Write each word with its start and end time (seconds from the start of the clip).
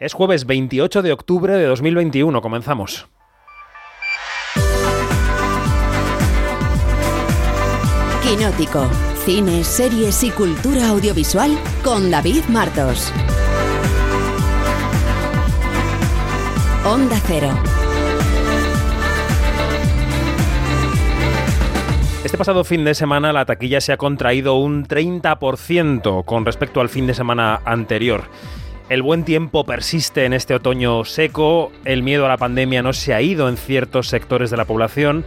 Es 0.00 0.14
jueves 0.14 0.46
28 0.46 1.02
de 1.02 1.12
octubre 1.12 1.52
de 1.52 1.66
2021. 1.66 2.40
Comenzamos. 2.40 3.06
Quinótico. 8.22 8.88
Cine, 9.26 9.62
series 9.62 10.24
y 10.24 10.30
cultura 10.30 10.88
audiovisual 10.88 11.50
con 11.84 12.10
David 12.10 12.44
Martos. 12.48 13.12
Onda 16.86 17.20
Cero. 17.26 17.50
Este 22.24 22.38
pasado 22.38 22.64
fin 22.64 22.86
de 22.86 22.94
semana 22.94 23.34
la 23.34 23.44
taquilla 23.44 23.82
se 23.82 23.92
ha 23.92 23.98
contraído 23.98 24.54
un 24.54 24.86
30% 24.86 26.24
con 26.24 26.46
respecto 26.46 26.80
al 26.80 26.88
fin 26.88 27.06
de 27.06 27.12
semana 27.12 27.60
anterior. 27.66 28.24
El 28.90 29.02
buen 29.02 29.22
tiempo 29.22 29.62
persiste 29.62 30.24
en 30.24 30.32
este 30.32 30.52
otoño 30.52 31.04
seco, 31.04 31.70
el 31.84 32.02
miedo 32.02 32.26
a 32.26 32.28
la 32.28 32.36
pandemia 32.36 32.82
no 32.82 32.92
se 32.92 33.14
ha 33.14 33.22
ido 33.22 33.48
en 33.48 33.56
ciertos 33.56 34.08
sectores 34.08 34.50
de 34.50 34.56
la 34.56 34.64
población 34.64 35.24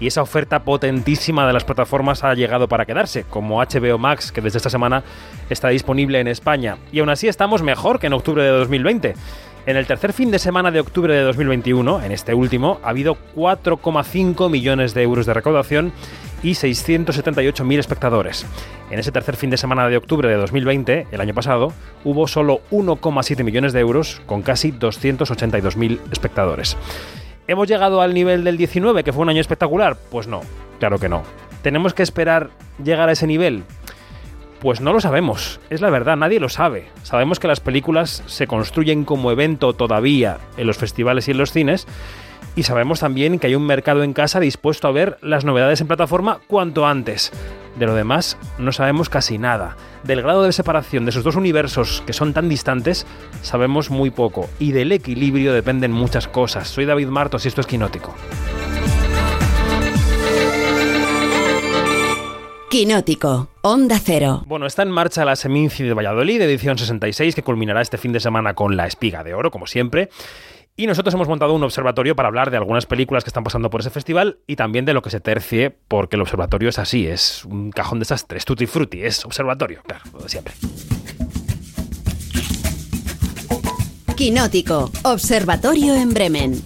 y 0.00 0.06
esa 0.06 0.22
oferta 0.22 0.64
potentísima 0.64 1.46
de 1.46 1.52
las 1.52 1.64
plataformas 1.64 2.24
ha 2.24 2.32
llegado 2.32 2.68
para 2.68 2.86
quedarse, 2.86 3.24
como 3.24 3.58
HBO 3.58 3.98
Max, 3.98 4.32
que 4.32 4.40
desde 4.40 4.56
esta 4.56 4.70
semana 4.70 5.04
está 5.50 5.68
disponible 5.68 6.20
en 6.20 6.26
España. 6.26 6.78
Y 6.90 7.00
aún 7.00 7.10
así 7.10 7.28
estamos 7.28 7.62
mejor 7.62 7.98
que 7.98 8.06
en 8.06 8.14
octubre 8.14 8.44
de 8.44 8.48
2020. 8.48 9.14
En 9.66 9.76
el 9.76 9.86
tercer 9.86 10.14
fin 10.14 10.30
de 10.30 10.38
semana 10.38 10.70
de 10.70 10.80
octubre 10.80 11.14
de 11.14 11.20
2021, 11.20 12.02
en 12.02 12.12
este 12.12 12.32
último, 12.32 12.80
ha 12.82 12.88
habido 12.88 13.18
4,5 13.36 14.48
millones 14.48 14.94
de 14.94 15.02
euros 15.02 15.26
de 15.26 15.34
recaudación 15.34 15.92
y 16.42 16.52
678.000 16.52 17.78
espectadores. 17.78 18.46
En 18.90 18.98
ese 18.98 19.12
tercer 19.12 19.36
fin 19.36 19.50
de 19.50 19.56
semana 19.56 19.88
de 19.88 19.96
octubre 19.96 20.28
de 20.28 20.36
2020, 20.36 21.06
el 21.10 21.20
año 21.20 21.34
pasado, 21.34 21.72
hubo 22.04 22.26
solo 22.26 22.60
1,7 22.70 23.44
millones 23.44 23.72
de 23.72 23.80
euros 23.80 24.20
con 24.26 24.42
casi 24.42 24.72
282.000 24.72 26.00
espectadores. 26.10 26.76
¿Hemos 27.46 27.68
llegado 27.68 28.02
al 28.02 28.14
nivel 28.14 28.44
del 28.44 28.56
19, 28.56 29.04
que 29.04 29.12
fue 29.12 29.22
un 29.22 29.30
año 29.30 29.40
espectacular? 29.40 29.96
Pues 30.10 30.26
no, 30.26 30.42
claro 30.78 30.98
que 30.98 31.08
no. 31.08 31.22
¿Tenemos 31.62 31.94
que 31.94 32.02
esperar 32.02 32.50
llegar 32.82 33.08
a 33.08 33.12
ese 33.12 33.26
nivel? 33.26 33.64
Pues 34.60 34.80
no 34.80 34.92
lo 34.92 35.00
sabemos, 35.00 35.58
es 35.70 35.80
la 35.80 35.90
verdad, 35.90 36.16
nadie 36.16 36.38
lo 36.38 36.48
sabe. 36.48 36.86
Sabemos 37.02 37.40
que 37.40 37.48
las 37.48 37.58
películas 37.58 38.22
se 38.26 38.46
construyen 38.46 39.04
como 39.04 39.32
evento 39.32 39.72
todavía 39.72 40.38
en 40.56 40.68
los 40.68 40.76
festivales 40.76 41.26
y 41.26 41.32
en 41.32 41.38
los 41.38 41.50
cines, 41.50 41.88
y 42.54 42.64
sabemos 42.64 43.00
también 43.00 43.38
que 43.38 43.46
hay 43.46 43.54
un 43.54 43.66
mercado 43.66 44.02
en 44.02 44.12
casa 44.12 44.40
dispuesto 44.40 44.88
a 44.88 44.92
ver 44.92 45.18
las 45.22 45.44
novedades 45.44 45.80
en 45.80 45.86
plataforma 45.86 46.40
cuanto 46.46 46.86
antes. 46.86 47.32
De 47.78 47.86
lo 47.86 47.94
demás 47.94 48.36
no 48.58 48.72
sabemos 48.72 49.08
casi 49.08 49.38
nada. 49.38 49.76
Del 50.04 50.22
grado 50.22 50.42
de 50.42 50.52
separación 50.52 51.04
de 51.04 51.10
esos 51.10 51.24
dos 51.24 51.36
universos 51.36 52.02
que 52.06 52.12
son 52.12 52.34
tan 52.34 52.48
distantes 52.48 53.06
sabemos 53.40 53.90
muy 53.90 54.10
poco 54.10 54.48
y 54.58 54.72
del 54.72 54.92
equilibrio 54.92 55.52
dependen 55.52 55.92
muchas 55.92 56.28
cosas. 56.28 56.68
Soy 56.68 56.84
David 56.84 57.08
Martos 57.08 57.44
y 57.44 57.48
esto 57.48 57.60
es 57.60 57.66
Quinótico. 57.66 58.14
Quinótico, 62.72 63.48
Onda 63.60 63.98
Cero. 64.02 64.44
Bueno, 64.46 64.64
está 64.64 64.82
en 64.82 64.90
marcha 64.90 65.26
la 65.26 65.36
Seminci 65.36 65.82
de 65.82 65.92
Valladolid, 65.92 66.40
edición 66.40 66.78
66, 66.78 67.34
que 67.34 67.42
culminará 67.42 67.82
este 67.82 67.98
fin 67.98 68.12
de 68.12 68.20
semana 68.20 68.54
con 68.54 68.78
la 68.78 68.86
espiga 68.86 69.22
de 69.22 69.34
oro, 69.34 69.50
como 69.50 69.66
siempre. 69.66 70.08
Y 70.74 70.86
nosotros 70.86 71.14
hemos 71.14 71.28
montado 71.28 71.52
un 71.52 71.62
observatorio 71.62 72.16
para 72.16 72.28
hablar 72.28 72.50
de 72.50 72.56
algunas 72.56 72.86
películas 72.86 73.24
que 73.24 73.28
están 73.28 73.44
pasando 73.44 73.68
por 73.68 73.82
ese 73.82 73.90
festival 73.90 74.38
y 74.46 74.56
también 74.56 74.86
de 74.86 74.94
lo 74.94 75.02
que 75.02 75.10
se 75.10 75.20
tercie, 75.20 75.70
porque 75.70 76.16
el 76.16 76.22
observatorio 76.22 76.70
es 76.70 76.78
así, 76.78 77.06
es 77.06 77.44
un 77.44 77.70
cajón 77.72 77.98
de 77.98 78.04
desastres, 78.04 78.46
tutti 78.46 78.64
frutti, 78.66 79.02
es 79.02 79.22
observatorio, 79.26 79.82
claro, 79.82 80.04
siempre. 80.26 80.54
Quinótico, 84.16 84.90
Observatorio 85.02 85.94
en 85.94 86.14
Bremen. 86.14 86.62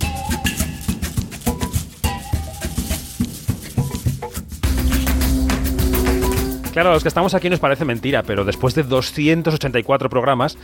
Claro, 6.73 6.91
a 6.91 6.93
los 6.93 7.03
que 7.03 7.09
estamos 7.09 7.35
aquí 7.35 7.51
nos 7.51 7.59
parece 7.59 7.85
mentira, 7.85 8.23
pero 8.23 8.45
después 8.45 8.75
de 8.77 8.85
284 8.85 10.11
programas, 10.11 10.59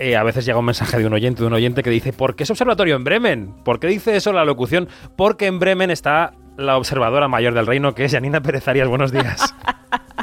eh, 0.00 0.16
a 0.16 0.22
veces 0.22 0.46
llega 0.46 0.58
un 0.58 0.64
mensaje 0.64 0.98
de 0.98 1.06
un 1.06 1.12
oyente, 1.12 1.42
de 1.42 1.46
un 1.46 1.52
oyente 1.52 1.82
que 1.82 1.90
dice, 1.90 2.14
¿por 2.14 2.34
qué 2.34 2.44
es 2.44 2.50
observatorio 2.50 2.96
en 2.96 3.04
Bremen? 3.04 3.54
¿Por 3.64 3.78
qué 3.78 3.86
dice 3.86 4.16
eso 4.16 4.32
la 4.32 4.46
locución? 4.46 4.88
Porque 5.14 5.46
en 5.46 5.58
Bremen 5.58 5.90
está 5.90 6.32
la 6.56 6.78
observadora 6.78 7.28
mayor 7.28 7.52
del 7.52 7.66
reino, 7.66 7.94
que 7.94 8.06
es 8.06 8.12
Janina 8.12 8.40
Pérez 8.40 8.66
Arias. 8.66 8.88
Buenos 8.88 9.12
días. 9.12 9.54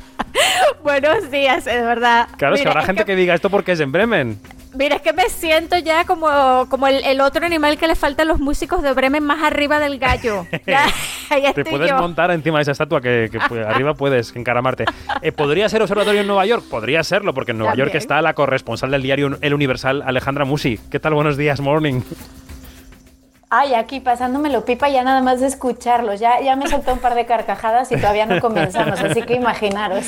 Buenos 0.83 1.29
días, 1.29 1.67
es 1.67 1.83
verdad. 1.83 2.27
Claro, 2.37 2.55
es 2.55 2.61
que 2.61 2.67
habrá 2.67 2.83
gente 2.83 3.05
que... 3.05 3.15
diga 3.15 3.35
esto 3.35 3.51
porque 3.51 3.73
es 3.73 3.79
en 3.79 3.91
Bremen. 3.91 4.39
Mira, 4.75 4.97
es 4.97 5.01
que 5.01 5.13
me 5.13 5.29
siento 5.29 5.77
ya 5.77 6.05
como, 6.05 6.67
como 6.69 6.87
el, 6.87 7.21
otro 7.21 7.45
animal 7.45 7.77
que 7.77 7.87
le 7.87 7.95
falta 7.95 8.23
a 8.23 8.25
los 8.25 8.39
músicos 8.39 8.81
de 8.81 8.93
Bremen 8.93 9.23
más 9.23 9.43
arriba 9.43 9.79
del 9.79 9.99
gallo. 9.99 10.45
Te 11.55 11.65
puedes 11.65 11.93
montar 11.93 12.31
encima 12.31 12.59
de 12.59 12.63
esa 12.63 12.71
estatua 12.71 13.01
que, 13.01 13.29
arriba 13.67 13.93
puedes 13.93 14.35
encaramarte. 14.35 14.85
Eh, 15.21 15.31
¿Podría 15.31 15.69
ser 15.69 15.81
observatorio 15.81 16.21
en 16.21 16.27
Nueva 16.27 16.45
York? 16.45 16.63
Podría 16.69 17.03
serlo, 17.03 17.33
porque 17.33 17.51
en 17.51 17.57
Nueva 17.57 17.75
York 17.75 17.95
está 17.95 18.21
la 18.21 18.33
corresponsal 18.33 18.91
del 18.91 19.01
diario 19.01 19.37
El 19.41 19.53
Universal, 19.53 20.03
Alejandra 20.05 20.45
Musi. 20.45 20.79
¿Qué 20.89 20.99
tal? 20.99 21.13
Buenos 21.13 21.37
días, 21.37 21.59
morning. 21.59 22.01
Ay, 23.49 23.75
aquí 23.75 24.01
pasándomelo 24.01 24.65
pipa 24.65 24.89
ya 24.89 25.05
nada 25.05 25.21
más 25.21 25.39
de 25.39 25.47
escucharlos. 25.47 26.19
Ya, 26.19 26.41
ya 26.41 26.57
me 26.57 26.67
soltó 26.67 26.91
un 26.91 26.99
par 26.99 27.15
de 27.15 27.25
carcajadas 27.25 27.89
y 27.93 27.95
todavía 27.95 28.25
no 28.25 28.41
comenzamos, 28.41 28.99
así 28.99 29.21
que 29.21 29.35
imaginaros. 29.35 30.05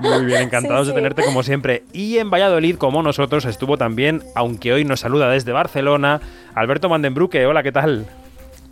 Muy 0.00 0.24
bien, 0.26 0.42
encantados 0.42 0.86
de 0.86 0.92
tenerte 0.92 1.24
como 1.24 1.42
siempre. 1.42 1.82
Y 1.92 2.18
en 2.18 2.30
Valladolid, 2.30 2.76
como 2.76 3.02
nosotros, 3.02 3.46
estuvo 3.46 3.76
también, 3.76 4.22
aunque 4.36 4.72
hoy 4.72 4.84
nos 4.84 5.00
saluda 5.00 5.28
desde 5.28 5.50
Barcelona, 5.50 6.20
Alberto 6.54 6.88
Mandenbruque. 6.88 7.46
Hola, 7.46 7.64
¿qué 7.64 7.72
tal? 7.72 8.06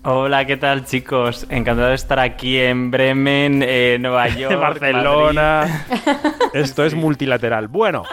Hola, 0.04 0.44
¿qué 0.44 0.56
tal 0.56 0.84
chicos? 0.84 1.44
Encantado 1.48 1.88
de 1.88 1.96
estar 1.96 2.20
aquí 2.20 2.60
en 2.60 2.92
Bremen, 2.92 3.64
eh, 3.66 3.98
Nueva 3.98 4.28
York, 4.36 4.56
Barcelona. 4.56 5.84
Esto 6.52 6.84
es 6.84 6.94
multilateral. 6.94 7.66
Bueno, 7.66 8.04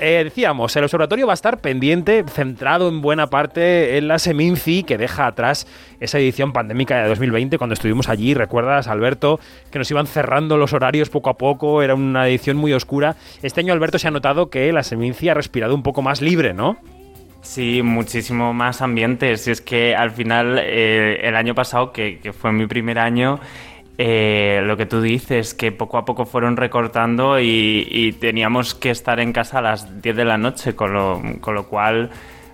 eh, 0.00 0.22
decíamos, 0.24 0.74
el 0.76 0.84
observatorio 0.84 1.26
va 1.26 1.32
a 1.32 1.34
estar 1.34 1.58
pendiente, 1.58 2.24
centrado 2.28 2.88
en 2.88 3.00
buena 3.00 3.28
parte 3.28 3.96
en 3.96 4.08
la 4.08 4.18
Seminci, 4.18 4.82
que 4.82 4.98
deja 4.98 5.26
atrás 5.26 5.66
esa 6.00 6.18
edición 6.18 6.52
pandémica 6.52 7.02
de 7.02 7.08
2020, 7.08 7.58
cuando 7.58 7.74
estuvimos 7.74 8.08
allí, 8.08 8.34
recuerdas, 8.34 8.88
Alberto, 8.88 9.40
que 9.70 9.78
nos 9.78 9.90
iban 9.90 10.06
cerrando 10.06 10.56
los 10.56 10.72
horarios 10.72 11.10
poco 11.10 11.30
a 11.30 11.38
poco, 11.38 11.82
era 11.82 11.94
una 11.94 12.28
edición 12.28 12.56
muy 12.56 12.72
oscura. 12.72 13.16
Este 13.42 13.60
año, 13.60 13.72
Alberto, 13.72 13.98
se 13.98 14.08
ha 14.08 14.10
notado 14.10 14.50
que 14.50 14.72
la 14.72 14.82
Seminci 14.82 15.28
ha 15.28 15.34
respirado 15.34 15.74
un 15.74 15.82
poco 15.82 16.02
más 16.02 16.20
libre, 16.20 16.54
¿no? 16.54 16.76
Sí, 17.42 17.82
muchísimo 17.82 18.54
más 18.54 18.80
ambiente. 18.80 19.36
Si 19.36 19.50
es 19.50 19.60
que 19.60 19.94
al 19.94 20.10
final, 20.10 20.58
eh, 20.58 21.20
el 21.22 21.36
año 21.36 21.54
pasado, 21.54 21.92
que, 21.92 22.18
que 22.18 22.32
fue 22.32 22.52
mi 22.52 22.66
primer 22.66 22.98
año, 22.98 23.38
eh, 23.96 24.60
lo 24.64 24.76
que 24.76 24.86
tú 24.86 25.00
dices, 25.00 25.54
que 25.54 25.70
poco 25.70 25.98
a 25.98 26.04
poco 26.04 26.24
fueron 26.26 26.56
recortando 26.56 27.38
y, 27.40 28.16
teníamos 28.20 28.74
que 28.74 28.90
estar 28.90 29.20
en 29.20 29.32
casa 29.32 29.58
a 29.58 29.62
las 29.62 30.02
10 30.02 30.16
de 30.16 30.24
la 30.24 30.38
noche, 30.38 30.74
con 30.74 30.92
lo, 30.92 31.22
con 31.40 31.54
lo 31.54 31.66
cual 31.68 32.10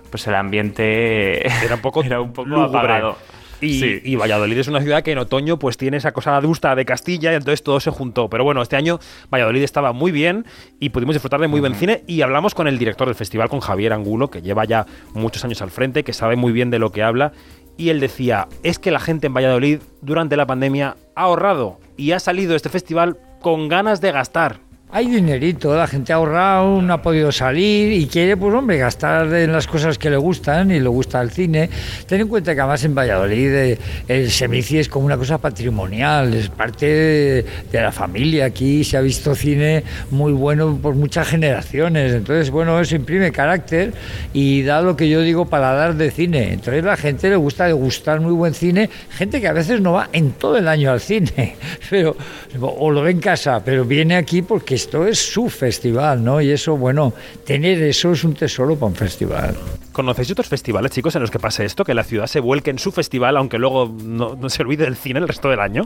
pues 0.09 0.27
el 0.27 0.35
ambiente 0.35 1.47
era 1.63 1.75
un 1.75 1.81
poco, 1.81 2.03
era 2.03 2.21
un 2.21 2.33
poco 2.33 2.61
apagado. 2.61 3.17
Y, 3.61 4.15
Valladolid 4.15 4.57
es 4.57 4.67
una 4.67 4.81
ciudad 4.81 5.03
que 5.03 5.11
en 5.11 5.19
otoño 5.19 5.59
pues 5.59 5.77
tiene 5.77 5.97
esa 5.97 6.11
cosa 6.11 6.35
adusta 6.35 6.75
de 6.75 6.83
Castilla 6.83 7.31
y 7.31 7.35
entonces 7.35 7.61
todo 7.63 7.79
se 7.79 7.91
juntó. 7.91 8.29
Pero 8.29 8.43
bueno, 8.43 8.61
este 8.61 8.75
año 8.75 8.99
Valladolid 9.31 9.61
estaba 9.61 9.93
muy 9.93 10.11
bien 10.11 10.45
y 10.79 10.89
pudimos 10.89 11.15
disfrutar 11.15 11.39
de 11.39 11.47
muy 11.47 11.59
buen 11.59 11.75
cine 11.75 12.03
y 12.07 12.21
hablamos 12.21 12.55
con 12.55 12.67
el 12.67 12.79
director 12.79 13.07
del 13.07 13.15
festival, 13.15 13.49
con 13.49 13.59
Javier 13.59 13.93
Angulo, 13.93 14.29
que 14.29 14.41
lleva 14.41 14.65
ya 14.65 14.85
muchos 15.13 15.45
años 15.45 15.61
al 15.61 15.69
frente, 15.69 16.03
que 16.03 16.13
sabe 16.13 16.35
muy 16.35 16.51
bien 16.51 16.71
de 16.71 16.79
lo 16.79 16.91
que 16.91 17.03
habla 17.03 17.33
y 17.77 17.89
él 17.89 17.99
decía, 17.99 18.47
es 18.63 18.79
que 18.79 18.91
la 18.91 18.99
gente 18.99 19.27
en 19.27 19.33
Valladolid 19.33 19.79
durante 20.01 20.37
la 20.37 20.45
pandemia 20.45 20.97
ha 21.15 21.21
ahorrado 21.23 21.79
y 21.97 22.11
ha 22.11 22.19
salido 22.19 22.55
este 22.55 22.69
festival 22.69 23.17
con 23.41 23.69
ganas 23.69 24.01
de 24.01 24.11
gastar. 24.11 24.59
Hay 24.93 25.07
dinerito, 25.07 25.73
la 25.73 25.87
gente 25.87 26.11
ha 26.11 26.17
ahorrado, 26.17 26.81
no 26.81 26.93
ha 26.93 27.01
podido 27.01 27.31
salir 27.31 27.93
y 27.93 28.07
quiere, 28.07 28.35
pues 28.35 28.53
hombre, 28.53 28.77
gastar 28.77 29.33
en 29.33 29.53
las 29.53 29.65
cosas 29.65 29.97
que 29.97 30.09
le 30.09 30.17
gustan 30.17 30.69
y 30.69 30.81
le 30.81 30.89
gusta 30.89 31.21
el 31.21 31.31
cine. 31.31 31.69
Ten 32.05 32.19
en 32.19 32.27
cuenta 32.27 32.53
que 32.53 32.59
además 32.59 32.83
en 32.83 32.93
Valladolid 32.93 33.53
eh, 33.53 33.77
el 34.09 34.29
Semici 34.29 34.79
es 34.79 34.89
como 34.89 35.05
una 35.05 35.15
cosa 35.15 35.37
patrimonial, 35.37 36.33
es 36.33 36.49
parte 36.49 36.85
de, 36.85 37.45
la 37.71 37.93
familia. 37.93 38.43
Aquí 38.43 38.83
se 38.83 38.97
ha 38.97 39.01
visto 39.01 39.33
cine 39.33 39.81
muy 40.09 40.33
bueno 40.33 40.77
por 40.81 40.93
muchas 40.95 41.25
generaciones. 41.25 42.11
Entonces, 42.11 42.51
bueno, 42.51 42.77
eso 42.77 42.97
imprime 42.97 43.31
carácter 43.31 43.93
y 44.33 44.63
da 44.63 44.81
lo 44.81 44.97
que 44.97 45.07
yo 45.07 45.21
digo 45.21 45.45
para 45.45 45.71
dar 45.71 45.95
de 45.95 46.11
cine. 46.11 46.51
Entonces 46.51 46.83
la 46.83 46.97
gente 46.97 47.29
le 47.29 47.37
gusta 47.37 47.65
degustar 47.65 48.19
muy 48.19 48.33
buen 48.33 48.53
cine, 48.53 48.89
gente 49.11 49.39
que 49.39 49.47
a 49.47 49.53
veces 49.53 49.79
no 49.79 49.93
va 49.93 50.09
en 50.11 50.31
todo 50.33 50.57
el 50.57 50.67
año 50.67 50.91
al 50.91 50.99
cine, 50.99 51.55
pero 51.89 52.17
o 52.59 52.91
lo 52.91 53.03
ve 53.03 53.11
en 53.11 53.21
casa, 53.21 53.63
pero 53.63 53.85
viene 53.85 54.17
aquí 54.17 54.41
porque 54.41 54.80
esto 54.81 55.05
es 55.05 55.19
su 55.19 55.47
festival, 55.47 56.23
¿no? 56.23 56.41
Y 56.41 56.49
eso, 56.49 56.75
bueno, 56.75 57.13
tener 57.45 57.81
eso 57.83 58.11
es 58.11 58.23
un 58.23 58.33
tesoro 58.33 58.75
para 58.75 58.87
un 58.87 58.95
festival. 58.95 59.55
¿Conocéis 59.91 60.31
otros 60.31 60.47
festivales, 60.47 60.91
chicos, 60.91 61.15
en 61.15 61.21
los 61.21 61.29
que 61.29 61.37
pase 61.37 61.65
esto? 61.65 61.83
Que 61.83 61.93
la 61.93 62.03
ciudad 62.03 62.25
se 62.25 62.39
vuelque 62.39 62.71
en 62.71 62.79
su 62.79 62.91
festival, 62.91 63.37
aunque 63.37 63.59
luego 63.59 63.85
no, 63.85 64.49
se 64.49 64.63
olvide 64.63 64.85
del 64.85 64.95
cine 64.95 65.19
el 65.19 65.27
resto 65.27 65.49
del 65.49 65.59
año. 65.59 65.85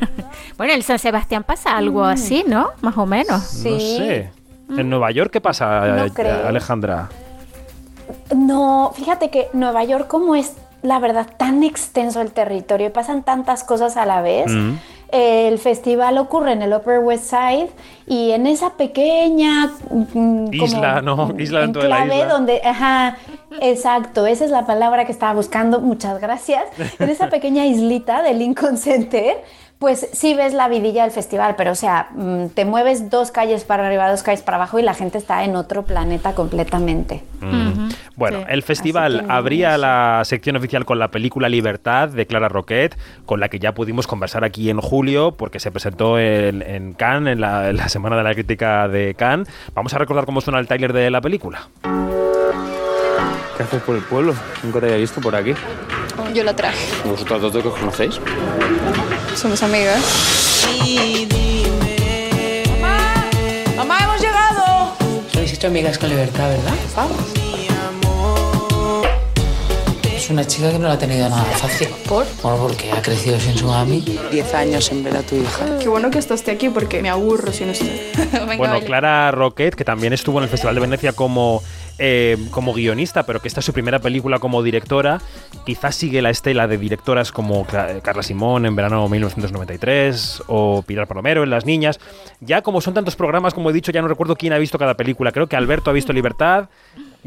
bueno, 0.56 0.72
en 0.72 0.82
San 0.82 0.98
Sebastián 0.98 1.44
pasa 1.44 1.76
algo 1.76 2.00
mm. 2.00 2.06
así, 2.06 2.44
¿no? 2.46 2.70
Más 2.80 2.96
o 2.96 3.04
menos. 3.04 3.52
No 3.62 3.78
sé. 3.78 4.30
¿En 4.70 4.88
Nueva 4.88 5.10
York 5.10 5.30
qué 5.30 5.42
pasa, 5.42 6.06
Alejandra? 6.48 7.10
No, 8.34 8.92
fíjate 8.96 9.28
que 9.28 9.48
Nueva 9.52 9.84
York 9.84 10.06
como 10.06 10.34
es 10.34 10.54
la 10.82 10.98
verdad 10.98 11.26
tan 11.36 11.62
extenso 11.62 12.22
el 12.22 12.32
territorio 12.32 12.86
y 12.86 12.90
pasan 12.90 13.22
tantas 13.22 13.64
cosas 13.64 13.98
a 13.98 14.06
la 14.06 14.22
vez. 14.22 14.50
Mm. 14.50 14.76
El 15.12 15.58
festival 15.58 16.18
ocurre 16.18 16.52
en 16.52 16.62
el 16.62 16.72
Upper 16.72 17.00
West 17.00 17.24
Side 17.24 17.70
y 18.06 18.30
en 18.30 18.46
esa 18.46 18.70
pequeña 18.74 19.72
mm, 19.90 20.52
Isla, 20.52 21.02
¿no? 21.02 21.34
Isla 21.38 21.60
dentro 21.60 21.82
de 21.82 21.88
la 21.88 22.04
isla. 22.04 22.26
donde, 22.26 22.60
ajá, 22.64 23.16
exacto, 23.60 24.26
esa 24.26 24.44
es 24.44 24.50
la 24.50 24.66
palabra 24.66 25.04
que 25.04 25.12
estaba 25.12 25.34
buscando. 25.34 25.80
Muchas 25.80 26.20
gracias. 26.20 26.64
En 26.98 27.08
esa 27.08 27.28
pequeña 27.28 27.66
islita 27.66 28.22
de 28.22 28.34
Lincoln 28.34 28.76
Center, 28.76 29.38
pues 29.80 30.06
sí 30.12 30.34
ves 30.34 30.52
la 30.52 30.68
vidilla 30.68 31.04
del 31.04 31.10
festival, 31.10 31.54
pero 31.56 31.72
o 31.72 31.74
sea, 31.74 32.10
mm, 32.14 32.48
te 32.48 32.66
mueves 32.66 33.08
dos 33.08 33.30
calles 33.30 33.64
para 33.64 33.86
arriba, 33.86 34.10
dos 34.10 34.22
calles 34.22 34.42
para 34.42 34.58
abajo 34.58 34.78
y 34.78 34.82
la 34.82 34.92
gente 34.92 35.16
está 35.16 35.42
en 35.42 35.56
otro 35.56 35.84
planeta 35.84 36.34
completamente. 36.34 37.22
Mm. 37.40 37.88
Bueno, 38.14 38.40
Sí. 38.40 38.44
el 38.50 38.62
festival 38.62 39.24
abría 39.30 39.78
la 39.78 40.20
sección 40.26 40.56
oficial 40.56 40.84
con 40.84 40.98
la 40.98 41.08
película 41.08 41.48
Libertad 41.48 42.10
de 42.10 42.26
Clara 42.26 42.50
Roquet, 42.50 42.94
con 43.24 43.40
la 43.40 43.48
que 43.48 43.58
ya 43.58 43.72
pudimos 43.72 44.06
conversar 44.06 44.44
aquí 44.44 44.68
en 44.68 44.82
julio, 44.82 45.32
porque 45.32 45.58
se 45.60 45.70
presentó 45.70 46.18
en, 46.18 46.60
en 46.60 46.92
Cannes, 46.92 47.32
en 47.32 47.40
la, 47.40 47.70
en 47.70 47.78
la 47.78 47.88
Semana 47.88 48.16
de 48.16 48.22
la 48.22 48.34
Crítica 48.34 48.86
de 48.86 49.14
Cannes. 49.14 49.48
Vamos 49.74 49.94
a 49.94 49.98
recordar 49.98 50.26
cómo 50.26 50.42
suena 50.42 50.58
el 50.60 50.66
tráiler 50.66 50.92
de 50.92 51.10
la 51.10 51.22
película. 51.22 51.68
¿Qué 53.56 53.62
haces 53.62 53.80
por 53.82 53.96
el 53.96 54.02
pueblo? 54.02 54.34
Nunca 54.62 54.80
te 54.80 54.86
había 54.86 54.98
visto 54.98 55.22
por 55.22 55.34
aquí. 55.34 55.54
Yo 56.34 56.44
la 56.44 56.54
traje. 56.54 57.08
¿Vosotras 57.08 57.40
dos 57.40 57.54
de 57.54 57.62
que 57.62 57.68
os 57.68 57.78
conocéis? 57.78 58.20
Somos 59.36 59.62
amigas. 59.62 60.02
¡Mamá, 63.76 63.98
hemos 64.02 64.20
llegado! 64.20 64.94
Habéis 65.34 65.54
hecho 65.54 65.68
amigas 65.68 65.98
con 65.98 66.10
libertad, 66.10 66.48
¿verdad? 66.50 66.74
Vamos. 66.94 67.18
Es 70.14 70.28
una 70.28 70.46
chica 70.46 70.70
que 70.70 70.78
no 70.78 70.86
la 70.86 70.94
ha 70.94 70.98
tenido 70.98 71.28
nada 71.28 71.42
fácil. 71.44 71.88
¿Por? 72.06 72.26
Bueno, 72.42 72.58
porque 72.58 72.92
ha 72.92 73.00
crecido 73.00 73.40
sin 73.40 73.56
su 73.56 73.66
mami. 73.66 74.04
Diez 74.30 74.52
años 74.54 74.90
en 74.92 75.02
ver 75.02 75.16
a 75.16 75.22
tu 75.22 75.36
hija. 75.36 75.78
Qué 75.80 75.88
bueno 75.88 76.10
que 76.10 76.18
estás 76.18 76.46
aquí 76.46 76.68
porque 76.68 77.00
me 77.02 77.08
aburro 77.08 77.52
si 77.52 77.64
no 77.64 77.72
estoy. 77.72 78.00
Venga, 78.32 78.56
bueno. 78.56 78.80
Clara 78.80 79.30
Roquet, 79.30 79.74
que 79.74 79.84
también 79.84 80.12
estuvo 80.12 80.38
en 80.38 80.44
el 80.44 80.50
Festival 80.50 80.74
de 80.74 80.82
Venecia 80.82 81.12
como, 81.14 81.62
eh, 82.02 82.38
como 82.50 82.72
guionista, 82.72 83.24
pero 83.24 83.40
que 83.40 83.48
esta 83.48 83.60
es 83.60 83.66
su 83.66 83.74
primera 83.74 83.98
película 83.98 84.38
como 84.38 84.62
directora, 84.62 85.20
quizás 85.66 85.94
sigue 85.94 86.22
la 86.22 86.30
estela 86.30 86.66
de 86.66 86.78
directoras 86.78 87.30
como 87.30 87.66
Carla 87.66 88.22
Simón 88.22 88.64
en 88.64 88.74
verano 88.74 89.06
1993 89.06 90.44
o 90.46 90.82
Pilar 90.82 91.06
Palomero 91.06 91.42
en 91.42 91.50
Las 91.50 91.66
Niñas. 91.66 92.00
Ya 92.40 92.62
como 92.62 92.80
son 92.80 92.94
tantos 92.94 93.16
programas, 93.16 93.52
como 93.52 93.68
he 93.68 93.72
dicho, 93.74 93.92
ya 93.92 94.00
no 94.00 94.08
recuerdo 94.08 94.34
quién 94.34 94.54
ha 94.54 94.58
visto 94.58 94.78
cada 94.78 94.94
película. 94.94 95.30
Creo 95.30 95.46
que 95.46 95.56
Alberto 95.56 95.90
ha 95.90 95.92
visto 95.92 96.14
Libertad, 96.14 96.70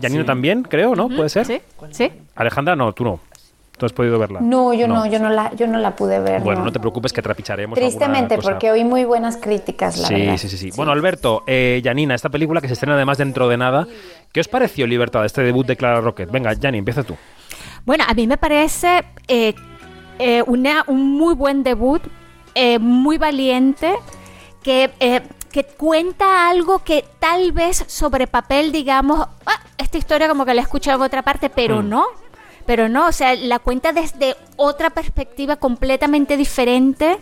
Janino 0.02 0.25
también, 0.25 0.64
creo, 0.64 0.96
¿no? 0.96 1.08
¿Puede 1.08 1.30
ser? 1.30 1.46
Sí, 1.46 1.62
sí. 1.92 2.12
Alejandra, 2.36 2.76
no, 2.76 2.94
tú 2.94 3.04
no. 3.04 3.19
Tú 3.78 3.88
has 3.88 3.94
podido 3.94 4.20
verla. 4.20 4.40
No, 4.40 4.72
yo 4.74 4.88
no, 4.88 5.06
yo 5.08 5.18
no 5.20 5.30
la, 5.30 5.52
yo 5.56 5.66
no 5.68 5.80
la 5.80 5.96
pude 5.96 6.20
ver. 6.20 6.42
Bueno, 6.42 6.60
no. 6.60 6.66
no 6.66 6.72
te 6.72 6.80
preocupes 6.80 7.12
que 7.12 7.22
trapicharemos. 7.24 7.78
Tristemente, 7.78 8.36
cosa. 8.36 8.52
porque 8.52 8.70
oí 8.72 8.84
muy 8.84 9.04
buenas 9.04 9.38
críticas, 9.38 9.98
la 9.98 10.08
Sí, 10.08 10.14
verdad. 10.14 10.38
sí, 10.38 10.48
sí, 10.50 10.58
sí. 10.58 10.70
Bueno, 10.75 10.92
Alberto, 10.92 11.44
eh, 11.48 11.81
Janina, 11.84 12.14
esta 12.14 12.30
película 12.30 12.62
que 12.62 12.68
se 12.68 12.74
estrena 12.74 12.94
además 12.96 13.18
dentro 13.18 13.48
de 13.50 13.58
nada, 13.58 13.88
¿qué 14.31 14.40
os 14.42 14.48
pareció 14.48 14.86
Libertad, 14.86 15.25
este 15.25 15.42
debut 15.42 15.66
de 15.66 15.75
Clara 15.75 16.02
Rocket? 16.02 16.30
Venga, 16.30 16.54
Jani, 16.60 16.78
empieza 16.78 17.04
tú. 17.04 17.16
Bueno, 17.84 18.04
a 18.08 18.14
mí 18.14 18.28
me 18.28 18.38
parece 18.38 19.04
eh, 19.28 19.56
eh, 20.19 20.44
una, 20.46 20.84
un 20.88 21.18
muy 21.18 21.34
buen 21.34 21.64
debut, 21.64 22.02
eh, 22.54 22.78
muy 22.78 23.18
valiente, 23.18 23.96
que, 24.62 24.92
eh, 25.00 25.22
que 25.52 25.64
cuenta 25.66 26.48
algo 26.48 26.80
que 26.80 27.04
tal 27.19 27.52
vez 27.52 27.84
sobre 27.88 28.28
papel, 28.28 28.72
digamos, 28.72 29.28
"Ah, 29.48 29.60
esta 29.80 29.98
historia 29.98 30.28
como 30.30 30.46
que 30.46 30.54
la 30.54 30.62
he 30.62 30.64
escuchado 30.64 30.98
en 30.98 31.04
otra 31.08 31.24
parte, 31.24 31.50
pero 31.50 31.81
Mm. 31.81 31.90
no. 31.90 32.04
Pero 32.65 32.89
no, 32.89 33.07
o 33.07 33.12
sea, 33.12 33.36
la 33.36 33.60
cuenta 33.60 33.94
desde 33.94 34.36
otra 34.56 34.89
perspectiva 34.89 35.56
completamente 35.57 36.38
diferente. 36.38 37.18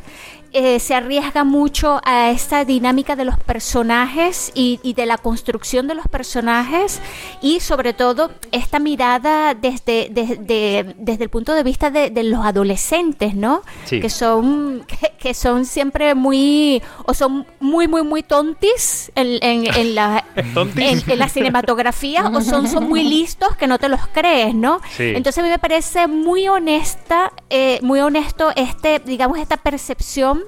Eh, 0.53 0.79
se 0.79 0.93
arriesga 0.95 1.43
mucho 1.43 2.01
a 2.03 2.29
esta 2.31 2.65
dinámica 2.65 3.15
de 3.15 3.25
los 3.25 3.37
personajes 3.39 4.51
y, 4.53 4.79
y 4.83 4.93
de 4.93 5.05
la 5.05 5.17
construcción 5.17 5.87
de 5.87 5.95
los 5.95 6.07
personajes 6.07 6.99
y 7.41 7.59
sobre 7.61 7.93
todo 7.93 8.31
esta 8.51 8.79
mirada 8.79 9.53
desde, 9.53 10.09
desde, 10.11 10.95
desde 10.97 11.23
el 11.23 11.29
punto 11.29 11.53
de 11.53 11.63
vista 11.63 11.89
de, 11.89 12.09
de 12.09 12.23
los 12.23 12.45
adolescentes, 12.45 13.33
¿no? 13.35 13.61
Sí. 13.85 13.99
Que 13.99 14.09
son 14.09 14.85
que, 14.87 15.13
que 15.17 15.33
son 15.33 15.65
siempre 15.65 16.15
muy 16.15 16.81
o 17.05 17.13
son 17.13 17.45
muy 17.59 17.87
muy 17.87 18.03
muy 18.03 18.23
tontis 18.23 19.11
en, 19.15 19.37
en- 19.41 19.73
en 19.73 19.95
la 19.95 20.25
¿Tontis? 20.53 21.03
en, 21.03 21.11
en 21.11 21.19
la 21.19 21.29
cinematografía 21.29 22.25
o 22.33 22.41
son, 22.41 22.67
son 22.67 22.87
muy 22.89 23.03
listos 23.03 23.55
que 23.57 23.67
no 23.67 23.79
te 23.79 23.89
los 23.89 24.01
crees, 24.07 24.53
¿no? 24.53 24.81
Sí. 24.97 25.13
Entonces 25.15 25.37
a 25.39 25.43
mí 25.43 25.49
me 25.49 25.59
parece 25.59 26.07
muy 26.07 26.47
honesta, 26.47 27.31
eh, 27.49 27.79
muy 27.81 27.99
honesto 27.99 28.51
este, 28.55 28.99
digamos, 28.99 29.37
esta 29.39 29.57
percepción 29.57 30.40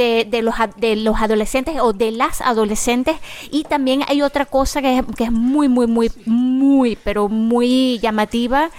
de, 0.00 0.26
de 0.34 0.40
los, 0.42 0.54
de 0.76 0.96
los 0.96 1.16
adolescentes 1.20 1.74
o 1.80 1.92
de 1.92 2.10
las 2.12 2.40
adolescentes. 2.40 3.16
Y 3.50 3.64
también 3.64 4.02
hay 4.08 4.22
otra 4.22 4.44
cosa 4.46 4.80
que 4.80 4.98
es, 4.98 5.04
que 5.16 5.24
es 5.24 5.32
muy, 5.32 5.68
muy, 5.68 5.86
muy, 5.86 6.10
muy, 6.26 6.96
pero 7.06 7.28
muy 7.28 7.98
llamativa, 8.04 8.70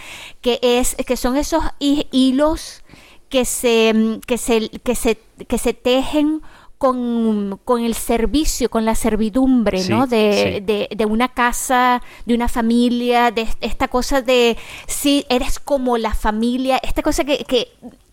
que 0.42 0.60
es 0.62 0.96
que 1.08 1.16
son 1.18 1.38
esos 1.38 1.64
hi- 1.80 2.08
hilos 2.12 2.84
que 3.30 3.46
se, 3.46 4.20
que 4.28 4.38
se, 4.38 4.70
que 4.88 4.96
se, 4.96 5.12
que 5.48 5.58
se 5.58 5.74
tejen 5.74 6.42
con, 6.78 7.60
con 7.64 7.84
el 7.84 7.94
servicio, 7.94 8.70
con 8.70 8.84
la 8.86 8.96
servidumbre, 8.96 9.84
Sí, 9.84 9.90
¿no? 9.92 10.08
De, 10.08 10.56
sí. 10.58 10.66
de, 10.66 10.90
de 11.00 11.06
una 11.06 11.28
casa, 11.30 12.02
de 12.26 12.34
una 12.34 12.48
familia, 12.48 13.30
de 13.32 13.48
esta 13.62 13.88
cosa 13.88 14.22
de 14.22 14.58
si 14.88 15.24
eres 15.30 15.60
como 15.60 15.98
la 15.98 16.14
familia, 16.16 16.80
esta 16.82 17.04
cosa 17.04 17.24
que, 17.24 17.46
que, 17.46 17.68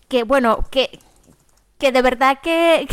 que 0.07 0.23
bueno, 0.23 0.59
que, 0.69 0.99
que 1.79 1.91
de 1.91 2.01
verdad 2.01 2.39
que, 2.43 2.87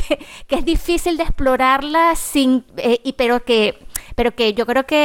que, 0.47 0.57
es 0.57 0.65
difícil 0.65 1.17
de 1.17 1.25
explorarla 1.25 2.15
sin 2.17 2.65
eh, 2.79 3.01
y 3.05 3.13
pero 3.15 3.45
que 3.45 3.79
pero 4.15 4.35
que 4.35 4.55
yo 4.55 4.65
creo 4.65 4.87
que, 4.87 5.03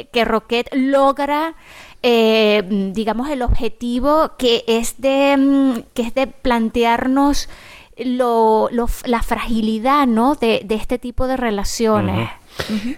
eh, 0.00 0.08
que 0.12 0.24
Rocket 0.24 0.68
logra 0.74 1.54
eh, 2.02 2.62
digamos 2.92 3.28
el 3.30 3.42
objetivo 3.42 4.32
que 4.38 4.64
es 4.66 5.00
de 5.00 5.36
mm, 5.36 5.80
que 5.94 6.02
es 6.02 6.14
de 6.14 6.26
plantearnos 6.26 7.48
lo, 7.96 8.68
lo- 8.72 8.88
la 9.04 9.22
fragilidad 9.22 10.06
¿no? 10.06 10.34
de, 10.34 10.62
de 10.64 10.74
este 10.74 10.98
tipo 10.98 11.26
de 11.28 11.36
relaciones. 11.36 12.28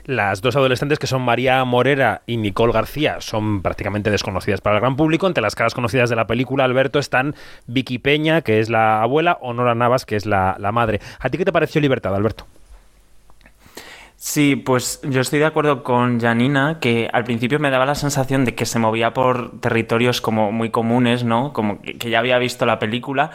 Las 0.04 0.40
dos 0.42 0.56
adolescentes 0.56 0.98
que 0.98 1.06
son 1.06 1.22
María 1.22 1.64
Morera 1.64 2.22
y 2.26 2.36
Nicole 2.36 2.72
García 2.72 3.20
son 3.20 3.62
prácticamente 3.62 4.10
desconocidas 4.10 4.60
para 4.60 4.76
el 4.76 4.80
gran 4.80 4.96
público. 4.96 5.26
Entre 5.26 5.42
las 5.42 5.54
caras 5.54 5.74
conocidas 5.74 6.10
de 6.10 6.16
la 6.16 6.26
película, 6.26 6.64
Alberto, 6.64 6.98
están 6.98 7.34
Vicky 7.66 7.98
Peña, 7.98 8.42
que 8.42 8.60
es 8.60 8.68
la 8.68 9.02
abuela, 9.02 9.38
o 9.40 9.52
Nora 9.52 9.74
Navas, 9.74 10.04
que 10.04 10.16
es 10.16 10.26
la, 10.26 10.56
la 10.58 10.72
madre. 10.72 11.00
¿A 11.20 11.28
ti 11.28 11.38
qué 11.38 11.44
te 11.44 11.52
pareció 11.52 11.80
Libertad, 11.80 12.14
Alberto? 12.14 12.46
Sí, 14.16 14.56
pues 14.56 15.00
yo 15.04 15.20
estoy 15.20 15.40
de 15.40 15.44
acuerdo 15.44 15.82
con 15.82 16.18
Janina, 16.20 16.78
que 16.80 17.08
al 17.12 17.24
principio 17.24 17.58
me 17.58 17.70
daba 17.70 17.84
la 17.84 17.94
sensación 17.94 18.44
de 18.44 18.54
que 18.54 18.64
se 18.64 18.78
movía 18.78 19.12
por 19.12 19.60
territorios 19.60 20.20
como 20.20 20.52
muy 20.52 20.70
comunes, 20.70 21.22
¿no? 21.22 21.52
Como 21.52 21.80
que, 21.82 21.98
que 21.98 22.08
ya 22.08 22.18
había 22.18 22.38
visto 22.38 22.64
la 22.64 22.78
película. 22.78 23.30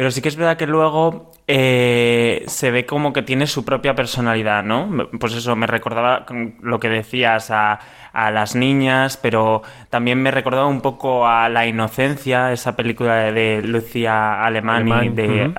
Pero 0.00 0.10
sí 0.10 0.22
que 0.22 0.30
es 0.30 0.36
verdad 0.36 0.56
que 0.56 0.66
luego 0.66 1.30
eh, 1.46 2.44
se 2.46 2.70
ve 2.70 2.86
como 2.86 3.12
que 3.12 3.20
tiene 3.20 3.46
su 3.46 3.66
propia 3.66 3.94
personalidad, 3.94 4.64
¿no? 4.64 5.10
Pues 5.20 5.34
eso, 5.34 5.54
me 5.56 5.66
recordaba 5.66 6.24
lo 6.62 6.80
que 6.80 6.88
decías 6.88 7.50
a, 7.50 7.78
a 8.14 8.30
las 8.30 8.54
niñas, 8.54 9.18
pero 9.18 9.60
también 9.90 10.22
me 10.22 10.30
recordaba 10.30 10.68
un 10.68 10.80
poco 10.80 11.26
a 11.26 11.50
La 11.50 11.66
Inocencia, 11.66 12.50
esa 12.50 12.76
película 12.76 13.30
de, 13.30 13.60
Lucía 13.62 14.42
Alemani, 14.42 14.90
Alemán, 14.90 15.14
de, 15.14 15.54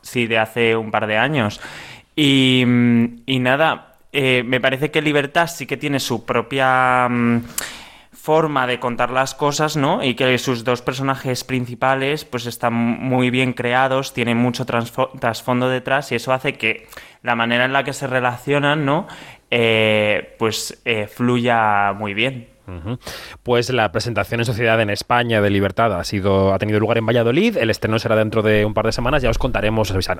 sí, 0.00 0.28
de 0.28 0.38
hace 0.38 0.76
un 0.76 0.92
par 0.92 1.08
de 1.08 1.16
años. 1.18 1.60
Y, 2.14 2.62
mm, 2.64 3.22
y 3.26 3.40
nada, 3.40 3.96
eh, 4.12 4.44
me 4.46 4.60
parece 4.60 4.92
que 4.92 5.02
Libertad 5.02 5.48
sí 5.48 5.66
que 5.66 5.76
tiene 5.76 5.98
su 5.98 6.24
propia 6.24 7.08
mm, 7.10 7.42
forma 8.22 8.68
de 8.68 8.78
contar 8.78 9.10
las 9.10 9.34
cosas, 9.34 9.76
¿no? 9.76 10.04
Y 10.04 10.14
que 10.14 10.38
sus 10.38 10.62
dos 10.62 10.80
personajes 10.80 11.42
principales 11.42 12.24
pues 12.24 12.46
están 12.46 12.72
muy 12.72 13.30
bien 13.30 13.52
creados, 13.52 14.14
tienen 14.14 14.36
mucho 14.38 14.64
trasfondo 14.64 15.68
detrás 15.68 16.12
y 16.12 16.14
eso 16.14 16.32
hace 16.32 16.52
que 16.52 16.86
la 17.24 17.34
manera 17.34 17.64
en 17.64 17.72
la 17.72 17.82
que 17.82 17.92
se 17.92 18.06
relacionan, 18.06 18.84
¿no? 18.84 19.08
Eh, 19.50 20.36
pues 20.38 20.80
eh, 20.84 21.08
fluya 21.08 21.94
muy 21.94 22.14
bien. 22.14 22.51
Pues 23.42 23.70
la 23.70 23.90
presentación 23.92 24.40
en 24.40 24.44
sociedad 24.46 24.80
en 24.80 24.90
España 24.90 25.40
de 25.40 25.50
Libertad 25.50 25.98
ha 25.98 26.04
sido 26.04 26.54
ha 26.54 26.58
tenido 26.58 26.78
lugar 26.80 26.98
en 26.98 27.06
Valladolid. 27.06 27.56
El 27.56 27.70
estreno 27.70 27.98
será 27.98 28.16
dentro 28.16 28.42
de 28.42 28.64
un 28.64 28.74
par 28.74 28.86
de 28.86 28.92
semanas. 28.92 29.22
Ya 29.22 29.30
os 29.30 29.38
contaremos, 29.38 29.90
o 29.90 30.00
sea, 30.02 30.16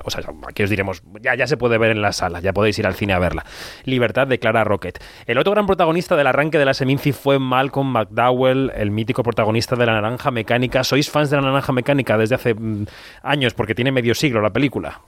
aquí 0.47 0.63
os 0.63 0.69
diremos, 0.69 1.03
ya, 1.21 1.35
ya 1.35 1.47
se 1.47 1.57
puede 1.57 1.77
ver 1.77 1.91
en 1.91 2.01
las 2.01 2.17
salas, 2.17 2.43
ya 2.43 2.53
podéis 2.53 2.77
ir 2.79 2.85
al 2.87 2.95
cine 2.95 3.13
a 3.13 3.19
verla. 3.19 3.45
Libertad 3.85 4.27
de 4.27 4.39
Clara 4.39 4.63
Rocket. 4.63 5.01
El 5.25 5.37
otro 5.37 5.51
gran 5.53 5.65
protagonista 5.65 6.15
del 6.15 6.27
arranque 6.27 6.57
de 6.57 6.65
la 6.65 6.73
Seminci 6.73 7.11
fue 7.13 7.39
Malcolm 7.39 7.91
McDowell, 7.91 8.71
el 8.75 8.91
mítico 8.91 9.23
protagonista 9.23 9.75
de 9.75 9.85
La 9.85 9.93
Naranja 9.93 10.31
Mecánica. 10.31 10.83
¿Sois 10.83 11.09
fans 11.09 11.29
de 11.29 11.37
La 11.37 11.43
Naranja 11.43 11.71
Mecánica 11.73 12.17
desde 12.17 12.35
hace 12.35 12.53
mm, 12.53 12.85
años? 13.23 13.53
Porque 13.53 13.75
tiene 13.75 13.91
medio 13.91 14.13
siglo 14.15 14.41
la 14.41 14.49
película. 14.51 15.01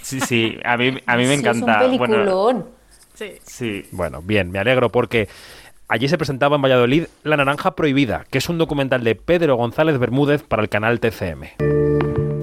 Sí, 0.00 0.20
sí, 0.20 0.58
a 0.64 0.76
mí, 0.76 0.98
a 1.06 1.16
mí 1.16 1.22
me 1.26 1.34
Sí, 1.34 1.40
encanta. 1.40 1.82
Es 1.82 1.88
un 1.88 1.98
Bueno, 1.98 2.14
peliculón. 2.16 2.66
sí. 3.44 3.86
Bueno, 3.92 4.20
bien, 4.22 4.50
me 4.50 4.58
alegro 4.58 4.90
porque 4.90 5.28
allí 5.92 6.08
se 6.08 6.16
presentaba 6.16 6.56
en 6.56 6.62
Valladolid 6.62 7.04
La 7.22 7.36
Naranja 7.36 7.76
Prohibida, 7.76 8.24
que 8.30 8.38
es 8.38 8.48
un 8.48 8.56
documental 8.56 9.04
de 9.04 9.14
Pedro 9.14 9.56
González 9.56 9.98
Bermúdez 9.98 10.42
para 10.42 10.62
el 10.62 10.70
canal 10.70 11.00
TCM. 11.00 11.48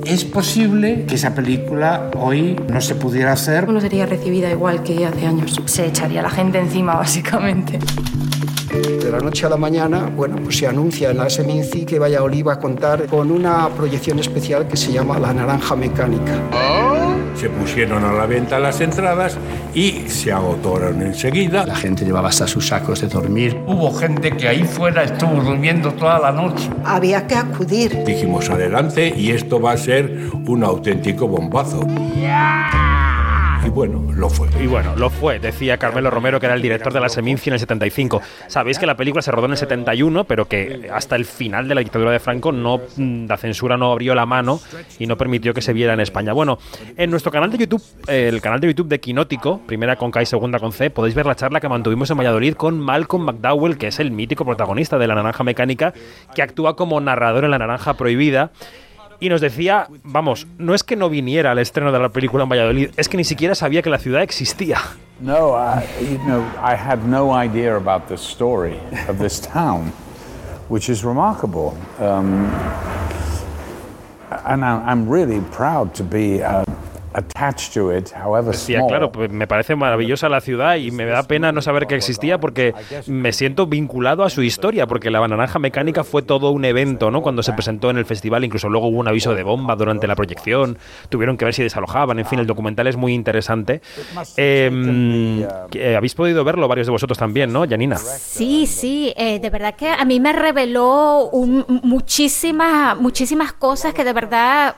Es 0.06 0.24
posible 0.24 1.06
que 1.08 1.16
esa 1.16 1.34
película 1.34 2.12
hoy 2.16 2.56
no 2.70 2.80
se 2.80 2.94
pudiera 2.94 3.32
hacer. 3.32 3.68
No 3.68 3.82
sería 3.82 4.06
recibida 4.06 4.52
igual 4.52 4.84
que 4.84 5.04
hace 5.04 5.26
años. 5.26 5.60
Se 5.66 5.88
echaría 5.88 6.22
la 6.22 6.30
gente 6.30 6.60
encima, 6.60 6.94
básicamente. 6.96 7.80
De 8.82 9.12
la 9.12 9.20
noche 9.20 9.46
a 9.46 9.50
la 9.50 9.58
mañana, 9.58 10.10
bueno, 10.16 10.38
pues 10.44 10.58
se 10.58 10.68
anuncia 10.68 11.12
en 11.12 11.18
la 11.18 11.30
Seminci 11.30 11.86
que 11.86 12.00
Valladolid 12.00 12.46
va 12.48 12.54
a 12.54 12.60
contar 12.60 13.08
con 13.08 13.32
una 13.32 13.68
proyección 13.70 14.20
especial 14.20 14.68
que 14.68 14.78
se 14.78 14.92
llama 14.92 15.20
La 15.20 15.34
Naranja 15.34 15.76
Mecánica. 15.76 16.40
Se 17.36 17.50
pusieron 17.50 18.04
a 18.04 18.12
la 18.12 18.26
venta 18.26 18.60
las 18.60 18.82
entradas 18.82 19.38
y 19.74 20.10
se 20.10 20.32
agotaron 20.32 21.02
enseguida. 21.02 21.66
La 21.66 21.76
gente 21.76 22.06
llevaba 22.06 22.30
hasta 22.30 22.48
sus 22.48 22.68
sacos 22.68 23.02
de 23.02 23.08
dormir. 23.08 23.58
Hubo 23.66 23.94
gente 23.94 24.36
que 24.36 24.48
ahí 24.48 24.64
fuera 24.64 25.04
estuvo 25.04 25.42
durmiendo 25.42 25.94
toda 25.94 26.20
la 26.20 26.32
noche. 26.32 26.70
Había 26.84 27.28
que 27.28 27.36
acudir. 27.36 28.04
Dijimos 28.04 28.50
adelante 28.50 29.14
y 29.16 29.32
esto 29.32 29.62
va 29.62 29.74
a 29.74 29.78
ser 29.78 30.30
un 30.48 30.64
auténtico 30.64 31.28
bombazo. 31.28 31.86
Y 33.66 33.70
bueno, 33.70 34.06
lo 34.14 34.30
fue. 34.30 34.48
Y 34.62 34.68
bueno, 34.68 34.96
lo 34.96 35.10
fue, 35.10 35.40
decía 35.40 35.78
Carmelo 35.78 36.10
Romero, 36.10 36.40
que 36.40 36.46
era 36.46 36.56
el 36.56 36.62
director 36.62 36.94
de 36.94 37.00
la 37.00 37.10
Seminci 37.10 37.50
en 37.50 37.54
el 37.54 37.60
75. 37.60 38.22
Sabéis 38.48 38.80
que 38.80 38.86
la 38.86 38.96
película 38.96 39.22
se 39.22 39.32
rodó 39.32 39.46
en 39.46 39.52
el 39.52 39.58
71, 39.58 40.24
pero 40.24 40.46
que 40.46 40.90
hasta 40.94 41.16
el 41.16 41.26
final 41.26 41.68
de 41.68 41.76
la 41.76 41.82
dictadura 41.82 42.12
de 42.12 42.20
Franco 42.20 42.52
no, 42.52 42.80
mm, 42.96 43.28
la 43.28 43.38
censura 43.38 43.78
no 43.78 43.92
abrió 43.92 44.16
la 44.16 44.26
mano 44.26 44.60
y 44.98 45.08
no 45.08 45.18
permitió 45.18 45.54
que 45.54 45.62
se 45.62 45.74
viera 45.74 45.94
en 45.94 46.00
España. 46.00 46.34
Bueno, 46.34 46.58
en 46.96 47.12
nuestro 47.12 47.32
canal 47.32 47.52
de 47.52 47.58
YouTube, 47.58 47.84
el 48.08 48.42
canal 48.42 48.60
de 48.60 48.68
YouTube 48.68 48.88
de 48.88 49.00
Quinótico, 49.00 49.60
primera 49.66 49.98
con 49.98 50.12
K 50.12 50.22
y 50.22 50.26
segunda 50.26 50.60
con 50.60 50.72
C, 50.72 50.90
podéis 50.90 51.16
ver 51.16 51.26
la 51.26 51.36
charla 51.36 51.60
que 51.60 51.70
mantuvimos 51.70 52.10
en 52.12 52.18
Valladolid 52.18 52.54
con 52.54 52.80
Malcolm 52.80 53.26
McDowell, 53.26 53.78
que 53.78 53.88
es 53.88 54.00
el 54.00 54.12
mítico 54.12 54.46
protagonista 54.46 54.98
de 54.98 55.08
La 55.08 55.16
Naranja 55.16 55.44
Mecánica, 55.44 55.94
que 56.34 56.42
actúa 56.42 56.76
como 56.76 57.00
narrador 57.02 57.44
en 57.44 57.52
La 57.52 57.60
Naranja 57.60 57.96
Prohibida 57.96 58.52
y 59.20 59.30
nos 59.30 59.42
decía, 59.42 59.88
vamos, 60.04 60.48
no 60.58 60.74
es 60.74 60.84
que 60.84 60.96
no 60.96 61.10
viniera 61.10 61.52
al 61.52 61.60
estreno 61.60 61.92
de 61.92 62.00
la 62.00 62.10
película 62.10 62.44
en 62.44 62.50
Valladolid, 62.50 62.92
es 62.96 63.10
que 63.10 63.18
ni 63.18 63.24
siquiera 63.24 63.56
sabía 63.56 63.82
que 63.82 63.90
la 63.90 63.98
ciudad 63.98 64.22
existía. 64.22 64.78
No, 65.20 65.56
I, 65.58 65.84
you 66.02 66.18
know, 66.20 66.42
I 66.58 66.76
had 66.76 67.04
no 67.06 67.34
idea 67.34 67.76
about 67.76 68.08
the 68.08 68.16
story 68.16 68.80
of 69.10 69.20
this 69.20 69.42
town, 69.42 69.92
which 70.70 70.90
is 70.90 71.04
remarkable. 71.04 71.76
Um, 72.00 72.50
and 74.46 74.64
I'm 74.64 75.10
really 75.10 75.42
proud 75.52 75.94
to 75.96 76.04
be 76.04 76.42
uh, 76.42 76.64
attached 77.14 77.74
to 77.74 77.96
it, 77.96 78.10
however 78.14 78.52
Decía, 78.52 78.78
small. 78.80 78.90
claro, 78.90 79.12
pues 79.12 79.32
me 79.32 79.48
parece 79.48 79.76
maravillosa 79.76 80.30
la 80.30 80.42
ciudad 80.42 80.76
y 80.76 80.92
me 80.92 81.06
da 81.06 81.24
pena 81.24 81.52
no 81.52 81.62
saber 81.62 81.88
que 81.88 81.96
existía 81.96 82.40
porque 82.40 82.74
me 83.08 83.32
siento 83.34 83.68
vinculado 83.68 84.24
a 84.24 84.30
su 84.30 84.42
historia, 84.44 84.88
porque 84.88 85.10
la 85.12 85.28
Naranja 85.28 85.60
Mecánica 85.60 86.04
fue 86.04 86.22
todo 86.22 86.52
un 86.52 86.66
evento, 86.66 87.12
¿no? 87.12 87.22
Cuando 87.22 87.44
se 87.44 87.54
presentó 87.54 87.90
en 87.90 87.98
el 87.98 88.06
festival, 88.06 88.44
incluso 88.44 88.70
luego 88.70 88.88
hubo 88.88 89.00
un 89.00 89.08
aviso 89.08 89.34
de 89.36 89.44
bomba 89.44 89.76
durante 89.76 90.08
la 90.08 90.16
proyección, 90.16 90.78
tuvieron 91.10 91.38
que 91.38 91.46
ver 91.46 91.54
si 91.54 91.64
desalojaban, 91.64 92.20
en 92.20 92.26
fin, 92.26 92.40
el 92.40 92.48
documental 92.48 92.88
es 92.88 92.96
muy 92.98 93.14
interesante. 93.14 93.82
Eh, 94.38 95.48
que, 95.72 95.92
eh, 95.92 95.96
Habéis 95.96 96.16
podido 96.16 96.44
verlo 96.44 96.68
varios 96.68 96.88
de 96.88 96.92
vosotros 96.92 97.18
también, 97.18 97.52
¿no, 97.52 97.68
Janina? 97.68 97.98
Sí, 97.98 98.66
sí, 98.68 99.14
eh, 99.18 99.40
de 99.40 99.50
verdad 99.50 99.76
que 99.76 99.90
a 99.90 100.06
mí 100.06 100.20
me 100.20 100.32
reveló 100.34 101.30
un- 101.32 101.66
muchísimas, 101.84 102.98
muchísimas 103.00 103.54
cosas 103.54 103.94
que 103.94 104.04
de 104.04 104.14
verdad, 104.14 104.76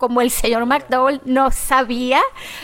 como 0.00 0.22
el 0.22 0.30
señor 0.30 0.64
McDowell 0.64 1.20
no 1.26 1.50
sabía, 1.50 2.20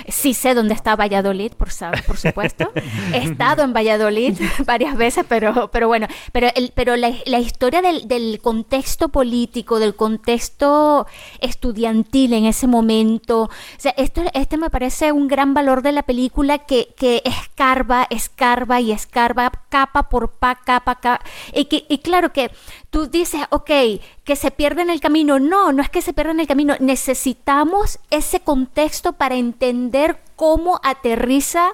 sí 0.09 0.35
sé 0.35 0.55
dónde 0.55 0.75
está 0.75 0.97
Valladolid, 0.97 1.53
por, 1.53 1.71
supuesto. 1.71 2.73
He 3.13 3.19
estado 3.19 3.63
en 3.63 3.75
Valladolid 3.75 4.41
varias 4.65 4.97
veces, 4.97 5.25
pero, 5.29 5.71
pero 5.71 5.87
bueno, 5.87 6.09
pero, 6.33 6.49
el, 6.55 6.73
pero 6.75 6.97
la, 6.97 7.13
la 7.27 7.39
historia 7.39 7.83
del, 7.83 8.09
del 8.09 8.41
contexto 8.43 9.11
político, 9.11 9.79
del 9.79 9.95
contexto 9.95 11.07
estudiantil 11.41 12.33
en 12.33 12.47
ese 12.47 12.67
momento, 12.67 13.43
o 13.43 13.51
sea, 13.77 13.93
esto, 13.99 14.23
este 14.33 14.57
me 14.57 14.71
parece 14.71 15.13
un 15.13 15.29
gran 15.29 15.53
valor 15.53 15.83
de 15.83 15.93
la 15.93 16.03
película 16.03 16.59
que, 16.59 16.95
que 16.97 17.23
escarba, 17.25 18.07
escarba 18.09 18.81
y 18.81 18.93
escarba 18.93 19.53
capa 19.69 20.09
por 20.09 20.31
pa, 20.31 20.55
capa, 20.55 20.97
capa. 20.97 21.25
Y, 21.53 21.67
que, 21.67 21.85
y 21.89 21.99
claro 21.99 22.33
que 22.33 22.51
tú 22.91 23.07
dices, 23.07 23.43
ok, 23.51 23.71
que 24.27 24.37
se 24.37 24.51
pierde 24.51 24.83
en 24.83 24.91
el 24.91 25.01
camino. 25.01 25.39
No, 25.39 25.73
no 25.73 25.83
es 25.83 25.89
que 25.89 26.03
se 26.03 26.13
pierda 26.13 26.33
en 26.33 26.41
el 26.41 26.47
camino. 26.47 26.75
Necesitamos 26.81 27.99
ese 28.11 28.41
contexto 28.41 29.15
para 29.15 29.37
entender 29.37 30.19
cómo 30.35 30.81
aterriza 30.83 31.69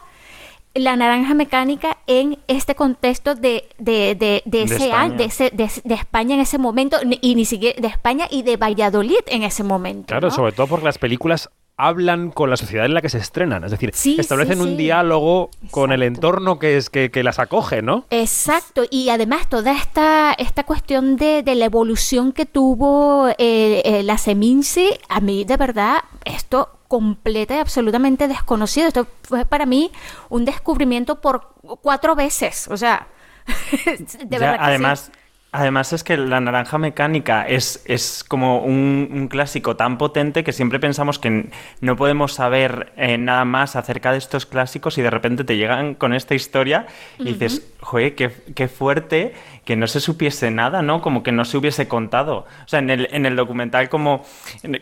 la 0.74 0.96
naranja 0.96 1.34
mecánica 1.34 1.98
en 2.06 2.38
este 2.48 2.74
contexto 2.74 3.34
de, 3.34 3.68
de, 3.78 4.14
de, 4.14 4.42
de 4.46 4.62
ese 4.62 4.84
España. 4.86 5.16
ese- 5.24 5.50
de- 5.50 5.94
España 5.94 6.34
en 6.34 6.40
ese 6.40 6.58
momento, 6.58 6.98
y 7.20 7.34
ni 7.34 7.44
siquiera 7.44 7.78
de 7.80 7.88
España 7.88 8.26
y 8.30 8.42
de 8.42 8.56
Valladolid 8.56 9.20
en 9.26 9.42
ese 9.42 9.64
momento. 9.64 10.06
Claro, 10.06 10.28
¿no? 10.28 10.34
sobre 10.34 10.52
todo 10.52 10.66
porque 10.68 10.84
las 10.86 10.98
películas 10.98 11.50
hablan 11.76 12.30
con 12.30 12.50
la 12.50 12.56
sociedad 12.56 12.86
en 12.86 12.94
la 12.94 13.00
que 13.02 13.08
se 13.08 13.18
estrenan, 13.18 13.64
es 13.64 13.70
decir, 13.70 13.90
Sí, 13.94 14.16
establecen 14.18 14.56
sí, 14.58 14.62
un 14.62 14.76
diálogo 14.76 15.50
con 15.70 15.90
el 15.90 16.02
entorno 16.02 16.58
que 16.58 16.76
es 16.76 16.90
que, 16.90 17.10
que 17.10 17.22
las 17.22 17.38
acoge, 17.38 17.82
¿no? 17.82 18.04
Exacto, 18.10 18.84
y 18.90 19.08
además 19.08 19.48
toda 19.48 19.72
esta, 19.72 20.32
esta 20.34 20.64
cuestión 20.64 21.16
de, 21.16 21.42
de 21.42 21.54
la 21.54 21.64
evolución 21.64 22.32
que 22.32 22.46
tuvo 22.46 23.28
eh, 23.38 23.82
eh, 23.84 24.02
la 24.04 24.18
Seminci, 24.18 24.90
a 25.08 25.20
mí 25.20 25.44
de 25.44 25.56
verdad 25.56 25.96
esto 26.24 26.78
completa 26.88 27.56
y 27.56 27.58
absolutamente 27.58 28.28
desconocido. 28.28 28.86
Esto 28.86 29.06
fue 29.22 29.46
para 29.46 29.64
mí 29.64 29.90
un 30.28 30.44
descubrimiento 30.44 31.20
por 31.22 31.48
cuatro 31.80 32.14
veces, 32.14 32.68
o 32.68 32.76
sea, 32.76 33.08
de 33.86 34.06
Ya, 34.28 34.38
verdad 34.38 34.52
que 34.52 34.58
sí. 34.58 34.68
además, 34.68 35.12
además 35.52 35.92
es 35.92 36.02
que 36.02 36.16
la 36.16 36.40
naranja 36.40 36.78
mecánica 36.78 37.46
es, 37.46 37.82
es 37.84 38.24
como 38.26 38.58
un, 38.60 39.08
un 39.12 39.28
clásico 39.28 39.76
tan 39.76 39.98
potente 39.98 40.44
que 40.44 40.52
siempre 40.52 40.80
pensamos 40.80 41.18
que 41.18 41.50
no 41.80 41.96
podemos 41.96 42.32
saber 42.32 42.92
eh, 42.96 43.18
nada 43.18 43.44
más 43.44 43.76
acerca 43.76 44.12
de 44.12 44.18
estos 44.18 44.46
clásicos 44.46 44.96
y 44.98 45.02
de 45.02 45.10
repente 45.10 45.44
te 45.44 45.56
llegan 45.56 45.94
con 45.94 46.14
esta 46.14 46.34
historia 46.34 46.86
y 47.18 47.24
dices, 47.34 47.70
joder, 47.80 48.14
qué, 48.14 48.30
qué 48.54 48.66
fuerte 48.68 49.34
que 49.64 49.76
no 49.76 49.86
se 49.86 50.00
supiese 50.00 50.50
nada, 50.50 50.82
¿no? 50.82 51.00
Como 51.02 51.22
que 51.22 51.30
no 51.30 51.44
se 51.44 51.56
hubiese 51.56 51.86
contado. 51.86 52.46
O 52.64 52.68
sea, 52.68 52.80
en 52.80 52.90
el, 52.90 53.08
en 53.12 53.26
el 53.26 53.36
documental 53.36 53.88
como 53.88 54.24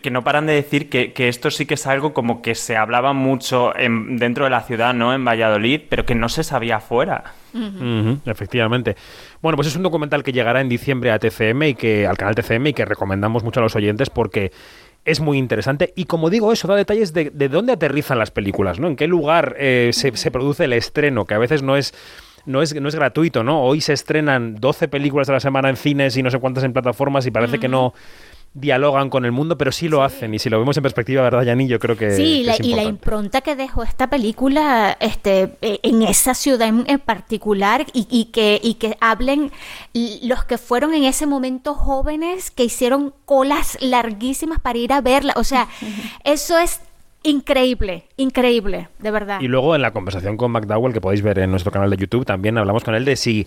que 0.02 0.10
no 0.10 0.24
paran 0.24 0.46
de 0.46 0.54
decir 0.54 0.88
que, 0.88 1.12
que 1.12 1.28
esto 1.28 1.50
sí 1.50 1.66
que 1.66 1.74
es 1.74 1.86
algo 1.86 2.14
como 2.14 2.40
que 2.40 2.54
se 2.54 2.76
hablaba 2.76 3.12
mucho 3.12 3.76
en- 3.76 4.16
dentro 4.18 4.44
de 4.44 4.50
la 4.50 4.62
ciudad, 4.62 4.94
¿no? 4.94 5.12
En 5.12 5.24
Valladolid, 5.24 5.82
pero 5.88 6.06
que 6.06 6.14
no 6.14 6.28
se 6.28 6.44
sabía 6.44 6.76
afuera. 6.76 7.34
Efectivamente. 8.24 8.96
Bueno, 9.42 9.56
pues 9.56 9.68
es 9.68 9.76
un 9.76 9.82
documental 9.82 10.22
que 10.22 10.32
llegará 10.32 10.60
en 10.60 10.68
diciembre 10.68 11.10
a 11.10 11.18
TCM 11.18 11.62
y 11.62 11.74
que 11.74 12.06
al 12.06 12.18
canal 12.18 12.34
TCM 12.34 12.68
y 12.68 12.72
que 12.74 12.84
recomendamos 12.84 13.42
mucho 13.42 13.60
a 13.60 13.62
los 13.62 13.74
oyentes 13.74 14.10
porque 14.10 14.52
es 15.06 15.20
muy 15.20 15.38
interesante 15.38 15.94
y 15.96 16.04
como 16.04 16.28
digo 16.28 16.52
eso 16.52 16.68
da 16.68 16.76
detalles 16.76 17.14
de, 17.14 17.30
de 17.30 17.48
dónde 17.48 17.72
aterrizan 17.72 18.18
las 18.18 18.30
películas, 18.30 18.78
¿no? 18.78 18.86
En 18.86 18.96
qué 18.96 19.06
lugar 19.06 19.56
eh, 19.58 19.90
se, 19.94 20.14
se 20.16 20.30
produce 20.30 20.64
el 20.64 20.74
estreno, 20.74 21.24
que 21.24 21.34
a 21.34 21.38
veces 21.38 21.62
no 21.62 21.76
es 21.76 21.94
no 22.46 22.62
es, 22.62 22.74
no 22.74 22.88
es 22.88 22.94
gratuito, 22.94 23.42
¿no? 23.44 23.62
Hoy 23.62 23.80
se 23.80 23.92
estrenan 23.92 24.56
12 24.56 24.88
películas 24.88 25.28
a 25.28 25.32
la 25.32 25.40
semana 25.40 25.68
en 25.68 25.76
cines 25.76 26.16
y 26.16 26.22
no 26.22 26.30
sé 26.30 26.38
cuántas 26.38 26.64
en 26.64 26.72
plataformas 26.72 27.26
y 27.26 27.30
parece 27.30 27.58
que 27.58 27.68
no 27.68 27.94
dialogan 28.52 29.10
con 29.10 29.24
el 29.24 29.30
mundo, 29.30 29.56
pero 29.56 29.70
sí 29.70 29.88
lo 29.88 30.02
hacen 30.02 30.34
y 30.34 30.40
si 30.40 30.50
lo 30.50 30.58
vemos 30.58 30.76
en 30.76 30.82
perspectiva, 30.82 31.22
¿verdad, 31.22 31.42
Yani? 31.44 31.68
Yo 31.68 31.78
creo 31.78 31.96
que, 31.96 32.10
Sí, 32.10 32.40
que 32.40 32.46
la- 32.46 32.52
es 32.54 32.60
y 32.60 32.74
la 32.74 32.82
impronta 32.82 33.42
que 33.42 33.54
dejó 33.54 33.84
esta 33.84 34.10
película 34.10 34.96
este, 34.98 35.52
eh, 35.62 35.78
en 35.84 36.02
esa 36.02 36.34
ciudad 36.34 36.66
en, 36.66 36.98
particular 36.98 37.86
y, 37.92 38.08
y 38.10 38.26
que, 38.26 38.60
y 38.62 38.74
que 38.74 38.96
hablen 39.00 39.52
los 40.22 40.44
que 40.44 40.58
fueron 40.58 40.94
en 40.94 41.04
ese 41.04 41.26
momento 41.26 41.74
jóvenes 41.74 42.50
que 42.50 42.64
hicieron 42.64 43.14
colas 43.24 43.78
larguísimas 43.80 44.58
para 44.60 44.78
ir 44.78 44.92
a 44.92 45.00
verla. 45.00 45.32
O 45.36 45.44
sea, 45.44 45.68
eso 46.24 46.58
es 46.58 46.80
increíble, 47.22 48.04
increíble, 48.16 48.88
de 48.98 49.10
verdad. 49.10 49.40
Y 49.40 49.46
luego 49.48 49.76
en 49.76 49.82
la 49.82 49.92
conversación 49.92 50.36
con 50.36 50.50
McDowell, 50.50 50.92
que 50.92 51.00
podéis 51.00 51.22
ver 51.22 51.38
en 51.38 51.50
nuestro 51.50 51.70
canal 51.70 51.90
de 51.90 51.96
YouTube, 51.98 52.24
también 52.24 52.58
hablamos 52.58 52.82
con 52.82 52.94
él 52.94 53.04
de 53.04 53.14
si 53.14 53.46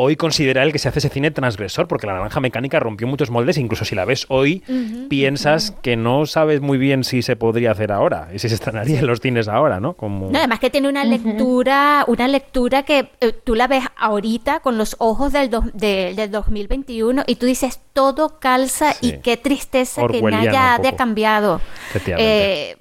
hoy 0.00 0.16
considera 0.16 0.62
él 0.62 0.72
que 0.72 0.78
se 0.78 0.88
hace 0.88 0.98
ese 0.98 1.08
cine 1.08 1.30
transgresor, 1.30 1.86
porque 1.88 2.06
la 2.06 2.14
naranja 2.14 2.40
mecánica 2.40 2.80
rompió 2.80 3.06
muchos 3.06 3.30
moldes, 3.30 3.58
incluso 3.58 3.84
si 3.84 3.94
la 3.94 4.04
ves 4.04 4.26
hoy, 4.28 4.62
piensas 5.08 5.72
que 5.82 5.96
no 5.96 6.26
sabes 6.26 6.60
muy 6.60 6.78
bien 6.78 7.04
si 7.04 7.22
se 7.22 7.36
podría 7.36 7.72
hacer 7.72 7.92
ahora, 7.92 8.28
y 8.34 8.38
si 8.38 8.48
se 8.48 8.54
estrenaría 8.54 8.98
en 9.00 9.06
los 9.06 9.20
cines 9.20 9.48
ahora, 9.48 9.80
¿no? 9.80 9.94
Como... 9.94 10.30
No, 10.30 10.38
además 10.38 10.58
que 10.60 10.70
tiene 10.70 10.88
una 10.88 11.04
lectura, 11.04 12.04
una 12.06 12.28
lectura 12.28 12.82
que 12.82 13.10
eh, 13.20 13.32
tú 13.44 13.54
la 13.54 13.66
ves 13.66 13.84
ahorita 13.96 14.60
con 14.60 14.78
los 14.78 14.96
ojos 14.98 15.32
del, 15.32 15.50
dos- 15.50 15.72
de- 15.74 16.14
del 16.14 16.30
2021 16.30 17.24
y 17.26 17.36
tú 17.36 17.46
dices 17.46 17.80
todo 17.92 18.38
calza 18.38 18.94
y 19.00 19.18
qué 19.18 19.36
tristeza 19.36 20.06
que 20.06 20.22
nada 20.22 20.74
haya 20.76 20.96
cambiado. 20.96 21.60
Efectivamente. 21.90 22.70
Eh, 22.72 22.76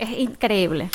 es 0.00 0.18
increíble. 0.18 0.88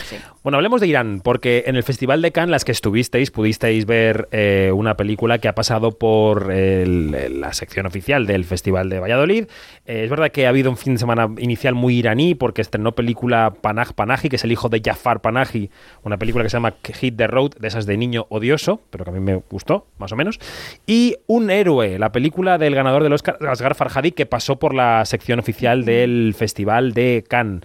Bueno, 0.44 0.58
hablemos 0.58 0.82
de 0.82 0.88
Irán, 0.88 1.22
porque 1.24 1.64
en 1.68 1.76
el 1.76 1.84
Festival 1.84 2.22
de 2.22 2.32
Cannes, 2.32 2.50
las 2.50 2.66
que 2.66 2.72
estuvisteis, 2.72 3.32
pudisteis 3.32 3.86
ver 3.86 4.28
eh, 4.32 4.72
una 4.74 4.98
película 4.98 5.38
que 5.38 5.48
ha 5.48 5.56
pasado 5.56 5.92
por 5.92 6.52
la 6.52 7.54
sección 7.54 7.86
oficial 7.86 8.26
del 8.26 8.46
Festival 8.46 8.90
de 8.90 9.00
Valladolid. 9.00 9.46
Eh, 9.86 10.04
es 10.04 10.10
verdad 10.10 10.32
que 10.32 10.46
ha 10.46 10.50
habido 10.50 10.70
un 10.70 10.78
fin 10.78 10.94
de 10.94 11.00
semana 11.00 11.30
inicial 11.38 11.76
muy 11.76 11.98
iraní, 11.98 12.36
porque 12.36 12.62
estrenó 12.62 12.94
película 12.94 13.54
Panaj 13.62 13.94
Panahi, 13.94 14.30
que 14.30 14.36
es 14.38 14.44
el 14.44 14.52
hijo 14.52 14.70
de 14.70 14.82
Jafar 14.84 15.22
Panahi, 15.22 15.70
una 16.04 16.18
película 16.18 16.44
que 16.44 16.50
se 16.50 16.58
llama 16.58 16.74
Hit 16.84 17.16
the 17.16 17.28
Road, 17.28 17.52
de 17.60 17.68
esas 17.68 17.86
de 17.86 17.98
niño 17.98 18.26
odioso, 18.30 18.82
pero 18.90 19.04
que 19.04 19.12
a 19.12 19.14
mí 19.14 19.20
me 19.20 19.36
gustó, 19.50 19.88
más 20.00 20.12
o 20.12 20.16
menos. 20.16 20.40
Y 20.88 21.18
Un 21.28 21.52
héroe, 21.52 22.00
la 22.00 22.12
película 22.12 22.58
del 22.58 22.74
ganador 22.76 23.04
del 23.04 23.14
Oscar, 23.14 23.38
Asghar 23.48 23.76
Farhadi, 23.76 24.12
que 24.12 24.26
pasó 24.26 24.58
por 24.58 24.74
la 24.74 25.06
sección 25.06 25.40
oficial 25.40 25.86
del 25.86 26.34
Festival 26.36 26.94
de 26.94 27.24
Cannes. 27.28 27.62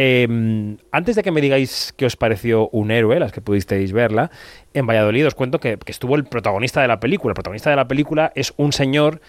Eh, 0.00 0.76
antes 0.92 1.16
de 1.16 1.22
que 1.24 1.32
me 1.32 1.40
digáis 1.40 1.92
qué 1.96 2.06
os 2.06 2.16
pareció 2.16 2.68
un 2.70 2.92
héroe, 2.92 3.18
las 3.18 3.32
que 3.32 3.40
pudisteis 3.40 3.92
verla, 3.92 4.30
en 4.72 4.86
Valladolid 4.86 5.26
os 5.26 5.34
cuento 5.34 5.58
que, 5.58 5.76
que 5.76 5.90
estuvo 5.90 6.14
el 6.14 6.24
protagonista 6.24 6.80
de 6.80 6.88
la 6.88 7.00
película. 7.00 7.32
El 7.32 7.34
protagonista 7.34 7.68
de 7.70 7.76
la 7.76 7.88
película 7.88 8.32
es 8.36 8.54
un 8.56 8.72
señor 8.72 9.20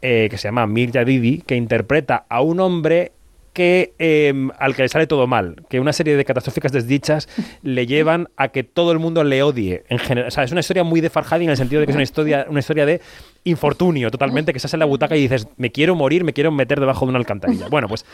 eh, 0.00 0.28
que 0.30 0.38
se 0.38 0.46
llama 0.46 0.66
Mir 0.66 0.92
Yadidi, 0.92 1.38
que 1.38 1.56
interpreta 1.56 2.26
a 2.28 2.40
un 2.40 2.60
hombre 2.60 3.12
que 3.52 3.94
eh, 3.98 4.32
al 4.60 4.76
que 4.76 4.82
le 4.82 4.88
sale 4.88 5.08
todo 5.08 5.26
mal, 5.26 5.64
que 5.68 5.80
una 5.80 5.92
serie 5.92 6.16
de 6.16 6.24
catastróficas 6.24 6.70
desdichas 6.70 7.28
le 7.62 7.86
llevan 7.86 8.28
a 8.36 8.48
que 8.48 8.62
todo 8.62 8.92
el 8.92 9.00
mundo 9.00 9.24
le 9.24 9.42
odie. 9.42 9.82
En 9.88 9.98
general, 9.98 10.28
o 10.28 10.30
sea, 10.30 10.44
es 10.44 10.52
una 10.52 10.60
historia 10.60 10.84
muy 10.84 11.00
de 11.00 11.10
Farhadi 11.10 11.44
en 11.44 11.50
el 11.50 11.56
sentido 11.56 11.80
de 11.80 11.86
que 11.86 11.90
es 11.90 11.96
una 11.96 12.04
historia, 12.04 12.46
una 12.48 12.60
historia 12.60 12.86
de 12.86 13.00
infortunio 13.42 14.12
totalmente, 14.12 14.52
que 14.52 14.58
estás 14.58 14.74
en 14.74 14.80
la 14.80 14.86
butaca 14.86 15.16
y 15.16 15.22
dices, 15.22 15.48
me 15.56 15.72
quiero 15.72 15.96
morir, 15.96 16.22
me 16.22 16.32
quiero 16.32 16.52
meter 16.52 16.78
debajo 16.78 17.04
de 17.06 17.10
una 17.10 17.18
alcantarilla. 17.18 17.66
Bueno, 17.68 17.88
pues 17.88 18.04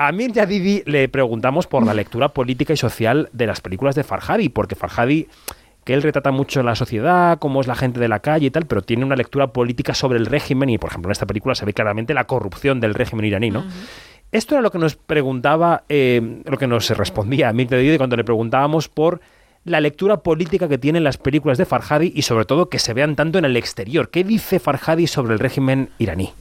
a 0.00 0.12
Mir 0.12 0.32
Yadidi 0.32 0.82
le 0.86 1.10
preguntamos 1.10 1.66
por 1.66 1.84
la 1.84 1.92
lectura 1.92 2.30
política 2.30 2.72
y 2.72 2.76
social 2.78 3.28
de 3.34 3.46
las 3.46 3.60
películas 3.60 3.94
de 3.94 4.02
Farhadi, 4.02 4.48
porque 4.48 4.74
Farhadi, 4.74 5.28
que 5.84 5.92
él 5.92 6.02
retrata 6.02 6.30
mucho 6.30 6.62
la 6.62 6.74
sociedad, 6.74 7.38
cómo 7.38 7.60
es 7.60 7.66
la 7.66 7.74
gente 7.74 8.00
de 8.00 8.08
la 8.08 8.20
calle 8.20 8.46
y 8.46 8.50
tal, 8.50 8.64
pero 8.64 8.80
tiene 8.80 9.04
una 9.04 9.14
lectura 9.14 9.48
política 9.48 9.92
sobre 9.92 10.18
el 10.18 10.24
régimen 10.24 10.70
y, 10.70 10.78
por 10.78 10.88
ejemplo, 10.88 11.10
en 11.10 11.12
esta 11.12 11.26
película 11.26 11.54
se 11.54 11.66
ve 11.66 11.74
claramente 11.74 12.14
la 12.14 12.24
corrupción 12.24 12.80
del 12.80 12.94
régimen 12.94 13.26
iraní, 13.26 13.50
¿no? 13.50 13.62
Esto 14.32 14.54
era 14.54 14.62
lo 14.62 14.70
que 14.70 14.78
nos 14.78 14.96
preguntaba, 14.96 15.84
eh, 15.90 16.40
lo 16.46 16.56
que 16.56 16.66
nos 16.66 16.88
respondía 16.96 17.50
a 17.50 17.52
Mir 17.52 17.68
Yadidi 17.68 17.98
cuando 17.98 18.16
le 18.16 18.24
preguntábamos 18.24 18.88
por 18.88 19.20
la 19.64 19.82
lectura 19.82 20.22
política 20.22 20.66
que 20.66 20.78
tienen 20.78 21.04
las 21.04 21.18
películas 21.18 21.58
de 21.58 21.66
Farhadi 21.66 22.10
y 22.16 22.22
sobre 22.22 22.46
todo 22.46 22.70
que 22.70 22.78
se 22.78 22.94
vean 22.94 23.16
tanto 23.16 23.36
en 23.36 23.44
el 23.44 23.54
exterior. 23.54 24.08
¿Qué 24.08 24.24
dice 24.24 24.60
Farhadi 24.60 25.06
sobre 25.06 25.34
el 25.34 25.38
régimen 25.38 25.90
iraní? 25.98 26.32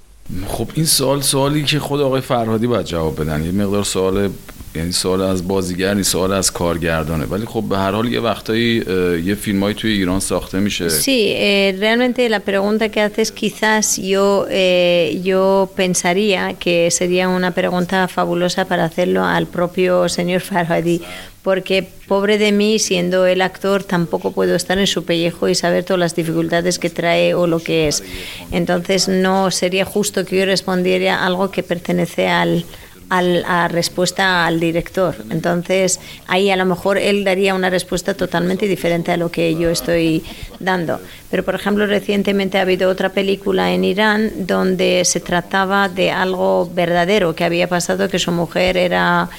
خب 0.47 0.69
این 0.73 0.85
سوال 0.85 1.21
سوالی 1.21 1.63
که 1.63 1.79
خود 1.79 2.01
آقای 2.01 2.21
فرهادی 2.21 2.67
باید 2.67 2.85
جواب 2.85 3.21
بدن. 3.21 3.45
یه 3.45 3.51
مقدار 3.51 3.83
سوال 3.83 4.29
یعنی 4.78 4.92
سوال 4.92 5.22
از 5.22 5.48
بازیگر 5.48 5.94
نیست 5.94 6.10
سوال 6.10 6.32
از 6.32 6.52
کارگردانه 6.52 7.24
ولی 7.24 7.46
خب 7.46 7.62
به 7.62 7.78
هر 7.78 7.92
حال 7.92 8.12
یه 8.12 8.20
وقتایی 8.20 8.82
اه، 8.86 9.20
یه 9.20 9.34
فیلمایی 9.34 9.74
توی 9.74 9.92
ایران 9.92 10.20
ساخته 10.20 10.60
میشه 10.60 10.88
Sí, 10.88 11.34
eh, 11.36 11.76
realmente 11.78 12.28
la 12.28 12.40
pregunta 12.40 12.88
que 12.88 13.00
haces 13.00 13.30
quizás 13.32 13.98
yo, 13.98 14.46
eh, 14.50 15.20
yo 15.22 15.70
pensaría 15.76 16.54
que 16.54 16.90
sería 16.90 17.28
una 17.28 17.50
pregunta 17.52 18.08
fabulosa 18.08 18.64
para 18.64 18.84
hacerlo 18.84 19.24
al 19.24 19.46
propio 19.46 20.08
señor 20.08 20.40
Farhadi, 20.40 21.00
porque 21.42 21.86
pobre 22.08 22.38
de 22.38 22.50
mí, 22.52 22.78
siendo 22.78 23.26
el 23.26 23.42
actor, 23.42 23.84
tampoco 23.84 24.32
puedo 24.32 24.54
estar 24.54 24.78
en 24.78 24.86
su 24.86 25.04
pellejo 25.04 25.48
y 25.48 25.54
saber 25.54 25.84
todas 25.84 26.00
las 26.00 26.16
dificultades 26.16 26.78
que 26.78 26.90
trae 26.90 27.34
o 27.34 27.46
lo 27.46 27.58
que 27.60 27.88
es. 27.88 28.02
Entonces 28.50 29.08
no 29.08 29.50
sería 29.50 29.84
justo 29.84 30.24
que 30.24 30.38
yo 30.38 30.44
respondiera 30.46 31.24
algo 31.24 31.50
que 31.50 31.62
pertenece 31.62 32.28
al, 32.28 32.64
al- 33.09 33.43
a 33.45 33.67
respuesta 33.67 34.45
al 34.45 34.59
director. 34.59 35.15
Entonces, 35.29 35.99
ahí 36.27 36.49
a 36.49 36.55
lo 36.55 36.65
mejor 36.65 36.97
él 36.97 37.23
daría 37.23 37.53
una 37.55 37.69
respuesta 37.69 38.13
totalmente 38.13 38.67
diferente 38.67 39.11
a 39.11 39.17
lo 39.17 39.29
que 39.31 39.55
yo 39.55 39.69
estoy 39.69 40.23
dando. 40.59 40.99
Pero, 41.31 41.43
por 41.43 41.55
ejemplo, 41.55 41.85
recientemente 41.85 42.57
ha 42.57 42.61
habido 42.61 42.89
otra 42.89 43.09
película 43.09 43.71
en 43.73 43.83
Irán 43.83 44.31
donde 44.47 45.03
se 45.05 45.19
trataba 45.19 45.89
de 45.89 46.11
algo 46.11 46.69
verdadero 46.73 47.35
que 47.35 47.43
había 47.43 47.67
pasado, 47.67 48.09
que 48.09 48.19
su 48.19 48.31
mujer 48.31 48.77
era 48.77 49.29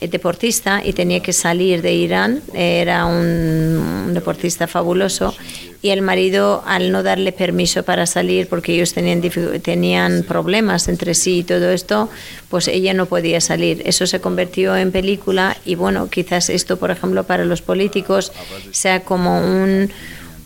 eh, 0.00 0.08
deportista 0.08 0.80
y 0.84 0.92
tenía 0.92 1.20
que 1.20 1.32
salir 1.32 1.82
de 1.82 1.92
Irán, 1.92 2.40
era 2.54 3.04
un, 3.06 4.04
un 4.08 4.14
deportista 4.14 4.66
fabuloso 4.66 5.34
y 5.80 5.90
el 5.90 6.02
marido 6.02 6.62
al 6.66 6.90
no 6.90 7.02
darle 7.02 7.32
permiso 7.32 7.84
para 7.84 8.06
salir 8.06 8.48
porque 8.48 8.74
ellos 8.74 8.94
tenían, 8.94 9.22
tenían 9.62 10.24
problemas 10.24 10.88
entre 10.88 11.14
sí 11.14 11.38
y 11.38 11.44
todo 11.44 11.70
esto, 11.70 12.08
pues 12.48 12.68
ella 12.68 12.94
no 12.94 13.06
podía 13.06 13.40
salir. 13.40 13.82
Eso 13.84 14.06
se 14.06 14.20
convirtió 14.20 14.76
en 14.76 14.90
película 14.90 15.56
y 15.64 15.76
bueno, 15.76 16.08
quizás 16.10 16.50
esto, 16.50 16.78
por 16.78 16.90
ejemplo, 16.90 17.24
para 17.24 17.44
los 17.44 17.62
políticos 17.62 18.32
sea 18.72 19.00
como 19.00 19.38
un 19.40 19.90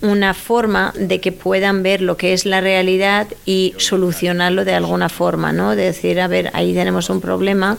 una 0.03 0.35
forma 0.35 0.93
de 0.99 1.21
que 1.21 1.31
puedan 1.31 1.85
ver 1.85 2.03
lo 2.03 2.17
que 2.17 2.33
es 2.33 2.45
la 2.45 2.61
realidad 2.61 3.29
y 3.47 3.73
solucionarlo 3.79 4.65
de 4.65 4.75
alguna 4.75 5.09
forma, 5.09 5.53
¿no? 5.53 5.77
De 5.77 5.85
decir, 5.85 6.21
a 6.21 6.27
ver, 6.27 6.51
ahí 6.55 6.75
tenemos 6.75 7.09
un 7.09 7.21
problema 7.21 7.79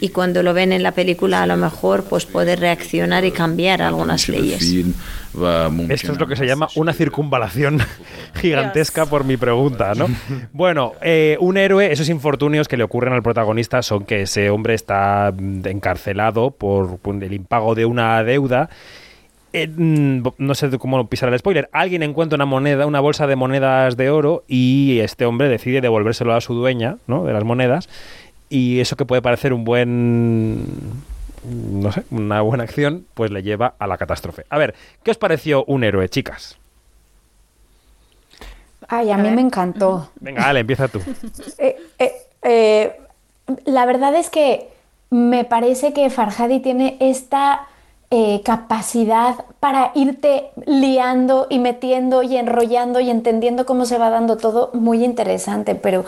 y 0.00 0.10
cuando 0.10 0.42
lo 0.42 0.54
ven 0.54 0.72
en 0.72 0.82
la 0.82 0.92
película 0.92 1.42
a 1.42 1.46
lo 1.46 1.56
mejor 1.56 2.04
pues 2.04 2.26
poder 2.26 2.60
reaccionar 2.60 3.24
y 3.24 3.32
cambiar 3.32 3.82
algunas 3.82 4.28
leyes. 4.28 4.62
Esto 5.88 6.12
es 6.12 6.18
lo 6.18 6.26
que 6.26 6.36
se 6.36 6.46
llama 6.46 6.68
una 6.76 6.92
circunvalación 6.92 7.80
gigantesca 8.40 9.06
por 9.06 9.24
mi 9.24 9.36
pregunta, 9.36 9.94
¿no? 9.94 10.06
Bueno, 10.52 10.92
eh, 11.02 11.36
un 11.40 11.56
héroe, 11.56 11.92
esos 11.92 12.08
infortunios 12.08 12.68
que 12.68 12.76
le 12.76 12.84
ocurren 12.84 13.12
al 13.12 13.22
protagonista 13.22 13.82
son 13.82 14.04
que 14.04 14.22
ese 14.22 14.50
hombre 14.50 14.74
está 14.74 15.32
mm, 15.36 15.66
encarcelado 15.66 16.50
por 16.50 16.98
el 17.04 17.32
impago 17.32 17.74
de 17.74 17.84
una 17.84 18.22
deuda. 18.24 18.68
Eh, 19.52 19.66
mm, 19.66 20.22
no 20.38 20.54
sé 20.54 20.70
cómo 20.78 21.08
pisar 21.08 21.32
el 21.32 21.38
spoiler. 21.38 21.68
Alguien 21.72 22.02
encuentra 22.02 22.36
una 22.36 22.44
moneda, 22.44 22.86
una 22.86 23.00
bolsa 23.00 23.26
de 23.26 23.36
monedas 23.36 23.96
de 23.96 24.10
oro 24.10 24.44
y 24.46 24.98
este 25.00 25.24
hombre 25.24 25.48
decide 25.48 25.80
devolvérselo 25.80 26.34
a 26.34 26.40
su 26.40 26.54
dueña, 26.54 26.98
¿no? 27.06 27.24
De 27.24 27.32
las 27.32 27.44
monedas 27.44 27.88
y 28.48 28.80
eso 28.80 28.96
que 28.96 29.04
puede 29.04 29.22
parecer 29.22 29.52
un 29.52 29.64
buen 29.64 30.64
no 31.44 31.92
sé, 31.92 32.04
una 32.10 32.40
buena 32.42 32.64
acción, 32.64 33.06
pues 33.14 33.30
le 33.30 33.42
lleva 33.42 33.74
a 33.78 33.86
la 33.86 33.96
catástrofe. 33.98 34.44
A 34.50 34.58
ver, 34.58 34.74
¿qué 35.02 35.10
os 35.10 35.18
pareció 35.18 35.64
un 35.64 35.84
héroe, 35.84 36.08
chicas? 36.08 36.58
Ay, 38.88 39.10
a 39.10 39.16
mí 39.16 39.30
me 39.30 39.42
encantó. 39.42 40.10
Venga, 40.20 40.48
Ale, 40.48 40.60
empieza 40.60 40.88
tú. 40.88 41.00
Eh, 41.58 41.76
eh, 41.98 42.12
eh, 42.42 43.00
la 43.64 43.84
verdad 43.86 44.14
es 44.14 44.30
que 44.30 44.68
me 45.10 45.44
parece 45.44 45.92
que 45.92 46.08
Farhadi 46.10 46.60
tiene 46.60 46.96
esta 47.00 47.66
eh, 48.10 48.42
capacidad 48.44 49.44
para 49.60 49.92
irte 49.94 50.50
liando 50.64 51.46
y 51.50 51.58
metiendo 51.58 52.22
y 52.22 52.36
enrollando 52.36 53.00
y 53.00 53.10
entendiendo 53.10 53.66
cómo 53.66 53.84
se 53.84 53.98
va 53.98 54.08
dando 54.10 54.36
todo 54.36 54.70
muy 54.72 55.04
interesante, 55.04 55.74
pero 55.74 56.04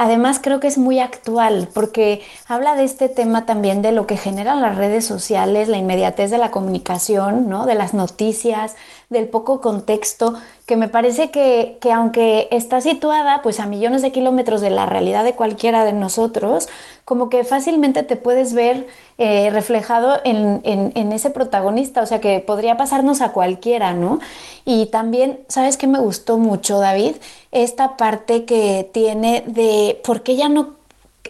además 0.00 0.40
creo 0.42 0.60
que 0.60 0.66
es 0.66 0.78
muy 0.78 0.98
actual 0.98 1.68
porque 1.74 2.22
habla 2.48 2.74
de 2.74 2.84
este 2.84 3.10
tema 3.10 3.44
también 3.44 3.82
de 3.82 3.92
lo 3.92 4.06
que 4.06 4.16
generan 4.16 4.62
las 4.62 4.78
redes 4.78 5.04
sociales, 5.04 5.68
la 5.68 5.76
inmediatez 5.76 6.30
de 6.30 6.38
la 6.38 6.50
comunicación, 6.50 7.50
¿no? 7.50 7.66
de 7.66 7.74
las 7.74 7.92
noticias, 7.92 8.76
del 9.10 9.28
poco 9.28 9.60
contexto, 9.60 10.34
que 10.66 10.76
me 10.76 10.88
parece 10.88 11.32
que, 11.32 11.78
que 11.80 11.90
aunque 11.90 12.46
está 12.52 12.80
situada 12.80 13.42
pues 13.42 13.58
a 13.58 13.66
millones 13.66 14.02
de 14.02 14.12
kilómetros 14.12 14.60
de 14.60 14.70
la 14.70 14.86
realidad 14.86 15.24
de 15.24 15.34
cualquiera 15.34 15.84
de 15.84 15.92
nosotros, 15.92 16.68
como 17.04 17.28
que 17.28 17.42
fácilmente 17.42 18.04
te 18.04 18.14
puedes 18.14 18.54
ver 18.54 18.86
eh, 19.18 19.50
reflejado 19.50 20.20
en, 20.22 20.60
en- 20.62 20.92
en 20.94 21.10
ese 21.12 21.30
protagonista, 21.30 22.02
o 22.02 22.06
sea 22.06 22.20
que 22.20 22.38
podría 22.38 22.76
pasarnos 22.76 23.20
a 23.20 23.32
cualquiera, 23.32 23.94
¿no? 23.94 24.20
Y 24.64 24.86
también, 24.86 25.40
¿sabes 25.48 25.76
qué 25.76 25.88
me 25.88 25.98
gustó 25.98 26.38
mucho, 26.38 26.78
David? 26.78 27.16
Esta 27.50 27.96
parte 27.96 28.44
que 28.44 28.88
tiene 28.92 29.42
de, 29.44 30.00
porque 30.04 30.36
ya 30.36 30.48
no, 30.48 30.74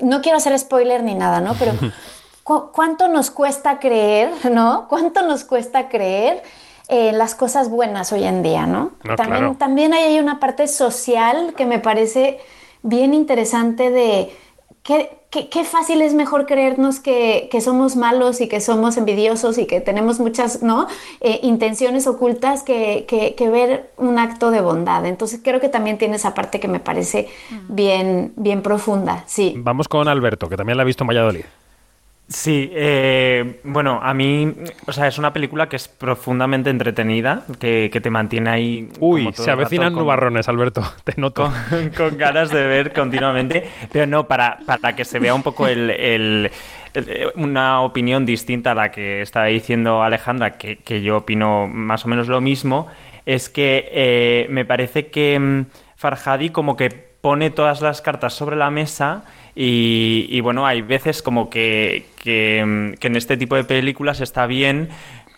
no 0.02 0.20
quiero 0.20 0.36
hacer 0.36 0.56
spoiler 0.58 1.02
ni 1.02 1.14
nada, 1.14 1.40
¿no? 1.40 1.54
Pero 1.58 1.72
¿cu- 2.44 2.72
¿cuánto 2.74 3.08
nos 3.08 3.30
cuesta 3.30 3.78
creer, 3.78 4.32
¿no? 4.50 4.86
¿Cuánto 4.86 5.22
nos 5.22 5.44
cuesta 5.44 5.88
creer? 5.88 6.42
En 6.90 7.16
las 7.18 7.34
cosas 7.34 7.70
buenas 7.70 8.12
hoy 8.12 8.24
en 8.24 8.42
día, 8.42 8.66
¿no? 8.66 8.92
No, 9.04 9.16
también, 9.16 9.38
claro. 9.38 9.56
también 9.58 9.94
hay 9.94 10.18
una 10.18 10.40
parte 10.40 10.66
social 10.68 11.54
que 11.56 11.64
me 11.66 11.78
parece 11.78 12.38
bien 12.82 13.14
interesante 13.14 13.90
de 13.90 14.30
qué, 14.82 15.10
qué- 15.30 15.48
qué 15.48 15.64
fácil 15.64 16.00
es 16.02 16.14
mejor 16.14 16.46
creernos 16.46 16.98
que, 16.98 17.48
que 17.52 17.60
somos 17.60 17.94
malos 17.96 18.40
y 18.40 18.48
que 18.48 18.60
somos 18.60 18.96
envidiosos 18.96 19.58
y 19.58 19.66
que 19.66 19.80
tenemos 19.80 20.18
muchas 20.18 20.62
¿no? 20.62 20.86
Eh, 21.20 21.38
intenciones 21.42 22.06
ocultas 22.06 22.62
que, 22.62 23.04
que- 23.06 23.34
que 23.34 23.48
ver 23.50 23.90
un 23.98 24.18
acto 24.18 24.50
de 24.50 24.60
bondad. 24.60 25.04
Entonces 25.06 25.40
creo 25.44 25.60
que 25.60 25.68
también 25.68 25.98
tiene 25.98 26.16
esa 26.16 26.34
parte 26.34 26.58
que 26.60 26.68
me 26.68 26.80
parece 26.80 27.28
bien, 27.68 28.32
bien 28.36 28.62
profunda, 28.62 29.22
sí. 29.26 29.54
Vamos 29.58 29.86
con 29.88 30.08
Alberto, 30.08 30.48
que 30.48 30.56
también 30.56 30.76
la 30.76 30.82
ha 30.82 30.86
visto 30.86 31.04
en 31.04 31.08
Valladolid. 31.08 31.44
Sí, 32.32 32.70
eh, 32.72 33.58
bueno, 33.64 33.98
a 34.00 34.14
mí, 34.14 34.54
o 34.86 34.92
sea, 34.92 35.08
es 35.08 35.18
una 35.18 35.32
película 35.32 35.68
que 35.68 35.74
es 35.74 35.88
profundamente 35.88 36.70
entretenida, 36.70 37.42
que, 37.58 37.90
que 37.92 38.00
te 38.00 38.08
mantiene 38.08 38.50
ahí. 38.50 38.88
Uy, 39.00 39.32
se 39.32 39.50
avecinan 39.50 39.92
con- 39.92 40.04
nubarrones, 40.04 40.48
Alberto. 40.48 40.80
Te 41.04 41.14
noto. 41.16 41.52
con, 41.68 41.88
con 41.90 42.16
ganas 42.16 42.50
de 42.50 42.64
ver 42.68 42.92
continuamente, 42.92 43.68
pero 43.90 44.06
no, 44.06 44.28
para, 44.28 44.60
para 44.64 44.94
que 44.94 45.04
se 45.04 45.18
vea 45.18 45.34
un 45.34 45.42
poco 45.42 45.66
el, 45.66 45.90
el- 45.90 46.50
el- 46.94 47.32
una 47.34 47.80
opinión 47.80 48.24
distinta 48.24 48.72
a 48.72 48.74
la 48.76 48.92
que 48.92 49.22
estaba 49.22 49.46
diciendo 49.46 50.00
Alejandra, 50.04 50.56
que, 50.56 50.76
que 50.76 51.02
yo 51.02 51.16
opino 51.16 51.66
más 51.66 52.04
o 52.04 52.08
menos 52.08 52.28
lo 52.28 52.40
mismo, 52.40 52.86
es 53.26 53.48
que 53.48 53.88
eh, 53.90 54.46
me 54.50 54.64
parece 54.64 55.08
que 55.08 55.36
mm, 55.36 55.64
Farhadi 55.96 56.50
como 56.50 56.76
que 56.76 57.09
pone 57.20 57.50
todas 57.50 57.80
las 57.82 58.02
cartas 58.02 58.34
sobre 58.34 58.56
la 58.56 58.70
mesa 58.70 59.24
y, 59.54 60.40
bueno, 60.40 60.66
hay 60.66 60.80
veces 60.80 61.22
como 61.22 61.50
que, 61.50 62.06
que, 62.22 62.94
que 62.98 63.06
en 63.08 63.16
este 63.16 63.36
tipo 63.36 63.56
de 63.56 63.64
películas 63.64 64.20
está 64.20 64.46
bien 64.46 64.88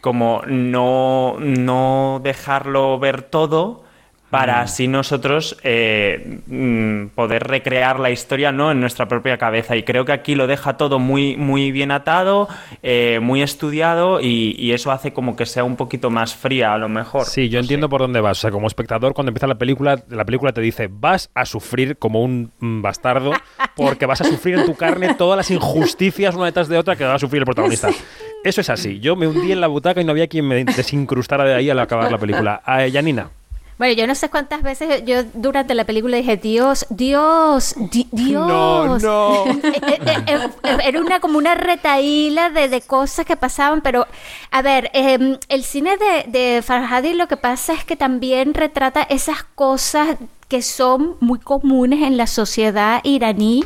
como 0.01 0.43
no, 0.47 1.37
no 1.39 2.21
dejarlo 2.23 2.99
ver 2.99 3.23
todo 3.23 3.85
para 4.33 4.61
Mm. 4.61 4.65
así 4.65 4.89
nosotros 4.89 5.59
eh, 5.63 6.41
mm, 6.47 7.09
poder 7.15 7.45
recrear 7.45 8.01
la 8.01 8.11
historia 8.11 8.51
no 8.51 8.73
en 8.73 8.81
nuestra 8.81 9.07
propia 9.07 9.37
cabeza 9.37 9.77
y 9.77 9.83
creo 9.83 10.07
que 10.07 10.13
aquí 10.13 10.35
lo 10.35 10.47
deja 10.47 10.79
todo 10.79 10.99
muy 10.99 11.37
muy 11.37 11.71
bien 11.71 11.91
atado 11.91 12.49
eh, 12.83 13.21
muy 13.23 13.43
estudiado 13.43 14.21
y, 14.23 14.57
y 14.59 14.73
eso 14.73 14.91
hace 14.91 15.13
como 15.13 15.37
que 15.37 15.45
sea 15.45 15.65
un 15.65 15.77
poquito 15.77 16.09
más 16.09 16.35
fría 16.35 16.73
a 16.73 16.79
lo 16.79 16.89
mejor 16.89 17.27
Sí, 17.27 17.51
yo 17.51 17.61
entiendo 17.61 17.89
por 17.91 18.01
dónde 18.01 18.21
vas. 18.23 18.39
O 18.39 18.41
sea, 18.41 18.51
como 18.51 18.67
espectador, 18.67 19.13
cuando 19.13 19.29
empieza 19.31 19.47
la 19.47 19.57
película, 19.57 20.03
la 20.09 20.25
película 20.25 20.53
te 20.53 20.63
dice, 20.63 20.89
vas 20.91 21.31
a 21.35 21.45
sufrir 21.45 21.99
como 21.99 22.23
un 22.23 22.53
mm, 22.59 22.81
bastardo, 22.81 23.33
porque 23.77 24.07
vas 24.07 24.23
a 24.23 24.25
sufrir 24.25 24.59
en 24.59 24.65
tu 24.65 24.75
carne 24.75 25.15
todas 25.15 25.37
las 25.37 25.51
injusticias 25.51 26.35
una 26.35 26.47
detrás 26.47 26.69
de 26.69 26.79
otra 26.79 26.97
que 26.97 27.05
va 27.05 27.15
a 27.15 27.19
sufrir 27.19 27.43
el 27.43 27.47
protagonista. 27.47 27.91
Eso 28.43 28.61
es 28.63 28.71
así. 28.71 28.99
Yo 29.01 29.15
me 29.15 29.27
hundí 29.27 29.53
en 29.53 29.61
la 29.61 29.67
butaca 29.67 30.01
y 30.01 30.05
no 30.05 30.13
había 30.13 30.27
quien 30.27 30.49
me 30.49 30.65
desincrustara 30.65 31.45
de 31.45 31.55
ahí 31.55 31.69
al 31.69 31.79
acabar 31.79 32.11
la 32.11 32.19
película. 32.19 32.63
Ah, 32.65 32.85
Janina. 32.91 33.29
Bueno, 33.79 33.95
yo 33.95 34.07
no 34.07 34.15
sé 34.15 34.29
cuántas 34.29 34.63
veces 34.63 35.03
yo 35.07 35.25
durante 35.35 35.75
la 35.75 35.85
película 35.85 36.17
dije, 36.17 36.37
Dios, 36.37 36.87
Dios, 36.91 37.75
di- 37.91 38.07
Dios. 38.13 38.47
No, 38.49 38.99
no. 38.99 39.45
Eh, 39.73 39.99
eh, 40.27 40.49
eh, 40.63 40.77
Era 40.85 41.01
una 41.01 41.19
como 41.21 41.39
una 41.39 41.55
retaíla 41.55 42.51
de, 42.51 42.69
de 42.69 42.81
cosas 42.83 43.27
que 43.27 43.37
pasaban, 43.37 43.81
pero 43.81 44.07
a 44.51 44.63
ver, 44.63 44.91
eh, 44.95 45.39
el 45.49 45.65
cine 45.65 45.97
de, 45.97 46.25
de 46.31 46.63
Farhadi 46.63 47.15
lo 47.15 47.27
que 47.29 47.37
pasa 47.37 47.73
es 47.73 47.85
que 47.85 47.97
también 47.97 48.55
retrata 48.55 49.03
esas 49.03 49.43
cosas 49.55 50.17
que 50.49 50.63
son 50.63 51.17
muy 51.21 51.39
comunes 51.41 52.03
en 52.03 52.17
la 52.17 52.27
sociedad 52.27 53.01
iraní. 53.05 53.65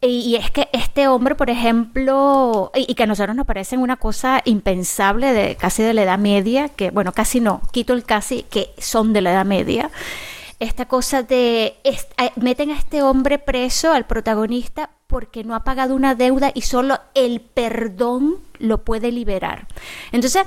Y, 0.00 0.36
es 0.36 0.50
que 0.52 0.68
este 0.72 1.08
hombre, 1.08 1.34
por 1.34 1.50
ejemplo, 1.50 2.70
y, 2.74 2.94
que 2.94 3.02
a 3.02 3.06
nosotros 3.06 3.34
nos 3.34 3.46
parece 3.46 3.76
una 3.76 3.96
cosa 3.96 4.42
impensable 4.44 5.32
de 5.32 5.56
casi 5.56 5.82
de 5.82 5.92
la 5.92 6.02
Edad 6.04 6.18
Media, 6.18 6.68
que 6.68 6.90
bueno, 6.92 7.12
casi 7.12 7.40
no, 7.40 7.60
quito 7.72 7.94
el 7.94 8.04
casi, 8.04 8.44
que 8.44 8.70
son 8.78 9.12
de 9.12 9.22
la 9.22 9.32
Edad 9.32 9.44
Media. 9.44 9.90
Esta 10.60 10.86
cosa 10.86 11.22
de 11.24 11.76
es- 11.82 12.06
meten 12.36 12.70
a 12.70 12.78
este 12.78 13.02
hombre 13.02 13.38
preso, 13.40 13.92
al 13.92 14.06
protagonista, 14.06 14.90
porque 15.08 15.42
no 15.42 15.54
ha 15.56 15.64
pagado 15.64 15.96
una 15.96 16.14
deuda 16.14 16.52
y 16.54 16.62
solo 16.62 17.00
el 17.14 17.40
perdón 17.40 18.36
lo 18.58 18.78
puede 18.78 19.10
liberar. 19.10 19.66
Entonces, 20.12 20.44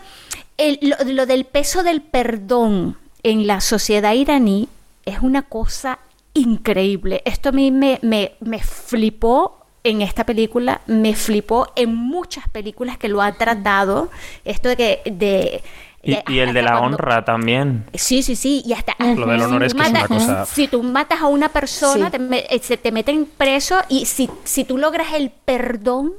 el- 0.57 0.79
lo, 0.81 0.95
lo 1.11 1.25
del 1.25 1.43
peso 1.43 1.83
del 1.83 2.01
perdón 2.01 2.97
en 3.23 3.47
la 3.47 3.59
sociedad 3.59 4.13
iraní 4.13 4.69
es 5.05 5.19
una 5.19 5.41
cosa 5.41 5.99
increíble. 6.33 7.21
Esto 7.25 7.49
a 7.49 7.51
mí 7.51 7.71
me, 7.71 7.99
me, 8.01 8.33
me 8.39 8.59
flipó 8.59 9.57
en 9.83 10.01
esta 10.01 10.25
película, 10.25 10.81
me 10.87 11.15
flipó 11.15 11.67
en 11.75 11.95
muchas 11.95 12.47
películas 12.49 12.97
que 12.97 13.07
lo 13.09 13.21
ha 13.21 13.31
tratado. 13.33 14.09
Esto 14.45 14.69
de 14.69 14.75
que... 14.77 15.01
De, 15.05 15.63
y, 16.03 16.39
el 16.39 16.51
de 16.53 16.63
la 16.63 16.79
cuando- 16.79 16.97
honra 16.97 17.23
también 17.23 17.85
Sí, 17.93 18.23
sí, 18.23 18.35
sí, 18.35 18.63
y 18.65 18.73
hasta 18.73 18.95
Lo 19.15 19.27
del 19.27 19.39
honor 19.43 19.61
si 19.61 19.65
es 19.67 19.73
tú 19.73 19.77
que 19.77 19.83
es 19.83 19.89
una 19.91 19.99
matas- 20.01 20.07
cosa- 20.07 20.45
Si 20.47 20.67
tú 20.67 20.81
matas 20.81 21.21
a 21.21 21.27
una 21.27 21.49
persona, 21.49 22.05
Sí. 22.07 22.11
te, 22.13 22.19
me- 22.19 22.45
eh, 22.49 22.59
se 22.63 22.77
te 22.77 22.91
meten 22.91 23.27
preso 23.37 23.77
y 23.87 24.05
si, 24.07 24.27
si 24.43 24.63
tú 24.63 24.79
logras 24.79 25.13
el 25.13 25.29
perdón 25.29 26.13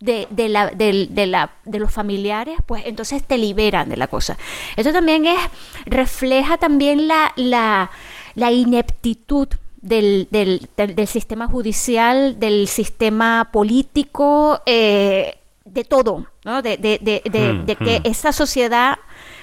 de, 0.00 0.26
de, 0.30 0.48
la, 0.48 0.70
de, 0.70 1.06
la, 1.28 1.52
de 1.64 1.78
los 1.78 1.92
familiares, 1.92 2.58
pues 2.66 2.82
entonces 2.84 3.22
te 3.22 3.38
liberan 3.38 3.88
de 3.88 3.96
la 3.96 4.08
cosa. 4.08 4.36
Esto 4.76 4.92
también 4.92 5.24
es, 5.26 5.38
refleja 5.86 6.56
también 6.58 7.06
la, 7.06 7.32
la, 7.36 7.92
la 8.34 8.50
ineptitud 8.52 9.48
del, 9.80 10.28
del, 10.30 10.68
del- 10.76 10.94
del 10.94 11.06
sistema 11.08 11.46
judicial, 11.48 12.38
del 12.38 12.68
sistema 12.68 13.48
político, 13.52 14.60
eh, 14.66 15.36
de 15.64 15.84
todo, 15.84 16.26
¿no? 16.44 16.62
De, 16.62 16.76
de, 16.76 16.98
de, 17.00 17.22
de- 17.30 17.52
Mm, 17.52 17.66
de 17.66 17.76
que 17.76 18.00
mm. 18.00 18.06
esa 18.06 18.32
sociedad, 18.32 18.98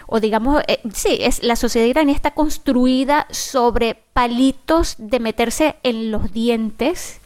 o 0.07 0.19
digamos, 0.19 0.61
eh, 0.67 0.79
sí, 0.93 1.17
es, 1.21 1.43
la 1.43 1.55
sociedad 1.55 1.87
iraní 1.87 2.11
está 2.13 2.31
construida 2.31 3.25
sobre 3.31 3.95
palitos 4.13 4.95
de 4.97 5.19
meterse 5.19 5.75
en 5.83 6.11
los 6.11 6.31
dientes 6.33 7.19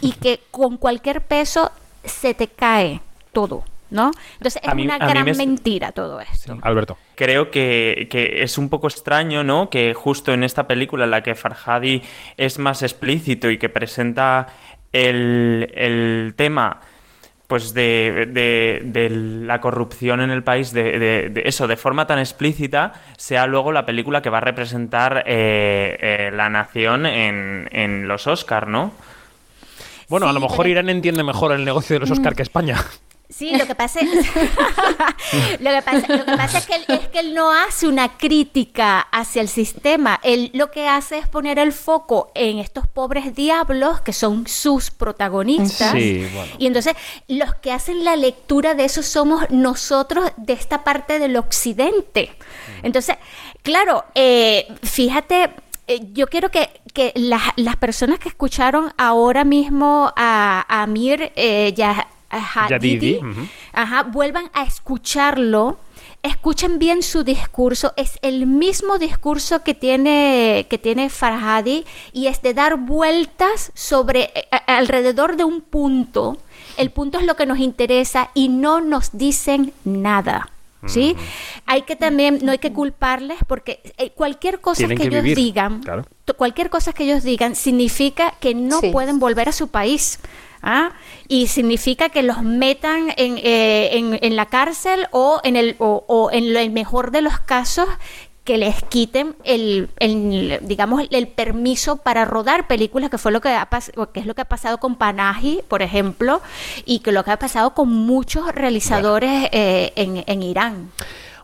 y 0.00 0.12
que 0.12 0.40
con 0.50 0.76
cualquier 0.78 1.20
peso 1.20 1.70
se 2.04 2.34
te 2.34 2.48
cae 2.48 3.00
todo, 3.32 3.64
¿no? 3.92 4.10
Entonces 4.38 4.60
es 4.64 4.74
mí- 4.74 4.84
una 4.84 4.98
gran 4.98 5.24
me- 5.24 5.34
mentira 5.34 5.92
todo 5.92 6.20
esto. 6.20 6.58
Alberto. 6.62 6.96
Creo 7.14 7.50
que, 7.50 8.08
que 8.10 8.42
es 8.42 8.58
un 8.58 8.68
poco 8.68 8.88
extraño, 8.88 9.44
¿no? 9.44 9.70
Que 9.70 9.94
justo 9.94 10.32
en 10.32 10.42
esta 10.42 10.66
película 10.66 11.04
en 11.04 11.10
la 11.12 11.22
que 11.22 11.34
Farhadi 11.34 12.02
es 12.36 12.58
más 12.58 12.82
explícito 12.82 13.50
y 13.50 13.58
que 13.58 13.68
presenta 13.68 14.48
el, 14.92 15.70
el 15.74 16.34
tema 16.36 16.80
pues 17.46 17.74
de, 17.74 18.28
de- 18.30 18.80
de 18.82 19.10
la 19.10 19.60
corrupción 19.60 20.22
en 20.22 20.30
el 20.30 20.42
país, 20.42 20.72
de, 20.72 20.98
de- 20.98 21.28
de 21.28 21.42
eso, 21.44 21.66
de 21.68 21.76
forma 21.76 22.06
tan 22.06 22.18
explícita, 22.18 22.94
sea 23.18 23.46
luego 23.46 23.72
la 23.72 23.84
película 23.84 24.22
que 24.22 24.30
va 24.30 24.38
a 24.38 24.40
representar 24.40 25.22
eh, 25.26 25.98
eh, 26.00 26.30
la 26.32 26.48
nación 26.48 27.04
en, 27.04 27.68
en 27.72 28.08
los 28.08 28.26
Oscar, 28.26 28.68
¿no? 28.68 28.92
Bueno, 30.08 30.28
a 30.28 30.32
lo 30.32 30.40
mejor 30.40 30.58
pero- 30.58 30.68
Irán 30.70 30.88
entiende 30.88 31.22
mejor 31.24 31.52
el 31.52 31.64
negocio 31.66 31.94
de 31.96 32.00
los 32.00 32.10
Oscar 32.10 32.34
que 32.34 32.42
España. 32.42 32.76
Sí, 33.34 33.56
lo 33.56 33.66
que 33.66 33.74
pasa 33.74 34.00
es, 34.00 34.08
lo 35.60 35.70
que 35.70 35.82
pasa, 35.82 36.06
lo 36.08 36.24
que 36.24 36.36
pasa 36.36 36.58
es, 36.58 36.66
que 36.66 36.74
él, 36.76 36.84
es 36.88 37.08
que 37.08 37.20
él 37.20 37.34
no 37.34 37.50
hace 37.50 37.86
una 37.86 38.16
crítica 38.18 39.00
hacia 39.00 39.40
el 39.42 39.48
sistema. 39.48 40.20
Él 40.22 40.50
lo 40.54 40.70
que 40.70 40.86
hace 40.88 41.18
es 41.18 41.26
poner 41.28 41.58
el 41.58 41.72
foco 41.72 42.30
en 42.34 42.58
estos 42.58 42.86
pobres 42.86 43.34
diablos 43.34 44.00
que 44.02 44.12
son 44.12 44.46
sus 44.46 44.90
protagonistas. 44.90 45.92
Sí, 45.92 46.26
bueno. 46.32 46.52
Y 46.58 46.66
entonces 46.66 46.94
los 47.28 47.54
que 47.56 47.72
hacen 47.72 48.04
la 48.04 48.16
lectura 48.16 48.74
de 48.74 48.84
eso 48.84 49.02
somos 49.02 49.48
nosotros 49.50 50.30
de 50.36 50.52
esta 50.52 50.84
parte 50.84 51.18
del 51.18 51.36
occidente. 51.36 52.36
Entonces, 52.82 53.16
claro, 53.62 54.04
eh, 54.14 54.68
fíjate, 54.82 55.50
eh, 55.86 56.00
yo 56.12 56.26
quiero 56.26 56.50
que, 56.50 56.68
que 56.92 57.12
las, 57.14 57.42
las 57.56 57.76
personas 57.76 58.18
que 58.18 58.28
escucharon 58.28 58.92
ahora 58.98 59.44
mismo 59.44 60.12
a, 60.16 60.64
a 60.68 60.82
Amir 60.82 61.32
eh, 61.36 61.72
Ya- 61.74 62.08
Yadidi, 62.68 63.16
Hadidi, 63.16 63.16
ujú. 63.18 63.46
ajá, 63.72 64.02
vuelvan 64.04 64.50
a 64.54 64.62
escucharlo. 64.64 65.78
Escuchen 66.22 66.78
bien 66.78 67.02
su 67.02 67.24
discurso, 67.24 67.92
es 67.96 68.18
el 68.22 68.46
mismo 68.46 68.98
discurso 68.98 69.64
que 69.64 69.74
tiene, 69.74 70.66
que 70.70 70.78
tiene 70.78 71.10
Farhadi 71.10 71.84
y 72.12 72.28
es 72.28 72.40
de 72.42 72.54
dar 72.54 72.76
vueltas 72.76 73.72
sobre 73.74 74.30
eh, 74.34 74.46
a- 74.52 74.76
alrededor 74.76 75.36
de 75.36 75.42
un 75.44 75.60
punto. 75.60 76.38
El 76.76 76.90
punto 76.90 77.18
es 77.18 77.26
lo 77.26 77.34
que 77.34 77.44
nos 77.44 77.58
interesa 77.58 78.30
y 78.34 78.48
no 78.48 78.80
nos 78.80 79.10
dicen 79.18 79.72
nada. 79.84 80.48
¿Sí? 80.86 81.14
Hay 81.66 81.82
que 81.82 81.94
también, 81.94 82.40
no 82.42 82.50
hay 82.50 82.58
que 82.58 82.72
culparles 82.72 83.38
porque 83.46 83.80
eh, 83.98 84.10
cualquier 84.10 84.60
cosa 84.60 84.88
que, 84.88 84.96
que 84.96 85.02
ellos 85.04 85.22
vivir, 85.22 85.36
digan, 85.36 85.80
claro. 85.80 86.04
cualquier 86.36 86.70
cosa 86.70 86.92
que 86.92 87.04
ellos 87.04 87.22
digan 87.22 87.54
significa 87.54 88.34
que 88.40 88.52
no 88.56 88.80
Sí. 88.80 88.90
pueden 88.90 89.20
volver 89.20 89.48
a 89.48 89.52
su 89.52 89.68
país. 89.68 90.18
¿Ah? 90.62 90.92
Y 91.28 91.48
significa 91.48 92.08
que 92.08 92.22
los 92.22 92.42
metan 92.42 93.12
en, 93.16 93.38
eh, 93.38 93.90
en, 93.92 94.18
en 94.22 94.36
la 94.36 94.46
cárcel 94.46 95.06
o 95.10 95.40
en 95.44 95.56
el, 95.56 95.76
o, 95.78 96.04
o 96.06 96.30
en 96.30 96.56
el 96.56 96.70
mejor 96.70 97.10
de 97.10 97.22
los 97.22 97.38
casos 97.40 97.88
que 98.44 98.58
les 98.58 98.82
quiten 98.82 99.36
el, 99.44 99.88
el, 100.00 100.58
digamos 100.62 101.04
el 101.10 101.28
permiso 101.28 101.98
para 101.98 102.24
rodar 102.24 102.66
películas 102.66 103.08
que 103.08 103.18
fue 103.18 103.30
lo 103.30 103.40
que 103.40 103.50
ha 103.50 103.68
que 104.12 104.20
es 104.20 104.26
lo 104.26 104.34
que 104.34 104.40
ha 104.40 104.46
pasado 104.46 104.78
con 104.78 104.96
Panahi 104.96 105.60
por 105.68 105.80
ejemplo 105.80 106.42
y 106.84 107.00
que 107.00 107.12
lo 107.12 107.22
que 107.22 107.30
ha 107.30 107.38
pasado 107.38 107.72
con 107.72 107.88
muchos 107.88 108.52
realizadores 108.52 109.48
eh, 109.52 109.92
en, 109.94 110.24
en 110.26 110.42
Irán 110.42 110.90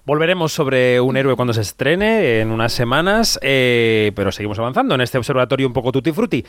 Volveremos 0.09 0.55
sobre 0.55 1.03
un 1.03 1.19
héroe 1.19 1.37
cuando 1.37 1.53
se 1.53 1.61
estrene 1.61 2.41
en 2.41 2.51
unas 2.51 2.73
semanas, 2.73 3.39
eh, 3.43 4.11
pero 4.17 4.33
seguimos 4.33 4.59
avanzando 4.59 4.95
en 4.95 5.03
este 5.03 5.19
observatorio 5.19 5.67
un 5.67 5.75
poco 5.75 5.93
tutti 5.93 6.13
frutti. 6.13 6.43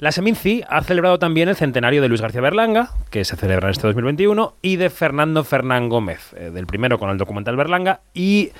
La 0.00 0.10
Seminci 0.10 0.64
ha 0.68 0.82
celebrado 0.82 1.20
también 1.20 1.48
el 1.48 1.54
centenario 1.54 2.02
de 2.02 2.08
Luis 2.08 2.20
García 2.20 2.40
Berlanga, 2.40 2.90
que 3.10 3.24
se 3.24 3.36
celebra 3.36 3.68
en 3.68 3.72
este 3.72 3.86
2021, 3.86 4.54
y 4.60 4.74
de 4.74 4.90
Fernando 4.90 5.44
Fernán 5.44 5.88
Gómez, 5.88 6.32
eh, 6.36 6.50
del 6.52 6.66
primero 6.66 6.98
con 6.98 7.10
el 7.10 7.18
documental 7.18 7.56
Berlanga, 7.56 8.00
y 8.12 8.50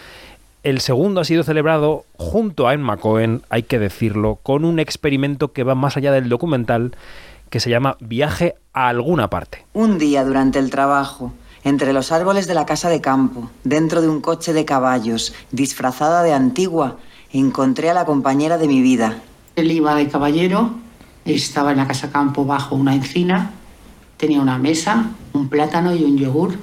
el 0.63 0.81
segundo 0.81 1.21
ha 1.21 1.25
sido 1.25 1.43
celebrado 1.43 2.05
junto 2.17 2.69
a 2.69 2.75
Emma 2.75 2.99
Cohen, 2.99 3.43
hay 3.51 3.65
que 3.65 3.81
decirlo, 3.81 4.39
con 4.45 4.65
un 4.65 4.79
experimento 4.79 5.53
que 5.53 5.65
va 5.65 5.75
más 5.75 5.97
allá 5.97 6.13
del 6.13 6.29
documental, 6.29 6.93
que 7.51 7.59
se 7.59 7.69
llama 7.69 7.97
Viaje 7.99 8.55
a 8.73 8.87
alguna 8.87 9.29
parte. 9.29 9.67
Un 9.73 9.99
día 9.99 10.25
durante 10.25 10.61
el 10.61 10.71
trabajo, 10.71 11.33
entre 11.65 11.93
los 11.93 12.13
árboles 12.13 12.47
de 12.47 12.55
la 12.55 12.65
casa 12.65 12.89
de 12.89 13.01
campo, 13.01 13.51
dentro 13.65 14.03
de 14.03 14.09
un 14.09 14.21
coche 14.21 14.53
de 14.53 14.65
caballos, 14.65 15.35
disfrazada 15.51 16.23
de 16.23 16.33
antigua, 16.33 16.99
encontré 17.33 17.91
a 17.91 17.95
la 17.95 18.05
compañera 18.05 18.57
de 18.57 18.69
mi 18.69 18.83
vida. 18.83 19.19
Él 19.57 19.73
iba 19.73 19.97
de 19.97 20.09
caballero, 20.09 20.84
estaba 21.25 21.73
en 21.73 21.79
la 21.79 21.87
casa 21.87 22.11
campo 22.11 22.45
bajo 22.45 22.77
una 22.77 22.95
encina, 22.95 23.53
tenía 24.17 24.41
una 24.41 24.59
mesa, 24.59 25.11
un 25.33 25.49
plátano 25.49 25.95
y 25.95 26.05
un 26.05 26.19
yogur, 26.19 26.59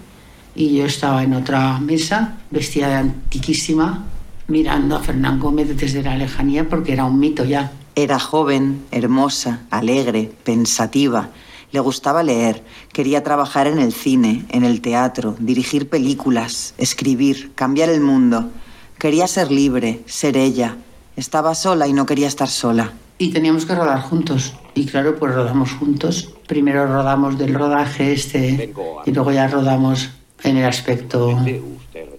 y 0.55 0.75
yo 0.75 0.85
estaba 0.85 1.23
en 1.23 1.33
otra 1.33 1.79
mesa, 1.79 2.37
vestida 2.49 2.89
de 2.89 2.95
antiquísima, 2.95 4.05
mirando 4.47 4.95
a 4.95 4.99
Fernán 4.99 5.39
Gómez 5.39 5.75
desde 5.77 6.03
la 6.03 6.17
lejanía 6.17 6.67
porque 6.67 6.93
era 6.93 7.05
un 7.05 7.19
mito 7.19 7.45
ya. 7.45 7.71
Era 7.95 8.19
joven, 8.19 8.83
hermosa, 8.91 9.61
alegre, 9.69 10.31
pensativa. 10.43 11.29
Le 11.71 11.79
gustaba 11.79 12.21
leer, 12.21 12.63
quería 12.91 13.23
trabajar 13.23 13.67
en 13.67 13.79
el 13.79 13.93
cine, 13.93 14.45
en 14.49 14.65
el 14.65 14.81
teatro, 14.81 15.35
dirigir 15.39 15.87
películas, 15.87 16.73
escribir, 16.77 17.53
cambiar 17.55 17.89
el 17.89 18.01
mundo. 18.01 18.49
Quería 18.97 19.25
ser 19.27 19.51
libre, 19.51 20.01
ser 20.05 20.35
ella. 20.35 20.75
Estaba 21.15 21.55
sola 21.55 21.87
y 21.87 21.93
no 21.93 22.05
quería 22.05 22.27
estar 22.27 22.49
sola. 22.49 22.91
Y 23.21 23.27
teníamos 23.27 23.67
que 23.67 23.75
rodar 23.75 24.01
juntos. 24.01 24.53
Y 24.73 24.87
claro, 24.87 25.15
pues 25.15 25.35
rodamos 25.35 25.73
juntos. 25.73 26.33
Primero 26.47 26.87
rodamos 26.87 27.37
del 27.37 27.53
rodaje 27.53 28.13
este 28.13 28.73
y 29.05 29.11
luego 29.11 29.31
ya 29.31 29.47
rodamos 29.47 30.09
en 30.41 30.57
el 30.57 30.65
aspecto 30.65 31.37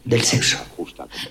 del 0.05 0.23
sexo. 0.23 0.59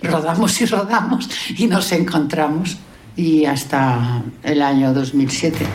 Rodamos 0.04 0.60
y 0.60 0.66
rodamos 0.66 1.30
y 1.58 1.68
nos 1.68 1.90
encontramos. 1.94 2.80
Y 3.16 3.46
hasta 3.46 4.22
el 4.44 4.62
año 4.62 4.94
2007. 4.94 5.66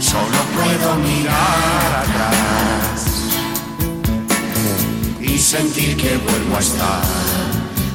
Solo 0.00 0.38
puedo 0.56 0.96
mirar 0.96 2.02
atrás 2.02 3.38
y 5.20 5.38
sentir 5.38 5.96
que 5.96 6.16
vuelvo 6.16 6.56
a 6.56 6.58
estar 6.58 7.02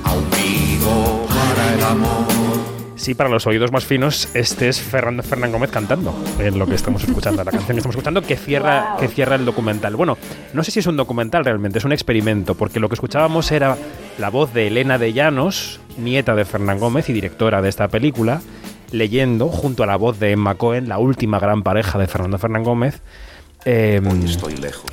aún 0.06 0.26
vivo 0.30 1.28
para 1.28 1.74
el 1.74 1.84
amor. 1.84 2.53
Sí, 3.04 3.16
para 3.16 3.30
los 3.30 3.46
oídos 3.48 3.74
más 3.74 3.84
finos, 3.84 4.30
este 4.34 4.70
es 4.70 4.80
Fernando 4.80 5.24
Fernán 5.24 5.52
Gómez 5.52 5.70
cantando 5.72 6.16
en 6.40 6.58
lo 6.58 6.66
que 6.66 6.76
estamos 6.76 7.04
escuchando, 7.04 7.44
la 7.44 7.52
canción 7.52 7.76
que 7.76 7.80
estamos 7.80 7.96
escuchando 7.98 8.22
que 8.22 8.38
cierra, 8.38 8.92
Wow. 8.92 9.00
que 9.02 9.08
cierra 9.10 9.36
el 9.36 9.44
documental. 9.44 9.98
Bueno, 9.98 10.18
no 10.54 10.64
sé 10.64 10.72
si 10.72 10.80
es 10.80 10.88
un 10.88 10.96
documental 10.96 11.44
realmente, 11.44 11.80
es 11.80 11.84
un 11.84 11.92
experimento, 11.92 12.56
porque 12.56 12.80
lo 12.80 12.88
que 12.88 12.94
escuchábamos 12.94 13.52
era 13.52 13.76
la 14.18 14.30
voz 14.30 14.54
de 14.54 14.68
Elena 14.68 14.98
de 14.98 15.12
Llanos, 15.12 15.82
nieta 15.98 16.34
de 16.34 16.46
Fernán 16.46 16.80
Gómez 16.80 17.10
y 17.10 17.14
directora 17.14 17.62
de 17.62 17.68
esta 17.68 17.90
película, 17.90 18.42
leyendo 18.94 19.50
junto 19.50 19.84
a 19.84 19.86
la 19.86 19.98
voz 19.98 20.18
de 20.22 20.32
Emma 20.32 20.56
Cohen, 20.56 20.88
la 20.88 20.98
última 20.98 21.40
gran 21.40 21.62
pareja 21.62 22.00
de 22.00 22.08
Fernando 22.08 22.38
Fernán 22.38 22.64
Gómez, 22.64 23.02
eh, 23.66 24.00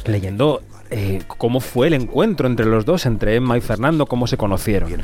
leyendo 0.05 0.63
eh, 0.91 1.23
cómo 1.27 1.61
fue 1.61 1.87
el 1.87 1.95
encuentro 1.95 2.49
entre 2.49 2.67
los 2.67 2.85
dos, 2.85 3.07
entre 3.07 3.37
Emma 3.37 3.57
y 3.57 3.61
Fernando, 3.61 4.07
cómo 4.07 4.27
se 4.27 4.37
conocieron. 4.37 5.03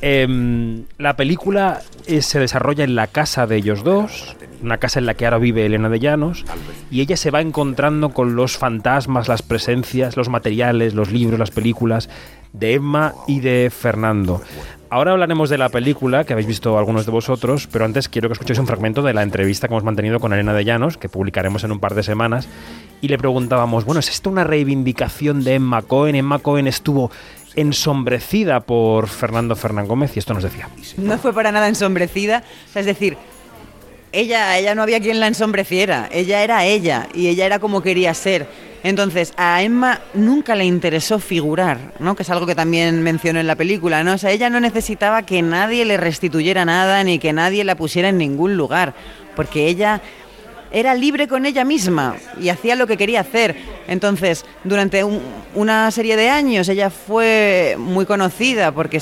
Em, 0.00 0.84
la 0.98 1.16
película 1.16 1.82
eh, 2.06 2.22
se 2.22 2.40
desarrolla 2.40 2.84
en 2.84 2.96
la 2.96 3.06
casa 3.06 3.46
de 3.46 3.56
ellos 3.56 3.84
dos, 3.84 4.36
una 4.62 4.78
casa 4.78 4.98
en 4.98 5.06
la 5.06 5.14
que 5.14 5.26
ahora 5.26 5.38
vive 5.38 5.64
Elena 5.64 5.88
de 5.88 6.00
Llanos, 6.00 6.44
y 6.90 7.02
ella 7.02 7.16
se 7.16 7.30
va 7.30 7.40
encontrando 7.40 8.10
con 8.10 8.34
los 8.34 8.56
fantasmas, 8.56 9.28
las 9.28 9.42
presencias, 9.42 10.16
los 10.16 10.28
materiales, 10.28 10.94
los 10.94 11.12
libros, 11.12 11.38
las 11.38 11.52
películas 11.52 12.08
de 12.52 12.74
Emma 12.74 13.14
y 13.26 13.40
de 13.40 13.70
Fernando. 13.70 14.42
Ahora 14.90 15.12
hablaremos 15.12 15.50
de 15.50 15.58
la 15.58 15.68
película 15.68 16.24
que 16.24 16.32
habéis 16.32 16.48
visto 16.48 16.78
algunos 16.78 17.04
de 17.04 17.12
vosotros, 17.12 17.68
pero 17.70 17.84
antes 17.84 18.08
quiero 18.08 18.28
que 18.28 18.32
escuchéis 18.32 18.58
un 18.58 18.66
fragmento 18.66 19.02
de 19.02 19.12
la 19.12 19.22
entrevista 19.22 19.68
que 19.68 19.74
hemos 19.74 19.84
mantenido 19.84 20.18
con 20.18 20.32
Elena 20.32 20.54
de 20.54 20.64
Llanos, 20.64 20.96
que 20.96 21.10
publicaremos 21.10 21.62
en 21.62 21.72
un 21.72 21.78
par 21.78 21.94
de 21.94 22.02
semanas, 22.02 22.48
y 23.00 23.08
le 23.08 23.18
preguntábamos, 23.18 23.84
bueno, 23.84 24.00
¿es 24.00 24.08
esto 24.08 24.30
una 24.30 24.44
reivindicación 24.44 25.44
de 25.44 25.54
Emma 25.54 25.82
Cohen? 25.82 26.14
Emma 26.14 26.38
Cohen 26.38 26.66
estuvo 26.66 27.10
ensombrecida 27.54 28.60
por 28.60 29.08
Fernando 29.08 29.56
Fernán 29.56 29.88
Gómez 29.88 30.16
y 30.16 30.18
esto 30.18 30.34
nos 30.34 30.42
decía. 30.42 30.68
No 30.96 31.18
fue 31.18 31.32
para 31.32 31.52
nada 31.52 31.68
ensombrecida, 31.68 32.42
es 32.74 32.86
decir, 32.86 33.16
ella, 34.12 34.56
ella 34.58 34.74
no 34.74 34.82
había 34.82 35.00
quien 35.00 35.20
la 35.20 35.26
ensombreciera, 35.26 36.08
ella 36.12 36.42
era 36.42 36.64
ella 36.64 37.08
y 37.14 37.28
ella 37.28 37.46
era 37.46 37.58
como 37.58 37.82
quería 37.82 38.14
ser. 38.14 38.46
Entonces, 38.84 39.32
a 39.36 39.60
Emma 39.62 40.00
nunca 40.14 40.54
le 40.54 40.64
interesó 40.64 41.18
figurar, 41.18 41.94
¿no? 41.98 42.14
Que 42.14 42.22
es 42.22 42.30
algo 42.30 42.46
que 42.46 42.54
también 42.54 43.02
mencionó 43.02 43.40
en 43.40 43.48
la 43.48 43.56
película, 43.56 44.04
¿no? 44.04 44.14
O 44.14 44.18
sea, 44.18 44.30
ella 44.30 44.50
no 44.50 44.60
necesitaba 44.60 45.22
que 45.22 45.42
nadie 45.42 45.84
le 45.84 45.96
restituyera 45.96 46.64
nada 46.64 47.02
ni 47.02 47.18
que 47.18 47.32
nadie 47.32 47.64
la 47.64 47.74
pusiera 47.74 48.10
en 48.10 48.18
ningún 48.18 48.56
lugar, 48.56 48.94
porque 49.34 49.66
ella 49.66 50.00
era 50.70 50.94
libre 50.94 51.28
con 51.28 51.46
ella 51.46 51.64
misma 51.64 52.16
y 52.40 52.48
hacía 52.50 52.74
lo 52.76 52.86
que 52.86 52.96
quería 52.96 53.20
hacer. 53.20 53.56
Entonces, 53.86 54.44
durante 54.64 55.02
un- 55.04 55.20
una 55.54 55.90
serie 55.90 56.16
de 56.16 56.28
años 56.28 56.68
ella 56.68 56.90
fue 56.90 57.76
muy 57.78 58.04
conocida 58.04 58.70
porque 58.72 58.98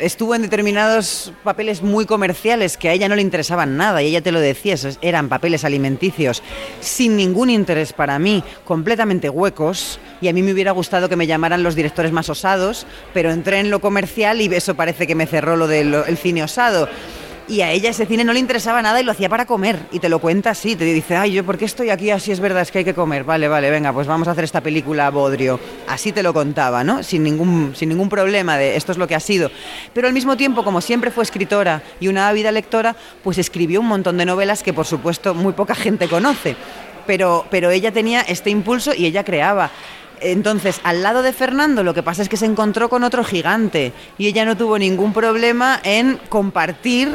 estuvo 0.00 0.34
en 0.34 0.42
determinados 0.42 1.32
papeles 1.44 1.82
muy 1.82 2.04
comerciales 2.04 2.76
que 2.76 2.88
a 2.90 2.92
ella 2.92 3.08
no 3.08 3.16
le 3.16 3.22
interesaban 3.22 3.76
nada 3.76 4.02
y 4.02 4.08
ella 4.08 4.20
te 4.20 4.32
lo 4.32 4.40
decía, 4.40 4.74
esos 4.74 4.98
eran 5.00 5.28
papeles 5.28 5.64
alimenticios 5.64 6.42
sin 6.80 7.16
ningún 7.16 7.48
interés 7.50 7.92
para 7.92 8.18
mí, 8.18 8.42
completamente 8.64 9.30
huecos 9.30 9.98
y 10.20 10.28
a 10.28 10.32
mí 10.32 10.42
me 10.42 10.52
hubiera 10.52 10.72
gustado 10.72 11.08
que 11.08 11.16
me 11.16 11.26
llamaran 11.26 11.62
los 11.62 11.74
directores 11.74 12.12
más 12.12 12.28
osados, 12.28 12.86
pero 13.14 13.30
entré 13.30 13.60
en 13.60 13.70
lo 13.70 13.80
comercial 13.80 14.40
y 14.40 14.46
eso 14.54 14.74
parece 14.74 15.06
que 15.06 15.14
me 15.14 15.26
cerró 15.26 15.56
lo 15.56 15.66
del 15.66 15.94
el 16.06 16.16
cine 16.18 16.42
osado. 16.42 16.88
Y 17.48 17.60
a 17.60 17.70
ella 17.70 17.90
ese 17.90 18.06
cine 18.06 18.24
no 18.24 18.32
le 18.32 18.40
interesaba 18.40 18.82
nada 18.82 19.00
y 19.00 19.04
lo 19.04 19.12
hacía 19.12 19.28
para 19.28 19.46
comer. 19.46 19.78
Y 19.92 20.00
te 20.00 20.08
lo 20.08 20.18
cuenta 20.18 20.50
así, 20.50 20.74
te 20.74 20.84
dice, 20.84 21.16
ay, 21.16 21.32
yo, 21.32 21.44
¿por 21.44 21.56
qué 21.56 21.64
estoy 21.64 21.90
aquí? 21.90 22.10
Así 22.10 22.32
es 22.32 22.40
verdad, 22.40 22.62
es 22.62 22.72
que 22.72 22.78
hay 22.78 22.84
que 22.84 22.94
comer. 22.94 23.22
Vale, 23.22 23.46
vale, 23.46 23.70
venga, 23.70 23.92
pues 23.92 24.08
vamos 24.08 24.26
a 24.26 24.32
hacer 24.32 24.42
esta 24.42 24.60
película 24.60 25.10
Bodrio. 25.10 25.60
Así 25.86 26.10
te 26.10 26.24
lo 26.24 26.34
contaba, 26.34 26.82
¿no? 26.82 27.04
Sin 27.04 27.22
ningún, 27.22 27.72
sin 27.76 27.88
ningún 27.88 28.08
problema 28.08 28.58
de 28.58 28.74
esto 28.74 28.90
es 28.90 28.98
lo 28.98 29.06
que 29.06 29.14
ha 29.14 29.20
sido. 29.20 29.52
Pero 29.94 30.08
al 30.08 30.12
mismo 30.12 30.36
tiempo, 30.36 30.64
como 30.64 30.80
siempre 30.80 31.12
fue 31.12 31.22
escritora 31.22 31.82
y 32.00 32.08
una 32.08 32.28
ávida 32.28 32.50
lectora, 32.50 32.96
pues 33.22 33.38
escribió 33.38 33.80
un 33.80 33.86
montón 33.86 34.16
de 34.16 34.26
novelas 34.26 34.64
que, 34.64 34.72
por 34.72 34.86
supuesto, 34.86 35.32
muy 35.32 35.52
poca 35.52 35.76
gente 35.76 36.08
conoce. 36.08 36.56
Pero, 37.06 37.46
pero 37.48 37.70
ella 37.70 37.92
tenía 37.92 38.22
este 38.22 38.50
impulso 38.50 38.92
y 38.92 39.06
ella 39.06 39.22
creaba. 39.22 39.70
Entonces, 40.20 40.80
al 40.84 41.02
lado 41.02 41.22
de 41.22 41.32
Fernando, 41.32 41.82
lo 41.82 41.94
que 41.94 42.02
pasa 42.02 42.22
es 42.22 42.28
que 42.28 42.36
se 42.36 42.46
encontró 42.46 42.88
con 42.88 43.04
otro 43.04 43.24
gigante 43.24 43.92
y 44.18 44.26
ella 44.26 44.44
no 44.44 44.56
tuvo 44.56 44.78
ningún 44.78 45.12
problema 45.12 45.80
en 45.84 46.18
compartir 46.28 47.10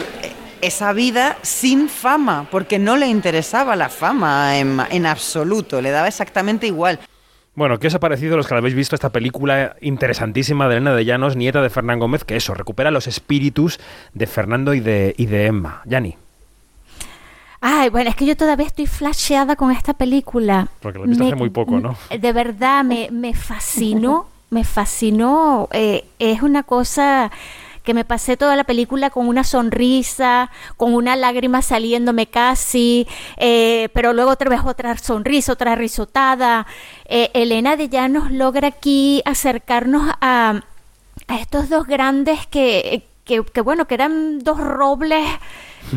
esa 0.61 0.93
vida 0.93 1.37
sin 1.41 1.89
fama, 1.89 2.47
porque 2.51 2.79
no 2.79 2.95
le 2.95 3.07
interesaba 3.07 3.75
la 3.75 3.89
fama 3.89 4.57
en, 4.57 4.79
en 4.91 5.05
absoluto, 5.05 5.81
le 5.81 5.91
daba 5.91 6.07
exactamente 6.07 6.67
igual. 6.67 6.99
Bueno, 7.53 7.79
¿qué 7.79 7.87
os 7.87 7.95
ha 7.95 7.99
parecido 7.99 8.37
los 8.37 8.47
que 8.47 8.55
habéis 8.55 8.75
visto 8.75 8.95
esta 8.95 9.09
película 9.09 9.75
interesantísima 9.81 10.69
de 10.69 10.77
Elena 10.77 10.95
de 10.95 11.03
Llanos, 11.03 11.35
nieta 11.35 11.61
de 11.61 11.69
Fernán 11.69 11.99
Gómez, 11.99 12.23
que 12.23 12.37
eso, 12.37 12.53
recupera 12.53 12.91
los 12.91 13.07
espíritus 13.07 13.79
de 14.13 14.25
Fernando 14.25 14.73
y 14.73 14.79
de, 14.79 15.13
y 15.17 15.25
de 15.25 15.47
Emma? 15.47 15.81
Yani, 15.85 16.15
Ay, 17.61 17.89
bueno, 17.89 18.09
es 18.09 18.15
que 18.15 18.25
yo 18.25 18.35
todavía 18.35 18.65
estoy 18.65 18.87
flasheada 18.87 19.55
con 19.55 19.71
esta 19.71 19.93
película. 19.93 20.67
porque 20.81 20.99
la 20.99 21.05
Me- 21.05 21.25
hace 21.27 21.35
muy 21.35 21.49
poco, 21.51 21.79
¿no? 21.79 21.95
De 22.09 22.33
verdad, 22.33 22.83
me, 22.83 23.09
me 23.11 23.33
fascinó, 23.35 24.27
me 24.49 24.63
fascinó. 24.63 25.67
eh, 25.71 26.05
es 26.17 26.41
una 26.41 26.63
cosa 26.63 27.31
que 27.83 27.93
me 27.95 28.05
pasé 28.05 28.37
toda 28.37 28.55
la 28.55 28.63
película 28.63 29.09
con 29.11 29.27
una 29.27 29.43
sonrisa, 29.43 30.51
con 30.77 30.93
una 30.93 31.15
lágrima 31.15 31.61
saliéndome 31.63 32.27
casi, 32.27 33.07
eh, 33.37 33.89
pero 33.93 34.13
luego 34.13 34.31
otra 34.31 34.49
vez 34.49 34.61
otra 34.65 34.95
sonrisa, 34.97 35.53
otra 35.53 35.75
risotada. 35.75 36.65
Eh, 37.05 37.29
Elena 37.33 37.75
de 37.77 37.89
Llanos 37.89 38.31
logra 38.31 38.67
aquí 38.69 39.21
acercarnos 39.25 40.11
a, 40.21 40.61
a 41.27 41.39
estos 41.39 41.69
dos 41.69 41.85
grandes 41.87 42.45
que, 42.47 43.03
que, 43.23 43.43
que, 43.43 43.61
bueno, 43.61 43.85
que 43.85 43.95
eran 43.95 44.39
dos 44.39 44.59
robles 44.59 45.27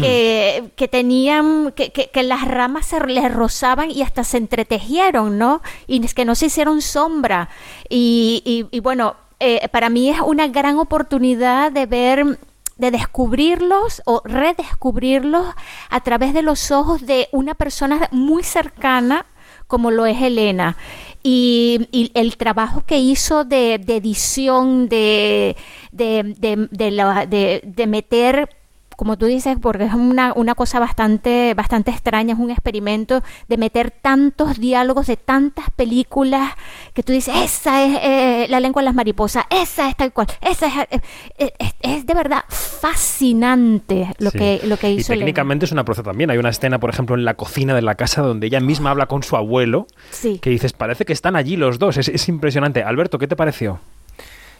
que, 0.00 0.70
que 0.76 0.88
tenían, 0.88 1.72
que, 1.76 1.92
que, 1.92 2.08
que 2.10 2.22
las 2.22 2.46
ramas 2.48 2.86
se 2.86 3.00
les 3.00 3.32
rozaban 3.32 3.90
y 3.90 4.02
hasta 4.02 4.24
se 4.24 4.38
entretejieron, 4.38 5.38
¿no? 5.38 5.62
Y 5.86 6.04
es 6.04 6.14
que 6.14 6.24
no 6.24 6.34
se 6.34 6.46
hicieron 6.46 6.82
sombra. 6.82 7.48
Y, 7.88 8.42
y, 8.44 8.76
y 8.76 8.80
bueno, 8.80 9.16
eh, 9.40 9.68
para 9.68 9.88
mí 9.90 10.10
es 10.10 10.20
una 10.20 10.48
gran 10.48 10.78
oportunidad 10.78 11.72
de 11.72 11.86
ver 11.86 12.38
de 12.76 12.90
descubrirlos 12.90 14.02
o 14.04 14.20
redescubrirlos 14.24 15.46
a 15.90 16.00
través 16.00 16.34
de 16.34 16.42
los 16.42 16.72
ojos 16.72 17.06
de 17.06 17.28
una 17.30 17.54
persona 17.54 18.08
muy 18.10 18.42
cercana 18.42 19.26
como 19.68 19.90
lo 19.92 20.06
es 20.06 20.20
Elena. 20.20 20.76
Y, 21.22 21.88
y 21.92 22.10
el 22.14 22.36
trabajo 22.36 22.82
que 22.84 22.98
hizo 22.98 23.44
de, 23.44 23.78
de 23.78 23.96
edición, 23.96 24.88
de, 24.88 25.56
de, 25.92 26.34
de, 26.36 26.68
de 26.70 26.90
la- 26.90 27.26
de- 27.26 27.60
de 27.64 27.86
meter 27.86 28.48
como 28.96 29.16
tú 29.18 29.26
dices, 29.26 29.56
porque 29.60 29.84
es 29.84 29.94
una, 29.94 30.32
una 30.34 30.54
cosa 30.54 30.78
bastante, 30.78 31.54
bastante 31.54 31.90
extraña, 31.90 32.34
es 32.34 32.38
un 32.40 32.50
experimento 32.50 33.22
de 33.48 33.56
meter 33.56 33.90
tantos 33.90 34.58
diálogos 34.58 35.06
de 35.06 35.16
tantas 35.16 35.70
películas 35.76 36.52
que 36.92 37.02
tú 37.02 37.12
dices, 37.12 37.34
esa 37.36 37.84
es 37.84 37.98
eh, 38.02 38.46
la 38.48 38.60
lengua 38.60 38.82
de 38.82 38.86
las 38.86 38.94
mariposas, 38.94 39.44
esa 39.50 39.88
es 39.88 39.96
tal 39.96 40.12
cual, 40.12 40.26
esa 40.40 40.66
es, 40.66 40.74
eh, 40.90 41.00
eh, 41.38 41.52
es, 41.58 41.74
es 41.80 42.06
de 42.06 42.14
verdad 42.14 42.44
fascinante 42.48 44.08
lo 44.18 44.30
Sí. 44.30 44.38
que 44.38 44.60
lo 44.64 44.76
que 44.76 44.90
Y 44.90 44.96
hizo 44.98 45.12
Elena. 45.12 45.26
técnicamente 45.26 45.64
es 45.66 45.72
una 45.72 45.84
proeza 45.84 46.02
también. 46.02 46.30
Hay 46.30 46.38
una 46.38 46.48
escena, 46.50 46.78
por 46.78 46.90
ejemplo, 46.90 47.14
en 47.16 47.24
la 47.24 47.34
cocina 47.34 47.74
de 47.74 47.82
la 47.82 47.94
casa 47.94 48.22
donde 48.22 48.46
ella 48.46 48.60
misma 48.60 48.90
habla 48.90 49.06
con 49.06 49.22
su 49.22 49.36
abuelo, 49.36 49.86
Sí. 50.10 50.38
que 50.38 50.50
dices, 50.50 50.72
parece 50.72 51.04
que 51.04 51.12
están 51.12 51.36
allí 51.36 51.56
los 51.56 51.78
dos. 51.78 51.96
Es, 51.96 52.08
es 52.08 52.28
impresionante. 52.28 52.82
Alberto, 52.82 53.18
¿qué 53.18 53.26
te 53.28 53.36
pareció? 53.36 53.78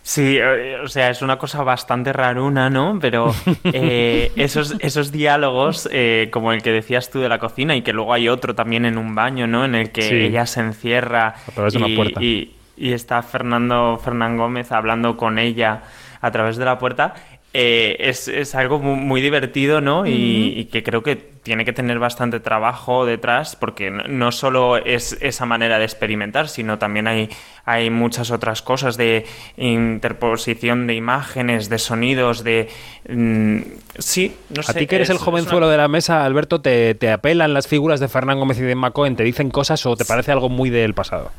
Sí, 0.07 0.37
eh, 0.39 0.77
o 0.85 0.87
sea, 0.89 1.09
es 1.09 1.23
una 1.23 1.39
cosa 1.39 1.63
bastante 1.63 2.13
raruna, 2.13 2.69
¿no? 2.69 2.99
Pero 3.01 3.35
eh, 3.65 4.31
esos, 4.37 4.75
esos 4.81 5.11
diálogos, 5.11 5.89
eh, 5.91 6.29
como 6.31 6.53
el 6.53 6.63
que 6.63 6.73
decías 6.73 7.09
tú 7.11 7.21
de 7.21 7.31
la 7.31 7.39
cocina, 7.39 7.75
y 7.75 7.81
que 7.81 7.95
luego 7.95 8.13
hay 8.13 8.29
otro 8.29 8.55
también 8.55 8.85
en 8.85 8.99
un 8.99 9.15
baño, 9.15 9.47
¿no? 9.47 9.65
En 9.65 9.75
el 9.75 9.93
que 9.93 10.03
Sí. 10.03 10.15
ella 10.17 10.45
se 10.45 10.61
encierra 10.61 11.29
A 11.49 11.53
través 11.53 11.73
de 11.73 11.79
una 11.83 11.97
puerta. 11.97 12.23
y- 12.23 12.55
y 12.77 12.93
está 12.93 13.23
Fernando 13.23 13.99
Fernán 14.03 14.37
Gómez 14.37 14.73
hablando 14.73 15.17
con 15.17 15.39
ella 15.39 15.83
a 16.21 16.31
través 16.33 16.59
de 16.59 16.65
la 16.67 16.79
puerta. 16.79 17.15
Eh, 17.55 17.97
es, 18.01 18.29
es 18.29 18.55
algo 18.55 18.79
mu- 18.81 18.97
muy, 18.97 19.21
divertido, 19.23 19.81
¿no? 19.81 20.07
Y, 20.07 20.53
y 20.57 20.65
que 20.67 20.83
creo 20.83 21.03
que 21.03 21.17
tiene 21.17 21.65
que 21.65 21.73
tener 21.73 21.99
bastante 21.99 22.41
trabajo 22.41 23.07
detrás, 23.07 23.55
porque 23.57 23.91
no, 23.91 24.03
no 24.09 24.33
solo 24.33 24.77
es 24.77 25.17
esa 25.21 25.47
manera 25.47 25.79
de 25.79 25.85
experimentar, 25.85 26.49
sino 26.49 26.79
también 26.79 27.07
hay, 27.07 27.29
hay 27.65 27.91
muchas 27.91 28.31
otras 28.31 28.61
cosas 28.63 28.97
de 28.97 29.25
interposición 29.59 30.87
de 30.87 30.95
imágenes, 30.95 31.69
de 31.69 31.79
sonidos, 31.79 32.45
de... 32.45 32.69
mm, 33.09 33.59
sí, 33.99 34.35
no 34.51 34.63
sé. 34.63 34.71
A 34.73 34.75
ti 34.75 34.87
que 34.87 34.97
eres 34.97 35.11
es- 35.11 35.17
el 35.17 35.19
jovenzuelo 35.19 35.69
de 35.69 35.77
la 35.77 35.89
mesa, 35.89 36.25
Alberto, 36.25 36.61
¿te, 36.61 36.95
te 36.95 37.11
apelan 37.11 37.55
las 37.55 37.69
figuras 37.69 38.01
de 38.01 38.09
Fernán 38.09 38.39
Gómez 38.39 38.59
y 38.59 38.63
de 38.63 38.73
Emma 38.73 38.91
Cohen? 38.91 39.17
¿Te 39.17 39.23
dicen 39.25 39.51
cosas 39.51 39.85
o 39.87 39.97
te 39.97 40.05
parece 40.05 40.33
algo 40.33 40.49
muy 40.49 40.71
del 40.71 40.95
pasado? 40.95 41.31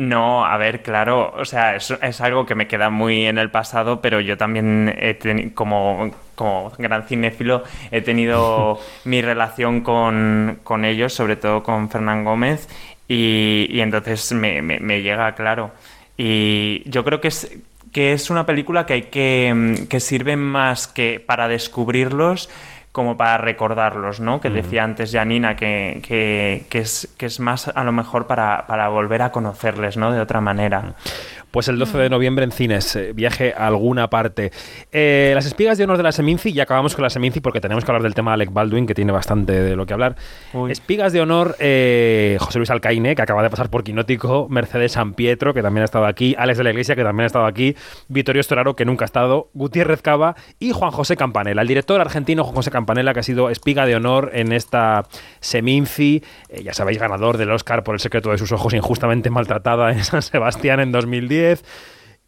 No, 0.00 0.46
a 0.46 0.56
ver, 0.58 0.80
claro, 0.82 1.32
o 1.36 1.44
sea, 1.44 1.74
es, 1.74 1.90
es 1.90 2.20
algo 2.20 2.46
que 2.46 2.54
me 2.54 2.68
queda 2.68 2.88
muy 2.88 3.26
en 3.26 3.36
el 3.36 3.50
pasado, 3.50 4.00
pero 4.00 4.20
yo 4.20 4.36
también, 4.36 4.94
he 4.96 5.18
teni- 5.18 5.52
como, 5.52 6.12
como 6.36 6.70
gran 6.78 7.02
cinéfilo, 7.08 7.64
he 7.90 8.00
tenido 8.00 8.78
mi 9.04 9.22
relación 9.22 9.80
con, 9.80 10.60
con 10.62 10.84
ellos, 10.84 11.12
sobre 11.14 11.34
todo 11.34 11.64
con 11.64 11.90
Fernán 11.90 12.22
Gómez, 12.22 12.68
y, 13.08 13.66
y 13.70 13.80
entonces 13.80 14.30
me, 14.34 14.62
me- 14.62 14.78
me 14.78 15.02
llega 15.02 15.34
claro. 15.34 15.72
Y 16.16 16.88
yo 16.88 17.02
creo 17.04 17.20
que 17.20 17.28
es, 17.28 17.58
que 17.90 18.12
es 18.12 18.30
una 18.30 18.46
película 18.46 18.86
que 18.86 18.92
hay 18.92 19.02
que, 19.02 19.84
que 19.90 19.98
sirve 19.98 20.36
más 20.36 20.86
que 20.86 21.18
para 21.18 21.48
descubrirlos 21.48 22.48
como 22.98 23.16
para 23.16 23.38
recordarlos, 23.38 24.18
¿no? 24.18 24.40
Que 24.40 24.50
decía 24.50 24.82
antes 24.82 25.12
Janina 25.12 25.54
que, 25.54 26.00
que, 26.02 26.66
que 26.68 26.80
es, 26.80 27.08
que 27.16 27.26
es 27.26 27.38
más 27.38 27.68
a 27.68 27.84
lo 27.84 27.92
mejor 27.92 28.26
para, 28.26 28.66
para 28.66 28.88
volver 28.88 29.22
a 29.22 29.30
conocerles, 29.30 29.96
¿no? 29.96 30.10
De 30.10 30.20
otra 30.20 30.40
manera. 30.40 30.94
Pues 31.50 31.68
el 31.68 31.78
12 31.78 31.98
de 31.98 32.10
noviembre 32.10 32.44
en 32.44 32.52
cines, 32.52 32.94
eh, 32.96 33.12
viaje 33.14 33.54
a 33.56 33.66
alguna 33.66 34.10
parte. 34.10 34.52
Eh, 34.92 35.32
las 35.34 35.46
espigas 35.46 35.78
de 35.78 35.84
honor 35.84 35.96
de 35.96 36.02
la 36.02 36.12
Seminci, 36.12 36.50
y 36.50 36.60
acabamos 36.60 36.94
con 36.94 37.02
la 37.02 37.10
Seminci 37.10 37.40
porque 37.40 37.60
tenemos 37.60 37.84
que 37.84 37.90
hablar 37.90 38.02
del 38.02 38.14
tema 38.14 38.32
de 38.32 38.34
Alec 38.34 38.52
Baldwin, 38.52 38.86
que 38.86 38.94
tiene 38.94 39.12
bastante 39.12 39.52
de 39.52 39.76
lo 39.76 39.86
que 39.86 39.94
hablar. 39.94 40.16
Espigas 40.68 41.12
de 41.12 41.20
honor, 41.20 41.56
eh, 41.58 42.36
José 42.40 42.58
Luis 42.58 42.70
Alcaine, 42.70 43.14
que 43.14 43.22
acaba 43.22 43.42
de 43.42 43.50
pasar 43.50 43.70
por 43.70 43.82
Quinótico, 43.82 44.46
Mercedes 44.50 44.92
San 44.92 45.14
Pietro, 45.14 45.54
que 45.54 45.62
también 45.62 45.82
ha 45.82 45.84
estado 45.86 46.06
aquí, 46.06 46.34
Alex 46.38 46.58
de 46.58 46.64
la 46.64 46.70
Iglesia, 46.70 46.94
que 46.96 47.02
también 47.02 47.24
ha 47.24 47.26
estado 47.26 47.46
aquí, 47.46 47.76
Vittorio 48.08 48.42
Storaro, 48.42 48.76
que 48.76 48.84
nunca 48.84 49.04
ha 49.04 49.06
estado, 49.06 49.48
Gutiérrez 49.54 50.02
Cava 50.02 50.36
y 50.58 50.72
Juan 50.72 50.90
José 50.90 51.16
Campanella, 51.16 51.62
el 51.62 51.68
director 51.68 52.00
argentino 52.00 52.44
Juan 52.44 52.56
José 52.56 52.70
Campanella, 52.70 53.14
que 53.14 53.20
ha 53.20 53.22
sido 53.22 53.48
espiga 53.50 53.86
de 53.86 53.96
honor 53.96 54.30
en 54.34 54.52
esta 54.52 55.06
Seminci, 55.40 56.22
eh, 56.48 56.62
ya 56.62 56.74
sabéis, 56.74 56.98
ganador 56.98 57.38
del 57.38 57.50
Oscar 57.50 57.84
por 57.84 57.94
El 57.94 58.00
secreto 58.00 58.30
de 58.30 58.38
sus 58.38 58.52
ojos, 58.52 58.74
injustamente 58.74 59.30
maltratada 59.30 59.92
en 59.92 60.04
San 60.04 60.22
Sebastián 60.22 60.80
en 60.80 60.92
2010. 60.92 61.37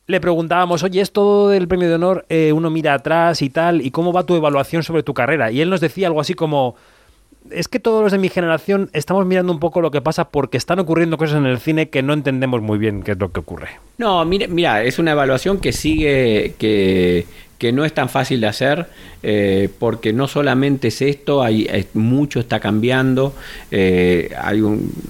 Le 0.07 0.21
preguntábamos, 0.21 0.83
oye, 0.83 1.01
esto 1.01 1.49
del 1.49 1.69
premio 1.69 1.89
de 1.89 1.95
honor, 1.95 2.27
eh, 2.29 2.53
uno 2.53 2.69
mira 2.69 2.95
atrás 2.95 3.43
y 3.43 3.51
tal, 3.51 3.81
¿y 3.81 3.93
cómo 3.93 4.13
va 4.13 4.25
tu 4.25 4.35
evaluación 4.35 4.83
sobre 4.83 5.05
tu 5.05 5.15
carrera? 5.15 5.53
Y 5.53 5.61
él 5.61 5.71
nos 5.71 5.81
decía 5.81 6.09
algo 6.09 6.21
así 6.21 6.35
como, 6.35 6.75
es 7.51 7.69
que 7.69 7.79
todos 7.79 8.03
los 8.03 8.13
de 8.13 8.19
mi 8.19 8.29
generación 8.29 8.91
estamos 8.93 9.25
mirando 9.25 9.53
un 9.53 9.61
poco 9.61 9.81
lo 9.81 9.91
que 9.91 10.01
pasa 10.01 10.29
porque 10.29 10.57
están 10.57 10.79
ocurriendo 10.79 11.17
cosas 11.17 11.39
en 11.39 11.47
el 11.47 11.59
cine 11.59 11.89
que 11.89 12.03
no 12.03 12.13
entendemos 12.13 12.61
muy 12.61 12.79
bien 12.79 13.03
qué 13.03 13.13
es 13.13 13.19
lo 13.19 13.31
que 13.33 13.41
ocurre. 13.41 13.69
No, 13.99 14.25
mira, 14.25 14.47
mira, 14.49 14.83
es 14.83 14.99
una 14.99 15.13
evaluación 15.13 15.59
que 15.59 15.73
sigue, 15.73 16.55
que, 16.59 17.27
que 17.61 17.73
no 17.73 17.85
es 17.85 17.93
tan 17.93 18.09
fácil 18.09 18.41
de 18.41 18.47
hacer, 18.47 18.87
eh, 19.23 19.69
porque 19.79 20.15
no 20.15 20.29
solamente 20.29 20.89
es 20.89 21.03
esto, 21.03 21.43
hay, 21.43 21.69
mucho 21.93 22.41
está 22.41 22.59
cambiando. 22.59 23.35
eh, 23.71 24.35
hay 24.41 24.61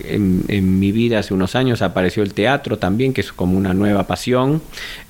en, 0.04 0.80
mi 0.80 0.90
vida 0.90 1.20
hace 1.20 1.32
unos 1.32 1.54
años 1.54 1.80
apareció 1.80 2.24
el 2.24 2.34
teatro 2.34 2.76
también, 2.76 3.14
que 3.14 3.20
es 3.20 3.32
como 3.32 3.56
una 3.56 3.72
nueva 3.72 4.08
pasión, 4.08 4.60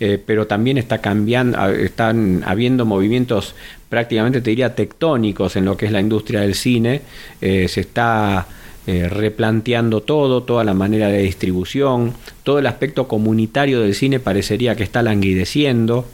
eh, 0.00 0.22
pero 0.24 0.46
también 0.46 0.76
está 0.76 0.98
cambiando, 0.98 1.66
están 1.70 2.42
habiendo 2.44 2.84
movimientos 2.84 3.54
prácticamente 3.88 4.42
te 4.42 4.50
diría 4.50 4.74
tectónicos 4.74 5.56
en 5.56 5.64
lo 5.64 5.78
que 5.78 5.86
es 5.86 5.92
la 5.92 6.00
industria 6.00 6.42
del 6.42 6.54
cine. 6.54 7.00
se 7.40 7.80
está 7.80 8.46
replanteando 8.86 10.02
todo, 10.02 10.42
toda 10.42 10.64
la 10.64 10.74
manera 10.74 11.08
de 11.08 11.22
distribución, 11.22 12.12
todo 12.44 12.58
el 12.58 12.66
aspecto 12.66 13.08
comunitario 13.08 13.80
del 13.80 13.94
cine 13.94 14.20
parecería 14.20 14.74
que 14.74 14.82
está 14.82 15.02
languideciendo, 15.02 16.06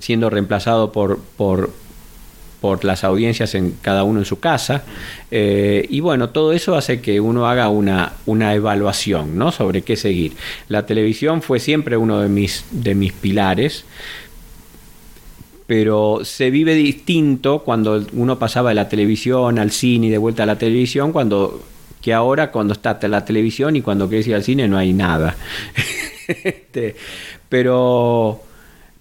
siendo 0.00 0.30
reemplazado 0.30 0.92
por, 0.92 1.18
por, 1.36 1.70
por 2.60 2.84
las 2.84 3.04
audiencias 3.04 3.54
en 3.54 3.76
cada 3.82 4.04
uno 4.04 4.20
en 4.20 4.24
su 4.24 4.40
casa. 4.40 4.84
Eh, 5.30 5.86
y 5.88 6.00
bueno, 6.00 6.30
todo 6.30 6.52
eso 6.52 6.74
hace 6.74 7.00
que 7.00 7.20
uno 7.20 7.48
haga 7.48 7.68
una, 7.68 8.12
una 8.26 8.54
evaluación 8.54 9.36
¿no? 9.36 9.52
sobre 9.52 9.82
qué 9.82 9.96
seguir. 9.96 10.32
La 10.68 10.86
televisión 10.86 11.42
fue 11.42 11.60
siempre 11.60 11.96
uno 11.96 12.20
de 12.20 12.28
mis, 12.28 12.64
de 12.70 12.94
mis 12.94 13.12
pilares 13.12 13.84
pero 15.66 16.20
se 16.24 16.50
vive 16.50 16.74
distinto 16.74 17.60
cuando 17.60 18.04
uno 18.12 18.38
pasaba 18.38 18.68
de 18.68 18.74
la 18.74 18.88
televisión 18.88 19.58
al 19.58 19.70
cine 19.70 20.08
y 20.08 20.10
de 20.10 20.18
vuelta 20.18 20.42
a 20.42 20.46
la 20.46 20.58
televisión 20.58 21.10
cuando 21.10 21.62
que 22.02 22.12
ahora 22.12 22.50
cuando 22.50 22.74
está 22.74 22.98
la 23.08 23.24
televisión 23.24 23.76
y 23.76 23.80
cuando 23.80 24.08
quieres 24.08 24.26
ir 24.26 24.34
al 24.34 24.44
cine 24.44 24.68
no 24.68 24.76
hay 24.76 24.92
nada 24.92 25.36
Este, 26.26 26.96
pero 27.48 28.42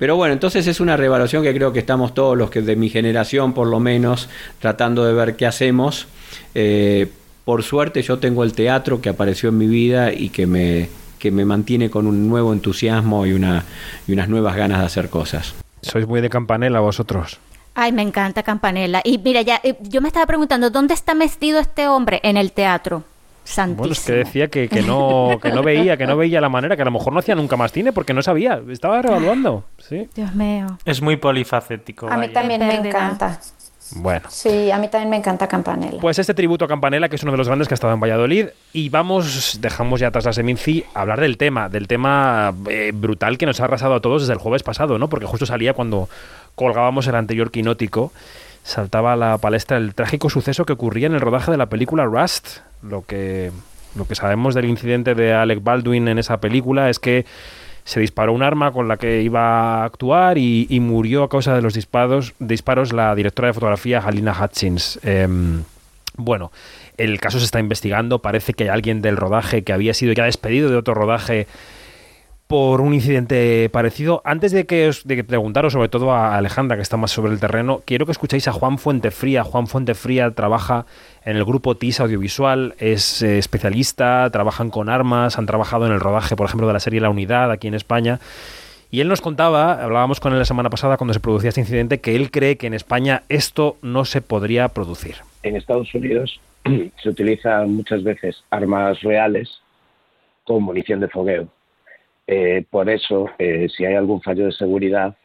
pero 0.04 0.18
bueno 0.18 0.34
entonces 0.34 0.68
es 0.68 0.82
una 0.82 0.98
revaluación 0.98 1.44
que 1.44 1.54
creo 1.54 1.72
que 1.72 1.80
estamos 1.80 2.13
todos 2.13 2.38
los 2.38 2.50
que 2.50 2.62
de 2.62 2.76
mi 2.76 2.89
generación 2.89 3.54
por 3.54 3.68
lo 3.68 3.80
menos 3.80 4.28
tratando 4.60 5.06
de 5.06 5.13
ver 5.13 5.38
qué 5.38 5.46
hacemos 5.46 6.08
Eh, 6.56 7.08
por 7.46 7.63
suerte 7.63 8.02
yo 8.02 8.20
tengo 8.20 8.44
el 8.44 8.52
teatro 8.52 9.00
que 9.00 9.08
apareció 9.08 9.48
en 9.48 9.58
mi 9.58 9.66
vida 9.66 10.12
y 10.12 10.28
que 10.28 10.46
me 10.46 10.89
que 11.20 11.32
me 11.32 11.46
mantiene 11.46 11.89
con 11.89 12.06
un 12.06 12.28
nuevo 12.28 12.52
entusiasmo 12.52 13.26
y 13.26 13.32
una 13.32 13.63
y 14.06 14.12
unas 14.12 14.28
nuevas 14.28 14.58
ganas 14.58 14.80
de 14.80 14.88
hacer 14.88 15.08
cosas 15.10 15.56
Sois 15.82 16.06
muy 16.06 16.20
de 16.20 16.30
campanela 16.30 16.82
vosotros. 16.82 17.39
Ay, 17.74 17.94
me 17.94 18.02
encanta 18.02 18.44
Campanella. 18.44 19.00
Y 19.06 19.20
mira, 19.20 19.42
ya 19.42 19.62
eh, 19.63 19.78
yo 19.84 20.02
me 20.02 20.10
estaba 20.10 20.26
preguntando, 20.26 20.70
¿dónde 20.70 20.94
está 20.94 21.13
metido 21.13 21.60
este 21.60 21.88
hombre? 21.88 22.20
En 22.24 22.36
el 22.36 22.52
teatro. 22.52 23.06
Santísimo. 23.43 23.77
Bueno, 23.77 23.93
es 23.93 23.99
que 23.99 24.13
decía 24.13 24.47
que, 24.47 24.69
que 24.69 24.82
no, 24.82 25.38
que 25.41 25.51
no 25.51 25.63
veía, 25.63 25.97
que 25.97 26.06
no 26.06 26.15
veía 26.15 26.39
la 26.39 26.49
manera, 26.49 26.75
que 26.75 26.82
a 26.82 26.86
lo 26.86 26.91
mejor 26.91 27.13
no 27.13 27.19
hacía 27.19 27.36
nunca 27.36 27.58
más 27.58 27.71
cine 27.71 27.91
porque 27.91 28.13
no 28.13 28.21
sabía, 28.21 28.62
estaba 28.69 29.01
revaluando. 29.01 29.65
Sí. 29.77 30.10
Dios 30.15 30.34
mío. 30.34 30.77
Es 30.86 31.01
muy 31.01 31.17
polifacético. 31.17 32.08
A 32.10 32.17
mí 32.17 32.29
también 32.29 32.65
me 32.65 32.75
encanta. 32.75 33.39
Bueno. 33.95 34.27
Sí, 34.29 34.71
a 34.71 34.77
mí 34.77 34.88
también 34.88 35.10
me 35.10 35.17
encanta 35.17 35.47
Campanella. 35.47 35.99
Pues 35.99 36.17
este 36.17 36.34
tributo 36.34 36.65
a 36.65 36.67
Campanella, 36.67 37.10
que 37.10 37.15
es 37.15 37.23
uno 37.23 37.32
de 37.32 37.38
los 37.38 37.47
grandes 37.47 37.67
que 37.67 37.73
ha 37.73 37.75
estado 37.75 37.93
en 37.93 37.99
Valladolid, 37.99 38.47
y 38.71 38.89
vamos, 38.89 39.60
dejamos 39.62 39.99
ya 39.99 40.08
atrás 40.08 40.25
la 40.25 40.34
Seminci, 40.34 40.84
a 40.93 41.01
hablar 41.01 41.19
del 41.19 41.38
tema, 41.38 41.69
del 41.69 41.88
tema 41.88 42.53
eh, 42.69 42.91
brutal 42.93 43.38
que 43.38 43.45
nos 43.45 43.60
ha 43.60 43.65
arrasado 43.65 43.95
a 43.95 43.99
todos 43.99 44.23
desde 44.23 44.34
el 44.34 44.39
jueves 44.39 44.63
pasado, 44.63 44.97
¿no? 44.97 45.10
Porque 45.10 45.25
justo 45.25 45.45
salía 45.45 45.73
cuando 45.73 46.10
colgábamos 46.56 47.08
el 47.08 47.15
anterior 47.15 47.51
quinótico, 47.51 48.12
saltaba 48.63 49.13
a 49.13 49.15
la 49.15 49.38
palestra 49.38 49.77
el 49.77 49.93
trágico 49.93 50.29
suceso 50.29 50.65
que 50.65 50.73
ocurría 50.73 51.08
en 51.08 51.13
el 51.13 51.21
rodaje 51.21 51.51
de 51.51 51.58
la 51.58 51.67
película 51.67 52.06
Rust. 52.06 52.60
Lo 52.84 53.04
que, 53.06 53.52
lo 53.96 54.06
que 54.06 54.15
sabemos 54.15 54.56
del 54.56 54.65
incidente 54.65 55.15
de 55.15 55.34
Alec 55.34 55.63
Baldwin 55.63 56.08
en 56.08 56.19
esa 56.19 56.39
película 56.39 56.89
es 56.89 57.00
que 57.00 57.26
se 57.86 58.00
disparó 58.00 58.34
un 58.34 58.43
arma 58.43 58.72
con 58.72 58.88
la 58.88 58.98
que 58.98 59.22
iba 59.22 59.82
a 59.82 59.86
actuar 59.86 60.38
y, 60.38 60.67
y 60.69 60.80
murió 60.80 61.24
a 61.24 61.30
causa 61.30 61.54
de 61.54 61.62
los 61.62 61.74
disparos, 61.74 62.34
disparos 62.39 62.93
la 62.93 63.13
directora 63.15 63.48
de 63.48 63.54
fotografía 63.54 64.00
Halina 64.00 64.36
Hutchins. 64.39 65.00
Em, 65.04 65.63
bueno, 66.15 66.52
el 66.98 67.19
caso 67.19 67.39
se 67.39 67.46
está 67.46 67.60
investigando. 67.60 68.19
Parece 68.19 68.54
que 68.54 68.65
hay 68.65 68.69
alguien 68.69 69.02
del 69.02 69.17
rodaje 69.17 69.63
que 69.63 69.74
había 69.74 69.93
sido 69.93 70.13
ya 70.13 70.26
despedido 70.26 70.69
de 70.69 70.78
otro 70.78 70.93
rodaje 70.93 71.48
por 72.54 72.82
un 72.82 72.94
incidente 72.94 73.68
parecido. 73.72 74.22
Antes 74.24 74.52
de 74.52 74.68
que 74.68 74.88
os 74.88 75.08
de 75.08 75.24
preguntaros, 75.24 75.74
sobre 75.74 75.89
todo 75.89 76.12
a 76.12 76.38
Alejandra, 76.38 76.76
que 76.76 76.84
está 76.84 76.98
más 76.98 77.10
sobre 77.10 77.32
el 77.32 77.39
terreno, 77.39 77.82
quiero 77.84 78.06
que 78.06 78.12
escuchéis 78.12 78.48
a 78.48 78.52
Juan 78.52 78.78
Fuentefría. 78.78 79.44
Juan 79.44 79.66
Fuentefría 79.66 80.30
trabaja 80.30 80.86
en 81.26 81.36
el 81.36 81.46
grupo 81.46 81.76
TIS 81.76 82.00
Audiovisual, 82.02 82.76
es 82.78 83.24
eh, 83.24 83.39
especialista, 83.39 84.30
trabajan 84.30 84.70
con 84.70 84.88
armas, 84.89 85.39
han 85.39 85.48
trabajado 85.48 85.88
en 85.88 85.94
el 85.94 86.00
rodaje, 86.00 86.36
por 86.36 86.46
ejemplo, 86.46 86.68
de 86.68 86.74
la 86.74 86.80
serie 86.80 87.02
La 87.02 87.10
Unidad 87.10 87.50
aquí 87.50 87.68
en 87.68 87.74
España. 87.74 88.20
Y 88.92 89.02
él 89.02 89.08
nos 89.08 89.22
contaba, 89.22 89.84
hablábamos 89.84 90.20
con 90.20 90.32
él 90.32 90.38
la 90.38 90.46
semana 90.46 90.70
pasada 90.70 90.98
cuando 90.98 91.16
se 91.16 91.20
producía 91.20 91.50
este 91.50 91.62
incidente, 91.62 92.02
que 92.02 92.16
él 92.16 92.30
cree 92.30 92.58
que 92.58 92.68
en 92.68 92.76
España 92.76 93.24
esto 93.30 93.78
no 93.82 94.06
se 94.06 94.22
podría 94.22 94.68
producir. 94.68 95.16
En 95.42 95.56
Estados 95.56 95.92
Unidos 95.96 96.39
se 97.02 97.10
utilizan 97.10 97.74
muchas 97.74 98.04
veces 98.04 98.44
armas 98.52 99.02
reales 99.02 99.58
con 100.44 100.62
munición 100.62 101.00
de 101.00 101.08
fogueo. 101.08 101.48
Eh, 102.28 102.66
por 102.70 102.90
eso, 102.90 103.30
eh, 103.38 103.68
si 103.76 103.86
hay 103.86 103.96
algún 103.96 104.22
fallo 104.22 104.46
de 104.46 104.52
seguridad, 104.54 105.15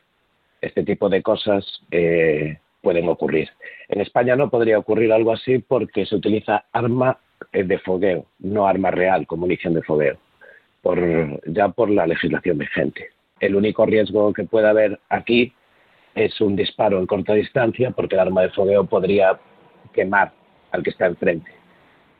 este 0.60 0.82
tipo 0.82 1.08
de 1.08 1.22
cosas 1.22 1.64
eh, 1.90 2.58
pueden 2.82 3.08
ocurrir. 3.08 3.48
En 3.88 4.00
España 4.00 4.34
no 4.36 4.50
podría 4.50 4.78
ocurrir 4.78 5.12
algo 5.12 5.32
así 5.32 5.58
porque 5.58 6.06
se 6.06 6.16
utiliza 6.16 6.64
arma 6.72 7.18
de 7.52 7.78
fogueo, 7.78 8.26
no 8.40 8.66
arma 8.66 8.90
real 8.90 9.26
con 9.26 9.38
munición 9.38 9.74
de 9.74 9.82
fogueo, 9.82 10.18
ya 11.46 11.68
por 11.68 11.88
la 11.88 12.06
legislación 12.06 12.58
vigente. 12.58 13.10
El 13.38 13.54
único 13.54 13.86
riesgo 13.86 14.32
que 14.32 14.42
puede 14.42 14.68
haber 14.68 14.98
aquí 15.08 15.52
es 16.16 16.40
un 16.40 16.56
disparo 16.56 16.98
en 16.98 17.06
corta 17.06 17.34
distancia 17.34 17.92
porque 17.92 18.16
el 18.16 18.22
arma 18.22 18.42
de 18.42 18.50
fogueo 18.50 18.84
podría 18.84 19.38
quemar 19.92 20.32
al 20.72 20.82
que 20.82 20.90
está 20.90 21.06
enfrente, 21.06 21.50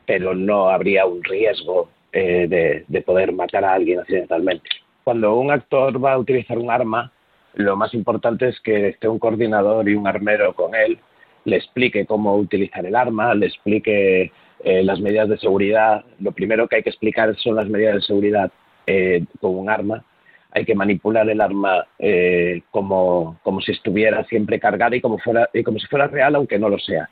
pero 0.05 0.33
no 0.33 0.69
habría 0.69 1.05
un 1.05 1.21
riesgo 1.21 1.89
eh, 2.11 2.47
de, 2.47 2.85
de 2.87 3.01
poder 3.01 3.31
matar 3.31 3.65
a 3.65 3.73
alguien 3.73 3.99
accidentalmente. 3.99 4.69
Cuando 5.03 5.35
un 5.37 5.51
actor 5.51 6.03
va 6.03 6.13
a 6.13 6.17
utilizar 6.17 6.57
un 6.57 6.69
arma, 6.69 7.11
lo 7.55 7.75
más 7.75 7.93
importante 7.93 8.49
es 8.49 8.59
que 8.61 8.89
esté 8.89 9.07
un 9.07 9.19
coordinador 9.19 9.89
y 9.89 9.95
un 9.95 10.07
armero 10.07 10.53
con 10.53 10.75
él, 10.75 10.99
le 11.45 11.55
explique 11.55 12.05
cómo 12.05 12.35
utilizar 12.35 12.85
el 12.85 12.95
arma, 12.95 13.33
le 13.33 13.47
explique 13.47 14.31
eh, 14.63 14.83
las 14.83 14.99
medidas 14.99 15.29
de 15.29 15.37
seguridad. 15.37 16.03
Lo 16.19 16.31
primero 16.31 16.67
que 16.67 16.77
hay 16.77 16.83
que 16.83 16.89
explicar 16.89 17.35
son 17.37 17.55
las 17.55 17.67
medidas 17.67 17.95
de 17.95 18.01
seguridad 18.01 18.51
eh, 18.85 19.23
con 19.39 19.57
un 19.57 19.69
arma. 19.69 20.03
Hay 20.51 20.65
que 20.65 20.75
manipular 20.75 21.29
el 21.29 21.41
arma 21.41 21.85
eh, 21.99 22.61
como, 22.71 23.39
como 23.43 23.61
si 23.61 23.71
estuviera 23.71 24.23
siempre 24.25 24.59
cargada 24.59 24.95
y 24.95 25.01
como, 25.01 25.17
fuera, 25.19 25.49
y 25.53 25.63
como 25.63 25.79
si 25.79 25.87
fuera 25.87 26.07
real, 26.07 26.35
aunque 26.35 26.59
no 26.59 26.69
lo 26.69 26.79
sea. 26.79 27.09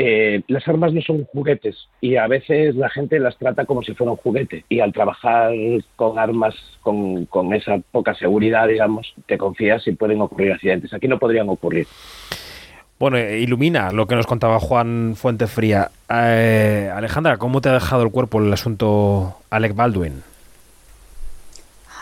Eh, 0.00 0.42
las 0.46 0.68
armas 0.68 0.92
no 0.92 1.02
son 1.02 1.24
juguetes 1.24 1.88
y 2.00 2.14
a 2.14 2.28
veces 2.28 2.76
la 2.76 2.88
gente 2.88 3.18
las 3.18 3.36
trata 3.36 3.64
como 3.64 3.82
si 3.82 3.94
fuera 3.94 4.12
un 4.12 4.16
juguete 4.16 4.64
y 4.68 4.78
al 4.78 4.92
trabajar 4.92 5.52
con 5.96 6.20
armas 6.20 6.54
con, 6.82 7.26
con 7.26 7.52
esa 7.52 7.80
poca 7.90 8.14
seguridad, 8.14 8.68
digamos, 8.68 9.12
te 9.26 9.36
confías 9.36 9.84
y 9.88 9.96
pueden 9.96 10.20
ocurrir 10.20 10.52
accidentes. 10.52 10.94
Aquí 10.94 11.08
no 11.08 11.18
podrían 11.18 11.48
ocurrir. 11.48 11.88
Bueno, 13.00 13.18
ilumina 13.18 13.90
lo 13.90 14.06
que 14.06 14.14
nos 14.14 14.28
contaba 14.28 14.60
Juan 14.60 15.14
Fuentefría. 15.16 15.90
Eh, 16.08 16.92
Alejandra, 16.94 17.36
¿cómo 17.38 17.60
te 17.60 17.68
ha 17.68 17.72
dejado 17.72 18.04
el 18.04 18.12
cuerpo 18.12 18.38
el 18.38 18.52
asunto 18.52 19.34
Alec 19.50 19.74
Baldwin? 19.74 20.22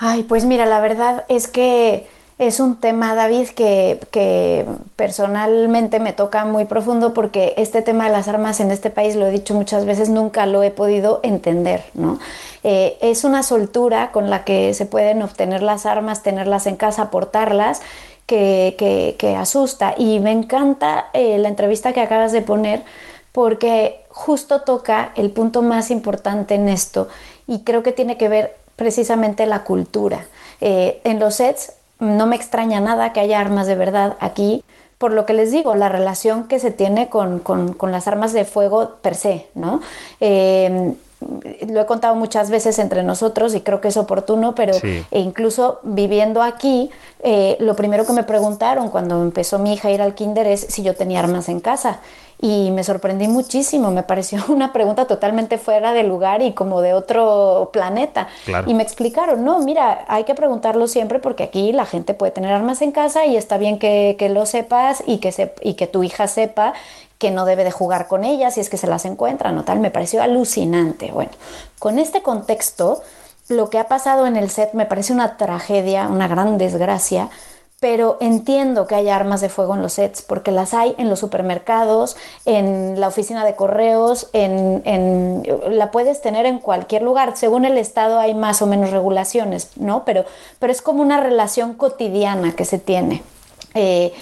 Ay, 0.00 0.22
pues 0.24 0.44
mira, 0.44 0.66
la 0.66 0.80
verdad 0.80 1.24
es 1.30 1.48
que 1.48 2.04
es 2.38 2.60
un 2.60 2.76
tema, 2.76 3.14
David, 3.14 3.48
que, 3.48 4.66
personalmente 4.96 6.00
me 6.00 6.12
toca 6.12 6.44
muy 6.44 6.64
profundo 6.66 7.14
porque 7.14 7.54
este 7.56 7.82
tema 7.82 8.04
de 8.04 8.12
las 8.12 8.28
armas 8.28 8.60
en 8.60 8.70
este 8.70 8.90
país, 8.90 9.16
lo 9.16 9.26
he 9.26 9.30
dicho 9.30 9.54
muchas 9.54 9.84
veces, 9.84 10.08
nunca 10.08 10.46
lo 10.46 10.62
he 10.62 10.70
podido 10.70 11.20
entender, 11.22 11.84
¿no? 11.94 12.18
Eh, 12.62 12.98
es 13.00 13.24
una 13.24 13.42
soltura 13.42 14.12
con 14.12 14.28
la 14.30 14.44
que 14.44 14.74
se 14.74 14.86
pueden 14.86 15.22
obtener 15.22 15.62
las 15.62 15.86
armas, 15.86 16.22
tenerlas 16.22 16.66
en 16.66 16.76
casa, 16.76 17.10
portarlas, 17.10 17.80
que 18.26 19.36
asusta. 19.38 19.94
Y 19.96 20.18
me 20.18 20.32
encanta 20.32 21.06
eh, 21.12 21.38
la 21.38 21.48
entrevista 21.48 21.92
que 21.92 22.00
acabas 22.00 22.32
de 22.32 22.42
poner 22.42 22.82
porque 23.36 24.06
justo 24.08 24.62
toca 24.62 25.12
el 25.14 25.30
punto 25.30 25.60
más 25.60 25.90
importante 25.90 26.54
en 26.54 26.70
esto 26.70 27.06
y 27.46 27.64
creo 27.64 27.82
que 27.82 27.92
tiene 27.92 28.16
que 28.16 28.30
ver 28.30 28.56
precisamente 28.76 29.44
la 29.44 29.62
cultura. 29.62 30.26
Eh, 30.62 31.02
en 31.04 31.20
los 31.20 31.34
sets 31.34 31.74
no 31.98 32.26
me 32.26 32.36
extraña 32.36 32.80
nada 32.80 33.12
que 33.12 33.20
haya 33.20 33.40
armas 33.40 33.66
de 33.66 33.74
verdad 33.74 34.16
aquí, 34.20 34.64
por 34.98 35.12
lo 35.12 35.26
que 35.26 35.34
les 35.34 35.50
digo, 35.50 35.74
la 35.74 35.88
relación 35.88 36.44
que 36.44 36.58
se 36.58 36.70
tiene 36.70 37.08
con, 37.08 37.38
con, 37.38 37.74
con 37.74 37.92
las 37.92 38.08
armas 38.08 38.32
de 38.32 38.44
fuego 38.44 38.96
per 39.02 39.14
se, 39.14 39.46
¿no? 39.54 39.80
Eh, 40.20 40.94
lo 41.68 41.80
he 41.80 41.86
contado 41.86 42.14
muchas 42.14 42.50
veces 42.50 42.78
entre 42.78 43.02
nosotros 43.02 43.54
y 43.54 43.60
creo 43.62 43.80
que 43.80 43.88
es 43.88 43.96
oportuno, 43.96 44.54
pero 44.54 44.74
sí. 44.74 45.04
e 45.10 45.20
incluso 45.20 45.80
viviendo 45.82 46.42
aquí, 46.42 46.90
eh, 47.22 47.56
lo 47.58 47.74
primero 47.74 48.06
que 48.06 48.12
me 48.12 48.22
preguntaron 48.22 48.90
cuando 48.90 49.22
empezó 49.22 49.58
mi 49.58 49.72
hija 49.72 49.88
a 49.88 49.90
ir 49.92 50.02
al 50.02 50.14
kinder 50.14 50.46
es 50.46 50.60
si 50.60 50.82
yo 50.82 50.94
tenía 50.94 51.20
armas 51.20 51.48
en 51.48 51.60
casa. 51.60 52.00
Y 52.40 52.70
me 52.70 52.84
sorprendí 52.84 53.28
muchísimo, 53.28 53.90
me 53.90 54.02
pareció 54.02 54.44
una 54.48 54.72
pregunta 54.72 55.06
totalmente 55.06 55.58
fuera 55.58 55.92
de 55.92 56.02
lugar 56.02 56.42
y 56.42 56.52
como 56.52 56.82
de 56.82 56.92
otro 56.92 57.70
planeta. 57.72 58.28
Claro. 58.44 58.70
Y 58.70 58.74
me 58.74 58.82
explicaron, 58.82 59.44
no, 59.44 59.60
mira, 59.60 60.04
hay 60.08 60.24
que 60.24 60.34
preguntarlo 60.34 60.86
siempre 60.86 61.18
porque 61.18 61.44
aquí 61.44 61.72
la 61.72 61.86
gente 61.86 62.14
puede 62.14 62.32
tener 62.32 62.52
armas 62.52 62.82
en 62.82 62.92
casa 62.92 63.26
y 63.26 63.36
está 63.36 63.56
bien 63.58 63.78
que, 63.78 64.16
que 64.18 64.28
lo 64.28 64.46
sepas 64.46 65.02
y 65.06 65.18
que, 65.18 65.32
se, 65.32 65.54
y 65.62 65.74
que 65.74 65.86
tu 65.86 66.02
hija 66.04 66.28
sepa 66.28 66.74
que 67.18 67.30
no 67.30 67.44
debe 67.44 67.64
de 67.64 67.70
jugar 67.70 68.08
con 68.08 68.24
ellas 68.24 68.54
si 68.54 68.60
es 68.60 68.68
que 68.68 68.76
se 68.76 68.86
las 68.86 69.04
encuentran 69.04 69.56
o 69.58 69.64
tal. 69.64 69.80
Me 69.80 69.90
pareció 69.90 70.22
alucinante. 70.22 71.10
Bueno, 71.12 71.30
con 71.78 71.98
este 71.98 72.22
contexto, 72.22 73.02
lo 73.48 73.70
que 73.70 73.78
ha 73.78 73.88
pasado 73.88 74.26
en 74.26 74.36
el 74.36 74.50
set 74.50 74.74
me 74.74 74.86
parece 74.86 75.12
una 75.12 75.36
tragedia, 75.36 76.08
una 76.08 76.28
gran 76.28 76.58
desgracia, 76.58 77.30
pero 77.88 78.16
entiendo 78.18 78.88
que 78.88 78.96
haya 78.96 79.14
armas 79.14 79.40
de 79.40 79.48
fuego 79.48 79.76
en 79.76 79.80
los 79.80 79.92
sets, 79.92 80.20
porque 80.20 80.50
las 80.50 80.74
hay 80.74 80.96
en 80.98 81.08
los 81.08 81.20
supermercados, 81.20 82.16
en 82.44 82.98
la 82.98 83.06
oficina 83.06 83.44
de 83.44 83.54
correos, 83.54 84.28
en, 84.32 85.44
la 85.70 85.92
puedes 85.92 86.20
tener 86.20 86.46
en 86.46 86.58
cualquier 86.58 87.02
lugar. 87.02 87.36
Según 87.36 87.64
el 87.64 87.78
estado 87.78 88.18
hay 88.18 88.34
más 88.34 88.60
o 88.60 88.66
menos 88.66 88.90
regulaciones, 88.90 89.70
¿no? 89.76 90.04
Pero, 90.04 90.24
pero 90.58 90.72
es 90.72 90.82
como 90.82 91.00
una 91.00 91.20
relación 91.20 91.74
cotidiana 91.74 92.56
que 92.56 92.64
se 92.64 92.80
tiene. 92.80 93.22
Eh, 93.74 94.12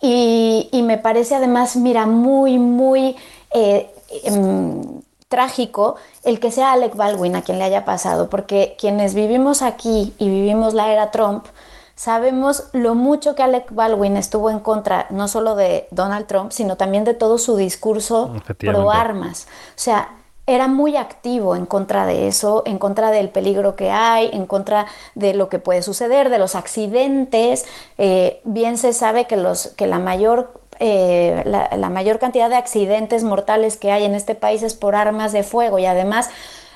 y, 0.00 0.80
me 0.82 0.96
parece 0.96 1.34
además, 1.34 1.76
mira, 1.76 2.06
muy, 2.06 2.56
muy 2.56 3.16
eh, 3.52 3.92
eh, 4.24 4.82
trágico 5.28 5.96
el 6.24 6.40
que 6.40 6.50
sea 6.50 6.72
Alec 6.72 6.96
Baldwin 6.96 7.36
a 7.36 7.42
quien 7.42 7.58
le 7.58 7.64
haya 7.64 7.84
pasado, 7.84 8.30
porque 8.30 8.76
quienes 8.78 9.12
vivimos 9.12 9.60
aquí 9.60 10.14
y 10.16 10.30
vivimos 10.30 10.72
la 10.72 10.90
era 10.90 11.10
Trump, 11.10 11.44
sabemos 12.00 12.64
lo 12.72 12.94
mucho 12.94 13.34
que 13.34 13.42
Alec 13.42 13.74
Baldwin 13.74 14.16
estuvo 14.16 14.48
en 14.48 14.60
contra 14.60 15.06
no 15.10 15.28
solo 15.28 15.54
de 15.54 15.86
Donald 15.90 16.26
Trump, 16.26 16.50
sino 16.50 16.78
también 16.78 17.04
de 17.04 17.12
todo 17.12 17.36
su 17.36 17.58
discurso 17.58 18.32
pro 18.56 18.90
armas. 18.90 19.46
O 19.76 19.78
sea, 19.78 20.16
era 20.46 20.66
muy 20.66 20.96
activo 20.96 21.56
en 21.56 21.66
contra 21.66 22.06
de 22.06 22.26
eso, 22.26 22.62
en 22.64 22.78
contra 22.78 23.10
del 23.10 23.28
peligro 23.28 23.76
que 23.76 23.90
hay, 23.90 24.30
en 24.32 24.46
contra 24.46 24.86
de 25.14 25.34
lo 25.34 25.50
que 25.50 25.58
puede 25.58 25.82
suceder, 25.82 26.30
de 26.30 26.38
los 26.38 26.54
accidentes. 26.54 27.66
Eh, 27.98 28.40
bien 28.44 28.78
se 28.78 28.94
sabe 28.94 29.26
que, 29.26 29.36
los, 29.36 29.66
que 29.76 29.86
la, 29.86 29.98
mayor, 29.98 30.54
eh, 30.78 31.42
la, 31.44 31.68
la 31.76 31.90
mayor 31.90 32.18
cantidad 32.18 32.48
de 32.48 32.56
accidentes 32.56 33.24
mortales 33.24 33.76
que 33.76 33.92
hay 33.92 34.06
en 34.06 34.14
este 34.14 34.34
país 34.34 34.62
es 34.62 34.72
por 34.72 34.94
armas 34.94 35.32
de 35.32 35.42
fuego 35.42 35.78
y 35.78 35.84
además 35.84 36.30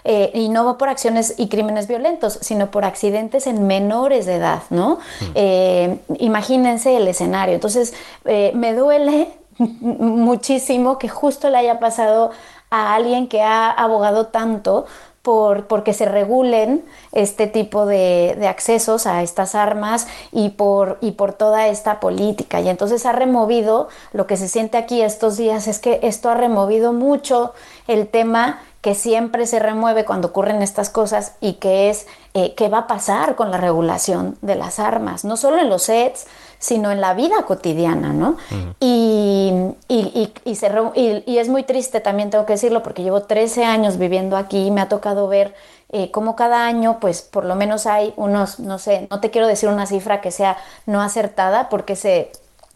eh, 0.06 0.30
y 0.34 0.50
no 0.50 0.76
por 0.76 0.90
acciones 0.90 1.34
y 1.38 1.48
crímenes 1.48 1.88
violentos, 1.88 2.38
sino 2.42 2.70
por 2.70 2.84
accidentes 2.84 3.46
en 3.46 3.66
menores 3.66 4.26
de 4.26 4.34
edad, 4.34 4.62
¿no? 4.68 4.96
Mm. 5.20 5.24
Eh, 5.34 5.98
imagínense 6.18 6.94
el 6.96 7.08
escenario. 7.08 7.54
Entonces, 7.54 7.94
eh, 8.26 8.52
me 8.54 8.74
duele 8.74 9.28
muchísimo 9.58 10.98
que 10.98 11.08
justo 11.08 11.48
le 11.48 11.56
haya 11.56 11.80
pasado 11.80 12.32
a 12.68 12.94
alguien 12.94 13.28
que 13.28 13.40
ha 13.40 13.70
abogado 13.70 14.26
tanto 14.26 14.84
por, 15.22 15.68
porque 15.68 15.94
se 15.94 16.04
regulen 16.04 16.84
este 17.12 17.46
tipo 17.46 17.86
de, 17.86 18.36
de, 18.38 18.46
accesos 18.46 19.06
a 19.06 19.22
estas 19.22 19.54
armas 19.54 20.06
y 20.32 20.50
por, 20.50 20.98
y 21.00 21.12
por 21.12 21.32
toda 21.32 21.68
esta 21.68 21.98
política. 21.98 22.60
Y 22.60 22.68
entonces 22.68 23.06
ha 23.06 23.12
removido, 23.12 23.88
lo 24.12 24.26
que 24.26 24.36
se 24.36 24.48
siente 24.48 24.76
aquí 24.76 25.00
estos 25.00 25.38
días 25.38 25.66
es 25.66 25.78
que 25.78 26.00
esto 26.02 26.28
ha 26.28 26.34
removido 26.34 26.92
mucho 26.92 27.54
el 27.88 28.06
tema 28.06 28.60
que 28.84 28.94
siempre 28.94 29.46
se 29.46 29.60
remueve 29.60 30.04
cuando 30.04 30.28
ocurren 30.28 30.60
estas 30.60 30.90
cosas 30.90 31.36
y 31.40 31.54
que 31.54 31.88
es 31.88 32.06
eh, 32.34 32.52
qué 32.54 32.68
va 32.68 32.80
a 32.80 32.86
pasar 32.86 33.34
con 33.34 33.50
la 33.50 33.56
regulación 33.56 34.36
de 34.42 34.56
las 34.56 34.78
armas, 34.78 35.24
no 35.24 35.38
solo 35.38 35.58
en 35.58 35.70
los 35.70 35.84
sets, 35.84 36.26
sino 36.58 36.92
en 36.92 37.00
la 37.00 37.14
vida 37.14 37.46
cotidiana, 37.46 38.12
¿no? 38.12 38.36
Uh 38.50 38.54
-huh. 38.54 38.74
y, 38.80 39.52
y, 39.88 40.32
y, 40.44 40.54
se, 40.56 40.70
y, 40.96 41.38
es 41.38 41.48
muy 41.48 41.62
triste 41.62 42.00
también, 42.00 42.28
tengo 42.28 42.44
que 42.44 42.52
decirlo, 42.52 42.82
porque 42.82 43.02
llevo 43.02 43.22
13 43.22 43.64
años 43.64 43.96
viviendo 43.96 44.36
aquí 44.36 44.66
y 44.66 44.70
me 44.70 44.82
ha 44.82 44.88
tocado 44.90 45.28
ver 45.28 45.54
eh, 45.88 46.10
cómo 46.10 46.36
cada 46.36 46.66
año, 46.66 46.98
pues 47.00 47.22
por 47.22 47.46
lo 47.46 47.54
menos 47.54 47.86
hay 47.86 48.12
unos, 48.16 48.60
no 48.60 48.78
sé, 48.78 49.08
no 49.10 49.20
te 49.20 49.30
quiero 49.30 49.48
decir 49.48 49.70
una 49.70 49.86
cifra 49.86 50.20
que 50.20 50.30
sea 50.30 50.58
no 50.84 51.00
acertada, 51.00 51.70
porque 51.70 51.96
se 51.96 52.32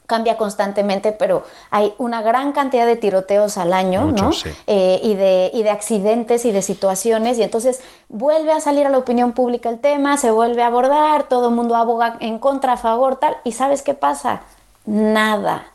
cambia 0.09 0.39
constantemente, 0.39 1.13
pero 1.13 1.45
hay 1.71 1.95
una 1.99 2.23
gran 2.23 2.53
cantidad 2.53 2.87
de 2.87 2.97
tiroteos 2.97 3.59
al 3.59 3.75
año, 3.75 4.07
Mucho, 4.07 4.25
¿no? 4.25 4.33
Sí. 4.33 4.49
Eh, 4.67 5.01
y, 5.03 5.15
de, 5.15 5.51
y 5.53 5.63
de 5.63 5.69
accidentes 5.71 6.47
y 6.47 6.51
de 6.51 6.63
situaciones, 6.63 7.39
y 7.39 7.43
entonces 7.43 7.83
vuelve 8.09 8.53
a 8.53 8.61
salir 8.61 8.87
a 8.87 8.91
la 8.91 8.97
opinión 8.97 9.33
pública 9.33 9.69
el 9.69 9.79
tema, 9.79 10.17
se 10.17 10.31
vuelve 10.31 10.63
a 10.63 10.69
abordar, 10.69 11.25
todo 11.25 11.51
el 11.51 11.55
mundo 11.55 11.77
aboga 11.77 12.17
en 12.21 12.39
contra, 12.39 12.73
a 12.73 12.77
favor, 12.79 13.17
tal, 13.17 13.37
y 13.45 13.53
¿sabes 13.53 13.83
qué 13.83 13.93
pasa? 13.93 14.41
Nada. 14.87 15.67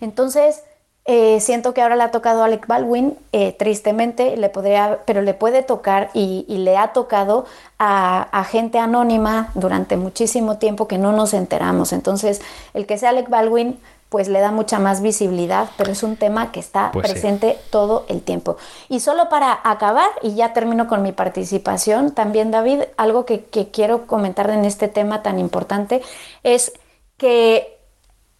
Entonces, 0.00 0.62
Eh, 1.04 1.40
siento 1.40 1.74
que 1.74 1.82
ahora 1.82 1.96
le 1.96 2.04
ha 2.04 2.10
tocado 2.12 2.42
a 2.42 2.44
Alec 2.44 2.68
Baldwin, 2.68 3.18
eh, 3.32 3.52
tristemente, 3.52 4.36
le 4.36 4.48
podría, 4.48 5.00
pero 5.04 5.20
le 5.20 5.34
puede 5.34 5.64
tocar 5.64 6.10
y, 6.14 6.44
y 6.48 6.58
le 6.58 6.76
ha 6.76 6.92
tocado 6.92 7.44
a, 7.78 8.22
a, 8.22 8.44
gente 8.44 8.78
anónima 8.78 9.50
durante 9.54 9.96
muchísimo 9.96 10.58
tiempo 10.58 10.86
que 10.86 10.98
no 10.98 11.10
nos 11.10 11.34
enteramos. 11.34 11.92
Entonces, 11.92 12.40
el 12.72 12.86
que 12.86 12.98
sea 12.98 13.10
Alec 13.10 13.28
Baldwin, 13.28 13.80
pues 14.10 14.28
le 14.28 14.40
da 14.40 14.52
mucha 14.52 14.78
más 14.78 15.00
visibilidad, 15.00 15.70
pero 15.76 15.90
es 15.90 16.02
un 16.02 16.16
tema 16.16 16.52
que 16.52 16.60
está 16.60 16.90
Pues 16.92 17.06
sí. 17.06 17.12
presente 17.14 17.58
todo 17.70 18.04
el 18.08 18.20
tiempo. 18.20 18.56
Y 18.88 19.00
solo 19.00 19.28
para 19.28 19.58
acabar, 19.64 20.10
y 20.20 20.34
ya 20.34 20.52
termino 20.52 20.86
con 20.86 21.02
mi 21.02 21.12
participación, 21.12 22.12
también 22.12 22.50
David, 22.50 22.82
algo 22.96 23.24
que, 23.24 23.42
que 23.44 23.70
quiero 23.70 24.06
comentar 24.06 24.50
en 24.50 24.66
este 24.66 24.86
tema 24.86 25.22
tan 25.22 25.38
importante 25.40 26.02
es 26.44 26.72
que 27.16 27.81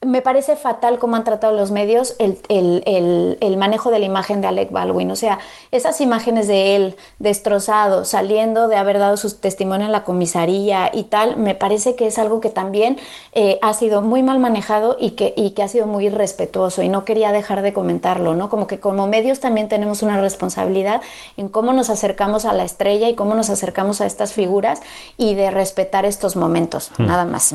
me 0.04 0.22
parece 0.22 0.56
fatal 0.56 0.98
cómo 0.98 1.16
han 1.16 1.24
tratado 1.24 1.52
los 1.56 1.70
medios 1.70 2.16
el, 2.18 2.38
el, 2.48 2.82
el, 2.86 3.38
el, 3.40 3.56
manejo 3.56 3.90
de 3.90 3.98
la 3.98 4.06
imagen 4.06 4.40
de 4.40 4.48
Alec 4.48 4.70
Baldwin. 4.70 5.10
O 5.10 5.16
sea, 5.16 5.38
esas 5.70 6.00
imágenes 6.00 6.48
de 6.48 6.76
él 6.76 6.96
destrozado, 7.18 8.04
saliendo 8.04 8.68
de 8.68 8.76
haber 8.76 8.98
dado 8.98 9.16
su 9.16 9.34
testimonio 9.36 9.86
en 9.86 9.92
la 9.92 10.04
comisaría 10.04 10.90
y 10.92 11.04
tal, 11.04 11.36
me 11.36 11.54
parece 11.54 11.94
que 11.94 12.06
es 12.06 12.18
algo 12.18 12.40
que 12.40 12.50
también 12.50 12.98
eh, 13.32 13.58
ha 13.62 13.74
sido 13.74 14.02
muy 14.02 14.22
mal 14.22 14.38
manejado 14.38 14.96
y 14.98 15.12
que, 15.12 15.34
y 15.36 15.50
que 15.50 15.62
ha 15.62 15.68
sido 15.68 15.86
muy 15.86 16.06
irrespetuoso. 16.06 16.82
Y 16.82 16.88
no 16.88 17.04
quería 17.04 17.32
dejar 17.32 17.62
de 17.62 17.72
comentarlo, 17.72 18.34
¿no? 18.34 18.48
Como 18.48 18.66
que 18.66 18.80
como 18.80 19.06
medios 19.06 19.40
también 19.40 19.68
tenemos 19.68 20.02
una 20.02 20.20
responsabilidad 20.20 21.00
en 21.36 21.48
cómo 21.48 21.72
nos 21.72 21.90
acercamos 21.90 22.44
a 22.44 22.52
la 22.52 22.64
estrella 22.64 23.08
y 23.08 23.14
cómo 23.14 23.34
nos 23.34 23.50
acercamos 23.50 24.00
a 24.00 24.06
estas 24.06 24.32
figuras 24.32 24.80
y 25.16 25.34
de 25.34 25.50
respetar 25.50 26.04
estos 26.04 26.36
momentos, 26.36 26.90
Hmm. 26.98 27.06
nada 27.06 27.24
más. 27.24 27.54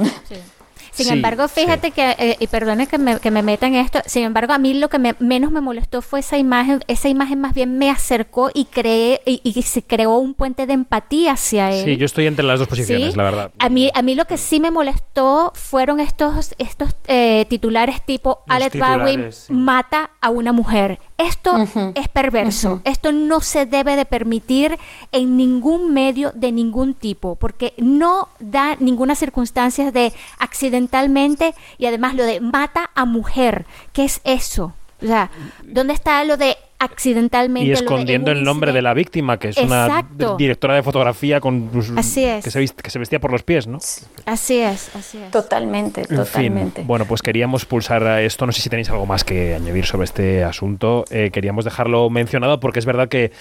Sin 0.97 1.05
Sí, 1.07 1.13
embargo, 1.13 1.47
fíjate 1.47 1.91
que, 1.91 2.15
eh, 2.17 2.35
y 2.39 2.47
perdone 2.47 2.87
que 2.87 2.97
me, 2.97 3.19
que 3.19 3.29
me 3.31 3.43
meta 3.43 3.67
en 3.67 3.75
esto, 3.75 3.99
sin 4.05 4.23
embargo, 4.23 4.53
a 4.53 4.57
mí 4.57 4.73
lo 4.73 4.89
que 4.89 4.97
me- 4.99 5.15
menos 5.19 5.51
me 5.51 5.61
molestó 5.61 6.01
fue 6.01 6.21
esa 6.21 6.37
imagen, 6.37 6.83
esa 6.87 7.07
imagen 7.07 7.39
más 7.39 7.53
bien 7.53 7.77
me 7.77 7.89
acercó 7.89 8.49
y 8.53 8.65
creé, 8.65 9.21
y, 9.25 9.41
y 9.43 9.61
se 9.61 9.83
creó 9.83 10.17
un 10.17 10.33
puente 10.33 10.65
de 10.65 10.73
empatía 10.73 11.33
hacia 11.33 11.71
él. 11.71 11.85
Sí, 11.85 11.97
yo 11.97 12.05
estoy 12.05 12.25
entre 12.27 12.45
las 12.45 12.59
dos 12.59 12.67
posiciones, 12.67 13.11
¿Sí? 13.11 13.17
la 13.17 13.23
verdad. 13.23 13.51
A 13.59 13.69
mí, 13.69 13.91
a 13.93 14.01
mí 14.01 14.15
lo 14.15 14.25
que 14.25 14.37
sí 14.37 14.59
me 14.59 14.71
molestó 14.71 15.51
fueron 15.55 15.99
estos, 15.99 16.55
estos 16.57 16.95
eh, 17.07 17.45
titulares 17.49 18.03
tipo 18.05 18.43
Alec 18.47 18.71
titulares, 18.73 19.45
Baldwin 19.49 19.63
mata 19.63 20.11
a 20.21 20.29
una 20.29 20.51
mujer. 20.51 20.99
Esto 21.17 21.57
es 21.95 22.07
perverso. 22.09 22.81
Esto 22.83 23.11
no 23.11 23.41
se 23.41 23.65
debe 23.65 23.95
de 23.95 24.05
permitir 24.05 24.77
en 25.11 25.35
ningún 25.35 25.91
medio 25.93 26.31
de 26.33 26.51
ningún 26.51 26.93
tipo, 26.93 27.35
porque 27.35 27.73
no 27.77 28.29
da 28.39 28.75
ninguna 28.79 29.15
circunstancia 29.15 29.91
de 29.91 30.13
accidentalmente 30.37 31.55
y 31.79 31.87
además 31.87 32.13
lo 32.13 32.23
de 32.23 32.39
mata 32.39 32.91
a 32.93 33.05
mujer. 33.05 33.65
¿Qué 33.93 34.05
es 34.05 34.21
eso? 34.23 34.73
O 35.01 35.05
sea, 35.05 35.31
¿dónde 35.63 35.93
está 35.93 36.23
lo 36.23 36.37
de 36.37 36.57
accidentalmente? 36.79 37.65
Y 37.67 37.71
lo 37.71 37.77
de 37.79 37.83
escondiendo 37.85 38.31
el 38.31 38.43
nombre 38.43 38.71
de 38.71 38.81
la 38.81 38.93
víctima, 38.93 39.37
que 39.39 39.49
es 39.49 39.57
una 39.57 39.85
Exacto. 39.87 40.35
directora 40.37 40.75
de 40.75 40.83
fotografía 40.83 41.39
con 41.39 41.69
sus- 41.73 41.91
Así 41.97 42.23
es. 42.23 42.43
Que, 42.43 42.51
se 42.51 42.61
vist- 42.61 42.75
que 42.81 42.89
se 42.89 42.99
vestía 42.99 43.19
por 43.19 43.31
los 43.31 43.43
pies, 43.43 43.67
¿no? 43.67 43.79
Así 44.25 44.59
es, 44.59 44.95
así 44.95 45.17
es. 45.17 45.31
Totalmente, 45.31 46.01
En 46.09 46.15
totalmente. 46.17 46.81
fin, 46.81 46.87
bueno, 46.87 47.05
pues 47.05 47.21
queríamos 47.21 47.65
pulsar 47.65 48.03
a 48.05 48.21
esto. 48.21 48.45
No 48.45 48.51
sé 48.51 48.61
si 48.61 48.69
tenéis 48.69 48.89
algo 48.89 49.05
más 49.05 49.23
que 49.23 49.55
añadir 49.55 49.85
sobre 49.85 50.05
este 50.05 50.43
asunto. 50.43 51.05
Eh, 51.09 51.31
queríamos 51.31 51.65
dejarlo 51.65 52.09
mencionado 52.09 52.59
porque 52.59 52.79
es 52.79 52.85
verdad 52.85 53.07
que, 53.09 53.31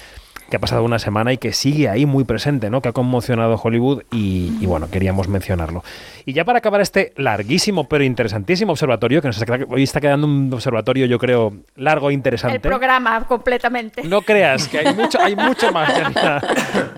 que 0.50 0.56
ha 0.56 0.60
pasado 0.60 0.84
una 0.84 0.98
semana 0.98 1.32
y 1.32 1.38
que 1.38 1.52
sigue 1.52 1.88
ahí 1.88 2.06
muy 2.06 2.24
presente, 2.24 2.70
¿no? 2.70 2.80
Que 2.80 2.88
ha 2.88 2.92
conmocionado 2.92 3.60
Hollywood 3.62 4.02
y, 4.12 4.52
y 4.60 4.66
bueno, 4.66 4.88
queríamos 4.90 5.28
mencionarlo. 5.28 5.82
Y 6.24 6.32
ya 6.32 6.44
para 6.44 6.58
acabar 6.58 6.80
este 6.80 7.12
larguísimo 7.16 7.88
pero 7.88 8.04
interesantísimo 8.04 8.72
observatorio, 8.72 9.22
que 9.22 9.28
nos 9.28 9.40
está, 9.40 9.58
hoy 9.68 9.82
está 9.82 10.00
quedando 10.00 10.26
un 10.26 10.52
observatorio, 10.52 11.06
yo 11.06 11.18
creo, 11.18 11.52
largo 11.76 12.10
e 12.10 12.14
interesante. 12.14 12.56
El 12.56 12.60
programa 12.60 13.24
completamente. 13.24 14.02
No 14.02 14.22
creas 14.22 14.68
que 14.68 14.78
hay 14.78 14.94
mucho, 14.94 15.20
hay 15.20 15.36
mucho 15.36 15.72
más. 15.72 15.92
Janina. 15.92 16.42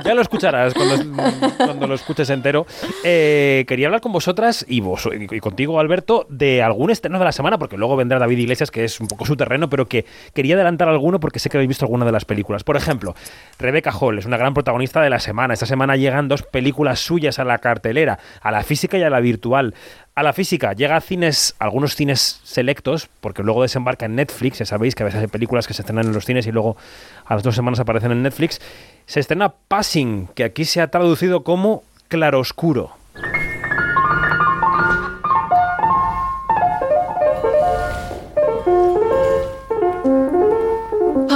Ya 0.05 0.15
lo 0.15 0.23
escucharás 0.23 0.75
cuando, 0.75 1.23
cuando 1.57 1.87
lo 1.87 1.95
escuches 1.95 2.31
entero. 2.31 2.67
Eh, 3.05 3.65
quería 3.69 3.89
hablar 3.89 4.01
con 4.01 4.13
vosotras 4.13 4.65
y, 4.69 4.81
vos, 4.81 5.09
y 5.13 5.41
contigo, 5.41 5.81
Alberto, 5.81 6.27
de 6.29 6.63
algún 6.63 6.91
estreno 6.91 7.19
de 7.19 7.25
la 7.25 7.33
semana, 7.33 7.59
porque 7.59 7.77
luego 7.77 7.97
vendrá 7.97 8.19
David 8.19 8.39
Iglesias, 8.39 8.71
que 8.71 8.85
es 8.85 9.01
un 9.01 9.09
poco 9.09 9.27
su 9.27 9.37
terreno, 9.37 9.69
pero 9.69 9.87
que 9.87 10.05
quería 10.35 10.55
adelantar 10.55 10.89
alguno 10.89 11.21
porque 11.21 11.39
sé 11.39 11.51
que 11.51 11.57
habéis 11.57 11.69
visto 11.69 11.85
alguna 11.85 12.07
de 12.07 12.13
las 12.13 12.25
películas. 12.25 12.65
Por 12.65 12.77
ejemplo, 12.77 13.15
Rebecca 13.59 13.91
Hall 13.91 14.19
es 14.19 14.27
una 14.27 14.37
gran 14.37 14.55
protagonista 14.55 15.01
de 15.01 15.11
la 15.11 15.19
semana. 15.19 15.55
Esta 15.55 15.67
semana 15.67 15.97
llegan 15.97 16.29
dos 16.29 16.43
películas 16.43 17.01
suyas 17.01 17.39
a 17.39 17.45
la 17.45 17.59
cartelera, 17.59 18.19
a 18.41 18.51
la 18.51 18.63
física 18.63 18.99
y 18.99 19.03
a 19.03 19.11
la 19.11 19.21
virtual. 19.21 19.75
A 20.15 20.23
la 20.23 20.33
física 20.33 20.73
llega 20.73 20.97
a 20.97 21.01
cines, 21.01 21.55
algunos 21.59 21.95
cines 21.95 22.41
selectos, 22.45 23.09
porque 23.21 23.43
luego 23.43 23.63
desembarca 23.63 24.07
en 24.07 24.17
Netflix, 24.17 24.59
ya 24.59 24.67
sabéis 24.67 24.95
que 24.95 25.03
a 25.03 25.07
veces 25.07 25.21
hay 25.21 25.29
películas 25.29 25.67
que 25.67 25.75
se 25.75 25.83
estrenan 25.83 26.07
en 26.07 26.13
los 26.13 26.25
cines 26.25 26.47
y 26.47 26.53
luego 26.53 26.77
a 27.25 27.35
las 27.35 27.43
dos 27.43 27.55
semanas 27.55 27.81
aparecen 27.81 28.13
en 28.13 28.23
Netflix. 28.23 28.61
Se 29.07 29.21
estrena 29.21 29.55
Passing, 29.69 30.29
que 30.35 30.45
aquí 30.45 30.65
se 30.65 30.81
ha 30.81 30.89
traducido 30.89 31.45
como 31.45 31.85
claroscuro. 32.09 32.98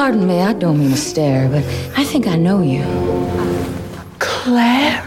Pardon 0.03 0.26
me, 0.26 0.42
I 0.42 0.53
don't 0.53 0.80
mean 0.80 0.90
to 0.90 0.96
stare, 0.96 1.48
but 1.48 1.62
I 1.96 2.03
think 2.03 2.26
I 2.26 2.34
know 2.34 2.61
you. 2.61 2.82
Claire? 4.18 5.00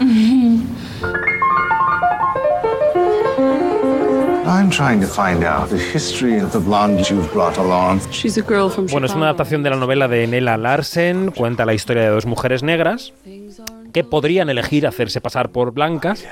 I'm 4.46 4.70
trying 4.70 5.02
to 5.02 5.06
find 5.06 5.44
out 5.44 5.68
the 5.68 5.76
history 5.76 6.38
of 6.38 6.50
the 6.52 6.60
blonde 6.60 7.10
you've 7.10 7.30
brought 7.34 7.58
along. 7.58 8.00
She's 8.10 8.38
a 8.38 8.40
girl 8.40 8.70
from 8.70 8.86
Bueno, 8.86 9.04
es 9.04 9.14
una 9.14 9.26
adaptación 9.26 9.62
de 9.62 9.68
la 9.68 9.76
novela 9.76 10.08
de 10.08 10.26
Nella 10.26 10.56
Larsen, 10.56 11.30
cuenta 11.30 11.66
la 11.66 11.74
historia 11.74 12.04
de 12.04 12.08
dos 12.08 12.24
mujeres 12.24 12.62
negras 12.62 13.12
que 13.92 14.02
podrían 14.02 14.48
elegir 14.48 14.86
hacerse 14.86 15.20
pasar 15.20 15.50
por 15.50 15.72
blancas 15.72 16.24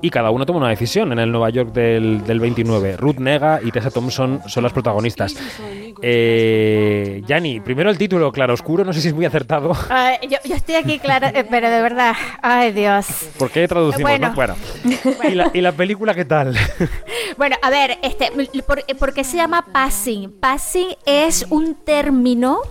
y 0.00 0.10
cada 0.10 0.30
una 0.30 0.46
toma 0.46 0.60
una 0.60 0.68
decisión 0.68 1.12
en 1.12 1.18
el 1.18 1.30
Nueva 1.30 1.50
York 1.50 1.72
del, 1.72 2.24
del 2.24 2.40
29. 2.40 2.96
Ruth 2.96 3.18
Nega 3.18 3.60
y 3.62 3.70
Tessa 3.70 3.90
Thompson 3.90 4.42
son 4.46 4.62
las 4.62 4.72
protagonistas. 4.72 5.34
Eh, 6.02 7.22
primero 7.64 7.90
el 7.90 7.98
título, 7.98 8.30
Claroscuro, 8.30 8.84
no 8.84 8.92
sé 8.92 9.00
si 9.00 9.08
es 9.08 9.14
muy 9.14 9.24
acertado. 9.24 9.72
Yo, 10.28 10.38
yo 10.44 10.54
estoy 10.54 10.76
aquí, 10.76 10.98
clara, 10.98 11.30
eh, 11.30 11.44
pero 11.48 11.70
de 11.70 11.80
verdad, 11.80 12.14
ay 12.42 12.72
Dios. 12.72 13.06
¿Por 13.38 13.50
qué 13.50 13.66
traducimos? 13.66 14.02
Bueno. 14.02 14.28
no? 14.28 14.34
bueno. 14.34 14.56
¿Y, 15.30 15.34
la, 15.34 15.50
y 15.54 15.60
la 15.60 15.72
película 15.72 16.14
qué 16.14 16.24
tal? 16.24 16.56
Bueno, 17.36 17.56
a 17.62 17.70
ver, 17.70 17.98
este, 18.02 18.30
¿por, 18.66 18.84
por 18.98 19.14
qué 19.14 19.24
se 19.24 19.36
llama 19.36 19.64
passing? 19.72 20.32
Passing 20.40 20.88
es 21.06 21.46
un 21.50 21.76
término 21.84 22.62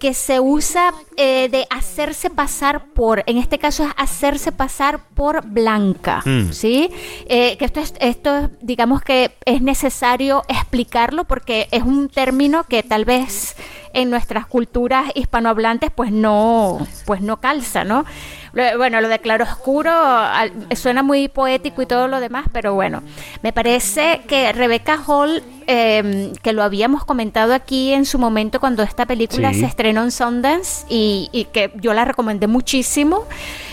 que 0.00 0.14
se 0.14 0.40
usa 0.40 0.92
eh, 1.16 1.48
de 1.50 1.66
hacerse 1.70 2.30
pasar 2.30 2.86
por, 2.86 3.22
en 3.26 3.36
este 3.36 3.58
caso 3.58 3.84
es 3.84 3.90
hacerse 3.96 4.50
pasar 4.50 4.98
por 5.14 5.46
blanca, 5.46 6.22
Mm. 6.24 6.52
¿sí? 6.52 6.90
Eh, 7.26 7.56
que 7.58 7.64
esto 7.66 7.80
es, 7.80 7.94
esto 8.00 8.50
digamos 8.60 9.02
que 9.02 9.30
es 9.44 9.62
necesario 9.62 10.42
explicarlo 10.48 11.24
porque 11.24 11.68
es 11.70 11.82
un 11.82 12.08
término 12.08 12.64
que 12.64 12.82
tal 12.82 13.04
vez 13.04 13.54
en 13.92 14.08
nuestras 14.10 14.46
culturas 14.46 15.10
hispanohablantes 15.14 15.90
pues 15.94 16.10
no, 16.10 16.86
pues 17.06 17.20
no 17.20 17.38
calza, 17.40 17.84
¿no? 17.84 18.04
Bueno, 18.52 19.00
lo 19.00 19.08
de 19.08 19.18
claroscuro 19.20 19.90
al- 19.92 20.52
suena 20.76 21.02
muy 21.02 21.28
poético 21.28 21.82
y 21.82 21.86
todo 21.86 22.08
lo 22.08 22.20
demás, 22.20 22.46
pero 22.52 22.74
bueno, 22.74 23.02
me 23.42 23.52
parece 23.52 24.22
que 24.26 24.52
Rebecca 24.52 24.98
Hall, 25.06 25.42
eh, 25.66 26.32
que 26.42 26.52
lo 26.52 26.62
habíamos 26.64 27.04
comentado 27.04 27.54
aquí 27.54 27.92
en 27.92 28.04
su 28.04 28.18
momento 28.18 28.58
cuando 28.58 28.82
esta 28.82 29.06
película 29.06 29.52
Sí. 29.52 29.60
se 29.60 29.66
estrenó 29.66 30.02
en 30.02 30.10
Sundance 30.10 30.84
y, 30.88 31.28
y 31.32 31.44
que 31.46 31.70
yo 31.76 31.94
la 31.94 32.04
recomendé 32.04 32.46
muchísimo, 32.48 33.24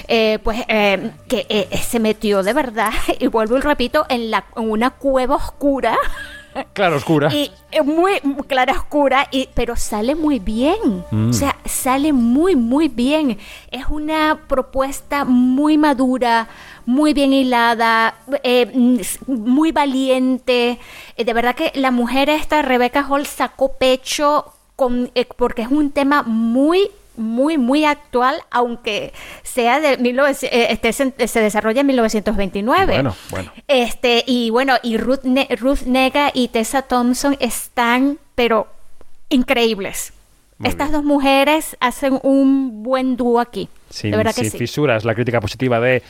eh, 0.07 0.39
pues 0.43 0.59
eh, 0.67 1.11
que 1.27 1.67
se 1.81 1.99
metió 1.99 2.43
de 2.43 2.53
verdad, 2.53 2.91
y 3.19 3.27
vuelvo 3.27 3.57
y 3.57 3.61
repito, 3.61 4.05
en, 4.09 4.29
la, 4.31 4.45
en 4.55 4.69
una 4.69 4.91
cueva 4.91 5.35
oscura. 5.35 5.97
Claroscura. 6.73 7.33
Y 7.33 7.51
eh, 7.71 7.81
muy 7.81 8.13
muy 8.23 8.43
clara 8.47 8.73
oscura, 8.73 9.27
y, 9.31 9.49
pero 9.53 9.75
sale 9.75 10.15
muy 10.15 10.39
bien. 10.39 11.03
Mm. 11.11 11.29
O 11.29 11.33
sea, 11.33 11.55
sale 11.65 12.13
muy, 12.13 12.55
muy 12.55 12.87
bien. 12.87 13.37
Es 13.71 13.85
una 13.89 14.39
propuesta 14.47 15.25
muy 15.25 15.77
madura, 15.77 16.47
muy 16.85 17.13
bien 17.13 17.33
hilada, 17.33 18.15
eh, 18.43 18.71
mm, 18.73 18.99
muy 19.27 19.71
valiente. 19.71 20.79
Eh, 21.15 21.25
de 21.25 21.33
verdad 21.33 21.55
que 21.55 21.71
la 21.75 21.91
mujer 21.91 22.29
esta, 22.29 22.61
Rebecca 22.61 23.05
Hall, 23.07 23.25
sacó 23.25 23.73
pecho 23.73 24.53
con, 24.75 25.11
eh, 25.15 25.27
porque 25.35 25.63
es 25.63 25.69
un 25.69 25.91
tema 25.91 26.23
muy 26.23 26.89
muy 27.17 27.57
muy 27.57 27.83
actual 27.85 28.35
aunque 28.51 29.11
sea 29.43 29.79
de 29.79 29.97
1900, 29.97 30.43
eh, 30.57 30.67
este 30.71 30.93
se, 30.93 31.27
se 31.27 31.39
desarrolla 31.41 31.81
en 31.81 31.87
1929 31.87 32.93
Bueno, 32.93 33.15
bueno. 33.29 33.51
este, 33.67 34.23
y 34.25 34.49
bueno, 34.51 34.75
y 34.83 34.97
Ruth, 34.97 35.23
Ne- 35.23 35.47
Ruth 35.59 35.81
Nega 35.85 36.31
y 36.33 36.47
Tessa 36.49 36.83
Thompson 36.83 37.35
están, 37.39 38.19
pero 38.35 38.67
increíbles. 39.29 40.13
Muy 40.59 40.69
Estas 40.69 40.91
dos 40.91 41.03
mujeres 41.03 41.77
hacen 41.79 42.19
un 42.23 42.81
buen 42.83 43.15
dúo 43.15 43.39
aquí. 43.39 43.69
Sin, 43.89 44.11
de 44.11 44.17
verdad 44.17 44.33
que 44.33 44.41
sin 44.41 44.51
sí. 44.51 44.57
fisuras, 44.57 45.05
la 45.05 45.13
crítica 45.13 45.39
positiva 45.39 45.79
de 45.79 46.01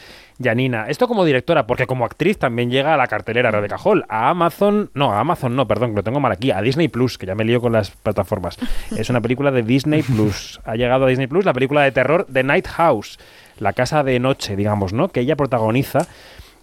Janina. 0.42 0.86
Esto 0.88 1.08
como 1.08 1.26
directora, 1.26 1.68
porque 1.68 1.88
como 1.88 2.06
actriz 2.06 2.38
también 2.38 2.70
llega 2.70 2.94
a 2.94 2.98
la 2.98 3.08
cartelera 3.08 3.52
Rebeca 3.52 3.78
Hall, 3.78 4.06
a 4.10 4.30
Amazon, 4.30 4.90
no, 4.94 5.12
a 5.12 5.20
Amazon 5.20 5.56
no, 5.56 5.68
perdón, 5.68 5.96
lo 5.96 6.04
tengo 6.04 6.20
mal 6.20 6.32
aquí, 6.32 6.52
a 6.52 6.62
Disney 6.62 6.88
Plus, 6.88 7.18
que 7.18 7.26
ya 7.26 7.36
me 7.36 7.44
lío 7.44 7.62
con 7.62 7.74
las 7.74 7.92
plataformas. 7.92 8.58
Es 8.98 9.10
una 9.10 9.22
película 9.22 9.52
de 9.52 9.64
Disney 9.64 10.04
Plus. 10.04 10.60
Ha 10.66 10.76
llegado 10.76 11.06
a 11.06 11.10
Disney 11.10 11.28
Plus 11.28 11.46
la 11.46 11.54
película 11.54 11.84
de 11.84 11.92
terror 11.92 12.26
The 12.32 12.44
Night 12.44 12.68
House, 12.68 13.20
la 13.60 13.74
casa 13.74 14.04
de 14.04 14.20
noche, 14.20 14.56
digamos, 14.56 14.94
¿no? 14.94 15.10
Que 15.10 15.22
ella 15.22 15.36
protagoniza. 15.36 16.08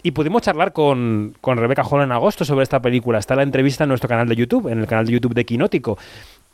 Y 0.03 0.11
pudimos 0.11 0.43
charlar 0.43 0.71
con, 0.71 1.33
con 1.41 1.57
Rebeca 1.57 1.83
Hall 1.83 2.03
en 2.03 2.11
agosto 2.11 2.45
sobre 2.45 2.61
esta 2.61 2.79
película. 2.79 3.17
Está 3.17 3.35
la 3.35 3.41
entrevista 3.41 3.85
en 3.85 3.87
nuestro 3.87 4.07
canal 4.07 4.29
de 4.29 4.35
YouTube, 4.35 4.67
en 4.67 4.79
el 4.79 4.85
canal 4.85 5.07
de 5.07 5.13
YouTube 5.13 5.33
de 5.33 5.45
Quinótico. 5.45 5.97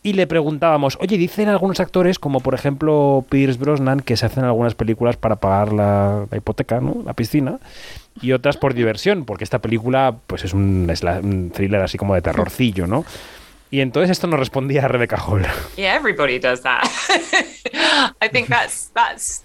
Y 0.04 0.14
le 0.14 0.26
preguntábamos, 0.26 0.98
oye, 1.00 1.18
dicen 1.18 1.48
algunos 1.48 1.80
actores, 1.80 2.18
como 2.18 2.40
por 2.40 2.56
ejemplo 2.56 3.24
Pierce 3.30 3.60
Brosnan, 3.60 4.00
que 4.00 4.18
se 4.18 4.26
hacen 4.26 4.44
algunas 4.44 4.74
películas 4.74 5.16
para 5.16 5.36
pagar 5.36 5.74
la, 5.74 6.26
hipoteca, 6.36 6.82
¿no? 6.82 7.04
La 7.06 7.14
piscina, 7.14 7.60
y 8.20 8.32
otras 8.32 8.58
por 8.58 8.74
diversión, 8.74 9.26
porque 9.26 9.44
esta 9.44 9.60
película 9.60 10.16
pues 10.26 10.44
es 10.44 10.54
un, 10.54 10.92
thriller 11.54 11.82
así 11.82 12.00
como 12.00 12.16
de 12.16 12.24
terrorcillo, 12.24 12.88
¿no? 12.88 13.06
Y 13.70 13.82
entonces 13.82 14.10
esto 14.10 14.26
nos 14.26 14.40
respondía 14.40 14.88
Rebeca 14.88 15.18
Hall. 15.18 15.46
Yeah, 15.78 15.96
everybody 15.96 16.40
does 16.40 16.62
that. 16.64 16.84
I 18.22 18.28
think 18.28 18.50
that's 18.50 18.90
that's 18.94 19.44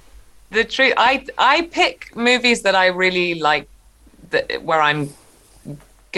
the 0.51 0.65
truth. 0.65 0.95
I 0.97 1.27
I 1.39 1.69
pick 1.71 2.17
movies 2.17 2.63
that 2.63 2.75
I 2.75 2.89
really 2.89 3.35
like, 3.35 3.69
where 4.65 4.81
I'm 4.81 5.11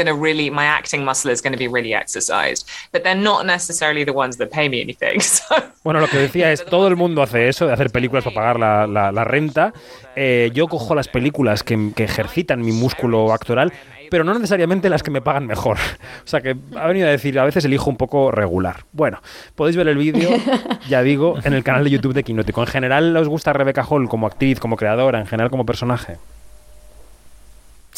gonna 0.02 0.14
really 0.18 0.50
my 0.50 0.64
acting 0.64 1.04
muscle 1.04 1.30
is 1.32 1.42
gonna 1.42 1.56
be 1.58 1.68
really 1.68 1.92
exercised. 1.92 2.66
But 2.92 3.02
they're 3.02 3.20
not 3.20 3.44
necessarily 3.44 4.04
the 4.04 4.12
ones 4.12 4.36
that 4.38 4.48
pay 4.50 4.68
me 4.68 4.80
anything. 4.80 5.18
So 5.20 5.54
Bueno, 5.84 6.00
lo 6.00 6.06
que 6.08 6.18
decía 6.18 6.52
es, 6.52 6.64
todo 6.64 6.86
el 6.88 6.96
mundo 6.96 7.22
hace 7.22 7.48
eso, 7.48 7.66
de 7.66 7.72
hacer 7.72 7.90
películas 7.90 8.24
para 8.24 8.34
pagar 8.34 8.58
la, 8.60 8.86
la- 8.86 9.12
la 9.12 9.24
renta. 9.24 9.72
Eh, 10.16 10.50
yo 10.54 10.66
cojo 10.68 10.94
las 10.94 11.08
películas 11.08 11.62
que, 11.62 11.92
que 11.94 12.04
ejercitan 12.04 12.60
mi 12.60 12.72
músculo 12.72 13.32
actoral, 13.32 13.72
pero 14.10 14.24
no 14.24 14.32
necesariamente 14.34 14.88
las 14.88 15.02
que 15.02 15.10
me 15.10 15.20
pagan 15.20 15.46
mejor. 15.46 15.76
O 16.24 16.30
sea 16.30 16.40
que 16.42 16.56
ha 16.76 16.86
venido 16.86 17.06
a 17.08 17.10
decir, 17.10 17.38
a 17.38 17.44
veces 17.44 17.64
elijo 17.64 17.88
un 17.88 17.96
poco 17.96 18.30
regular. 18.30 18.84
Bueno, 18.92 19.20
podéis 19.54 19.76
ver 19.76 19.88
el 19.88 19.96
vídeo, 19.96 20.28
ya 20.88 21.02
digo, 21.02 21.36
en 21.44 21.54
el 21.54 21.62
canal 21.64 21.84
de 21.84 21.90
YouTube 21.90 22.12
de 22.12 22.22
Quinótico. 22.24 22.60
En 22.60 22.66
general, 22.66 23.16
¿os 23.16 23.28
gusta 23.28 23.52
Rebecca 23.54 23.82
Hall 23.84 24.08
como 24.08 24.26
actriz, 24.26 24.60
como 24.60 24.76
creadora, 24.76 25.20
en 25.20 25.26
general 25.26 25.50
como 25.50 25.64
personaje? 25.64 26.16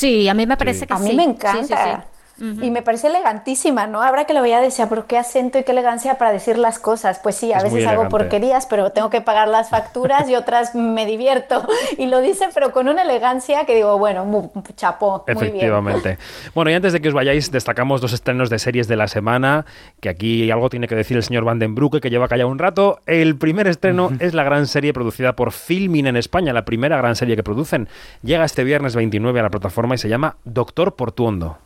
Sí, 0.01 0.29
a 0.29 0.35
mí 0.35 0.47
me 0.47 0.57
parece 0.57 0.87
que 0.87 0.95
a 0.95 0.97
sí. 0.97 1.03
mí 1.05 1.13
me 1.13 1.25
Sí, 1.45 1.59
encanta. 1.59 1.77
sí, 1.77 2.20
Y 2.41 2.71
me 2.71 2.81
parece 2.83 3.09
elegantísima, 3.09 3.87
¿no? 3.87 4.01
Habrá 4.03 4.25
que 4.25 4.33
lo 4.35 4.41
vea 4.43 4.61
decía, 4.61 4.89
pero 4.89 5.07
qué 5.07 5.19
acento 5.19 5.59
y 5.59 5.63
qué 5.65 5.73
elegancia 5.73 6.17
para 6.17 6.33
decir 6.33 6.57
las 6.59 6.79
cosas. 6.79 7.21
Pues 7.23 7.37
sí, 7.37 7.53
a 7.53 7.59
Es 7.59 7.65
muy 7.65 7.75
veces 7.75 7.89
hago 7.93 8.09
porquerías, 8.09 8.67
pero 8.67 8.91
tengo 8.93 9.11
que 9.11 9.21
pagar 9.21 9.49
las 9.49 9.69
facturas 9.69 10.29
y 10.29 10.35
otras 10.35 10.75
me 10.75 11.07
divierto. 11.07 11.67
Y 11.99 12.07
lo 12.07 12.21
dice, 12.21 12.47
pero 12.55 12.73
con 12.73 12.89
una 12.89 13.03
elegancia 13.03 13.67
que 13.67 13.75
digo, 13.75 13.99
bueno, 13.99 14.25
mu- 14.25 14.51
chapó, 14.77 15.25
muy 15.27 15.35
bien. 15.37 15.47
Efectivamente. 15.49 16.19
Bueno, 16.55 16.71
y 16.71 16.75
antes 16.75 16.93
de 16.95 17.01
que 17.01 17.09
os 17.09 17.15
vayáis, 17.15 17.51
destacamos 17.51 18.01
dos 18.01 18.13
estrenos 18.13 18.49
de 18.49 18.59
series 18.59 18.89
de 18.89 18.97
la 18.97 19.07
semana, 19.09 19.67
que 20.01 20.09
aquí 20.09 20.51
algo 20.51 20.71
tiene 20.71 20.89
que 20.89 20.95
decir 20.95 21.17
el 21.19 21.23
señor 21.23 21.45
Van 21.45 21.59
den 21.59 21.75
Broeke, 21.75 22.01
que 22.01 22.09
lleva 22.11 22.27
callado 22.29 22.49
un 22.49 22.59
rato. 22.59 23.01
El 23.07 23.37
primer 23.37 23.67
estreno 23.67 24.11
es 24.19 24.33
la 24.35 24.45
gran 24.45 24.67
serie 24.67 24.93
producida 24.93 25.35
por 25.37 25.53
Filmin 25.53 26.07
en 26.07 26.17
España, 26.17 26.53
la 26.53 26.65
primera 26.65 26.97
gran 26.97 27.17
serie 27.17 27.37
que 27.37 27.43
producen. 27.43 27.89
Llega 28.23 28.45
este 28.45 28.65
viernes 28.65 28.97
29 28.97 29.39
a 29.41 29.43
la 29.43 29.51
plataforma 29.51 29.95
y 29.95 29.99
se 29.99 30.09
llama 30.09 30.37
Doctor 30.45 30.95
Portuondo. 30.95 31.59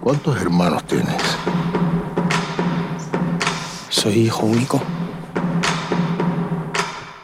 ¿Cuántos 0.00 0.40
hermanos 0.40 0.82
tienes? 0.84 1.22
Soy 3.90 4.14
hijo 4.14 4.46
único. 4.46 4.80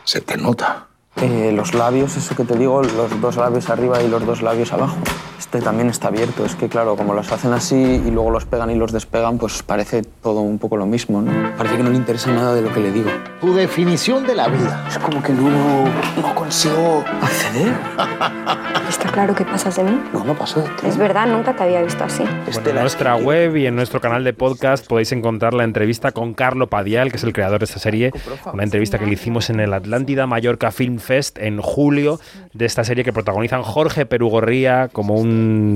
Se 0.04 0.20
te 0.20 0.36
nota. 0.36 0.86
Eh, 1.16 1.52
los 1.54 1.72
labios, 1.72 2.18
eso 2.18 2.36
que 2.36 2.44
te 2.44 2.54
digo, 2.58 2.82
los 2.82 3.20
dos 3.22 3.36
labios 3.36 3.70
arriba 3.70 4.02
y 4.02 4.08
los 4.08 4.26
dos 4.26 4.42
labios 4.42 4.74
abajo. 4.74 4.96
Este 5.38 5.60
también 5.60 5.88
está 5.88 6.08
abierto. 6.08 6.44
Es 6.44 6.54
que, 6.54 6.68
claro, 6.68 6.96
como 6.96 7.14
los 7.14 7.30
hacen 7.30 7.52
así 7.52 7.76
y 7.76 8.10
luego 8.10 8.30
los 8.30 8.44
pegan 8.44 8.70
y 8.70 8.74
los 8.74 8.92
despegan, 8.92 9.38
pues 9.38 9.62
parece 9.62 10.02
todo 10.02 10.40
un 10.40 10.58
poco 10.58 10.76
lo 10.76 10.86
mismo, 10.86 11.20
¿no? 11.20 11.56
Parece 11.56 11.76
que 11.76 11.82
no 11.82 11.90
le 11.90 11.96
interesa 11.96 12.30
nada 12.30 12.54
de 12.54 12.62
lo 12.62 12.72
que 12.72 12.80
le 12.80 12.92
digo. 12.92 13.10
Tu 13.40 13.54
definición 13.54 14.26
de 14.26 14.34
la 14.34 14.48
vida. 14.48 14.84
Es 14.88 14.98
como 14.98 15.22
que 15.22 15.32
no, 15.32 15.84
no 15.84 16.34
consigo 16.34 17.04
acceder. 17.20 17.74
¿Está 18.88 19.10
claro 19.10 19.34
que 19.34 19.44
pasas 19.44 19.76
de 19.76 19.84
mí? 19.84 20.00
No, 20.12 20.24
no 20.24 20.34
paso 20.34 20.60
de 20.60 20.68
ti. 20.68 20.86
Es 20.86 20.96
verdad, 20.96 21.26
nunca 21.26 21.54
te 21.54 21.64
había 21.64 21.82
visto 21.82 22.04
así. 22.04 22.22
Bueno, 22.22 22.70
en 22.70 22.76
nuestra 22.76 23.16
web 23.16 23.56
y 23.56 23.66
en 23.66 23.74
nuestro 23.74 24.00
canal 24.00 24.22
de 24.24 24.32
podcast 24.32 24.86
podéis 24.86 25.12
encontrar 25.12 25.54
la 25.54 25.64
entrevista 25.64 26.12
con 26.12 26.34
Carlo 26.34 26.68
Padial, 26.68 27.10
que 27.10 27.16
es 27.16 27.24
el 27.24 27.32
creador 27.32 27.58
de 27.58 27.64
esta 27.64 27.80
serie. 27.80 28.12
Una 28.52 28.62
entrevista 28.62 28.98
que 28.98 29.06
le 29.06 29.12
hicimos 29.12 29.50
en 29.50 29.60
el 29.60 29.72
Atlántida 29.74 30.26
Mallorca 30.26 30.70
Film 30.70 30.98
Fest 30.98 31.38
en 31.38 31.60
julio 31.60 32.20
de 32.52 32.64
esta 32.64 32.84
serie 32.84 33.04
que 33.04 33.12
protagonizan 33.12 33.62
Jorge 33.62 34.06
Perugorría 34.06 34.88
como 34.92 35.14
un 35.14 35.25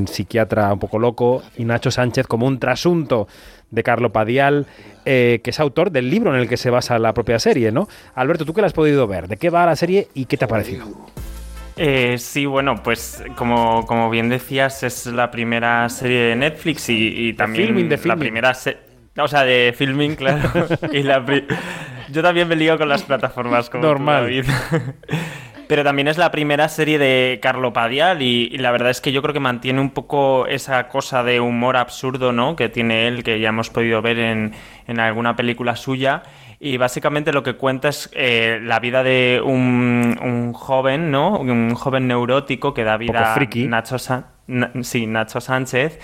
psiquiatra 0.09 0.73
un 0.73 0.79
poco 0.79 0.99
loco 0.99 1.43
y 1.57 1.65
Nacho 1.65 1.91
Sánchez 1.91 2.27
como 2.27 2.47
un 2.47 2.59
trasunto 2.59 3.29
de 3.71 3.83
Carlo 3.83 4.11
Padial, 4.13 4.67
eh, 5.05 5.41
que 5.45 5.51
es 5.51 5.61
autor 5.61 5.91
del 5.93 6.11
libro 6.11 6.35
en 6.35 6.41
el 6.41 6.49
que 6.49 6.57
se 6.57 6.71
basa 6.71 6.99
la 6.99 7.15
propia 7.15 7.39
serie, 7.39 7.71
¿no? 7.73 7.89
Alberto, 8.15 8.45
¿tú 8.45 8.53
qué 8.53 8.61
la 8.61 8.67
has 8.67 8.73
podido 8.73 9.07
ver? 9.07 9.29
¿De 9.29 9.37
qué 9.37 9.49
va 9.51 9.65
la 9.67 9.77
serie 9.77 10.09
y 10.15 10.25
qué 10.25 10.37
te 10.37 10.45
ha 10.45 10.49
parecido? 10.49 10.87
Eh, 11.77 12.17
sí, 12.19 12.45
bueno, 12.47 12.83
pues 12.83 13.23
como, 13.37 13.87
como 13.87 14.11
bien 14.11 14.29
decías, 14.29 14.83
es 14.83 15.07
la 15.07 15.31
primera 15.31 15.89
serie 15.89 16.19
de 16.21 16.37
Netflix 16.37 16.89
y, 16.91 17.29
y 17.29 17.33
también 17.35 17.69
filming, 17.69 17.89
la 17.91 17.97
filming. 17.97 18.19
primera 18.19 18.55
se- 18.55 18.77
o 19.17 19.29
sea, 19.29 19.45
de 19.45 19.73
filming, 19.77 20.15
claro. 20.17 20.49
y 20.93 21.03
la 21.03 21.25
pri- 21.25 21.47
Yo 22.11 22.23
también 22.23 22.49
me 22.49 22.57
lío 22.57 22.77
con 22.77 22.89
las 22.89 23.03
plataformas 23.03 23.71
como 23.71 23.83
tú, 23.83 23.89
Normal. 23.89 24.25
David. 24.25 24.45
Pero 25.71 25.85
también 25.85 26.09
es 26.09 26.19
la 26.19 26.31
primera 26.33 26.69
serie 26.69 26.99
de 26.99 27.39
Carlo 27.41 27.73
Padial 27.73 28.23
y, 28.23 28.49
y 28.53 28.59
la 28.59 28.73
verdad 28.73 28.91
es 28.91 29.01
que 29.01 29.13
yo 29.13 29.23
creo 29.23 29.33
que 29.33 29.39
mantiene 29.41 29.81
un 29.81 29.91
poco 29.91 30.47
esa 30.49 30.89
cosa 30.89 31.23
de 31.23 31.39
humor 31.41 31.77
absurdo, 31.77 32.33
¿no? 32.33 32.57
Que 32.57 32.69
tiene 32.69 33.07
él, 33.07 33.23
que 33.23 33.39
ya 33.39 33.51
hemos 33.51 33.71
podido 33.71 34.03
ver 34.03 34.19
en, 34.19 34.53
en 34.89 34.99
alguna 34.99 35.37
película 35.37 35.77
suya. 35.77 36.25
Y 36.59 36.77
básicamente 36.77 37.33
lo 37.33 37.43
que 37.45 37.55
cuenta 37.55 37.89
es 37.89 38.11
eh, 38.15 38.59
la 38.63 38.81
vida 38.81 39.03
de 39.05 39.41
un, 39.43 40.19
un 40.21 40.53
joven, 40.53 41.11
¿no? 41.13 41.39
Un 41.39 41.75
joven 41.75 42.09
neurótico 42.09 42.75
que 42.75 42.83
da 42.85 42.97
vida 42.97 43.13
a. 43.31 43.35
Nacho, 43.67 43.97
Sa- 43.99 44.27
Na- 44.49 44.73
sí, 44.83 45.07
Nacho 45.07 45.41
Sánchez 45.41 46.01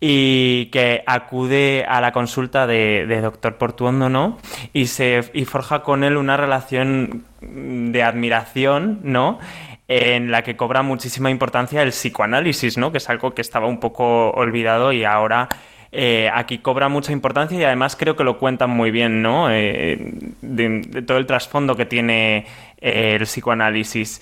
y 0.00 0.66
que 0.66 1.02
acude 1.06 1.84
a 1.88 2.00
la 2.00 2.12
consulta 2.12 2.68
de, 2.68 3.04
de 3.08 3.20
doctor 3.20 3.56
Portuondo, 3.56 4.08
¿no? 4.08 4.38
Y 4.72 4.86
se 4.86 5.28
y 5.34 5.44
forja 5.44 5.82
con 5.82 6.04
él 6.04 6.16
una 6.16 6.36
relación 6.36 7.24
de 7.40 8.02
admiración, 8.02 9.00
¿no? 9.02 9.38
En 9.86 10.30
la 10.30 10.42
que 10.42 10.56
cobra 10.56 10.82
muchísima 10.82 11.30
importancia 11.30 11.82
el 11.82 11.90
psicoanálisis, 11.90 12.76
¿no? 12.78 12.92
Que 12.92 12.98
es 12.98 13.08
algo 13.08 13.34
que 13.34 13.42
estaba 13.42 13.66
un 13.66 13.80
poco 13.80 14.30
olvidado 14.30 14.92
y 14.92 15.04
ahora 15.04 15.48
eh, 15.90 16.30
aquí 16.32 16.58
cobra 16.58 16.88
mucha 16.88 17.12
importancia 17.12 17.58
y 17.58 17.64
además 17.64 17.96
creo 17.96 18.14
que 18.14 18.24
lo 18.24 18.38
cuentan 18.38 18.70
muy 18.70 18.90
bien, 18.90 19.22
¿no? 19.22 19.50
Eh, 19.50 19.98
de, 20.42 20.82
de 20.86 21.02
todo 21.02 21.18
el 21.18 21.26
trasfondo 21.26 21.76
que 21.76 21.86
tiene 21.86 22.46
eh, 22.80 23.16
el 23.18 23.22
psicoanálisis. 23.22 24.20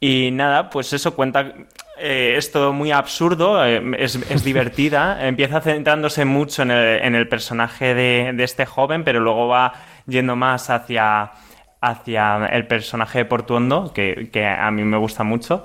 Y 0.00 0.30
nada, 0.30 0.70
pues 0.70 0.92
eso 0.92 1.14
cuenta. 1.16 1.54
es 1.98 2.52
todo 2.52 2.72
muy 2.72 2.92
absurdo, 2.92 3.64
es, 3.64 4.14
es 4.14 4.44
divertida. 4.44 5.26
Empieza 5.26 5.60
centrándose 5.60 6.24
mucho 6.24 6.62
en 6.62 6.70
el, 6.70 7.00
en 7.02 7.14
el 7.16 7.28
personaje 7.28 7.94
de, 7.94 8.32
de 8.34 8.44
este 8.44 8.64
joven, 8.66 9.02
pero 9.02 9.18
luego 9.18 9.48
va 9.48 9.72
yendo 10.06 10.36
más 10.36 10.70
hacia, 10.70 11.32
hacia 11.80 12.46
el 12.46 12.66
personaje 12.66 13.18
de 13.18 13.24
Portuondo, 13.24 13.92
que, 13.94 14.28
que 14.32 14.46
a 14.46 14.70
mí 14.70 14.82
me 14.84 14.96
gusta 14.96 15.24
mucho. 15.24 15.62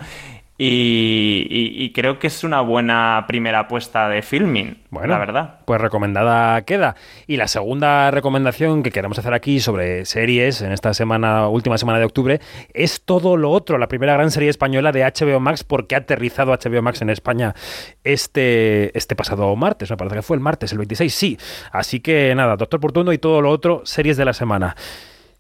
Y, 0.56 1.48
y- 1.50 1.84
y 1.84 1.92
creo 1.94 2.20
que 2.20 2.28
es 2.28 2.44
una 2.44 2.62
buena 2.62 3.26
primera 3.28 3.62
apuesta 3.62 4.08
de 4.08 4.22
filming, 4.22 4.78
Bueno, 4.92 5.08
la 5.10 5.18
verdad. 5.18 5.60
Pues 5.66 5.82
recomendada 5.82 6.62
queda. 6.62 6.96
Y 7.26 7.38
la 7.38 7.48
segunda 7.48 8.12
recomendación 8.12 8.84
que 8.84 8.92
queremos 8.92 9.18
hacer 9.18 9.34
aquí 9.34 9.60
sobre 9.60 10.06
series 10.06 10.62
en 10.62 10.72
esta 10.72 10.94
semana, 10.94 11.48
última 11.48 11.80
semana 11.80 11.98
de 11.98 12.06
octubre, 12.06 12.40
es 12.76 13.02
todo 13.04 13.36
lo 13.36 13.50
otro, 13.50 13.80
la 13.80 13.88
primera 13.88 14.14
gran 14.14 14.30
serie 14.30 14.50
española 14.50 14.92
de 14.92 15.04
HBO 15.04 15.40
Max, 15.40 15.64
porque 15.64 15.96
ha 15.96 16.00
aterrizado 16.00 16.54
HBO 16.54 16.84
Max 16.84 17.02
en 17.02 17.10
España 17.10 17.56
este, 18.04 18.96
este 18.98 19.16
pasado 19.16 19.54
martes, 19.56 19.90
me 19.90 19.98
parece 19.98 20.18
que 20.18 20.22
fue 20.22 20.38
el 20.38 20.42
martes, 20.42 20.72
el 20.72 20.78
26, 20.78 21.14
sí. 21.14 21.38
Así 21.72 22.00
que 22.00 22.34
nada, 22.36 22.58
Doctor 22.58 22.80
Portuondo 22.80 23.12
y 23.12 23.18
todo 23.18 23.42
lo 23.42 23.50
otro, 23.50 23.82
series 23.86 24.18
de 24.18 24.26
la 24.26 24.34
semana. 24.34 24.76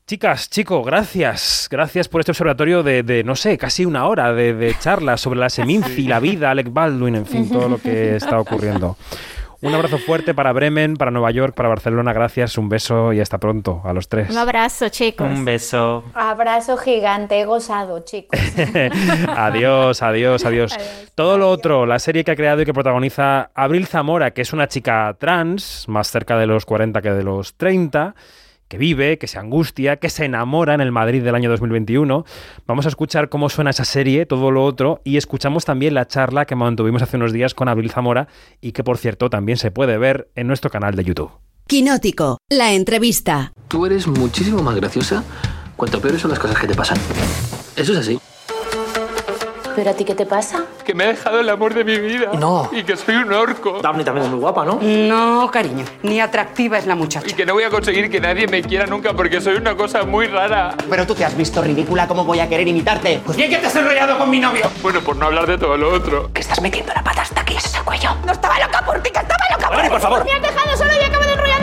Chicas, 0.06 0.50
chico, 0.50 0.84
gracias. 0.84 1.70
Gracias 1.72 2.10
por 2.10 2.20
este 2.20 2.32
observatorio 2.32 2.84
de, 2.84 3.04
de, 3.04 3.24
no 3.24 3.38
sé, 3.38 3.58
casi 3.58 3.86
una 3.86 4.06
hora 4.08 4.34
de, 4.34 4.54
de 4.54 4.76
charlas 4.78 5.22
sobre 5.22 5.40
la 5.40 5.50
Seminci, 5.50 6.04
la 6.08 6.20
vida, 6.20 6.52
Alec 6.52 6.74
Baldwin, 6.74 7.16
en 7.16 7.26
fin, 7.26 7.50
todo 7.50 7.70
lo 7.70 7.78
que 7.78 8.16
está 8.18 8.38
ocurriendo. 8.38 8.98
Un 9.62 9.74
abrazo 9.74 9.98
fuerte 9.98 10.34
para 10.34 10.52
Bremen, 10.52 10.98
para 10.98 11.10
Nueva 11.10 11.32
York, 11.32 11.56
para 11.56 11.70
Barcelona. 11.70 12.12
Gracias, 12.12 12.58
un 12.58 12.68
beso 12.68 13.14
y 13.14 13.22
hasta 13.22 13.38
pronto 13.38 13.82
a 13.86 13.94
los 13.94 14.10
tres. 14.10 14.30
Un 14.30 14.38
abrazo, 14.38 14.90
chicos. 14.90 15.26
Un 15.26 15.46
beso. 15.46 16.04
Abrazo 16.14 16.76
gigante, 16.76 17.40
he 17.40 17.46
gozado, 17.46 18.04
chicos. 18.04 18.38
adiós, 19.38 20.02
adiós, 20.02 20.44
adiós. 20.44 20.78
Todo 21.16 21.38
lo 21.38 21.50
otro, 21.50 21.86
la 21.86 22.00
serie 22.00 22.26
que 22.26 22.32
ha 22.32 22.36
creado 22.36 22.62
y 22.62 22.66
que 22.66 22.74
protagoniza 22.74 23.52
Abril 23.56 23.88
Zamora, 23.88 24.32
que 24.32 24.42
es 24.42 24.52
una 24.52 24.68
chica 24.68 25.16
trans, 25.18 25.86
más 25.88 26.12
cerca 26.12 26.38
de 26.38 26.46
los 26.46 26.66
40 26.66 27.02
que 27.02 27.12
de 27.12 27.24
los 27.24 27.56
30, 27.56 28.16
que 28.68 28.78
vive, 28.78 29.18
que 29.18 29.28
se 29.28 29.40
angustia, 29.40 29.98
que 29.98 30.10
se 30.10 30.26
enamora 30.26 30.74
en 30.74 30.82
el 30.82 30.92
Madrid 30.92 31.24
del 31.24 31.36
año 31.36 31.50
2021. 31.50 32.26
Vamos 32.66 32.86
a 32.86 32.90
escuchar 32.90 33.30
cómo 33.30 33.50
suena 33.50 33.70
esa 33.70 33.86
serie, 33.86 34.26
todo 34.26 34.52
lo 34.52 34.64
otro, 34.66 35.02
y 35.04 35.18
escuchamos 35.18 35.66
también 35.66 35.94
la 35.94 36.08
charla 36.08 36.46
que 36.46 36.56
mantuvimos 36.56 37.02
hace 37.02 37.18
unos 37.18 37.34
días 37.34 37.54
con 37.54 37.68
Abril 37.68 37.92
Zamora 37.92 38.28
y 38.62 38.72
que, 38.72 38.84
por 38.84 38.98
cierto, 38.98 39.30
también 39.30 39.58
se 39.58 39.72
puede 39.72 39.98
ver 39.98 40.30
en 40.36 40.48
nuestro 40.48 40.70
canal 40.70 40.96
de 40.96 41.04
YouTube. 41.04 41.32
Quinótico, 41.68 42.38
la 42.50 42.74
entrevista. 42.74 43.54
Tú 43.68 43.86
eres 43.86 44.08
muchísimo 44.08 44.62
más 44.62 44.76
graciosa 44.76 45.24
cuanto 45.76 46.02
peores 46.02 46.22
son 46.22 46.32
las 46.32 46.40
cosas 46.40 46.60
que 46.60 46.68
te 46.68 46.76
pasan. 46.76 46.98
Eso 47.76 47.94
es 47.94 48.00
así. 48.00 48.20
¿Pero 49.76 49.90
a 49.90 49.94
ti 49.94 50.04
qué 50.06 50.14
te 50.14 50.26
pasa? 50.26 50.66
Que 50.84 50.94
me 50.94 51.06
ha 51.06 51.08
dejado 51.08 51.40
el 51.40 51.50
amor 51.50 51.74
de 51.74 51.84
mi 51.84 51.98
vida. 51.98 52.32
No. 52.34 52.70
Y 52.72 52.84
que 52.84 52.98
soy 52.98 53.16
un 53.16 53.32
orco. 53.32 53.80
Daphne 53.82 54.04
también 54.04 54.26
es 54.26 54.32
muy 54.32 54.40
guapa, 54.40 54.66
¿no? 54.66 54.80
No, 54.82 55.50
cariño, 55.52 55.86
ni 56.02 56.20
atractiva 56.20 56.78
es 56.78 56.86
la 56.86 56.96
muchacha. 56.96 57.26
Y 57.28 57.34
que 57.34 57.46
no 57.46 57.54
voy 57.54 57.64
a 57.64 57.70
conseguir 57.70 58.10
que 58.10 58.20
nadie 58.20 58.48
me 58.48 58.62
quiera 58.62 58.86
nunca 58.86 59.14
porque 59.14 59.40
soy 59.40 59.56
una 59.56 59.76
cosa 59.76 60.04
muy 60.04 60.28
rara. 60.28 60.76
Pero 60.90 61.08
tú 61.08 61.16
te 61.16 61.24
has 61.24 61.36
visto 61.38 61.62
ridícula, 61.62 62.08
¿cómo 62.08 62.26
voy 62.26 62.40
a 62.40 62.50
querer 62.50 62.68
imitarte? 62.68 63.22
Pues 63.26 63.38
bien 63.38 63.50
que 63.50 63.58
te 63.58 63.68
has 63.68 63.76
enrollado 63.76 64.18
con 64.18 64.30
mi 64.30 64.40
novio. 64.40 64.70
Bueno, 64.82 65.02
por 65.02 65.16
no 65.16 65.28
hablar 65.28 65.48
de 65.48 65.58
todo 65.58 65.78
lo 65.78 65.94
otro. 65.94 66.30
Que 66.34 66.42
estás 66.42 66.62
metiendo 66.62 66.94
la 66.94 67.04
pata 67.04 67.22
hasta 67.22 67.42
aquí, 67.42 67.56
ese 67.56 67.82
cuello. 67.82 68.10
No 68.26 68.32
estaba 68.34 68.60
loca 68.60 68.84
por 68.86 69.02
ti, 69.02 69.10
que 69.10 69.20
estaba 69.20 69.44
loca 69.52 69.68
por 69.68 69.78
Vale, 69.78 69.90
por 69.90 70.02
favor. 70.02 70.26
Me 70.26 70.32
has 70.34 70.42
dejado 70.42 70.78
solo 70.78 70.92
y 71.00 71.04
acabo 71.04 71.24
de 71.24 71.36
desconocido. 71.36 71.63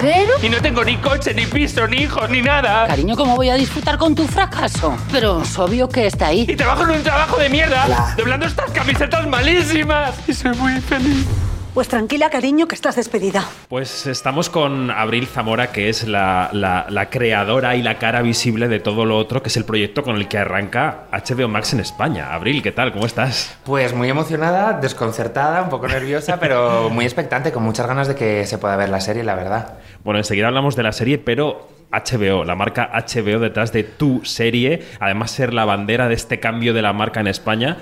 ¿Pero? 0.00 0.32
Y 0.42 0.48
no 0.48 0.60
tengo 0.60 0.84
ni 0.84 0.96
coche, 0.98 1.34
ni 1.34 1.46
piso, 1.46 1.86
ni 1.88 1.98
hijos, 2.02 2.28
ni 2.30 2.40
nada. 2.42 2.86
Cariño, 2.86 3.16
¿cómo 3.16 3.36
voy 3.36 3.50
a 3.50 3.54
disfrutar 3.54 3.98
con 3.98 4.14
tu 4.14 4.24
fracaso? 4.26 4.96
Pero 5.10 5.42
es 5.42 5.58
obvio 5.58 5.88
que 5.88 6.06
está 6.06 6.28
ahí. 6.28 6.46
Y 6.48 6.56
trabajo 6.56 6.84
en 6.84 6.90
un 6.90 7.02
trabajo 7.02 7.36
de 7.36 7.48
mierda, 7.48 8.14
doblando 8.16 8.46
estas 8.46 8.70
camisetas 8.70 9.26
malísimas. 9.26 10.14
Y 10.28 10.34
soy 10.34 10.56
muy 10.56 10.80
feliz. 10.80 11.26
Pues 11.74 11.86
tranquila, 11.86 12.28
cariño, 12.28 12.66
que 12.66 12.74
estás 12.74 12.96
despedida. 12.96 13.44
Pues 13.68 14.06
estamos 14.06 14.50
con 14.50 14.90
Abril 14.90 15.28
Zamora, 15.28 15.70
que 15.70 15.88
es 15.88 16.08
la, 16.08 16.48
la- 16.52 16.86
la 16.88 17.08
creadora 17.08 17.76
y 17.76 17.82
la 17.82 17.98
cara 17.98 18.20
visible 18.20 18.66
de 18.66 18.80
todo 18.80 19.04
lo 19.04 19.16
otro, 19.16 19.42
que 19.44 19.48
es 19.48 19.56
el 19.56 19.64
proyecto 19.64 20.02
con 20.02 20.16
el 20.16 20.26
que 20.26 20.38
arranca 20.38 21.02
HBO 21.12 21.46
Max 21.46 21.74
en 21.74 21.80
España. 21.80 22.34
Abril, 22.34 22.62
¿qué 22.64 22.72
tal? 22.72 22.90
¿Cómo 22.92 23.06
estás? 23.06 23.54
Pues 23.64 23.94
muy 23.94 24.08
emocionada, 24.08 24.72
desconcertada, 24.72 25.62
un 25.62 25.68
poco 25.68 25.86
nerviosa, 25.86 26.40
pero 26.40 26.90
muy 26.90 27.04
expectante, 27.04 27.52
con 27.52 27.62
muchas 27.62 27.86
ganas 27.86 28.08
de 28.08 28.16
que 28.16 28.44
se 28.46 28.58
pueda 28.58 28.74
ver 28.74 28.88
la 28.88 29.00
serie, 29.00 29.22
la 29.22 29.36
verdad. 29.36 29.74
Bueno, 30.08 30.20
enseguida 30.20 30.46
hablamos 30.46 30.74
de 30.74 30.82
la 30.82 30.92
serie, 30.92 31.18
pero 31.18 31.68
HBO, 31.92 32.42
la 32.42 32.54
marca 32.54 32.90
HBO 32.94 33.40
detrás 33.40 33.74
de 33.74 33.84
tu 33.84 34.24
serie, 34.24 34.82
además 35.00 35.32
ser 35.32 35.52
la 35.52 35.66
bandera 35.66 36.08
de 36.08 36.14
este 36.14 36.40
cambio 36.40 36.72
de 36.72 36.80
la 36.80 36.94
marca 36.94 37.20
en 37.20 37.26
España. 37.26 37.76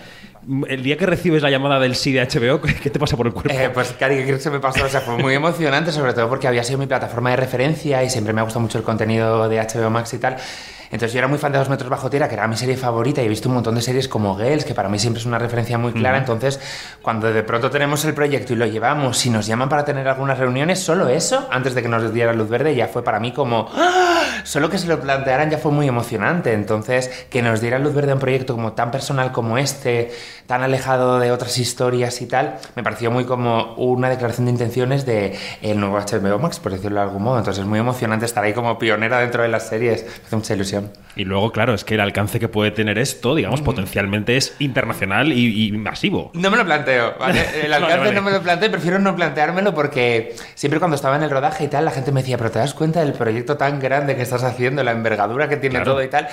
El 0.66 0.82
día 0.82 0.96
que 0.96 1.06
recibes 1.06 1.40
la 1.44 1.50
llamada 1.50 1.78
del 1.78 1.94
sí 1.94 2.10
de 2.10 2.26
HBO, 2.26 2.60
¿qué 2.82 2.90
te 2.90 2.98
pasa 2.98 3.16
por 3.16 3.28
el 3.28 3.32
cuerpo? 3.32 3.52
Eh, 3.52 3.70
pues, 3.72 3.92
Cari, 3.92 4.16
¿qué 4.16 4.22
crees 4.24 4.38
que 4.38 4.42
se 4.42 4.50
me 4.50 4.58
pasó? 4.58 4.84
O 4.84 4.88
sea, 4.88 5.02
fue 5.02 5.18
muy 5.18 5.34
emocionante, 5.34 5.92
sobre 5.92 6.14
todo 6.14 6.28
porque 6.28 6.48
había 6.48 6.64
sido 6.64 6.80
mi 6.80 6.88
plataforma 6.88 7.30
de 7.30 7.36
referencia 7.36 8.02
y 8.02 8.10
siempre 8.10 8.32
me 8.32 8.40
ha 8.40 8.42
gustado 8.42 8.62
mucho 8.62 8.78
el 8.78 8.82
contenido 8.82 9.48
de 9.48 9.60
HBO 9.60 9.90
Max 9.90 10.12
y 10.14 10.18
tal. 10.18 10.36
Entonces 10.86 11.12
yo 11.12 11.18
era 11.18 11.28
muy 11.28 11.38
fan 11.38 11.52
de 11.52 11.58
Dos 11.58 11.70
metros 11.70 11.88
bajo 11.88 12.10
tierra, 12.10 12.28
que 12.28 12.34
era 12.34 12.46
mi 12.46 12.56
serie 12.56 12.76
favorita, 12.76 13.22
y 13.22 13.26
he 13.26 13.28
visto 13.28 13.48
un 13.48 13.54
montón 13.54 13.74
de 13.74 13.80
series 13.80 14.08
como 14.08 14.36
Girls, 14.36 14.64
que 14.64 14.74
para 14.74 14.88
mí 14.88 14.98
siempre 14.98 15.20
es 15.20 15.26
una 15.26 15.38
referencia 15.38 15.78
muy 15.78 15.92
clara. 15.92 16.18
Ujú. 16.18 16.32
Entonces, 16.32 16.60
cuando 17.02 17.32
de 17.32 17.42
pronto 17.42 17.70
tenemos 17.70 18.04
el 18.04 18.14
proyecto 18.14 18.52
y 18.52 18.56
lo 18.56 18.66
llevamos, 18.66 19.16
si 19.16 19.30
nos 19.30 19.46
llaman 19.46 19.68
para 19.68 19.84
tener 19.84 20.06
algunas 20.06 20.38
reuniones, 20.38 20.80
solo 20.80 21.08
eso, 21.08 21.48
antes 21.50 21.74
de 21.74 21.82
que 21.82 21.88
nos 21.88 22.12
diera 22.12 22.32
luz 22.32 22.48
verde, 22.48 22.74
ya 22.74 22.88
fue 22.88 23.02
para 23.02 23.20
mí 23.20 23.32
como... 23.32 23.68
¡ah! 23.74 24.16
Solo 24.44 24.70
que 24.70 24.78
se 24.78 24.86
lo 24.86 25.00
plantearan 25.00 25.50
ya 25.50 25.58
fue 25.58 25.72
muy 25.72 25.88
emocionante. 25.88 26.52
Entonces, 26.52 27.08
que 27.30 27.42
nos 27.42 27.60
dieran 27.60 27.82
luz 27.82 27.94
verde 27.94 28.12
a 28.12 28.14
un 28.14 28.20
proyecto 28.20 28.54
como 28.54 28.72
tan 28.72 28.90
personal 28.90 29.32
como 29.32 29.58
este, 29.58 30.12
tan 30.46 30.62
alejado 30.62 31.18
de 31.18 31.32
otras 31.32 31.58
historias 31.58 32.20
y 32.22 32.26
tal, 32.26 32.58
me 32.76 32.82
pareció 32.82 33.10
muy 33.10 33.24
como 33.24 33.74
una 33.74 34.08
declaración 34.08 34.46
de 34.46 34.52
intenciones 34.52 35.06
de 35.06 35.36
el 35.62 35.80
nuevo 35.80 35.98
HBO 35.98 36.38
Max, 36.38 36.60
por 36.60 36.72
decirlo 36.72 37.00
de 37.00 37.06
algún 37.06 37.22
modo. 37.22 37.38
Entonces, 37.38 37.62
es 37.62 37.68
muy 37.68 37.78
emocionante 37.78 38.26
estar 38.26 38.44
ahí 38.44 38.52
como 38.52 38.78
pionera 38.78 39.18
dentro 39.18 39.42
de 39.42 39.48
las 39.48 39.68
series. 39.68 40.04
Me 40.04 40.26
hace 40.26 40.36
mucha 40.36 40.54
ilusión. 40.54 40.75
всем. 40.76 40.90
Y 41.16 41.24
luego, 41.24 41.50
claro, 41.50 41.72
es 41.74 41.82
que 41.82 41.94
el 41.94 42.00
alcance 42.00 42.38
que 42.38 42.48
puede 42.48 42.70
tener 42.70 42.98
esto, 42.98 43.34
digamos, 43.34 43.62
potencialmente 43.62 44.36
es 44.36 44.54
internacional 44.58 45.32
y, 45.32 45.66
y 45.68 45.72
masivo. 45.72 46.30
No 46.34 46.50
me 46.50 46.56
lo 46.58 46.64
planteo, 46.64 47.14
¿vale? 47.18 47.40
El 47.64 47.70
Vale, 47.70 47.74
alcance 47.76 47.98
vale. 47.98 48.12
no 48.14 48.22
me 48.22 48.30
lo 48.30 48.42
planteo 48.42 48.68
y 48.68 48.72
prefiero 48.72 48.98
no 48.98 49.16
planteármelo 49.16 49.74
porque 49.74 50.34
siempre 50.54 50.78
cuando 50.78 50.94
estaba 50.94 51.16
en 51.16 51.22
el 51.22 51.30
rodaje 51.30 51.64
y 51.64 51.68
tal, 51.68 51.84
la 51.86 51.90
gente 51.90 52.12
me 52.12 52.20
decía, 52.20 52.36
pero 52.36 52.50
te 52.50 52.58
das 52.58 52.74
cuenta 52.74 53.00
del 53.00 53.14
proyecto 53.14 53.56
tan 53.56 53.80
grande 53.80 54.14
que 54.14 54.22
estás 54.22 54.42
haciendo, 54.44 54.82
la 54.84 54.92
envergadura 54.92 55.48
que 55.48 55.56
tiene 55.56 55.76
Claro. 55.76 55.92
todo 55.92 56.02
y 56.04 56.08
tal. 56.08 56.28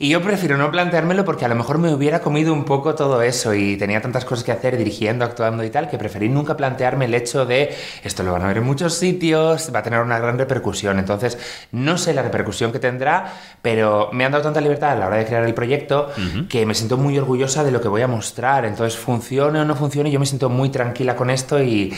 Y 0.00 0.08
yo 0.08 0.20
prefiero 0.20 0.56
no 0.56 0.70
planteármelo 0.72 1.24
porque 1.24 1.44
a 1.44 1.48
lo 1.48 1.54
mejor 1.54 1.78
me 1.78 1.94
hubiera 1.94 2.20
comido 2.20 2.52
un 2.52 2.64
poco 2.64 2.96
todo 2.96 3.22
eso 3.22 3.54
y 3.54 3.76
tenía 3.76 4.00
tantas 4.00 4.24
cosas 4.24 4.44
que 4.44 4.50
hacer 4.50 4.76
dirigiendo, 4.76 5.24
actuando 5.24 5.62
y 5.62 5.70
tal, 5.70 5.88
que 5.88 5.96
preferí 5.98 6.28
nunca 6.28 6.56
plantearme 6.56 7.04
el 7.04 7.14
hecho 7.14 7.46
de 7.46 7.72
esto 8.02 8.24
lo 8.24 8.32
van 8.32 8.42
a 8.42 8.48
ver 8.48 8.56
en 8.58 8.64
muchos 8.64 8.94
sitios, 8.94 9.70
va 9.72 9.78
a 9.78 9.82
tener 9.84 10.00
una 10.00 10.18
gran 10.18 10.36
repercusión. 10.36 10.98
Entonces, 10.98 11.38
no 11.70 11.96
sé 11.96 12.12
la 12.12 12.22
repercusión 12.22 12.72
que 12.72 12.80
tendrá, 12.80 13.32
pero 13.62 14.08
me 14.12 14.23
han 14.24 14.32
dado 14.32 14.44
tanta 14.44 14.60
libertad 14.60 14.92
a 14.92 14.96
la 14.96 15.06
hora 15.06 15.16
de 15.16 15.26
crear 15.26 15.44
el 15.44 15.54
proyecto 15.54 16.10
que 16.48 16.66
me 16.66 16.74
siento 16.74 16.96
muy 16.96 17.18
orgullosa 17.18 17.64
de 17.64 17.70
lo 17.70 17.80
que 17.80 17.88
voy 17.88 18.02
a 18.02 18.08
mostrar. 18.08 18.64
Entonces, 18.64 18.98
funcione 18.98 19.60
o 19.60 19.64
no 19.64 19.76
funcione, 19.76 20.10
yo 20.10 20.20
me 20.20 20.26
siento 20.26 20.48
muy 20.48 20.70
tranquila 20.70 21.16
con 21.16 21.30
esto 21.30 21.62
y, 21.62 21.92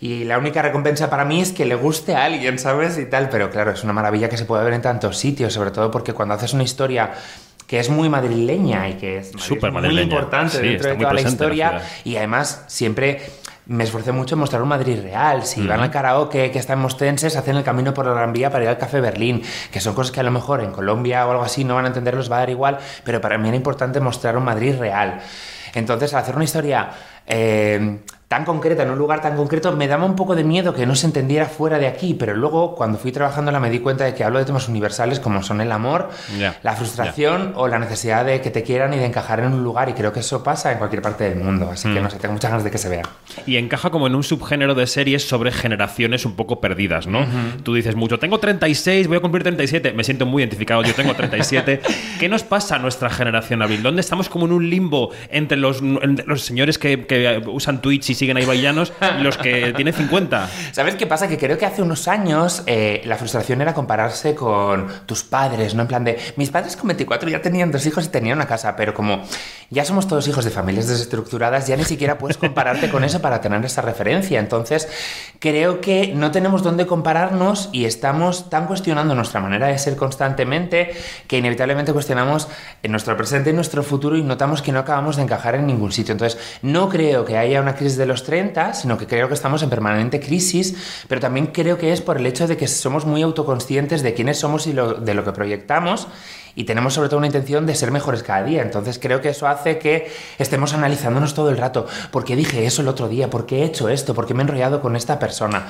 y 0.00 0.24
la 0.24 0.38
única 0.38 0.62
recompensa 0.62 1.08
para 1.08 1.24
mí 1.24 1.40
es 1.40 1.52
que 1.52 1.64
le 1.64 1.74
guste 1.74 2.14
a 2.14 2.24
alguien, 2.24 2.58
¿sabes? 2.58 2.98
Y 2.98 3.06
tal, 3.06 3.28
pero 3.28 3.50
claro, 3.50 3.72
es 3.72 3.84
una 3.84 3.92
maravilla 3.92 4.28
que 4.28 4.36
se 4.36 4.44
puede 4.44 4.64
ver 4.64 4.74
en 4.74 4.82
tantos 4.82 5.16
sitios, 5.16 5.52
sobre 5.52 5.70
todo 5.70 5.90
porque 5.90 6.12
cuando 6.12 6.34
haces 6.34 6.52
una 6.52 6.62
historia 6.62 7.12
que 7.66 7.78
es 7.78 7.88
muy 7.88 8.08
madrileña 8.08 8.88
y 8.88 8.94
que 8.94 9.18
es, 9.18 9.32
muy 9.70 10.00
importante 10.00 10.58
Sí, 10.58 10.68
dentro 10.68 10.90
de 10.90 10.96
toda 10.96 11.14
la 11.14 11.20
historia 11.22 11.82
y 12.04 12.16
además 12.16 12.64
siempre 12.66 13.22
me 13.66 13.84
esforcé 13.84 14.12
mucho 14.12 14.34
en 14.34 14.40
mostrar 14.40 14.62
un 14.62 14.68
Madrid 14.68 15.00
real. 15.02 15.44
Si 15.44 15.66
van 15.66 15.80
al 15.80 15.90
karaoke 15.90 16.50
que 16.50 16.58
está 16.58 16.74
en 16.74 16.80
Mostenses, 16.80 17.36
hacen 17.36 17.56
el 17.56 17.64
camino 17.64 17.94
por 17.94 18.06
la 18.06 18.12
Gran 18.12 18.32
Vía 18.32 18.50
para 18.50 18.64
ir 18.64 18.70
al 18.70 18.78
Café 18.78 19.00
Berlín, 19.00 19.42
que 19.70 19.80
son 19.80 19.94
cosas 19.94 20.12
que 20.12 20.20
a 20.20 20.22
lo 20.22 20.30
mejor 20.30 20.62
en 20.62 20.70
Colombia 20.70 21.26
o 21.26 21.30
algo 21.30 21.42
así 21.42 21.64
no 21.64 21.74
van 21.74 21.84
a 21.84 21.88
entender, 21.88 22.14
les 22.16 22.30
va 22.30 22.36
a 22.36 22.40
dar 22.40 22.50
igual, 22.50 22.78
pero 23.04 23.20
para 23.20 23.38
mí 23.38 23.48
era 23.48 23.56
importante 23.56 24.00
mostrar 24.00 24.36
un 24.36 24.44
Madrid 24.44 24.76
real. 24.78 25.20
Entonces, 25.74 26.12
al 26.14 26.22
hacer 26.22 26.36
una 26.36 26.44
historia 26.44 26.90
eh, 27.26 27.98
tan 28.28 28.44
concreta, 28.44 28.82
en 28.82 28.90
un 28.90 28.98
lugar 28.98 29.20
tan 29.20 29.36
concreto, 29.36 29.70
me 29.76 29.86
daba 29.86 30.04
un 30.06 30.16
poco 30.16 30.34
de 30.34 30.42
miedo 30.44 30.74
que 30.74 30.86
no 30.86 30.94
se 30.96 31.06
entendiera 31.06 31.46
fuera 31.46 31.78
de 31.78 31.86
aquí, 31.86 32.14
pero 32.14 32.34
luego 32.34 32.74
cuando 32.74 32.98
fui 32.98 33.12
trabajándola 33.12 33.60
me 33.60 33.70
di 33.70 33.78
cuenta 33.78 34.04
de 34.04 34.14
que 34.14 34.24
hablo 34.24 34.38
de 34.38 34.44
temas 34.44 34.68
universales 34.68 35.20
como 35.20 35.42
son 35.42 35.60
el 35.60 35.70
amor, 35.70 36.10
Ya, 36.38 36.58
la 36.62 36.74
frustración 36.74 37.52
o 37.56 37.68
la 37.68 37.78
necesidad 37.78 38.24
de 38.24 38.40
que 38.40 38.50
te 38.50 38.62
quieran 38.62 38.92
y 38.94 38.98
de 38.98 39.04
encajar 39.06 39.40
en 39.40 39.52
un 39.52 39.62
lugar, 39.62 39.88
y 39.88 39.92
creo 39.92 40.12
que 40.12 40.20
eso 40.20 40.42
pasa 40.42 40.72
en 40.72 40.78
cualquier 40.78 41.02
parte 41.02 41.24
del 41.24 41.38
mundo, 41.38 41.70
así 41.72 41.92
que 41.92 42.00
Mm. 42.00 42.02
no 42.02 42.10
sé, 42.10 42.18
tengo 42.18 42.32
muchas 42.34 42.50
ganas 42.50 42.64
de 42.64 42.70
que 42.70 42.78
se 42.78 42.88
vea. 42.88 43.02
Y 43.46 43.56
encaja 43.56 43.90
como 43.90 44.06
en 44.06 44.14
un 44.14 44.22
subgénero 44.24 44.74
de 44.74 44.86
series 44.86 45.28
sobre 45.28 45.52
generaciones 45.52 46.24
un 46.24 46.34
poco 46.34 46.60
perdidas, 46.60 47.06
¿no? 47.06 47.26
Tú 47.62 47.74
dices 47.74 47.94
mucho, 47.94 48.18
tengo 48.18 48.38
36, 48.38 49.06
voy 49.06 49.18
a 49.18 49.20
cumplir 49.20 49.42
37, 49.44 49.92
me 49.92 50.02
siento 50.02 50.26
muy 50.26 50.42
identificado, 50.42 50.82
yo 50.82 50.94
tengo 50.94 51.14
37. 51.14 51.80
¿Qué 52.18 52.28
nos 52.28 52.42
pasa 52.42 52.76
a 52.76 52.78
nuestra 52.78 53.10
generación, 53.10 53.62
Abril? 53.62 53.82
¿Dónde 53.82 54.00
estamos 54.00 54.28
como 54.28 54.46
en 54.46 54.52
un 54.52 54.68
limbo 54.70 55.10
entre 55.30 55.56
los, 55.58 55.80
entre 55.82 56.26
los 56.26 56.42
señores 56.42 56.78
que, 56.78 57.06
que 57.06 57.42
usan 57.46 57.80
Twitch 57.82 58.10
y 58.10 58.13
siguen 58.14 58.36
ahí 58.36 58.44
bailanos 58.44 58.92
los 59.20 59.36
que 59.36 59.72
tienen 59.76 59.94
50? 59.94 60.48
¿Sabes 60.72 60.96
qué 60.96 61.06
pasa? 61.06 61.28
Que 61.28 61.38
creo 61.38 61.58
que 61.58 61.66
hace 61.66 61.82
unos 61.82 62.08
años 62.08 62.62
eh, 62.66 63.02
la 63.04 63.16
frustración 63.16 63.60
era 63.60 63.74
compararse 63.74 64.34
con 64.34 64.86
tus 65.06 65.24
padres, 65.24 65.74
¿no? 65.74 65.82
En 65.82 65.88
plan 65.88 66.04
de, 66.04 66.18
mis 66.36 66.50
padres 66.50 66.76
con 66.76 66.88
24 66.88 67.28
ya 67.28 67.40
tenían 67.40 67.70
dos 67.70 67.84
hijos 67.86 68.06
y 68.06 68.08
tenían 68.08 68.38
una 68.38 68.46
casa, 68.46 68.76
pero 68.76 68.94
como 68.94 69.22
ya 69.70 69.84
somos 69.84 70.08
todos 70.08 70.26
hijos 70.28 70.44
de 70.44 70.50
familias 70.50 70.88
desestructuradas, 70.88 71.66
ya 71.66 71.76
ni 71.76 71.84
siquiera 71.84 72.18
puedes 72.18 72.36
compararte 72.36 72.90
con 72.90 73.04
eso 73.04 73.20
para 73.20 73.40
tener 73.40 73.64
esa 73.64 73.82
referencia. 73.82 74.40
Entonces, 74.40 74.88
creo 75.38 75.80
que 75.80 76.12
no 76.14 76.30
tenemos 76.30 76.62
dónde 76.62 76.86
compararnos 76.86 77.68
y 77.72 77.84
estamos 77.84 78.50
tan 78.50 78.66
cuestionando 78.66 79.14
nuestra 79.14 79.40
manera 79.40 79.68
de 79.68 79.78
ser 79.78 79.96
constantemente 79.96 80.92
que 81.26 81.38
inevitablemente 81.38 81.92
cuestionamos 81.92 82.48
en 82.82 82.90
nuestro 82.90 83.16
presente 83.16 83.50
y 83.50 83.52
nuestro 83.52 83.82
futuro 83.82 84.16
y 84.16 84.22
notamos 84.22 84.62
que 84.62 84.72
no 84.72 84.78
acabamos 84.80 85.16
de 85.16 85.22
encajar 85.22 85.54
en 85.54 85.66
ningún 85.66 85.92
sitio. 85.92 86.12
Entonces, 86.12 86.38
no 86.62 86.88
creo 86.88 87.24
que 87.24 87.36
haya 87.36 87.60
una 87.60 87.74
crisis 87.74 87.96
de 87.96 88.03
los 88.06 88.24
30, 88.24 88.74
sino 88.74 88.98
que 88.98 89.06
creo 89.06 89.28
que 89.28 89.34
estamos 89.34 89.62
en 89.62 89.70
permanente 89.70 90.20
crisis, 90.20 90.74
pero 91.08 91.20
también 91.20 91.46
creo 91.48 91.78
que 91.78 91.92
es 91.92 92.00
por 92.00 92.16
el 92.18 92.26
hecho 92.26 92.46
de 92.46 92.56
que 92.56 92.68
somos 92.68 93.04
muy 93.04 93.22
autoconscientes 93.22 94.02
de 94.02 94.14
quiénes 94.14 94.38
somos 94.38 94.66
y 94.66 94.72
de 94.72 95.14
lo 95.14 95.24
que 95.24 95.32
proyectamos 95.32 96.08
y 96.56 96.64
tenemos 96.64 96.94
sobre 96.94 97.08
todo 97.08 97.18
una 97.18 97.26
intención 97.26 97.66
de 97.66 97.74
ser 97.74 97.90
mejores 97.90 98.22
cada 98.22 98.44
día. 98.44 98.62
Entonces 98.62 98.98
creo 98.98 99.20
que 99.20 99.30
eso 99.30 99.48
hace 99.48 99.78
que 99.78 100.10
estemos 100.38 100.72
analizándonos 100.72 101.34
todo 101.34 101.50
el 101.50 101.56
rato. 101.56 101.86
¿Por 102.10 102.24
qué 102.24 102.36
dije 102.36 102.64
eso 102.66 102.82
el 102.82 102.88
otro 102.88 103.08
día? 103.08 103.30
¿Por 103.30 103.46
qué 103.46 103.62
he 103.62 103.64
hecho 103.64 103.88
esto? 103.88 104.14
¿Por 104.14 104.26
qué 104.26 104.34
me 104.34 104.42
he 104.42 104.44
enrollado 104.44 104.80
con 104.80 104.96
esta 104.96 105.18
persona? 105.18 105.68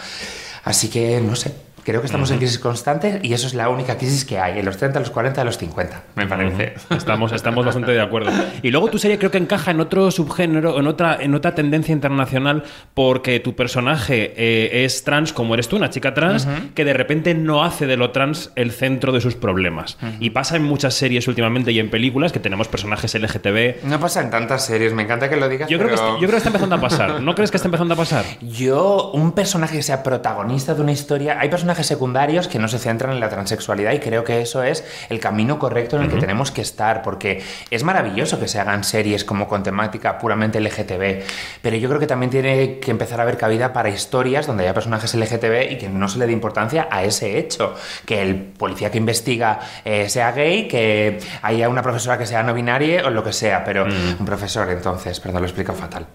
Así 0.64 0.88
que 0.88 1.20
no 1.20 1.36
sé. 1.36 1.73
Creo 1.84 2.00
que 2.00 2.06
estamos 2.06 2.30
en 2.30 2.38
crisis 2.38 2.58
constante 2.58 3.20
y 3.22 3.34
eso 3.34 3.46
es 3.46 3.54
la 3.54 3.68
única 3.68 3.96
crisis 3.98 4.24
que 4.24 4.38
hay, 4.38 4.58
en 4.58 4.64
los 4.64 4.76
30, 4.78 5.00
los 5.00 5.10
40, 5.10 5.44
los 5.44 5.58
50, 5.58 6.02
me 6.14 6.26
parece. 6.26 6.74
Estamos, 6.90 7.32
estamos 7.32 7.64
bastante 7.66 7.92
de 7.92 8.00
acuerdo. 8.00 8.30
Y 8.62 8.70
luego 8.70 8.88
tu 8.88 8.98
serie 8.98 9.18
creo 9.18 9.30
que 9.30 9.38
encaja 9.38 9.70
en 9.70 9.80
otro 9.80 10.10
subgénero, 10.10 10.78
en 10.80 10.86
otra, 10.86 11.18
en 11.20 11.34
otra 11.34 11.54
tendencia 11.54 11.92
internacional, 11.92 12.64
porque 12.94 13.38
tu 13.40 13.54
personaje 13.54 14.32
eh, 14.36 14.84
es 14.84 15.04
trans, 15.04 15.32
como 15.34 15.54
eres 15.54 15.68
tú, 15.68 15.76
una 15.76 15.90
chica 15.90 16.14
trans, 16.14 16.48
que 16.74 16.84
de 16.86 16.94
repente 16.94 17.34
no 17.34 17.64
hace 17.64 17.86
de 17.86 17.96
lo 17.96 18.10
trans 18.12 18.50
el 18.56 18.72
centro 18.72 19.12
de 19.12 19.20
sus 19.20 19.34
problemas. 19.34 19.98
Y 20.20 20.30
pasa 20.30 20.56
en 20.56 20.62
muchas 20.64 20.94
series 20.94 21.28
últimamente 21.28 21.70
y 21.72 21.80
en 21.80 21.90
películas 21.90 22.32
que 22.32 22.40
tenemos 22.40 22.66
personajes 22.68 23.14
LGTB. 23.14 23.84
No 23.84 24.00
pasa 24.00 24.22
en 24.22 24.30
tantas 24.30 24.64
series, 24.64 24.94
me 24.94 25.02
encanta 25.02 25.28
que 25.28 25.36
lo 25.36 25.48
digas. 25.48 25.68
Yo 25.68 25.76
creo, 25.78 25.88
que, 25.90 25.94
está- 25.96 26.12
yo 26.14 26.18
creo 26.20 26.30
que 26.30 26.36
está 26.38 26.48
empezando 26.48 26.76
a 26.76 26.80
pasar. 26.80 27.20
¿No 27.20 27.34
crees 27.34 27.50
que 27.50 27.58
está 27.58 27.68
empezando 27.68 27.92
a 27.94 27.96
pasar? 27.98 28.24
Yo, 28.40 29.10
un 29.12 29.32
personaje 29.32 29.76
que 29.76 29.82
sea 29.82 30.02
protagonista 30.02 30.74
de 30.74 30.80
una 30.80 30.92
historia. 30.92 31.38
Hay 31.40 31.48
personajes 31.48 31.73
personajes 31.74 31.86
secundarios 31.86 32.46
que 32.46 32.60
no 32.60 32.68
se 32.68 32.78
centran 32.78 33.12
en 33.14 33.20
la 33.20 33.28
transexualidad 33.28 33.92
y 33.92 33.98
creo 33.98 34.22
que 34.22 34.40
eso 34.40 34.62
es 34.62 34.84
el 35.08 35.18
camino 35.18 35.58
correcto 35.58 35.96
en 35.96 36.04
el 36.04 36.08
que 36.08 36.18
tenemos 36.18 36.52
que 36.52 36.60
estar, 36.60 37.02
porque 37.02 37.42
es 37.70 37.82
maravilloso 37.82 38.38
que 38.38 38.46
se 38.46 38.60
hagan 38.60 38.84
series 38.84 39.24
como 39.24 39.48
con 39.48 39.64
temática 39.64 40.18
puramente 40.18 40.60
LGTB, 40.60 41.24
pero 41.62 41.76
yo 41.76 41.88
creo 41.88 41.98
que 41.98 42.06
también 42.06 42.30
tiene 42.30 42.78
que 42.78 42.92
empezar 42.92 43.18
a 43.18 43.24
haber 43.24 43.38
cabida 43.38 43.72
para 43.72 43.88
historias 43.88 44.46
donde 44.46 44.62
haya 44.62 44.72
personajes 44.72 45.14
LGTB 45.14 45.72
y 45.72 45.78
que 45.78 45.88
no 45.88 46.06
se 46.08 46.20
le 46.20 46.26
dé 46.26 46.32
importancia 46.32 46.86
a 46.90 47.02
ese 47.02 47.38
hecho, 47.38 47.74
que 48.06 48.22
el 48.22 48.36
policía 48.36 48.92
que 48.92 48.98
investiga 48.98 49.58
eh, 49.84 50.08
sea 50.08 50.30
gay, 50.30 50.68
que 50.68 51.18
haya 51.42 51.68
una 51.68 51.82
profesora 51.82 52.18
que 52.18 52.26
sea 52.26 52.44
no 52.44 52.54
binaria 52.54 53.04
o 53.04 53.10
lo 53.10 53.24
que 53.24 53.32
sea, 53.32 53.64
pero 53.64 53.84
un 53.84 54.24
profesor 54.24 54.70
entonces, 54.70 55.18
perdón, 55.18 55.42
lo 55.42 55.48
explico 55.48 55.72
fatal. 55.72 56.06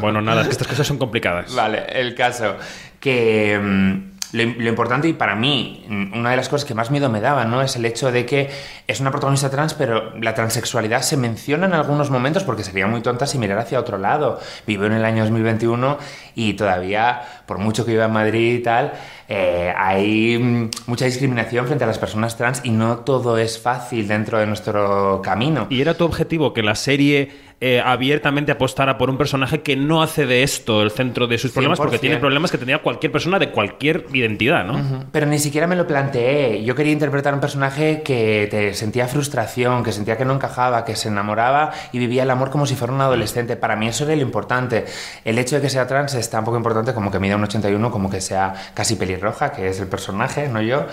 Bueno, 0.00 0.20
nada, 0.20 0.40
es 0.42 0.48
que 0.48 0.52
estas 0.54 0.66
cosas 0.66 0.86
son 0.86 0.98
complicadas. 0.98 1.54
Vale, 1.54 1.84
el 1.92 2.14
caso 2.16 2.56
que 2.98 3.58
mm, 3.58 4.09
lo, 4.32 4.42
importante 4.42 5.08
y 5.08 5.12
para 5.12 5.34
mí 5.34 5.84
mm, 5.88 6.18
una 6.18 6.30
de 6.30 6.36
las 6.36 6.48
cosas 6.48 6.66
que 6.66 6.74
más 6.74 6.90
miedo 6.90 7.08
me 7.08 7.20
daba, 7.20 7.44
¿no? 7.44 7.62
Es 7.62 7.76
el 7.76 7.84
hecho 7.84 8.12
de 8.12 8.26
que 8.26 8.50
es 8.86 9.00
una 9.00 9.10
protagonista 9.10 9.50
trans, 9.50 9.74
pero 9.74 10.16
la 10.18 10.34
transexualidad 10.34 11.02
se 11.02 11.16
menciona 11.16 11.66
en 11.66 11.72
algunos 11.72 12.10
momentos 12.10 12.44
porque 12.44 12.62
sería 12.62 12.86
muy 12.86 13.00
tonta 13.00 13.26
si 13.26 13.38
mirar 13.38 13.58
hacia 13.58 13.80
otro 13.80 13.98
lado. 13.98 14.40
Vivo 14.66 14.84
en 14.84 14.92
el 14.92 15.04
año 15.04 15.22
2021 15.22 15.98
y 16.34 16.54
todavía, 16.54 17.22
por 17.46 17.58
mucho 17.58 17.84
que 17.84 17.92
viva 17.92 18.06
en 18.06 18.12
Madrid 18.12 18.54
y 18.54 18.62
tal, 18.62 18.92
eh, 19.28 19.72
hay 19.76 20.38
mm, 20.38 20.70
mucha 20.86 21.04
discriminación 21.04 21.66
frente 21.66 21.84
a 21.84 21.86
las 21.86 21.98
personas 21.98 22.36
trans 22.36 22.60
y 22.64 22.70
no 22.70 22.98
todo 22.98 23.38
es 23.38 23.60
fácil 23.60 24.08
dentro 24.08 24.38
de 24.38 24.46
nuestro 24.46 25.20
camino. 25.22 25.66
¿Y 25.70 25.80
era 25.80 25.94
tu 25.94 26.04
objetivo 26.04 26.52
que 26.52 26.62
la 26.62 26.74
serie 26.74 27.49
eh, 27.62 27.82
abiertamente 27.84 28.52
apostara 28.52 28.96
por 28.96 29.10
un 29.10 29.18
personaje 29.18 29.60
que 29.60 29.76
no 29.76 30.02
hace 30.02 30.24
de 30.24 30.42
esto 30.42 30.80
el 30.80 30.90
centro 30.90 31.26
de 31.26 31.36
sus 31.36 31.50
problemas? 31.50 31.78
Porque 31.78 31.96
100%. 31.96 32.00
tiene 32.00 32.16
problemas 32.16 32.50
que 32.50 32.56
tendría 32.56 32.78
cualquier 32.78 33.12
persona 33.12 33.38
de 33.38 33.50
cualquier 33.50 34.06
identidad, 34.14 34.64
¿no? 34.64 35.04
Pero 35.12 35.26
ni 35.26 35.38
siquiera 35.38 35.66
me 35.66 35.76
lo 35.76 35.86
planteé. 35.86 36.64
Yo 36.64 36.74
quería 36.74 36.92
interpretar 36.92 37.34
un 37.34 37.40
personaje 37.40 38.02
que 38.02 38.48
te 38.50 38.72
sentía 38.72 39.06
frustración, 39.08 39.82
que 39.82 39.92
sentía 39.92 40.16
que 40.16 40.24
no 40.24 40.32
encajaba, 40.32 40.86
que 40.86 40.96
se 40.96 41.08
enamoraba 41.08 41.72
y 41.92 41.98
vivía 41.98 42.22
el 42.22 42.30
amor 42.30 42.48
como 42.48 42.64
si 42.64 42.76
fuera 42.76 42.94
un 42.94 43.00
adolescente. 43.02 43.56
Para 43.56 43.76
mí 43.76 43.88
eso 43.88 44.04
era 44.04 44.16
lo 44.16 44.22
importante. 44.22 44.86
El 45.26 45.38
hecho 45.38 45.56
de 45.56 45.62
que 45.62 45.68
sea 45.68 45.86
trans 45.86 46.14
es 46.14 46.30
tan 46.30 46.44
poco 46.44 46.56
importante 46.56 46.94
como 46.94 47.10
que 47.10 47.18
mida 47.18 47.36
un 47.36 47.44
81, 47.44 47.90
como 47.90 48.08
que 48.08 48.22
sea 48.22 48.54
casi 48.72 48.96
pelirroja, 48.96 49.52
que 49.52 49.68
es 49.68 49.80
el 49.80 49.88
personaje, 49.88 50.48
no 50.48 50.62
yo, 50.62 50.86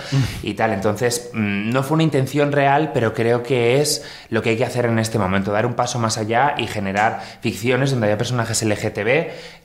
y 0.43 0.53
tal. 0.55 0.73
Entonces, 0.73 1.29
mm, 1.33 1.69
no 1.69 1.83
fue 1.83 1.95
una 1.95 2.03
intención 2.03 2.51
real, 2.51 2.91
pero 2.93 3.13
creo 3.13 3.41
que 3.41 3.79
es 3.79 4.03
lo 4.29 4.41
que 4.41 4.49
hay 4.49 4.57
que 4.57 4.65
hacer 4.65 4.85
en 4.85 4.99
este 4.99 5.17
momento, 5.17 5.53
dar 5.53 5.65
un 5.65 5.73
paso 5.73 5.97
más 5.99 6.17
allá 6.17 6.55
y 6.57 6.67
generar 6.67 7.21
ficciones 7.41 7.91
donde 7.91 8.07
haya 8.07 8.17
personajes 8.17 8.61
LGTB 8.63 9.07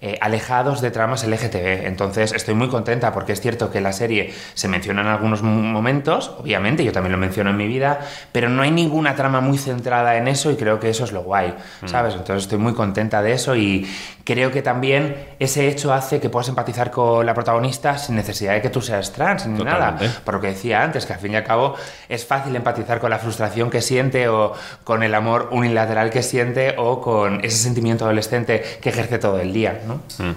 eh, 0.01 0.18
alejados 0.20 0.80
de 0.80 0.90
tramas 0.90 1.24
LGTB. 1.26 1.86
Entonces, 1.86 2.32
estoy 2.32 2.55
muy 2.55 2.68
contenta 2.68 3.12
porque 3.12 3.32
es 3.32 3.40
cierto 3.40 3.70
que 3.70 3.80
la 3.80 3.93
serie 3.93 4.32
se 4.55 4.68
menciona 4.68 5.01
en 5.03 5.07
algunos 5.09 5.43
mo- 5.43 5.51
momentos, 5.62 6.32
obviamente, 6.38 6.84
yo 6.84 6.93
también 6.93 7.12
lo 7.12 7.18
menciono 7.18 7.51
en 7.51 7.57
mi 7.57 7.66
vida, 7.68 8.01
pero 8.32 8.49
no 8.49 8.62
hay 8.62 8.70
ninguna 8.70 9.14
trama 9.14 9.40
muy 9.40 9.59
centrada 9.59 10.16
en 10.16 10.28
eso 10.28 10.51
y 10.51 10.57
creo 10.57 10.80
que 10.80 10.90
eso 10.90 11.05
es 11.05 11.12
lo 11.12 11.22
guay, 11.22 11.55
Mm. 11.82 11.88
¿sabes? 11.88 12.14
Entonces, 12.14 12.45
estoy 12.45 12.59
muy 12.59 12.74
contenta 12.74 13.22
de 13.22 13.32
eso 13.32 13.55
y 13.57 13.86
creo 14.24 14.51
que 14.51 14.62
también 14.62 15.16
ese 15.38 15.68
hecho 15.68 15.93
hace 15.93 16.20
que 16.20 16.28
puedas 16.28 16.49
empatizar 16.49 16.90
con 16.90 17.24
la 17.26 17.34
protagonista 17.34 17.99
sin 17.99 18.16
necesidad 18.16 18.53
de 18.55 18.62
que 18.62 18.70
tú 18.70 18.80
seas 18.80 19.12
trans 19.12 19.47
ni 19.47 19.62
nada. 19.64 19.97
Por 20.24 20.34
lo 20.34 20.40
que 20.40 20.49
decía 20.49 20.82
antes, 20.82 21.07
que 21.07 21.12
al 21.12 21.18
fin 21.20 21.32
y 21.32 21.36
al 21.36 21.45
cabo 21.45 21.74
es 22.09 22.24
fácil 22.26 22.55
empatizar 22.57 23.01
con 23.01 23.11
la 23.11 23.18
frustración 23.18 23.70
que 23.70 23.80
siente 23.80 24.28
o 24.28 24.53
con 24.84 25.03
el 25.03 25.14
amor 25.14 25.49
unilateral 25.53 26.11
que 26.11 26.22
siente 26.22 26.74
o 26.83 27.01
con 27.01 27.45
ese 27.45 27.57
sentimiento 27.59 28.05
adolescente 28.05 28.62
que 28.80 28.89
ejerce 28.91 29.18
todo 29.18 29.41
el 29.41 29.53
día, 29.53 29.80
¿no? 29.87 29.97
Mm. 30.24 30.33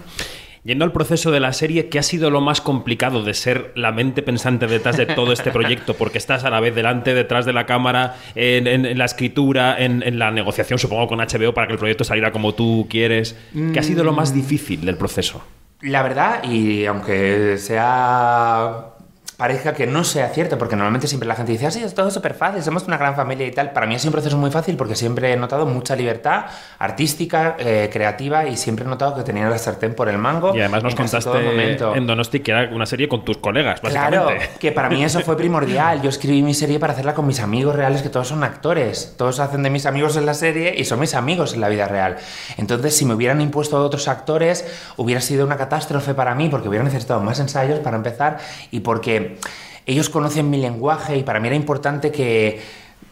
Yendo 0.64 0.84
al 0.84 0.92
proceso 0.92 1.30
de 1.30 1.40
la 1.40 1.54
serie, 1.54 1.90
¿qué 1.90 2.00
ha 2.00 2.04
sido 2.04 2.32
lo 2.32 2.42
más 2.42 2.60
complicado 2.60 3.24
de 3.24 3.36
ser 3.36 3.72
la 3.76 3.92
mente 3.92 4.24
pensante 4.24 4.66
detrás 4.66 4.98
de 4.98 5.06
todo 5.06 5.32
este 5.32 5.52
proyecto? 5.52 5.94
Porque 5.94 6.18
estás 6.18 6.44
a 6.44 6.50
la 6.50 6.60
vez 6.60 6.74
delante, 6.74 7.14
detrás 7.14 7.46
de 7.46 7.54
la 7.54 7.68
cámara, 7.68 8.16
en, 8.34 8.66
en- 8.66 8.88
en 8.88 8.98
la 8.98 9.06
escritura, 9.06 9.76
en, 9.78 10.02
en 10.02 10.18
la 10.18 10.32
negociación, 10.32 10.80
supongo, 10.80 11.06
con 11.08 11.20
HBO 11.20 11.54
para 11.54 11.68
que 11.68 11.74
el 11.74 11.80
proyecto 11.80 12.04
saliera 12.04 12.32
como 12.32 12.56
tú 12.56 12.88
quieres. 12.90 13.36
¿Qué 13.74 13.78
ha 13.78 13.84
sido 13.84 14.04
lo 14.04 14.12
más 14.14 14.34
difícil 14.34 14.84
del 14.84 14.98
proceso? 14.98 15.44
La 15.82 16.02
verdad, 16.02 16.44
y 16.44 16.86
aunque 16.88 17.60
sea 17.60 18.95
parezca 19.38 19.74
que 19.74 19.86
no 19.88 20.04
sea 20.04 20.30
cierto, 20.30 20.58
porque 20.58 20.76
normalmente 20.76 21.08
siempre 21.08 21.28
la 21.28 21.36
gente 21.36 21.52
dice, 21.52 21.68
así 21.68 21.84
es 21.84 21.94
todo 21.94 22.10
súper 22.12 22.34
fácil, 22.34 22.64
somos 22.64 22.86
una 22.88 22.98
gran 22.98 23.16
familia 23.16 23.46
y 23.48 23.52
tal. 23.52 23.72
Para 23.72 23.86
mí 23.86 23.96
ha 23.96 24.00
sido 24.00 24.10
un 24.10 24.14
proceso 24.14 24.38
muy 24.38 24.52
fácil 24.52 24.76
porque 24.78 24.96
siempre 24.96 25.34
he 25.34 25.38
notado 25.38 25.66
mucha 25.66 25.96
libertad 25.96 26.46
artística, 26.80 27.56
eh, 27.60 27.90
creativa 27.92 28.46
y 28.46 28.56
siempre 28.58 28.86
he 28.86 28.88
notado 28.88 29.16
que 29.16 29.24
tenía 29.24 29.50
la 29.50 29.58
sartén 29.58 29.94
por 29.94 30.08
el 30.10 30.18
mango. 30.18 30.56
Y 30.56 30.60
además 30.60 30.84
nos 30.84 30.94
en 30.94 30.98
contaste 30.98 31.78
en 31.96 32.08
Donosti 32.08 32.40
que 32.40 32.52
era 32.52 32.70
una 32.74 32.86
serie 32.86 33.08
con 33.08 33.26
tus 33.26 33.38
colegas, 33.38 33.80
Claro, 33.82 34.26
básicamente. 34.26 34.60
que 34.60 34.72
para 34.72 34.90
mí 34.90 35.04
eso 35.04 35.20
fue 35.22 35.36
primordial. 35.36 36.02
Yo 36.02 36.10
escribí 36.10 36.42
mi 36.42 36.54
serie 36.54 36.80
para 36.80 36.94
hacerla 36.94 37.14
con 37.14 37.28
mis 37.28 37.40
amigos 37.40 37.76
reales, 37.76 38.02
que 38.02 38.10
todos 38.10 38.28
son 38.28 38.44
actores. 38.44 39.16
Todos 39.18 39.40
hacen 39.40 39.64
de 39.64 39.70
mis 39.70 39.86
amigos 39.86 40.16
en 40.18 40.26
la 40.26 40.34
serie 40.34 40.74
y 40.78 40.86
son 40.86 41.00
mis 41.00 41.14
amigos 41.16 41.54
en 41.54 41.62
la 41.62 41.70
vida 41.70 41.88
real. 41.88 42.18
Entonces, 42.58 42.96
si 42.96 43.06
me 43.06 43.14
hubieran 43.14 43.42
impuesto 43.42 43.84
otros 43.84 44.08
actores, 44.08 44.66
hubiera 44.98 45.22
sido 45.22 45.46
una 45.46 45.58
catástrofe 45.58 46.14
para 46.14 46.36
mí, 46.36 46.50
porque 46.50 46.70
hubiera 46.70 46.84
necesitado 46.84 47.20
más 47.22 47.40
ensayos 47.40 47.80
para 47.80 47.98
empezar 47.98 48.38
y 48.72 48.82
porque 48.82 49.25
ellos 49.86 50.10
conocen 50.10 50.50
mi 50.50 50.58
lenguaje 50.58 51.18
y 51.18 51.24
para 51.24 51.40
mí 51.40 51.48
era 51.48 51.56
importante 51.56 52.12
que 52.12 52.60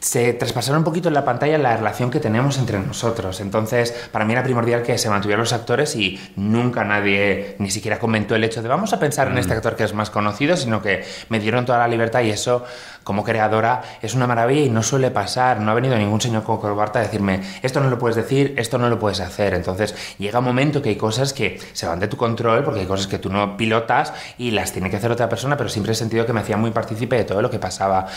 se 0.03 0.33
traspasara 0.33 0.77
un 0.77 0.83
poquito 0.83 1.07
en 1.07 1.13
la 1.13 1.23
pantalla 1.23 1.57
la 1.57 1.77
relación 1.77 2.11
que 2.11 2.19
tenemos 2.19 2.57
entre 2.57 2.77
nosotros. 2.77 3.39
Entonces, 3.39 3.93
para 4.11 4.25
mí 4.25 4.33
era 4.33 4.43
primordial 4.43 4.83
que 4.83 4.97
se 4.97 5.09
mantuvieran 5.09 5.39
los 5.39 5.53
actores 5.53 5.95
y 5.95 6.19
nunca 6.35 6.83
nadie 6.83 7.55
ni 7.57 7.71
siquiera 7.71 7.99
comentó 7.99 8.35
el 8.35 8.43
hecho 8.43 8.61
de 8.61 8.67
vamos 8.67 8.91
a 8.91 8.99
pensar 8.99 9.29
en 9.29 9.37
este 9.37 9.53
actor 9.53 9.77
que 9.77 9.85
es 9.85 9.93
más 9.93 10.09
conocido, 10.09 10.57
sino 10.57 10.81
que 10.81 11.05
me 11.29 11.39
dieron 11.39 11.65
toda 11.65 11.77
la 11.77 11.87
libertad 11.87 12.21
y 12.21 12.31
eso, 12.31 12.65
como 13.05 13.23
creadora, 13.23 13.81
es 14.01 14.13
una 14.13 14.27
maravilla 14.27 14.65
y 14.65 14.69
no 14.69 14.83
suele 14.83 15.09
pasar. 15.09 15.61
No 15.61 15.71
ha 15.71 15.73
venido 15.73 15.95
ningún 15.95 16.19
señor 16.19 16.43
con 16.43 16.57
corbata 16.57 16.99
a 16.99 17.03
decirme 17.03 17.39
esto 17.61 17.79
no 17.79 17.89
lo 17.89 17.97
puedes 17.97 18.17
decir, 18.17 18.55
esto 18.57 18.77
no 18.77 18.89
lo 18.89 18.99
puedes 18.99 19.21
hacer. 19.21 19.53
Entonces, 19.53 19.95
llega 20.19 20.39
un 20.39 20.45
momento 20.45 20.81
que 20.81 20.89
hay 20.89 20.97
cosas 20.97 21.31
que 21.31 21.61
se 21.71 21.87
van 21.87 22.01
de 22.01 22.09
tu 22.09 22.17
control 22.17 22.65
porque 22.65 22.81
hay 22.81 22.87
cosas 22.87 23.07
que 23.07 23.19
tú 23.19 23.29
no 23.29 23.55
pilotas 23.55 24.13
y 24.37 24.51
las 24.51 24.73
tiene 24.73 24.89
que 24.89 24.97
hacer 24.97 25.11
otra 25.11 25.29
persona, 25.29 25.55
pero 25.55 25.69
siempre 25.69 25.93
he 25.93 25.95
sentido 25.95 26.25
que 26.25 26.33
me 26.33 26.41
hacía 26.41 26.57
muy 26.57 26.71
partícipe 26.71 27.15
de 27.15 27.23
todo 27.23 27.41
lo 27.41 27.49
que 27.49 27.59
pasaba. 27.59 28.07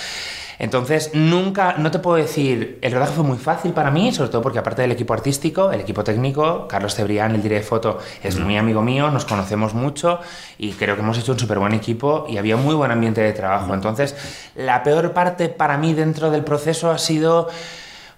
Entonces, 0.58 1.10
nunca, 1.12 1.74
no 1.78 1.90
te 1.90 1.98
puedo 1.98 2.16
decir, 2.16 2.78
el 2.80 2.92
rodaje 2.92 3.12
fue 3.12 3.24
muy 3.24 3.38
fácil 3.38 3.72
para 3.72 3.90
mí, 3.90 4.12
sobre 4.12 4.30
todo 4.30 4.42
porque 4.42 4.58
aparte 4.58 4.82
del 4.82 4.92
equipo 4.92 5.12
artístico, 5.12 5.70
el 5.70 5.80
equipo 5.80 6.02
técnico, 6.02 6.66
Carlos 6.68 6.94
Cebrián, 6.94 7.34
el 7.34 7.42
director 7.42 7.56
de 7.56 7.62
foto, 7.62 7.98
es 8.22 8.38
muy 8.38 8.56
amigo 8.56 8.82
mío, 8.82 9.10
nos 9.10 9.24
conocemos 9.24 9.74
mucho 9.74 10.20
y 10.58 10.72
creo 10.72 10.94
que 10.94 11.02
hemos 11.02 11.18
hecho 11.18 11.32
un 11.32 11.38
súper 11.38 11.58
buen 11.58 11.72
equipo 11.72 12.26
y 12.28 12.38
había 12.38 12.56
muy 12.56 12.74
buen 12.74 12.90
ambiente 12.90 13.20
de 13.20 13.32
trabajo. 13.32 13.74
Entonces, 13.74 14.14
la 14.54 14.82
peor 14.82 15.12
parte 15.12 15.48
para 15.48 15.78
mí 15.78 15.94
dentro 15.94 16.30
del 16.30 16.44
proceso 16.44 16.90
ha 16.90 16.98
sido... 16.98 17.48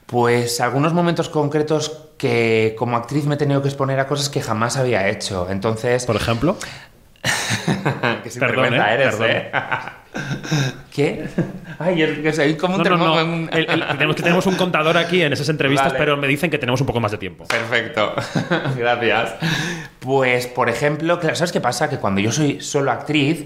Pues 0.07 0.63
algunos 0.63 0.95
momentos 0.95 1.29
concretos 1.29 2.09
que 2.17 2.75
como 2.79 2.97
actriz 2.97 3.27
me 3.27 3.35
he 3.35 3.37
tenido 3.37 3.61
que 3.61 3.69
exponer 3.69 4.01
a 4.01 4.07
cosas 4.07 4.31
que 4.31 4.41
jamás 4.41 4.79
había 4.79 5.07
hecho. 5.07 5.47
Entonces... 5.51 6.07
Por 6.07 6.17
ejemplo. 6.17 6.57
que 8.23 8.31
sinvergüenza 8.31 8.87
Perdón, 8.87 8.89
¿eh? 8.89 8.95
eres, 8.95 9.17
Perdón. 9.17 9.31
¿eh? 9.31 9.51
¿Qué? 10.95 11.27
Ay, 11.79 12.03
es 12.03 12.57
como 12.57 12.77
un 12.77 12.83
No, 12.83 12.91
no, 12.91 12.97
no. 12.97 13.15
termo- 13.17 13.49
El- 13.53 13.71
el- 13.71 13.87
tenemos, 13.97 14.17
que 14.17 14.23
tenemos 14.23 14.47
un 14.47 14.57
contador 14.57 14.97
aquí 14.97 15.23
en 15.23 15.33
esas 15.33 15.49
entrevistas, 15.49 15.89
Vale. 15.89 15.99
pero 15.99 16.17
me 16.17 16.27
dicen 16.27 16.51
que 16.51 16.59
tenemos 16.59 16.81
un 16.81 16.87
poco 16.87 17.01
más 17.01 17.13
de 17.13 17.19
tiempo. 17.19 17.45
Perfecto, 17.47 18.15
gracias. 18.77 19.35
Pues, 20.01 20.47
por 20.47 20.69
ejemplo, 20.69 21.21
¿sabes 21.35 21.53
qué 21.53 21.61
pasa? 21.61 21.89
Que 21.89 21.99
cuando 21.99 22.21
yo 22.21 22.33
soy 22.33 22.61
solo 22.61 22.91
actriz, 22.91 23.45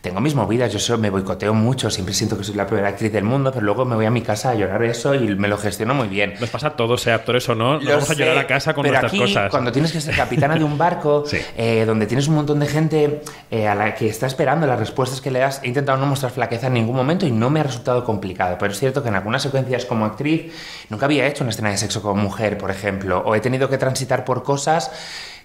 tengo 0.00 0.20
mis 0.20 0.34
movidas, 0.34 0.72
yo 0.72 0.78
solo 0.78 0.98
me 0.98 1.10
boicoteo 1.10 1.54
mucho, 1.54 1.90
siempre 1.90 2.14
siento 2.14 2.38
que 2.38 2.44
soy 2.44 2.54
la 2.54 2.66
peor 2.66 2.84
actriz 2.84 3.12
del 3.12 3.24
mundo, 3.24 3.50
pero 3.52 3.64
luego 3.64 3.84
me 3.84 3.96
voy 3.96 4.06
a 4.06 4.10
mi 4.10 4.22
casa 4.22 4.50
a 4.50 4.54
llorar 4.54 4.82
eso 4.84 5.14
y 5.14 5.34
me 5.34 5.48
lo 5.48 5.58
gestiono 5.58 5.92
muy 5.94 6.08
bien. 6.08 6.34
Nos 6.40 6.50
pasa 6.50 6.68
a 6.68 6.76
todos, 6.76 7.02
sea 7.02 7.16
actores 7.16 7.48
o 7.48 7.54
no, 7.54 7.74
nos 7.74 7.86
vamos 7.86 8.10
a 8.10 8.14
llorar 8.14 8.34
sé, 8.34 8.40
a 8.40 8.46
casa 8.46 8.74
con 8.74 8.82
pero 8.82 8.92
nuestras 8.92 9.12
aquí, 9.12 9.20
cosas. 9.20 9.50
Cuando 9.50 9.72
tienes 9.72 9.90
que 9.90 10.00
ser 10.00 10.14
capitana 10.14 10.54
de 10.54 10.64
un 10.64 10.78
barco, 10.78 11.24
eh, 11.56 11.84
donde 11.84 12.06
tienes 12.06 12.28
un 12.28 12.36
montón 12.36 12.60
de 12.60 12.66
gente 12.66 13.22
eh, 13.50 13.66
a 13.66 13.74
la 13.74 13.94
que 13.94 14.08
está 14.08 14.26
esperando 14.26 14.66
las 14.66 14.78
respuestas 14.78 15.20
que 15.20 15.32
le 15.32 15.40
das, 15.40 15.60
he 15.64 15.68
intentado 15.68 15.98
no 15.98 16.06
mostrar 16.06 16.30
flaqueza 16.30 16.68
en 16.68 16.74
ningún 16.74 16.94
momento 16.94 17.26
y 17.26 17.32
no 17.32 17.50
me 17.50 17.60
ha 17.60 17.64
resultado 17.64 18.04
complicado. 18.04 18.56
Pero 18.58 18.72
es 18.72 18.78
cierto 18.78 19.02
que 19.02 19.08
en 19.08 19.16
algunas 19.16 19.42
secuencias 19.42 19.84
como 19.84 20.04
actriz 20.04 20.52
nunca 20.90 21.06
había 21.06 21.26
hecho 21.26 21.42
una 21.42 21.50
escena 21.50 21.70
de 21.70 21.76
sexo 21.76 22.02
como 22.02 22.22
mujer, 22.22 22.56
por 22.56 22.70
ejemplo, 22.70 23.22
o 23.26 23.34
he 23.34 23.40
tenido 23.40 23.68
que 23.68 23.78
transitar 23.78 24.24
por 24.24 24.44
cosas 24.44 24.92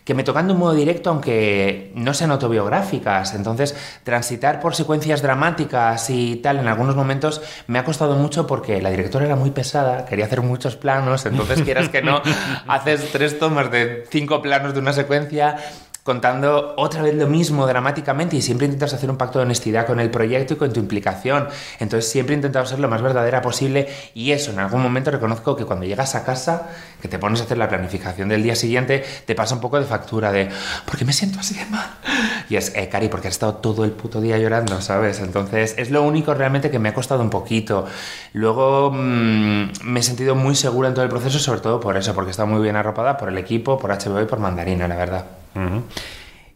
que 0.03 0.13
me 0.13 0.23
tocan 0.23 0.47
de 0.47 0.53
un 0.53 0.59
modo 0.59 0.73
directo 0.73 1.09
aunque 1.09 1.91
no 1.95 2.13
sean 2.13 2.31
autobiográficas. 2.31 3.33
Entonces, 3.35 3.75
transitar 4.03 4.59
por 4.59 4.75
secuencias 4.75 5.21
dramáticas 5.21 6.09
y 6.09 6.37
tal 6.37 6.59
en 6.59 6.67
algunos 6.67 6.95
momentos 6.95 7.41
me 7.67 7.79
ha 7.79 7.85
costado 7.85 8.15
mucho 8.15 8.47
porque 8.47 8.81
la 8.81 8.89
directora 8.89 9.25
era 9.25 9.35
muy 9.35 9.51
pesada, 9.51 10.05
quería 10.05 10.25
hacer 10.25 10.41
muchos 10.41 10.75
planos, 10.75 11.25
entonces 11.25 11.61
quieras 11.61 11.89
que 11.89 12.01
no, 12.01 12.21
haces 12.67 13.11
tres 13.11 13.39
tomas 13.39 13.71
de 13.71 14.05
cinco 14.09 14.41
planos 14.41 14.73
de 14.73 14.79
una 14.79 14.93
secuencia 14.93 15.57
contando 16.03 16.73
otra 16.77 17.01
vez 17.01 17.15
lo 17.15 17.27
mismo 17.27 17.65
dramáticamente 17.65 18.35
y 18.35 18.41
siempre 18.41 18.65
intentas 18.65 18.93
hacer 18.93 19.09
un 19.09 19.17
pacto 19.17 19.39
de 19.39 19.45
honestidad 19.45 19.87
con 19.87 20.01
el 20.01 20.11
proyecto 20.11 20.53
y 20.53 20.57
con 20.57 20.73
tu 20.73 20.81
implicación. 20.81 21.47
Entonces 21.79 22.11
siempre 22.11 22.35
he 22.35 22.37
intentado 22.37 22.65
ser 22.65 22.79
lo 22.79 22.89
más 22.89 23.01
verdadera 23.01 23.41
posible 23.41 23.87
y 24.13 24.31
eso, 24.31 24.51
en 24.51 24.59
algún 24.59 24.81
momento 24.81 25.11
reconozco 25.11 25.55
que 25.55 25.65
cuando 25.65 25.85
llegas 25.85 26.15
a 26.15 26.25
casa, 26.25 26.69
que 27.01 27.07
te 27.07 27.19
pones 27.19 27.39
a 27.39 27.45
hacer 27.45 27.57
la 27.57 27.69
planificación 27.69 28.27
del 28.27 28.43
día 28.43 28.55
siguiente, 28.55 29.03
te 29.25 29.33
pasa 29.33 29.55
un 29.55 29.61
poco 29.61 29.79
de 29.79 29.85
factura 29.85 30.31
de, 30.31 30.49
¿por 30.85 30.97
qué 30.97 31.05
me 31.05 31.13
siento 31.13 31.39
así 31.39 31.55
de 31.55 31.65
mal? 31.67 31.89
Y 32.49 32.57
es, 32.57 32.75
eh, 32.75 32.89
Cari, 32.89 33.07
porque 33.07 33.29
has 33.29 33.35
estado 33.35 33.55
todo 33.55 33.85
el 33.85 33.91
puto 33.91 34.19
día 34.19 34.37
llorando, 34.37 34.79
¿sabes? 34.81 35.21
Entonces 35.21 35.75
es 35.77 35.89
lo 35.89 36.03
único 36.03 36.33
realmente 36.33 36.69
que 36.69 36.77
me 36.77 36.89
ha 36.89 36.93
costado 36.93 37.21
un 37.21 37.29
poquito. 37.29 37.85
Luego 38.33 38.91
mmm, 38.91 39.71
me 39.83 39.99
he 40.01 40.03
sentido 40.03 40.35
muy 40.35 40.55
segura 40.55 40.89
en 40.89 40.93
todo 40.93 41.05
el 41.05 41.09
proceso, 41.09 41.39
sobre 41.39 41.61
todo 41.61 41.79
por 41.79 41.95
eso, 41.95 42.13
porque 42.13 42.31
está 42.31 42.45
muy 42.45 42.61
bien 42.61 42.75
arropada 42.75 43.17
por 43.17 43.29
el 43.29 43.37
equipo, 43.37 43.79
por 43.79 43.91
HBO 43.91 44.21
y 44.21 44.25
por 44.25 44.39
Mandarina, 44.39 44.87
la 44.87 44.97
verdad. 44.97 45.42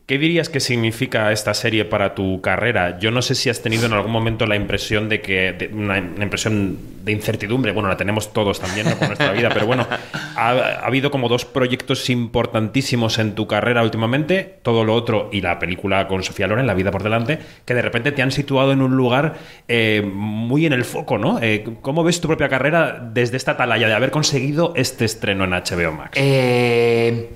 ¿Qué 0.08 0.18
dirías 0.18 0.48
que 0.48 0.62
significa 0.62 1.34
esta 1.34 1.54
serie 1.54 1.84
para 1.84 2.16
tu 2.16 2.40
carrera? 2.40 2.98
Yo 2.98 3.12
no 3.12 3.22
sé 3.22 3.36
si 3.36 3.50
has 3.50 3.62
tenido 3.62 3.88
en 3.88 3.92
algún 3.92 4.14
momento 4.14 4.46
la 4.46 4.56
impresión 4.56 5.10
de 5.10 5.20
que. 5.20 5.70
una, 5.74 5.98
impresión 5.98 6.78
de 7.04 7.12
incertidumbre. 7.12 7.74
Bueno, 7.74 7.90
la 7.90 7.98
tenemos 7.98 8.32
todos 8.32 8.62
también 8.62 8.88
¿no? 8.88 8.98
con 8.98 9.08
nuestra 9.10 9.34
vida, 9.34 9.50
pero 9.54 9.66
bueno, 9.66 9.86
ha, 10.14 10.50
ha 10.50 10.86
habido 10.86 11.12
como 11.12 11.28
dos 11.28 11.44
proyectos 11.44 12.10
importantísimos 12.10 13.20
en 13.20 13.36
tu 13.36 13.48
carrera 13.48 13.84
últimamente, 13.84 14.60
todo 14.62 14.86
lo 14.86 14.94
otro 14.94 15.30
y 15.34 15.42
la 15.42 15.60
película 15.60 16.08
con 16.08 16.24
Sofía 16.24 16.48
Loren, 16.48 16.68
La 16.68 16.74
vida 16.74 16.90
por 16.90 17.04
delante, 17.04 17.40
que 17.66 17.74
de 17.74 17.82
repente 17.82 18.14
te 18.14 18.22
han 18.22 18.32
situado 18.32 18.72
en 18.72 18.82
un 18.82 18.96
lugar 18.96 19.36
eh, 19.68 20.10
muy 20.10 20.66
en 20.66 20.72
el 20.72 20.86
foco, 20.86 21.18
¿no? 21.18 21.38
Eh, 21.42 21.66
¿Cómo 21.82 22.06
ves 22.06 22.22
tu 22.22 22.30
propia 22.30 22.48
carrera 22.48 22.98
desde 23.12 23.36
esta 23.36 23.52
atalaya 23.52 23.90
de 23.90 23.94
haber 23.94 24.12
conseguido 24.12 24.72
este 24.78 25.04
estreno 25.04 25.44
en 25.44 25.50
HBO 25.50 25.92
Max? 25.92 26.12
Eh, 26.16 27.28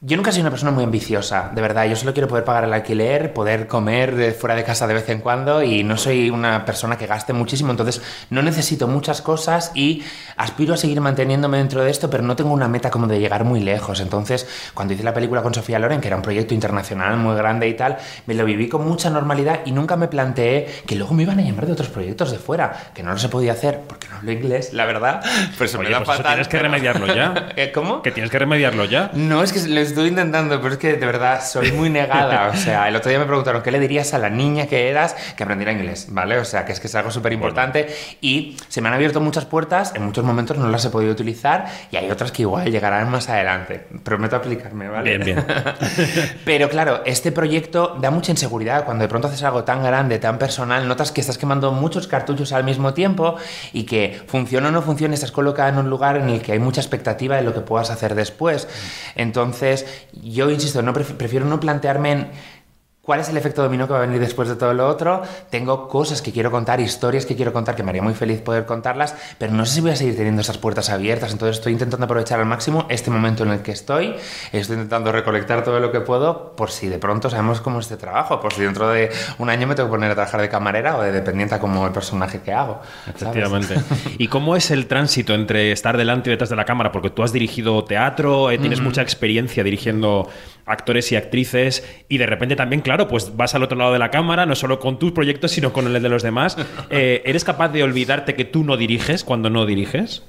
yo 0.00 0.16
nunca 0.16 0.30
he 0.30 0.32
sido 0.32 0.42
una 0.44 0.50
persona 0.50 0.70
muy 0.70 0.84
ambiciosa, 0.84 1.50
de 1.52 1.60
verdad. 1.60 1.84
Yo 1.86 1.96
solo 1.96 2.12
quiero 2.12 2.28
poder 2.28 2.44
pagar 2.44 2.62
el 2.62 2.72
alquiler, 2.72 3.32
poder 3.34 3.66
comer 3.66 4.32
fuera 4.32 4.54
de 4.54 4.62
casa 4.62 4.86
de 4.86 4.94
vez 4.94 5.08
en 5.08 5.18
cuando 5.20 5.60
y 5.60 5.82
no 5.82 5.96
soy 5.96 6.30
una 6.30 6.64
persona 6.64 6.96
que 6.96 7.08
gaste 7.08 7.32
muchísimo, 7.32 7.72
entonces 7.72 8.00
no 8.30 8.40
necesito 8.42 8.86
muchas 8.86 9.22
cosas 9.22 9.72
y 9.74 10.04
aspiro 10.36 10.74
a 10.74 10.76
seguir 10.76 11.00
manteniéndome 11.00 11.58
dentro 11.58 11.82
de 11.82 11.90
esto, 11.90 12.08
pero 12.10 12.22
no 12.22 12.36
tengo 12.36 12.52
una 12.52 12.68
meta 12.68 12.90
como 12.92 13.08
de 13.08 13.18
llegar 13.18 13.42
muy 13.42 13.58
lejos. 13.58 13.98
Entonces, 13.98 14.46
cuando 14.72 14.94
hice 14.94 15.02
la 15.02 15.12
película 15.12 15.42
con 15.42 15.52
Sofía 15.52 15.80
Loren, 15.80 16.00
que 16.00 16.06
era 16.06 16.16
un 16.16 16.22
proyecto 16.22 16.54
internacional 16.54 17.16
muy 17.16 17.34
grande 17.34 17.66
y 17.66 17.74
tal, 17.74 17.96
me 18.26 18.34
lo 18.34 18.44
viví 18.44 18.68
con 18.68 18.86
mucha 18.86 19.10
normalidad 19.10 19.62
y 19.64 19.72
nunca 19.72 19.96
me 19.96 20.06
planteé 20.06 20.82
que 20.86 20.94
luego 20.94 21.12
me 21.12 21.24
iban 21.24 21.40
a 21.40 21.42
llamar 21.42 21.66
de 21.66 21.72
otros 21.72 21.88
proyectos 21.88 22.30
de 22.30 22.38
fuera, 22.38 22.92
que 22.94 23.02
no 23.02 23.10
los 23.10 23.24
he 23.24 23.28
podido 23.28 23.52
hacer 23.52 23.80
porque 23.88 24.06
no 24.06 24.18
hablo 24.18 24.30
inglés, 24.30 24.72
la 24.72 24.86
verdad. 24.86 25.22
Pues 25.58 25.72
se 25.72 25.78
me 25.78 25.86
Oye, 25.86 25.92
da 25.94 26.04
pues 26.04 26.18
fatal. 26.18 26.34
tienes 26.34 26.46
que 26.46 26.56
pero- 26.58 26.62
remediarlo 26.70 27.06
ya. 27.12 27.48
¿Eh, 27.56 27.72
¿Cómo? 27.72 28.00
Que 28.00 28.12
tienes 28.12 28.30
que 28.30 28.38
remediarlo 28.38 28.84
ya. 28.84 29.10
No, 29.14 29.42
es 29.42 29.52
que 29.52 29.58
lo 29.68 29.87
estoy 29.88 30.08
intentando, 30.08 30.60
pero 30.60 30.74
es 30.74 30.78
que 30.78 30.94
de 30.94 31.06
verdad 31.06 31.44
soy 31.44 31.72
muy 31.72 31.90
negada. 31.90 32.48
O 32.48 32.56
sea, 32.56 32.88
el 32.88 32.96
otro 32.96 33.10
día 33.10 33.18
me 33.18 33.26
preguntaron 33.26 33.62
qué 33.62 33.70
le 33.70 33.80
dirías 33.80 34.14
a 34.14 34.18
la 34.18 34.30
niña 34.30 34.66
que 34.66 34.88
eras 34.88 35.16
que 35.36 35.42
aprendiera 35.42 35.72
inglés, 35.72 36.06
¿vale? 36.10 36.38
O 36.38 36.44
sea, 36.44 36.64
que 36.64 36.72
es 36.72 36.80
que 36.80 36.86
es 36.86 36.94
algo 36.94 37.10
súper 37.10 37.32
importante. 37.32 37.88
Y 38.20 38.56
se 38.68 38.80
me 38.80 38.88
han 38.88 38.94
abierto 38.94 39.20
muchas 39.20 39.44
puertas, 39.44 39.94
en 39.94 40.04
muchos 40.04 40.24
momentos 40.24 40.56
no 40.56 40.68
las 40.68 40.84
he 40.84 40.90
podido 40.90 41.12
utilizar 41.12 41.66
y 41.90 41.96
hay 41.96 42.10
otras 42.10 42.32
que 42.32 42.42
igual 42.42 42.70
llegarán 42.70 43.10
más 43.10 43.28
adelante. 43.28 43.86
Prometo 44.02 44.36
aplicarme, 44.36 44.88
¿vale? 44.88 45.18
Bien, 45.18 45.24
bien. 45.24 45.46
Pero 46.44 46.68
claro, 46.68 47.02
este 47.04 47.32
proyecto 47.32 47.96
da 48.00 48.10
mucha 48.10 48.32
inseguridad. 48.32 48.84
Cuando 48.84 49.02
de 49.02 49.08
pronto 49.08 49.28
haces 49.28 49.42
algo 49.42 49.64
tan 49.64 49.82
grande, 49.82 50.18
tan 50.18 50.38
personal, 50.38 50.86
notas 50.86 51.12
que 51.12 51.20
estás 51.20 51.38
quemando 51.38 51.72
muchos 51.72 52.06
cartuchos 52.06 52.52
al 52.52 52.64
mismo 52.64 52.94
tiempo 52.94 53.36
y 53.72 53.84
que 53.84 54.20
funcione 54.26 54.68
o 54.68 54.70
no 54.70 54.82
funcione, 54.82 55.14
estás 55.14 55.32
colocada 55.32 55.68
en 55.68 55.78
un 55.78 55.90
lugar 55.90 56.16
en 56.16 56.28
el 56.28 56.42
que 56.42 56.52
hay 56.52 56.58
mucha 56.58 56.80
expectativa 56.80 57.36
de 57.36 57.42
lo 57.42 57.54
que 57.54 57.60
puedas 57.60 57.90
hacer 57.90 58.14
después. 58.14 58.68
Entonces, 59.14 59.77
yo 60.22 60.50
insisto, 60.50 60.82
no 60.82 60.92
pref- 60.92 61.16
prefiero 61.16 61.46
no 61.46 61.60
plantearme 61.60 62.12
en 62.12 62.30
¿Cuál 63.08 63.20
es 63.20 63.30
el 63.30 63.38
efecto 63.38 63.62
dominó 63.62 63.86
que 63.86 63.94
va 63.94 64.00
a 64.00 64.02
venir 64.02 64.20
después 64.20 64.50
de 64.50 64.56
todo 64.56 64.74
lo 64.74 64.86
otro? 64.86 65.22
Tengo 65.48 65.88
cosas 65.88 66.20
que 66.20 66.30
quiero 66.30 66.50
contar, 66.50 66.78
historias 66.78 67.24
que 67.24 67.36
quiero 67.36 67.54
contar, 67.54 67.74
que 67.74 67.82
me 67.82 67.88
haría 67.88 68.02
muy 68.02 68.12
feliz 68.12 68.42
poder 68.42 68.66
contarlas, 68.66 69.14
pero 69.38 69.50
no 69.54 69.64
sé 69.64 69.76
si 69.76 69.80
voy 69.80 69.92
a 69.92 69.96
seguir 69.96 70.14
teniendo 70.14 70.42
esas 70.42 70.58
puertas 70.58 70.90
abiertas. 70.90 71.32
Entonces 71.32 71.56
estoy 71.56 71.72
intentando 71.72 72.04
aprovechar 72.04 72.38
al 72.38 72.44
máximo 72.44 72.84
este 72.90 73.10
momento 73.10 73.44
en 73.44 73.52
el 73.52 73.62
que 73.62 73.72
estoy. 73.72 74.14
Estoy 74.52 74.74
intentando 74.74 75.10
recolectar 75.10 75.64
todo 75.64 75.80
lo 75.80 75.90
que 75.90 76.00
puedo 76.00 76.54
por 76.54 76.70
si 76.70 76.88
de 76.88 76.98
pronto 76.98 77.30
sabemos 77.30 77.62
cómo 77.62 77.78
es 77.78 77.86
este 77.86 77.96
trabajo, 77.96 78.40
por 78.40 78.52
si 78.52 78.60
dentro 78.60 78.90
de 78.90 79.10
un 79.38 79.48
año 79.48 79.66
me 79.66 79.74
tengo 79.74 79.88
que 79.88 79.92
poner 79.92 80.10
a 80.10 80.14
trabajar 80.14 80.42
de 80.42 80.50
camarera 80.50 80.98
o 80.98 81.00
de 81.00 81.10
dependiente 81.10 81.58
como 81.58 81.86
el 81.86 81.92
personaje 81.94 82.42
que 82.42 82.52
hago. 82.52 82.82
¿sabes? 83.06 83.22
Efectivamente. 83.22 83.74
¿Y 84.18 84.28
cómo 84.28 84.54
es 84.54 84.70
el 84.70 84.86
tránsito 84.86 85.32
entre 85.32 85.72
estar 85.72 85.96
delante 85.96 86.28
y 86.28 86.32
detrás 86.32 86.50
de 86.50 86.56
la 86.56 86.66
cámara? 86.66 86.92
Porque 86.92 87.08
tú 87.08 87.22
has 87.22 87.32
dirigido 87.32 87.82
teatro, 87.84 88.50
eh, 88.50 88.58
tienes 88.58 88.82
mucha 88.82 89.00
experiencia 89.00 89.64
dirigiendo 89.64 90.28
actores 90.68 91.10
y 91.12 91.16
actrices 91.16 91.84
y 92.08 92.18
de 92.18 92.26
repente 92.26 92.56
también, 92.56 92.82
claro, 92.82 93.08
pues 93.08 93.36
vas 93.36 93.54
al 93.54 93.62
otro 93.62 93.76
lado 93.76 93.92
de 93.92 93.98
la 93.98 94.10
cámara, 94.10 94.46
no 94.46 94.54
solo 94.54 94.78
con 94.78 94.98
tus 94.98 95.12
proyectos, 95.12 95.50
sino 95.50 95.72
con 95.72 95.86
el 95.86 96.02
de 96.02 96.08
los 96.08 96.22
demás. 96.22 96.56
Eh, 96.90 97.22
¿Eres 97.26 97.44
capaz 97.44 97.68
de 97.68 97.82
olvidarte 97.82 98.34
que 98.34 98.44
tú 98.44 98.64
no 98.64 98.76
diriges 98.76 99.22
cuando 99.24 99.50
no 99.50 99.66
diriges? 99.66 100.22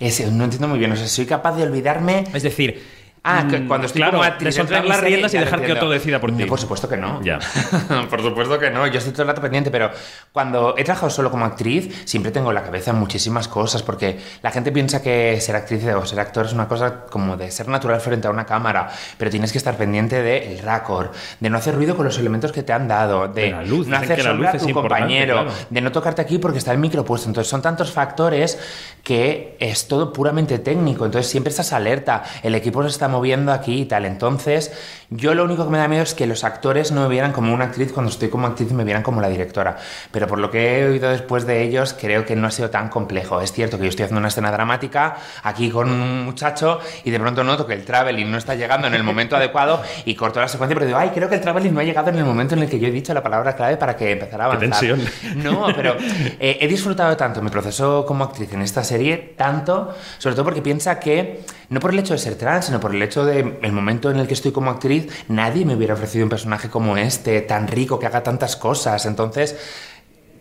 Ese, 0.00 0.30
no 0.30 0.44
entiendo 0.44 0.68
muy 0.68 0.78
bien, 0.78 0.92
o 0.92 0.96
sea, 0.96 1.06
soy 1.06 1.26
capaz 1.26 1.56
de 1.56 1.64
olvidarme... 1.64 2.24
Es 2.32 2.42
decir... 2.42 2.82
Ah, 3.28 3.44
que 3.50 3.58
mm, 3.58 3.66
cuando 3.66 3.88
estoy 3.88 3.98
claro, 3.98 4.12
como 4.12 4.22
de 4.22 4.30
actriz 4.30 4.54
soltar 4.54 4.82
de 4.82 4.88
las 4.88 4.98
mi 4.98 5.00
serie, 5.00 5.16
riendas 5.16 5.34
y 5.34 5.38
dejar 5.38 5.60
que 5.60 5.72
otro 5.72 5.90
decida 5.90 6.20
por 6.20 6.30
ti. 6.30 6.44
No, 6.44 6.46
por 6.46 6.60
supuesto 6.60 6.88
que 6.88 6.96
no. 6.96 7.20
Ya. 7.24 7.40
por 8.10 8.22
supuesto 8.22 8.56
que 8.56 8.70
no. 8.70 8.86
Yo 8.86 8.98
estoy 8.98 9.12
todo 9.12 9.22
el 9.22 9.28
rato 9.28 9.42
pendiente, 9.42 9.72
pero 9.72 9.90
cuando 10.30 10.76
he 10.78 10.84
trabajado 10.84 11.10
solo 11.10 11.28
como 11.28 11.44
actriz, 11.44 12.04
siempre 12.04 12.30
tengo 12.30 12.50
en 12.50 12.54
la 12.54 12.62
cabeza 12.62 12.92
muchísimas 12.92 13.48
cosas, 13.48 13.82
porque 13.82 14.20
la 14.42 14.52
gente 14.52 14.70
piensa 14.70 15.02
que 15.02 15.40
ser 15.40 15.56
actriz 15.56 15.84
o 15.86 16.06
ser 16.06 16.20
actor 16.20 16.46
es 16.46 16.52
una 16.52 16.68
cosa 16.68 17.06
como 17.10 17.36
de 17.36 17.50
ser 17.50 17.66
natural 17.66 18.00
frente 18.00 18.28
a 18.28 18.30
una 18.30 18.46
cámara, 18.46 18.90
pero 19.18 19.28
tienes 19.28 19.50
que 19.50 19.58
estar 19.58 19.76
pendiente 19.76 20.22
del 20.22 20.60
raccord, 20.60 21.08
de 21.40 21.50
no 21.50 21.58
hacer 21.58 21.74
ruido 21.74 21.96
con 21.96 22.04
los 22.04 22.16
elementos 22.20 22.52
que 22.52 22.62
te 22.62 22.72
han 22.72 22.86
dado, 22.86 23.26
de, 23.26 23.42
De 23.42 23.50
la 23.50 23.62
luz, 23.62 23.88
no 23.88 23.96
hacer 23.96 24.22
sombra 24.22 24.50
a 24.50 24.58
tu 24.58 24.70
compañero, 24.70 25.34
claro. 25.34 25.50
de 25.68 25.80
no 25.80 25.90
tocarte 25.90 26.22
aquí 26.22 26.38
porque 26.38 26.58
está 26.58 26.70
el 26.70 26.78
micro 26.78 27.04
puesto. 27.04 27.28
Entonces 27.28 27.50
son 27.50 27.60
tantos 27.60 27.90
factores 27.90 28.56
que 29.02 29.56
es 29.58 29.88
todo 29.88 30.12
puramente 30.12 30.60
técnico. 30.60 31.04
Entonces 31.04 31.28
siempre 31.28 31.50
estás 31.50 31.72
alerta, 31.72 32.22
el 32.44 32.54
equipo 32.54 32.84
se 32.84 32.88
está 32.88 33.08
moviendo 33.16 33.52
aquí 33.52 33.82
y 33.82 33.84
tal. 33.86 34.04
Entonces 34.04 34.72
yo 35.08 35.34
lo 35.34 35.44
único 35.44 35.64
que 35.64 35.70
me 35.70 35.78
da 35.78 35.86
miedo 35.88 36.02
es 36.02 36.14
que 36.14 36.26
los 36.26 36.42
actores 36.44 36.90
no 36.90 37.02
me 37.02 37.08
vieran 37.08 37.32
como 37.32 37.54
una 37.54 37.66
actriz 37.66 37.92
cuando 37.92 38.10
estoy 38.10 38.28
como 38.28 38.46
actriz 38.48 38.70
y 38.70 38.74
me 38.74 38.84
vieran 38.84 39.02
como 39.02 39.20
la 39.20 39.28
directora. 39.28 39.76
Pero 40.10 40.26
por 40.26 40.38
lo 40.38 40.50
que 40.50 40.80
he 40.80 40.86
oído 40.88 41.10
después 41.10 41.46
de 41.46 41.62
ellos, 41.62 41.94
creo 41.98 42.24
que 42.26 42.34
no 42.36 42.48
ha 42.48 42.50
sido 42.50 42.70
tan 42.70 42.88
complejo. 42.88 43.40
Es 43.40 43.52
cierto 43.52 43.76
que 43.78 43.84
yo 43.84 43.88
estoy 43.90 44.04
haciendo 44.04 44.18
una 44.18 44.28
escena 44.28 44.50
dramática 44.50 45.16
aquí 45.42 45.70
con 45.70 45.90
un 45.90 46.24
muchacho 46.24 46.80
y 47.04 47.10
de 47.10 47.20
pronto 47.20 47.44
noto 47.44 47.66
que 47.66 47.74
el 47.74 47.84
traveling 47.84 48.30
no 48.30 48.36
está 48.38 48.54
llegando 48.54 48.86
en 48.88 48.94
el 48.94 49.02
momento 49.04 49.36
adecuado 49.36 49.80
y 50.04 50.14
corto 50.14 50.40
la 50.40 50.48
secuencia, 50.48 50.74
pero 50.74 50.86
digo, 50.86 50.98
ay, 50.98 51.10
creo 51.14 51.28
que 51.28 51.36
el 51.36 51.40
traveling 51.40 51.72
no 51.72 51.80
ha 51.80 51.84
llegado 51.84 52.10
en 52.10 52.16
el 52.16 52.24
momento 52.24 52.54
en 52.54 52.62
el 52.62 52.68
que 52.68 52.78
yo 52.78 52.88
he 52.88 52.90
dicho 52.90 53.14
la 53.14 53.22
palabra 53.22 53.54
clave 53.54 53.76
para 53.76 53.96
que 53.96 54.10
empezara 54.12 54.46
a 54.46 54.50
Qué 54.50 54.56
avanzar. 54.66 54.80
tensión. 54.80 55.08
No, 55.36 55.68
pero 55.74 55.96
eh, 56.40 56.58
he 56.60 56.66
disfrutado 56.66 57.16
tanto 57.16 57.40
mi 57.42 57.50
proceso 57.50 58.04
como 58.04 58.24
actriz 58.24 58.52
en 58.52 58.62
esta 58.62 58.82
serie, 58.82 59.34
tanto, 59.36 59.94
sobre 60.18 60.34
todo 60.34 60.44
porque 60.44 60.62
piensa 60.62 60.98
que, 60.98 61.44
no 61.68 61.80
por 61.80 61.92
el 61.92 61.98
hecho 61.98 62.12
de 62.12 62.18
ser 62.18 62.34
trans, 62.36 62.66
sino 62.66 62.80
por 62.80 62.94
el 62.94 63.02
hecho 63.06 63.24
de 63.24 63.58
el 63.62 63.72
momento 63.72 64.10
en 64.10 64.18
el 64.18 64.26
que 64.26 64.34
estoy 64.34 64.52
como 64.52 64.70
actriz, 64.70 65.08
nadie 65.28 65.64
me 65.64 65.74
hubiera 65.74 65.94
ofrecido 65.94 66.24
un 66.24 66.30
personaje 66.30 66.68
como 66.68 66.96
este, 66.96 67.40
tan 67.40 67.66
rico, 67.68 67.98
que 67.98 68.06
haga 68.06 68.22
tantas 68.22 68.56
cosas. 68.56 69.06
Entonces, 69.06 69.56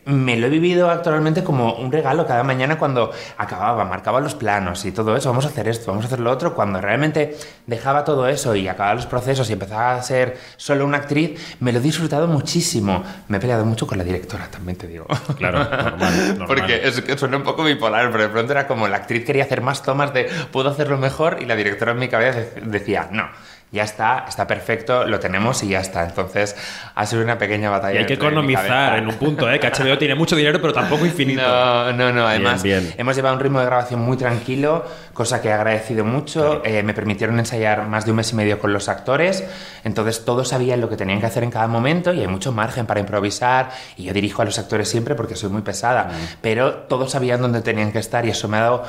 me 0.06 0.38
lo 0.38 0.48
he 0.48 0.50
vivido 0.50 0.90
actualmente 0.90 1.44
como 1.44 1.74
un 1.76 1.92
regalo 1.92 2.26
cada 2.28 2.44
mañana 2.44 2.78
cuando 2.78 3.12
acababa, 3.38 3.86
marcaba 3.86 4.20
los 4.20 4.36
planos 4.36 4.86
y 4.86 4.92
todo 4.92 5.16
eso, 5.16 5.30
vamos 5.30 5.46
a 5.46 5.50
hacer 5.50 5.68
esto, 5.68 5.88
vamos 5.92 6.06
a 6.06 6.08
hacer 6.08 6.20
lo 6.20 6.32
otro, 6.32 6.54
cuando 6.54 6.80
realmente 6.80 7.36
dejaba 7.66 8.04
todo 8.04 8.28
eso 8.28 8.56
y 8.56 8.68
acababa 8.68 8.96
los 8.96 9.06
procesos 9.08 9.50
y 9.50 9.54
empezaba 9.54 9.96
a 9.96 10.02
ser 10.04 10.38
solo 10.58 10.86
una 10.86 10.98
actriz, 10.98 11.56
me 11.60 11.72
lo 11.72 11.80
he 11.80 11.82
disfrutado 11.82 12.28
muchísimo. 12.28 13.04
Me 13.28 13.38
he 13.38 13.40
peleado 13.40 13.66
mucho 13.66 13.88
con 13.88 13.98
la 13.98 14.04
directora, 14.04 14.48
también 14.50 14.78
te 14.78 14.88
digo. 14.88 15.06
Claro, 15.38 15.60
normal, 15.60 15.98
normal. 16.30 16.48
Porque 16.48 16.82
es 16.88 17.02
que 17.02 17.18
suena 17.18 17.38
un 17.38 17.44
poco 17.44 17.64
bipolar, 17.64 18.12
pero 18.12 18.24
de 18.24 18.30
pronto 18.30 18.52
era 18.54 18.68
como 18.68 18.88
la 18.88 18.98
actriz 18.98 19.26
quería 19.26 19.44
hacer 19.44 19.62
más 19.62 19.84
tomas 19.84 20.14
de 20.14 20.30
puedo 20.52 20.70
hacerlo 20.70 20.98
mejor 20.98 21.40
y 21.42 21.46
la 21.46 21.56
directora 21.56 21.92
en 21.92 22.00
mi 22.00 22.08
cabeza 22.08 22.40
de- 22.40 22.62
decía, 22.62 23.10
no. 23.12 23.28
Ya 23.76 23.84
está, 23.84 24.26
está 24.28 24.48
perfecto, 24.48 25.06
lo 25.06 25.20
tenemos 25.20 25.62
y 25.64 25.68
ya 25.70 25.82
está. 25.82 26.04
Entonces, 26.06 26.56
ha 26.96 27.06
sido 27.06 27.22
una 27.22 27.38
pequeña 27.38 27.70
batalla. 27.70 27.94
Y 27.96 27.98
hay 28.00 28.06
que 28.06 28.14
economizar 28.14 28.98
en 28.98 29.08
un 29.08 29.16
punto, 29.16 29.52
¿eh? 29.52 29.60
Que 29.60 29.68
HBO 29.70 29.98
tiene 30.00 30.16
mucho 30.16 30.36
dinero, 30.36 30.60
pero 30.62 30.74
tampoco 30.74 31.06
infinito. 31.06 31.42
No, 31.42 31.92
no, 31.94 32.12
no. 32.12 32.26
Además, 32.28 32.64
Bien, 32.64 32.82
bien. 32.82 32.96
hemos 32.98 33.16
llevado 33.16 33.36
un 33.36 33.42
ritmo 33.42 33.60
de 33.60 33.66
grabación 33.66 34.00
muy 34.00 34.18
tranquilo, 34.18 34.84
cosa 35.14 35.42
que 35.42 35.50
he 35.50 35.54
agradecido 35.54 36.04
mucho. 36.06 36.62
Eh, 36.66 36.82
me 36.84 36.94
permitieron 36.94 37.38
ensayar 37.38 37.86
más 37.88 38.06
de 38.06 38.12
un 38.12 38.18
mes 38.18 38.32
y 38.32 38.36
medio 38.36 38.60
con 38.60 38.74
los 38.74 38.90
actores, 38.90 39.44
entonces 39.84 40.26
todos 40.26 40.48
sabían 40.48 40.82
lo 40.82 40.90
que 40.90 40.96
tenían 40.98 41.20
que 41.20 41.26
hacer 41.28 41.44
en 41.44 41.52
cada 41.52 41.68
momento 41.68 42.14
y 42.14 42.22
hay 42.22 42.28
mucho 42.28 42.52
margen 42.52 42.86
para 42.86 43.00
improvisar. 43.02 43.70
Y 43.98 44.06
yo 44.06 44.14
dirijo 44.14 44.42
a 44.42 44.46
los 44.46 44.58
actores 44.58 44.88
siempre 44.90 45.16
porque 45.16 45.36
soy 45.36 45.50
muy 45.50 45.62
pesada, 45.62 46.06
Mm. 46.06 46.36
pero 46.42 46.74
todos 46.88 47.12
sabían 47.12 47.42
dónde 47.42 47.62
tenían 47.62 47.92
que 47.92 48.00
estar 48.00 48.26
y 48.26 48.30
eso 48.30 48.48
me 48.48 48.58
ha 48.58 48.62
dado 48.62 48.84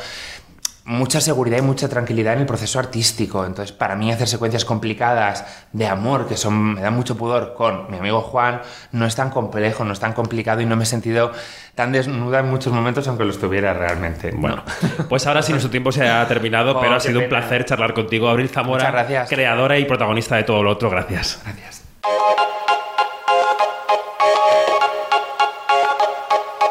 mucha 0.86 1.20
seguridad 1.20 1.58
y 1.58 1.62
mucha 1.62 1.88
tranquilidad 1.88 2.34
en 2.34 2.40
el 2.40 2.46
proceso 2.46 2.78
artístico. 2.78 3.44
Entonces, 3.44 3.72
para 3.72 3.96
mí 3.96 4.10
hacer 4.12 4.28
secuencias 4.28 4.64
complicadas 4.64 5.44
de 5.72 5.86
amor, 5.86 6.26
que 6.26 6.36
son 6.36 6.74
me 6.74 6.80
dan 6.80 6.94
mucho 6.94 7.16
pudor, 7.16 7.54
con 7.54 7.90
mi 7.90 7.98
amigo 7.98 8.22
Juan, 8.22 8.62
no 8.92 9.04
es 9.04 9.14
tan 9.16 9.30
complejo, 9.30 9.84
no 9.84 9.92
es 9.92 10.00
tan 10.00 10.12
complicado 10.12 10.60
y 10.60 10.66
no 10.66 10.76
me 10.76 10.84
he 10.84 10.86
sentido 10.86 11.32
tan 11.74 11.92
desnuda 11.92 12.38
en 12.38 12.48
muchos 12.48 12.72
momentos, 12.72 13.06
aunque 13.08 13.24
lo 13.24 13.30
estuviera 13.30 13.74
realmente. 13.74 14.32
Bueno, 14.34 14.62
pues 15.08 15.26
ahora 15.26 15.42
sí 15.42 15.52
nuestro 15.52 15.70
tiempo 15.70 15.92
se 15.92 16.08
ha 16.08 16.26
terminado, 16.26 16.76
Oh, 16.76 16.80
pero 16.80 16.94
ha 16.94 17.00
sido 17.00 17.20
un 17.20 17.28
placer 17.28 17.64
charlar 17.64 17.92
contigo, 17.92 18.28
Abril 18.28 18.48
Zamora, 18.48 19.06
creadora 19.28 19.78
y 19.78 19.84
protagonista 19.84 20.36
de 20.36 20.44
todo 20.44 20.62
lo 20.62 20.70
otro. 20.70 20.88
Gracias. 20.88 21.40
Gracias. 21.44 21.82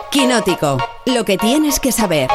Quinótico. 0.10 0.78
Lo 1.06 1.26
que 1.26 1.38
tienes 1.38 1.80
que 1.80 1.92
saber. 1.92 2.30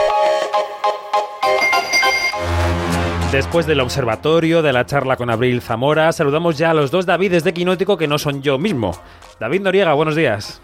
Después 3.32 3.64
del 3.64 3.78
observatorio, 3.78 4.60
de 4.60 4.72
la 4.72 4.86
charla 4.86 5.16
con 5.16 5.30
Abril 5.30 5.60
Zamora, 5.62 6.10
saludamos 6.10 6.58
ya 6.58 6.72
a 6.72 6.74
los 6.74 6.90
dos 6.90 7.06
Davides 7.06 7.44
de 7.44 7.54
Quinótico 7.54 7.96
que 7.96 8.08
no 8.08 8.18
son 8.18 8.42
yo 8.42 8.58
mismo. 8.58 8.90
David 9.38 9.60
Noriega, 9.60 9.94
buenos 9.94 10.16
días. 10.16 10.60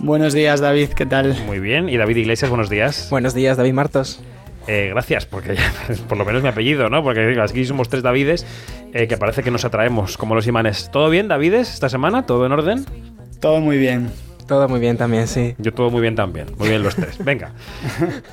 Buenos 0.00 0.34
días, 0.34 0.60
David, 0.60 0.88
¿qué 0.88 1.06
tal? 1.06 1.36
Muy 1.46 1.60
bien. 1.60 1.88
Y 1.88 1.96
David 1.96 2.16
Iglesias, 2.16 2.50
buenos 2.50 2.68
días. 2.68 3.06
Buenos 3.10 3.32
días, 3.32 3.56
David 3.56 3.74
Martos. 3.74 4.20
Eh, 4.66 4.88
gracias, 4.90 5.24
porque 5.26 5.54
por 6.08 6.18
lo 6.18 6.24
menos 6.24 6.42
mi 6.42 6.48
apellido, 6.48 6.90
¿no? 6.90 7.04
Porque 7.04 7.24
digo, 7.28 7.42
aquí 7.42 7.64
somos 7.64 7.88
tres 7.88 8.02
Davides 8.02 8.44
eh, 8.92 9.06
que 9.06 9.16
parece 9.16 9.44
que 9.44 9.52
nos 9.52 9.64
atraemos 9.64 10.18
como 10.18 10.34
los 10.34 10.48
imanes. 10.48 10.90
¿Todo 10.90 11.08
bien, 11.10 11.28
Davides, 11.28 11.74
esta 11.74 11.88
semana? 11.88 12.26
¿Todo 12.26 12.44
en 12.44 12.50
orden? 12.50 12.84
Todo 13.40 13.60
muy 13.60 13.78
bien. 13.78 14.10
Todo 14.46 14.68
muy 14.68 14.78
bien 14.80 14.96
también, 14.96 15.26
sí. 15.26 15.54
Yo 15.58 15.72
todo 15.72 15.90
muy 15.90 16.00
bien 16.02 16.14
también. 16.16 16.46
Muy 16.58 16.68
bien 16.68 16.82
los 16.82 16.94
tres. 16.94 17.16
Venga. 17.24 17.52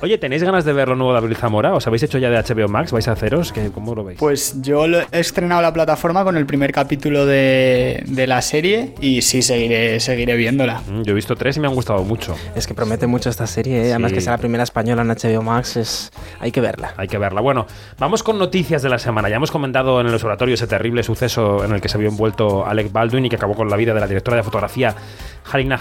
Oye, 0.02 0.18
¿tenéis 0.18 0.42
ganas 0.42 0.64
de 0.64 0.72
ver 0.72 0.88
lo 0.88 0.94
nuevo 0.96 1.12
de 1.12 1.18
Abril 1.18 1.36
Zamora? 1.36 1.72
¿Os 1.74 1.86
habéis 1.86 2.02
hecho 2.02 2.18
ya 2.18 2.28
de 2.28 2.36
HBO 2.36 2.68
Max? 2.68 2.92
¿Vais 2.92 3.08
a 3.08 3.12
haceros? 3.12 3.52
¿Qué, 3.52 3.70
¿Cómo 3.72 3.94
lo 3.94 4.04
veis? 4.04 4.18
Pues 4.18 4.60
yo 4.60 4.86
lo- 4.86 5.00
he 5.00 5.20
estrenado 5.20 5.62
la 5.62 5.72
plataforma 5.72 6.22
con 6.24 6.36
el 6.36 6.44
primer 6.46 6.72
capítulo 6.72 7.24
de, 7.24 8.02
de 8.06 8.26
la 8.26 8.42
serie 8.42 8.94
y 9.00 9.22
sí, 9.22 9.42
seguiré, 9.42 10.00
seguiré 10.00 10.36
viéndola. 10.36 10.82
Mm, 10.86 11.02
Yo 11.02 11.12
he 11.12 11.14
visto 11.14 11.34
tres 11.36 11.56
y 11.56 11.60
me 11.60 11.66
han 11.68 11.74
gustado 11.74 12.02
mucho. 12.04 12.36
Es 12.54 12.66
que 12.66 12.74
promete 12.74 13.06
mucho 13.06 13.30
esta 13.30 13.46
serie, 13.46 13.86
¿eh? 13.86 13.90
además 13.90 14.10
Sí. 14.10 14.16
que 14.16 14.20
sea 14.20 14.32
la 14.32 14.38
primera 14.38 14.64
española 14.64 15.02
en 15.02 15.08
HBO 15.08 15.42
Max, 15.42 15.76
es... 15.76 16.10
hay 16.40 16.52
que 16.52 16.60
verla. 16.60 16.92
Hay 16.98 17.08
que 17.08 17.16
verla. 17.18 17.40
Bueno, 17.40 17.66
vamos 17.98 18.22
con 18.22 18.38
noticias 18.38 18.82
de 18.82 18.88
la 18.90 18.98
semana. 18.98 19.28
Ya 19.30 19.36
hemos 19.36 19.50
comentado 19.50 20.00
en 20.00 20.06
el 20.08 20.14
observatorio 20.14 20.54
ese 20.54 20.66
terrible 20.66 21.02
suceso 21.02 21.64
en 21.64 21.72
el 21.72 21.80
que 21.80 21.88
se 21.88 21.96
vio 21.98 22.08
envuelto 22.08 22.66
Alec 22.66 22.92
Baldwin 22.92 23.24
y 23.24 23.28
que 23.30 23.36
acabó 23.36 23.54
con 23.54 23.70
la 23.70 23.76
vida 23.76 23.94
de 23.94 24.00
la 24.00 24.06
directora 24.06 24.36
de 24.36 24.42
fotografía 24.42 24.94
Halina 25.50 25.78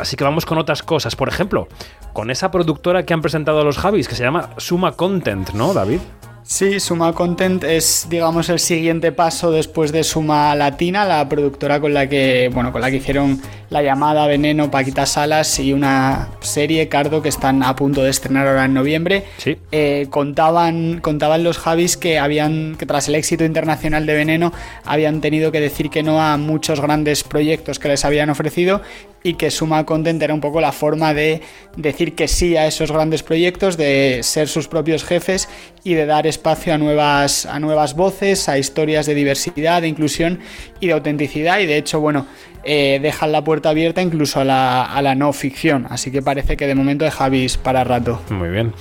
Así 0.00 0.16
que 0.16 0.24
vamos 0.24 0.46
con 0.46 0.58
otras 0.58 0.82
cosas. 0.82 1.14
Por 1.14 1.28
ejemplo, 1.28 1.68
con 2.12 2.30
esa 2.30 2.50
productora 2.50 3.04
que 3.04 3.14
han 3.14 3.22
presentado 3.22 3.62
los 3.62 3.78
Javis, 3.78 4.08
que 4.08 4.16
se 4.16 4.24
llama 4.24 4.50
Suma 4.56 4.92
Content, 4.92 5.50
¿no, 5.52 5.72
David? 5.72 6.00
Sí, 6.46 6.78
Suma 6.78 7.14
Content 7.14 7.64
es, 7.64 8.06
digamos, 8.10 8.50
el 8.50 8.58
siguiente 8.58 9.12
paso 9.12 9.50
después 9.50 9.92
de 9.92 10.04
Suma 10.04 10.54
Latina, 10.54 11.06
la 11.06 11.26
productora 11.26 11.80
con 11.80 11.94
la 11.94 12.06
que, 12.06 12.50
bueno, 12.52 12.70
con 12.70 12.82
la 12.82 12.90
que 12.90 12.98
hicieron 12.98 13.40
La 13.70 13.82
llamada, 13.82 14.26
Veneno, 14.26 14.70
Paquita 14.70 15.06
Salas 15.06 15.58
y 15.58 15.72
una 15.72 16.28
serie, 16.40 16.88
Cardo, 16.90 17.22
que 17.22 17.30
están 17.30 17.62
a 17.62 17.74
punto 17.74 18.02
de 18.02 18.10
estrenar 18.10 18.46
ahora 18.46 18.66
en 18.66 18.74
noviembre. 18.74 19.24
Sí. 19.38 19.56
Eh, 19.72 20.06
contaban, 20.10 21.00
contaban 21.00 21.44
los 21.44 21.56
Javis 21.56 21.96
que 21.96 22.18
habían, 22.18 22.76
que 22.76 22.84
tras 22.84 23.08
el 23.08 23.14
éxito 23.14 23.46
internacional 23.46 24.04
de 24.04 24.14
Veneno, 24.14 24.52
habían 24.84 25.22
tenido 25.22 25.50
que 25.50 25.60
decir 25.60 25.88
que 25.88 26.02
no 26.02 26.22
a 26.22 26.36
muchos 26.36 26.78
grandes 26.78 27.24
proyectos 27.24 27.78
que 27.78 27.88
les 27.88 28.04
habían 28.04 28.28
ofrecido 28.28 28.82
y 29.22 29.34
que 29.34 29.50
Suma 29.50 29.86
Content 29.86 30.22
era 30.22 30.34
un 30.34 30.42
poco 30.42 30.60
la 30.60 30.70
forma 30.70 31.14
de 31.14 31.40
decir 31.76 32.14
que 32.14 32.28
sí 32.28 32.56
a 32.58 32.66
esos 32.66 32.92
grandes 32.92 33.22
proyectos, 33.22 33.78
de 33.78 34.20
ser 34.22 34.48
sus 34.48 34.68
propios 34.68 35.02
jefes 35.02 35.48
y 35.84 35.94
de 35.94 36.06
dar 36.06 36.26
espacio 36.26 36.72
a 36.72 36.78
nuevas, 36.78 37.44
a 37.44 37.60
nuevas 37.60 37.94
voces, 37.94 38.48
a 38.48 38.58
historias 38.58 39.04
de 39.04 39.14
diversidad, 39.14 39.82
de 39.82 39.88
inclusión 39.88 40.40
y 40.80 40.86
de 40.86 40.94
autenticidad. 40.94 41.60
Y 41.60 41.66
de 41.66 41.76
hecho, 41.76 42.00
bueno, 42.00 42.26
eh, 42.64 42.98
dejan 43.02 43.32
la 43.32 43.44
puerta 43.44 43.70
abierta 43.70 44.02
incluso 44.02 44.40
a 44.40 44.44
la, 44.44 44.84
a 44.84 45.02
la 45.02 45.14
no 45.14 45.32
ficción. 45.32 45.86
Así 45.90 46.10
que 46.10 46.22
parece 46.22 46.56
que 46.56 46.66
de 46.66 46.74
momento 46.74 47.04
de 47.04 47.10
Javis 47.10 47.56
para 47.56 47.84
rato. 47.84 48.20
Muy 48.30 48.48
bien. 48.48 48.72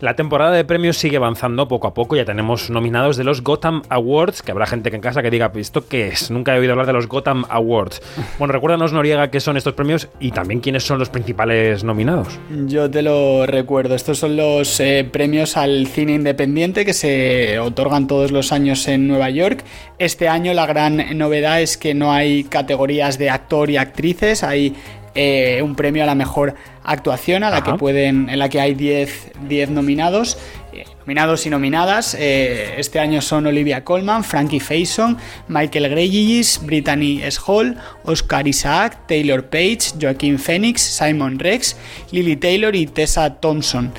La 0.00 0.16
temporada 0.16 0.52
de 0.52 0.64
premios 0.64 0.96
sigue 0.96 1.18
avanzando 1.18 1.68
poco 1.68 1.86
a 1.86 1.92
poco. 1.92 2.16
Ya 2.16 2.24
tenemos 2.24 2.70
nominados 2.70 3.18
de 3.18 3.24
los 3.24 3.42
Gotham 3.42 3.82
Awards, 3.90 4.40
que 4.40 4.50
habrá 4.50 4.64
gente 4.64 4.88
que 4.88 4.96
en 4.96 5.02
casa 5.02 5.22
que 5.22 5.30
diga, 5.30 5.52
¿esto 5.54 5.86
qué 5.86 6.08
es? 6.08 6.30
Nunca 6.30 6.56
he 6.56 6.58
oído 6.58 6.72
hablar 6.72 6.86
de 6.86 6.94
los 6.94 7.06
Gotham 7.06 7.44
Awards. 7.50 8.00
Bueno, 8.38 8.52
recuérdanos, 8.52 8.94
Noriega, 8.94 9.30
qué 9.30 9.40
son 9.40 9.58
estos 9.58 9.74
premios 9.74 10.08
y 10.18 10.30
también 10.30 10.60
quiénes 10.60 10.84
son 10.84 10.98
los 10.98 11.10
principales 11.10 11.84
nominados. 11.84 12.38
Yo 12.66 12.90
te 12.90 13.02
lo 13.02 13.44
recuerdo. 13.44 13.94
Estos 13.94 14.18
son 14.18 14.36
los 14.36 14.80
eh, 14.80 15.06
premios 15.10 15.58
al 15.58 15.86
cine 15.86 16.14
independiente 16.14 16.86
que 16.86 16.94
se 16.94 17.58
otorgan 17.58 18.06
todos 18.06 18.32
los 18.32 18.52
años 18.52 18.88
en 18.88 19.06
Nueva 19.06 19.28
York. 19.28 19.64
Este 19.98 20.28
año 20.28 20.54
la 20.54 20.64
gran 20.64 21.18
novedad 21.18 21.60
es 21.60 21.76
que 21.76 21.92
no 21.92 22.10
hay 22.10 22.44
categorías 22.44 23.18
de 23.18 23.29
actor 23.30 23.70
y 23.70 23.76
actrices. 23.76 24.42
Hay 24.42 24.74
eh, 25.14 25.60
un 25.62 25.74
premio 25.74 26.04
a 26.04 26.06
la 26.06 26.14
mejor 26.14 26.54
actuación 26.84 27.42
a 27.42 27.50
la 27.50 27.58
Ajá. 27.58 27.72
que 27.72 27.78
pueden, 27.78 28.28
en 28.28 28.38
la 28.38 28.48
que 28.48 28.60
hay 28.60 28.74
10 28.74 29.32
10 29.48 29.70
nominados. 29.70 30.38
Eh, 30.72 30.84
Nominados 31.00 31.44
y 31.46 31.50
nominadas, 31.50 32.14
eh, 32.14 32.74
este 32.78 33.00
año 33.00 33.20
son 33.20 33.44
Olivia 33.46 33.82
Colman, 33.82 34.22
Frankie 34.22 34.60
Faison, 34.60 35.16
Michael 35.48 35.88
Greygis, 35.88 36.60
Brittany 36.62 37.20
S. 37.24 37.40
Hall, 37.44 37.76
Oscar 38.04 38.46
Isaac, 38.46 39.08
Taylor 39.08 39.48
Page, 39.48 39.94
Joaquín 40.00 40.38
Phoenix, 40.38 40.82
Simon 40.82 41.40
Rex, 41.40 41.76
Lily 42.12 42.36
Taylor 42.36 42.76
y 42.76 42.86
Tessa 42.86 43.40
Thompson. 43.40 43.92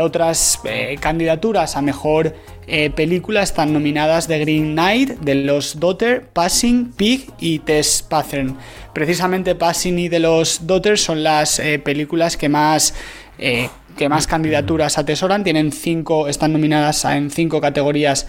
Otras 0.00 0.60
candidaturas 0.98 1.76
a 1.76 1.82
mejor 1.82 2.34
eh, 2.72 2.88
película 2.90 3.42
están 3.42 3.72
nominadas 3.72 4.28
The 4.28 4.38
Green 4.38 4.74
Knight, 4.74 5.18
The 5.24 5.34
Lost 5.34 5.76
Daughter, 5.76 6.28
Passing, 6.32 6.92
Pig 6.92 7.28
y 7.40 7.58
Tess 7.58 8.00
Pattern. 8.08 8.56
Precisamente 8.94 9.56
Passing 9.56 9.98
y 9.98 10.08
The 10.08 10.20
Lost 10.20 10.62
Daughter 10.62 10.96
son 10.96 11.24
las 11.24 11.58
eh, 11.58 11.80
películas 11.80 12.36
que 12.36 12.48
más 12.48 12.94
eh, 13.38 13.68
que 13.96 14.08
más 14.08 14.28
candidaturas 14.28 14.98
atesoran. 14.98 15.42
Tienen 15.42 15.72
cinco, 15.72 16.28
están 16.28 16.52
nominadas 16.52 17.04
en 17.06 17.30
cinco 17.30 17.60
categorías 17.60 18.28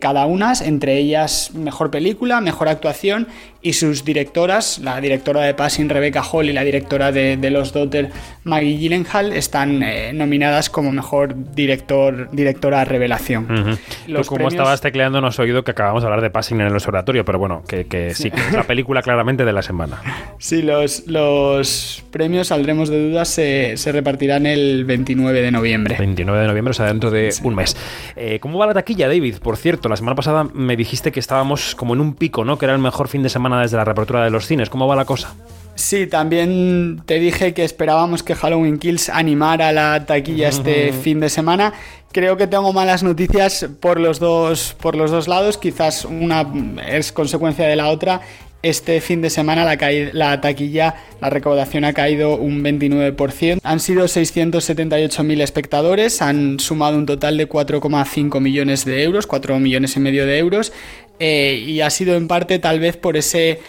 cada 0.00 0.26
una, 0.26 0.52
entre 0.62 0.98
ellas 0.98 1.52
mejor 1.54 1.90
película, 1.90 2.42
mejor 2.42 2.68
actuación 2.68 3.26
y 3.62 3.74
sus 3.74 4.04
directoras, 4.04 4.78
la 4.80 5.00
directora 5.00 5.42
de 5.42 5.54
Passing 5.54 5.88
Rebecca 5.88 6.22
Hall 6.22 6.48
y 6.48 6.52
la 6.52 6.64
directora 6.64 7.12
de, 7.12 7.36
de 7.36 7.50
Los 7.50 7.72
Daughter 7.72 8.10
Maggie 8.44 8.76
Gyllenhaal 8.76 9.32
están 9.32 9.82
eh, 9.82 10.12
nominadas 10.12 10.68
como 10.68 10.90
mejor 10.90 11.34
director 11.54 12.28
directora 12.32 12.84
revelación. 12.84 13.44
Ujú. 13.44 13.78
Los 14.08 14.26
Tú, 14.26 14.28
como 14.30 14.36
premios- 14.38 14.54
estabas 14.54 14.80
tecleando, 14.80 15.20
no 15.20 15.28
has 15.28 15.38
oído 15.38 15.62
que 15.62 15.70
acabamos 15.70 16.02
de 16.02 16.06
hablar 16.08 16.22
de 16.22 16.30
Passing 16.30 16.60
en 16.60 16.66
el 16.66 16.72
observatorio, 16.74 17.24
pero 17.24 17.38
bueno, 17.38 17.62
que, 17.68 17.86
que 17.86 18.14
sí, 18.14 18.30
que 18.30 18.40
es 18.40 18.52
la 18.52 18.64
película 18.64 19.00
claramente 19.02 19.44
de 19.44 19.52
la 19.52 19.62
semana. 19.62 20.00
Sí, 20.42 20.60
los, 20.62 21.06
los 21.06 22.02
premios, 22.10 22.48
saldremos 22.48 22.88
de 22.88 23.10
dudas, 23.10 23.28
se, 23.28 23.76
se 23.76 23.92
repartirán 23.92 24.44
el 24.46 24.84
29 24.84 25.40
de 25.40 25.50
noviembre. 25.52 25.94
29 25.98 26.40
de 26.40 26.46
noviembre, 26.48 26.70
o 26.72 26.74
sea, 26.74 26.86
dentro 26.86 27.12
de 27.12 27.32
un 27.44 27.54
mes. 27.54 27.76
Eh, 28.16 28.38
¿Cómo 28.40 28.58
va 28.58 28.66
la 28.66 28.74
taquilla, 28.74 29.06
David? 29.06 29.36
Por 29.40 29.56
cierto, 29.56 29.88
la 29.88 29.94
semana 29.96 30.16
pasada 30.16 30.44
me 30.52 30.76
dijiste 30.76 31.12
que 31.12 31.20
estábamos 31.20 31.76
como 31.76 31.94
en 31.94 32.00
un 32.00 32.14
pico, 32.14 32.44
¿no? 32.44 32.58
Que 32.58 32.64
era 32.64 32.74
el 32.74 32.80
mejor 32.80 33.06
fin 33.06 33.22
de 33.22 33.28
semana 33.28 33.51
desde 33.60 33.76
la 33.76 33.84
reapertura 33.84 34.24
de 34.24 34.30
los 34.30 34.46
cines. 34.46 34.70
¿Cómo 34.70 34.86
va 34.86 34.96
la 34.96 35.04
cosa? 35.04 35.34
Sí, 35.74 36.06
también 36.06 37.02
te 37.06 37.18
dije 37.18 37.54
que 37.54 37.64
esperábamos 37.64 38.22
que 38.22 38.34
Halloween 38.34 38.78
Kills 38.78 39.08
animara 39.08 39.72
la 39.72 40.04
taquilla 40.06 40.48
este 40.48 40.92
fin 40.92 41.18
de 41.20 41.28
semana. 41.28 41.72
Creo 42.12 42.36
que 42.36 42.46
tengo 42.46 42.72
malas 42.74 43.02
noticias 43.02 43.66
por 43.80 43.98
los 43.98 44.18
dos, 44.20 44.76
por 44.80 44.96
los 44.96 45.10
dos 45.10 45.28
lados. 45.28 45.56
Quizás 45.56 46.04
una 46.04 46.46
es 46.86 47.10
consecuencia 47.10 47.66
de 47.66 47.76
la 47.76 47.88
otra. 47.88 48.20
Este 48.62 49.00
fin 49.00 49.20
de 49.22 49.28
semana 49.28 49.64
la, 49.64 50.40
taquilla, 50.40 50.94
la 51.20 51.30
recaudación 51.30 51.84
ha 51.84 51.92
caído 51.92 52.36
un 52.36 52.62
29%. 52.62 53.58
Han 53.62 53.80
sido 53.80 54.04
678.000 54.04 55.42
espectadores, 55.42 56.22
han 56.22 56.60
sumado 56.60 56.96
un 56.96 57.06
total 57.06 57.36
de 57.38 57.48
4,5 57.48 58.40
millones 58.40 58.84
de 58.84 59.02
euros, 59.02 59.26
4 59.26 59.58
millones 59.58 59.96
y 59.96 60.00
medio 60.00 60.26
de 60.26 60.38
euros. 60.38 60.72
eh, 61.18 61.62
y 61.66 61.80
ha 61.80 61.90
sido 61.90 62.14
en 62.14 62.28
parte 62.28 62.58
tal 62.58 62.78
vez 62.78 62.96
por 62.96 63.16
ese 63.16 63.60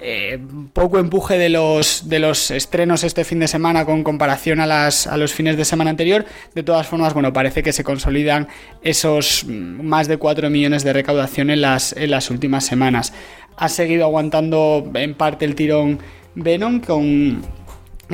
eh, 0.00 0.38
poco 0.72 0.98
empuje 0.98 1.38
de 1.38 1.48
los, 1.48 2.08
de 2.08 2.20
los 2.20 2.50
estrenos 2.50 3.02
este 3.02 3.24
fin 3.24 3.40
de 3.40 3.48
semana 3.48 3.84
con 3.84 4.04
comparación 4.04 4.60
a, 4.60 4.66
las, 4.66 5.06
a 5.06 5.16
los 5.16 5.32
fines 5.32 5.56
de 5.56 5.64
semana 5.64 5.90
anterior. 5.90 6.24
De 6.54 6.62
todas 6.62 6.86
formas, 6.86 7.14
bueno, 7.14 7.32
parece 7.32 7.62
que 7.62 7.72
se 7.72 7.82
consolidan 7.82 8.48
esos 8.82 9.44
mm, 9.44 9.82
más 9.82 10.06
de 10.06 10.16
4 10.18 10.50
millones 10.50 10.84
de 10.84 10.92
recaudación 10.92 11.50
en 11.50 11.62
las, 11.62 11.92
en 11.94 12.10
las 12.10 12.30
últimas 12.30 12.64
semanas. 12.64 13.12
Ha 13.56 13.68
seguido 13.68 14.04
aguantando 14.04 14.88
en 14.94 15.14
parte 15.14 15.44
el 15.44 15.54
tirón 15.54 15.98
Venom 16.36 16.80
con 16.80 17.42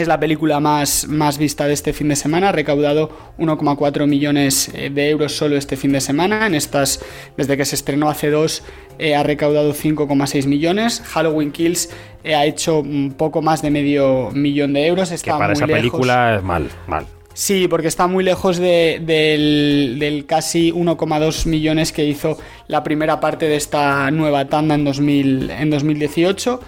es 0.03 0.09
la 0.09 0.19
película 0.19 0.59
más, 0.61 1.07
más 1.09 1.39
vista 1.39 1.67
de 1.67 1.73
este 1.73 1.93
fin 1.93 2.09
de 2.09 2.17
semana, 2.17 2.49
ha 2.49 2.53
recaudado 2.53 3.11
1,4 3.39 4.07
millones 4.07 4.71
eh, 4.75 4.91
de 4.91 5.09
euros 5.11 5.37
solo 5.37 5.57
este 5.57 5.77
fin 5.77 5.93
de 5.93 6.01
semana. 6.01 6.47
En 6.47 6.55
estas, 6.55 7.01
desde 7.37 7.57
que 7.57 7.65
se 7.65 7.77
estrenó 7.77 8.09
hace 8.11 8.31
dos, 8.31 8.63
eh, 8.99 9.15
ha 9.15 9.23
recaudado 9.23 9.73
5,6 9.73 10.47
millones. 10.47 11.01
Halloween 11.07 11.53
Kills 11.53 11.91
eh, 12.25 12.35
ha 12.35 12.45
hecho 12.45 12.81
un 12.81 13.15
poco 13.17 13.41
más 13.43 13.63
de 13.63 13.71
medio 13.71 14.31
millón 14.33 14.73
de 14.73 14.87
euros. 14.87 15.11
Que 15.11 15.15
Está 15.15 15.33
para 15.39 15.47
muy 15.49 15.53
esa 15.55 15.67
lejos. 15.67 15.79
película 15.81 16.37
es 16.37 16.43
mal, 16.43 16.69
mal. 16.89 17.07
Sí, 17.37 17.67
porque 17.67 17.89
está 17.89 18.07
muy 18.07 18.23
lejos 18.23 18.59
de- 18.59 19.01
del, 19.05 19.97
del 19.99 20.25
casi 20.25 20.71
1,2 20.73 21.47
millones 21.47 21.91
que 21.91 22.05
hizo 22.05 22.39
la 22.69 22.85
primera 22.85 23.19
parte 23.19 23.49
de 23.49 23.57
esta 23.57 24.09
nueva 24.13 24.45
tanda 24.45 24.77
en, 24.77 24.85
2000 24.85 25.51
en 25.51 25.71
2018. 25.71 26.61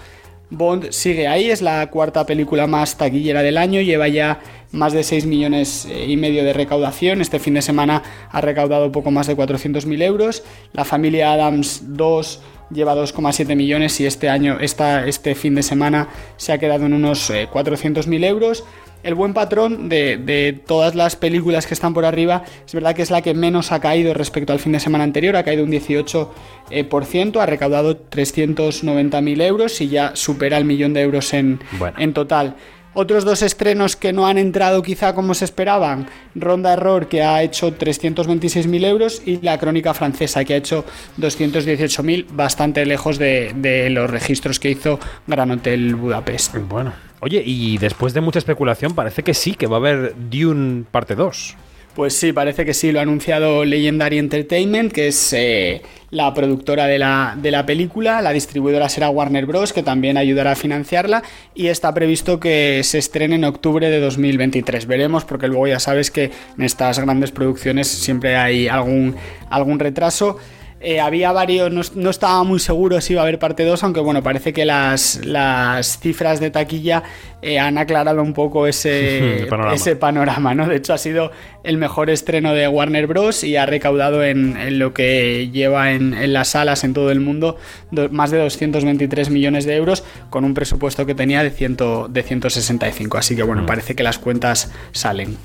Bond 0.49 0.91
sigue 0.91 1.27
ahí, 1.27 1.49
es 1.49 1.61
la 1.61 1.89
cuarta 1.89 2.25
película 2.25 2.67
más 2.67 2.97
taquillera 2.97 3.41
del 3.41 3.57
año, 3.57 3.81
lleva 3.81 4.07
ya 4.07 4.39
más 4.71 4.93
de 4.93 5.03
6 5.03 5.25
millones 5.25 5.85
eh, 5.89 6.05
y 6.07 6.15
medio 6.15 6.43
de 6.43 6.53
recaudación. 6.53 7.21
Este 7.21 7.39
fin 7.39 7.55
de 7.55 7.61
semana 7.61 8.03
ha 8.31 8.41
recaudado 8.41 8.91
poco 8.91 9.11
más 9.11 9.27
de 9.27 9.35
400.000 9.35 10.01
euros. 10.03 10.43
La 10.73 10.85
familia 10.85 11.33
Adams 11.33 11.81
2 11.87 12.41
lleva 12.71 12.95
2,7 12.95 13.55
millones 13.55 13.99
y 13.99 14.05
este 14.05 14.29
año, 14.29 14.57
este 14.59 15.35
fin 15.35 15.55
de 15.55 15.63
semana, 15.63 16.09
se 16.37 16.53
ha 16.53 16.57
quedado 16.57 16.85
en 16.85 16.93
unos 16.93 17.29
eh, 17.29 17.47
400.000 17.51 18.25
euros. 18.25 18.63
El 19.07 19.15
buen 19.15 19.33
patrón 19.33 19.87
de, 19.87 20.17
de 20.17 20.51
todas 20.51 20.93
las 20.93 21.15
películas 21.15 21.65
que 21.65 21.73
están 21.73 21.93
por 21.93 22.03
arriba 22.03 22.43
es 22.65 22.73
verdad 22.73 22.93
que 22.93 23.01
es 23.03 23.09
la 23.09 23.21
que 23.21 23.33
menos 23.33 23.71
ha 23.71 23.79
caído 23.79 24.13
respecto 24.13 24.51
al 24.51 24.59
fin 24.59 24.73
de 24.73 24.81
semana 24.81 25.05
anterior, 25.05 25.37
ha 25.37 25.45
caído 25.45 25.63
un 25.63 25.71
18%, 25.71 26.27
eh, 26.71 26.83
por 26.83 27.05
ciento, 27.05 27.39
ha 27.39 27.45
recaudado 27.45 27.97
390.000 28.09 29.41
euros 29.43 29.79
y 29.79 29.87
ya 29.87 30.13
supera 30.17 30.57
el 30.57 30.65
millón 30.65 30.91
de 30.93 31.03
euros 31.03 31.33
en, 31.33 31.61
en 31.97 32.11
total. 32.11 32.57
Otros 32.99 33.25
dos 33.25 33.43
estrenos 33.43 33.95
que 33.95 34.11
no 34.11 34.25
han 34.25 34.39
entrado 34.39 34.81
quizá 34.81 35.13
como 35.13 35.35
se 35.35 35.45
esperaban, 35.45 36.07
Ronda 36.33 36.73
Error 36.73 37.07
que 37.07 37.21
ha 37.21 37.43
hecho 37.43 37.77
326.000 37.77 38.85
euros 38.85 39.21
y 39.23 39.39
La 39.41 39.59
Crónica 39.59 39.93
Francesa 39.93 40.43
que 40.43 40.55
ha 40.55 40.57
hecho 40.57 40.83
218.000, 41.19 42.25
bastante 42.31 42.83
lejos 42.87 43.19
de, 43.19 43.87
los 43.91 44.09
registros 44.09 44.59
que 44.59 44.71
hizo 44.71 44.99
Gran 45.27 45.51
Hotel 45.51 45.93
Budapest. 45.93 46.55
Bueno. 46.67 46.91
Oye, 47.19 47.43
y 47.45 47.77
después 47.77 48.15
de 48.15 48.21
mucha 48.21 48.39
especulación, 48.39 48.95
parece 48.95 49.21
que 49.21 49.35
sí, 49.35 49.53
que 49.53 49.67
va 49.67 49.75
a 49.75 49.79
haber 49.79 50.15
Dune 50.31 50.85
parte 50.89 51.13
2. 51.13 51.55
Pues 51.97 52.13
sí, 52.13 52.31
parece 52.31 52.63
que 52.63 52.75
sí, 52.75 52.91
lo 52.91 52.99
ha 52.99 53.01
anunciado 53.01 53.65
Legendary 53.65 54.19
Entertainment, 54.19 54.91
que 54.91 55.07
es 55.07 55.33
eh, 55.33 55.81
la 56.11 56.31
productora 56.31 56.85
de 56.85 56.99
la, 56.99 57.35
de 57.41 57.49
la 57.49 57.65
película. 57.65 58.21
La 58.21 58.33
distribuidora 58.33 58.87
será 58.87 59.09
Warner 59.09 59.47
Bros., 59.47 59.73
que 59.73 59.81
también 59.81 60.15
ayudará 60.15 60.51
a 60.51 60.55
financiarla. 60.55 61.23
Y 61.55 61.69
está 61.69 61.95
previsto 61.95 62.39
que 62.39 62.81
se 62.83 62.99
estrene 62.99 63.33
en 63.33 63.45
octubre 63.45 63.89
de 63.89 63.99
2023. 63.99 64.85
Veremos, 64.85 65.25
porque 65.25 65.47
luego 65.47 65.65
ya 65.65 65.79
sabes 65.79 66.11
que 66.11 66.29
en 66.55 66.63
estas 66.63 66.99
grandes 66.99 67.31
producciones 67.31 67.87
siempre 67.87 68.35
hay 68.35 68.67
algún, 68.67 69.15
algún 69.49 69.79
retraso. 69.79 70.37
Eh, 70.79 70.99
había 70.99 71.31
varios, 71.31 71.71
no, 71.71 71.81
no, 71.95 72.09
estaba 72.11 72.43
muy 72.43 72.59
seguro 72.59 73.01
si 73.01 73.13
iba 73.13 73.21
a 73.21 73.23
haber 73.23 73.39
parte 73.39 73.65
2, 73.65 73.83
aunque 73.83 73.99
bueno, 73.99 74.21
parece 74.21 74.53
que 74.53 74.63
las, 74.63 75.25
las 75.25 75.99
cifras 75.99 76.39
de 76.39 76.51
taquilla 76.51 77.01
eh, 77.41 77.57
han 77.57 77.79
aclarado 77.79 78.21
un 78.21 78.33
poco 78.33 78.67
ese, 78.67 79.45
panorama. 79.49 79.73
ese 79.73 79.95
panorama, 79.95 80.53
¿no? 80.53 80.67
De 80.67 80.75
hecho, 80.75 80.93
ha 80.93 80.99
sido 80.99 81.31
el 81.63 81.77
mejor 81.77 82.11
estreno 82.11 82.53
de 82.53 82.67
Warner 82.67 83.07
Bros. 83.07 83.43
y 83.43 83.55
ha 83.55 83.65
recaudado 83.65 84.23
en, 84.23 84.55
en 84.55 84.77
lo 84.77 84.93
que 84.93 85.49
lleva 85.51 85.93
en, 85.93 86.13
en, 86.13 86.31
las 86.31 86.49
salas 86.49 86.83
en 86.83 86.93
todo 86.93 87.09
el 87.09 87.21
mundo 87.21 87.57
do, 87.89 88.09
más 88.09 88.29
de 88.29 88.37
223 88.37 89.31
millones 89.31 89.65
de 89.65 89.75
euros, 89.75 90.03
con 90.29 90.45
un 90.45 90.53
presupuesto 90.53 91.07
que 91.07 91.15
tenía 91.15 91.41
de, 91.41 91.49
ciento, 91.49 92.07
de 92.07 92.21
165. 92.21 93.17
Así 93.17 93.35
que 93.35 93.41
bueno, 93.41 93.63
mm. 93.63 93.65
parece 93.65 93.95
que 93.95 94.03
las 94.03 94.19
cuentas 94.19 94.71
salen. 94.91 95.37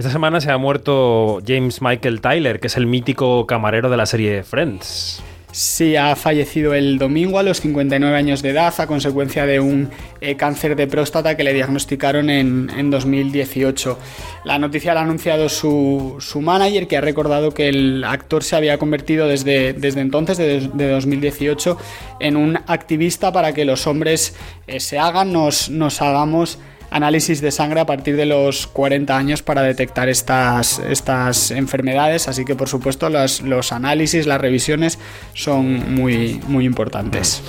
Esta 0.00 0.12
semana 0.12 0.40
se 0.40 0.50
ha 0.50 0.56
muerto 0.56 1.42
James 1.46 1.82
Michael 1.82 2.22
Tyler, 2.22 2.58
que 2.58 2.68
es 2.68 2.78
el 2.78 2.86
mítico 2.86 3.46
camarero 3.46 3.90
de 3.90 3.98
la 3.98 4.06
serie 4.06 4.42
Friends. 4.44 5.22
Sí, 5.52 5.94
ha 5.94 6.16
fallecido 6.16 6.72
el 6.72 6.96
domingo 6.96 7.38
a 7.38 7.42
los 7.42 7.60
59 7.60 8.16
años 8.16 8.40
de 8.40 8.48
edad 8.48 8.72
a 8.78 8.86
consecuencia 8.86 9.44
de 9.44 9.60
un 9.60 9.90
eh, 10.22 10.36
cáncer 10.36 10.74
de 10.74 10.86
próstata 10.86 11.36
que 11.36 11.44
le 11.44 11.52
diagnosticaron 11.52 12.30
en, 12.30 12.70
en 12.74 12.90
2018. 12.90 13.98
La 14.44 14.58
noticia 14.58 14.94
la 14.94 15.00
ha 15.00 15.02
anunciado 15.02 15.50
su, 15.50 16.16
su, 16.18 16.40
manager, 16.40 16.88
que 16.88 16.96
ha 16.96 17.02
recordado 17.02 17.52
que 17.52 17.68
el 17.68 18.02
actor 18.02 18.42
se 18.42 18.56
había 18.56 18.78
convertido 18.78 19.28
desde, 19.28 19.74
desde 19.74 20.00
entonces, 20.00 20.38
de, 20.38 20.66
de 20.72 20.88
2018, 20.92 21.76
en 22.20 22.38
un 22.38 22.56
activista 22.68 23.32
para 23.32 23.52
que 23.52 23.66
los 23.66 23.86
hombres 23.86 24.34
eh, 24.66 24.80
se 24.80 24.98
hagan, 24.98 25.30
nos, 25.30 25.68
nos 25.68 26.00
hagamos 26.00 26.58
análisis 26.90 27.40
de 27.40 27.50
sangre 27.50 27.80
a 27.80 27.86
partir 27.86 28.16
de 28.16 28.26
los 28.26 28.66
40 28.66 29.16
años 29.16 29.42
para 29.42 29.62
detectar 29.62 30.08
estas, 30.08 30.78
estas 30.80 31.50
enfermedades, 31.50 32.28
así 32.28 32.44
que 32.44 32.54
por 32.54 32.68
supuesto 32.68 33.08
los, 33.08 33.42
los 33.42 33.72
análisis, 33.72 34.26
las 34.26 34.40
revisiones 34.40 34.98
son 35.34 35.94
muy, 35.94 36.40
muy 36.46 36.64
importantes. 36.64 37.42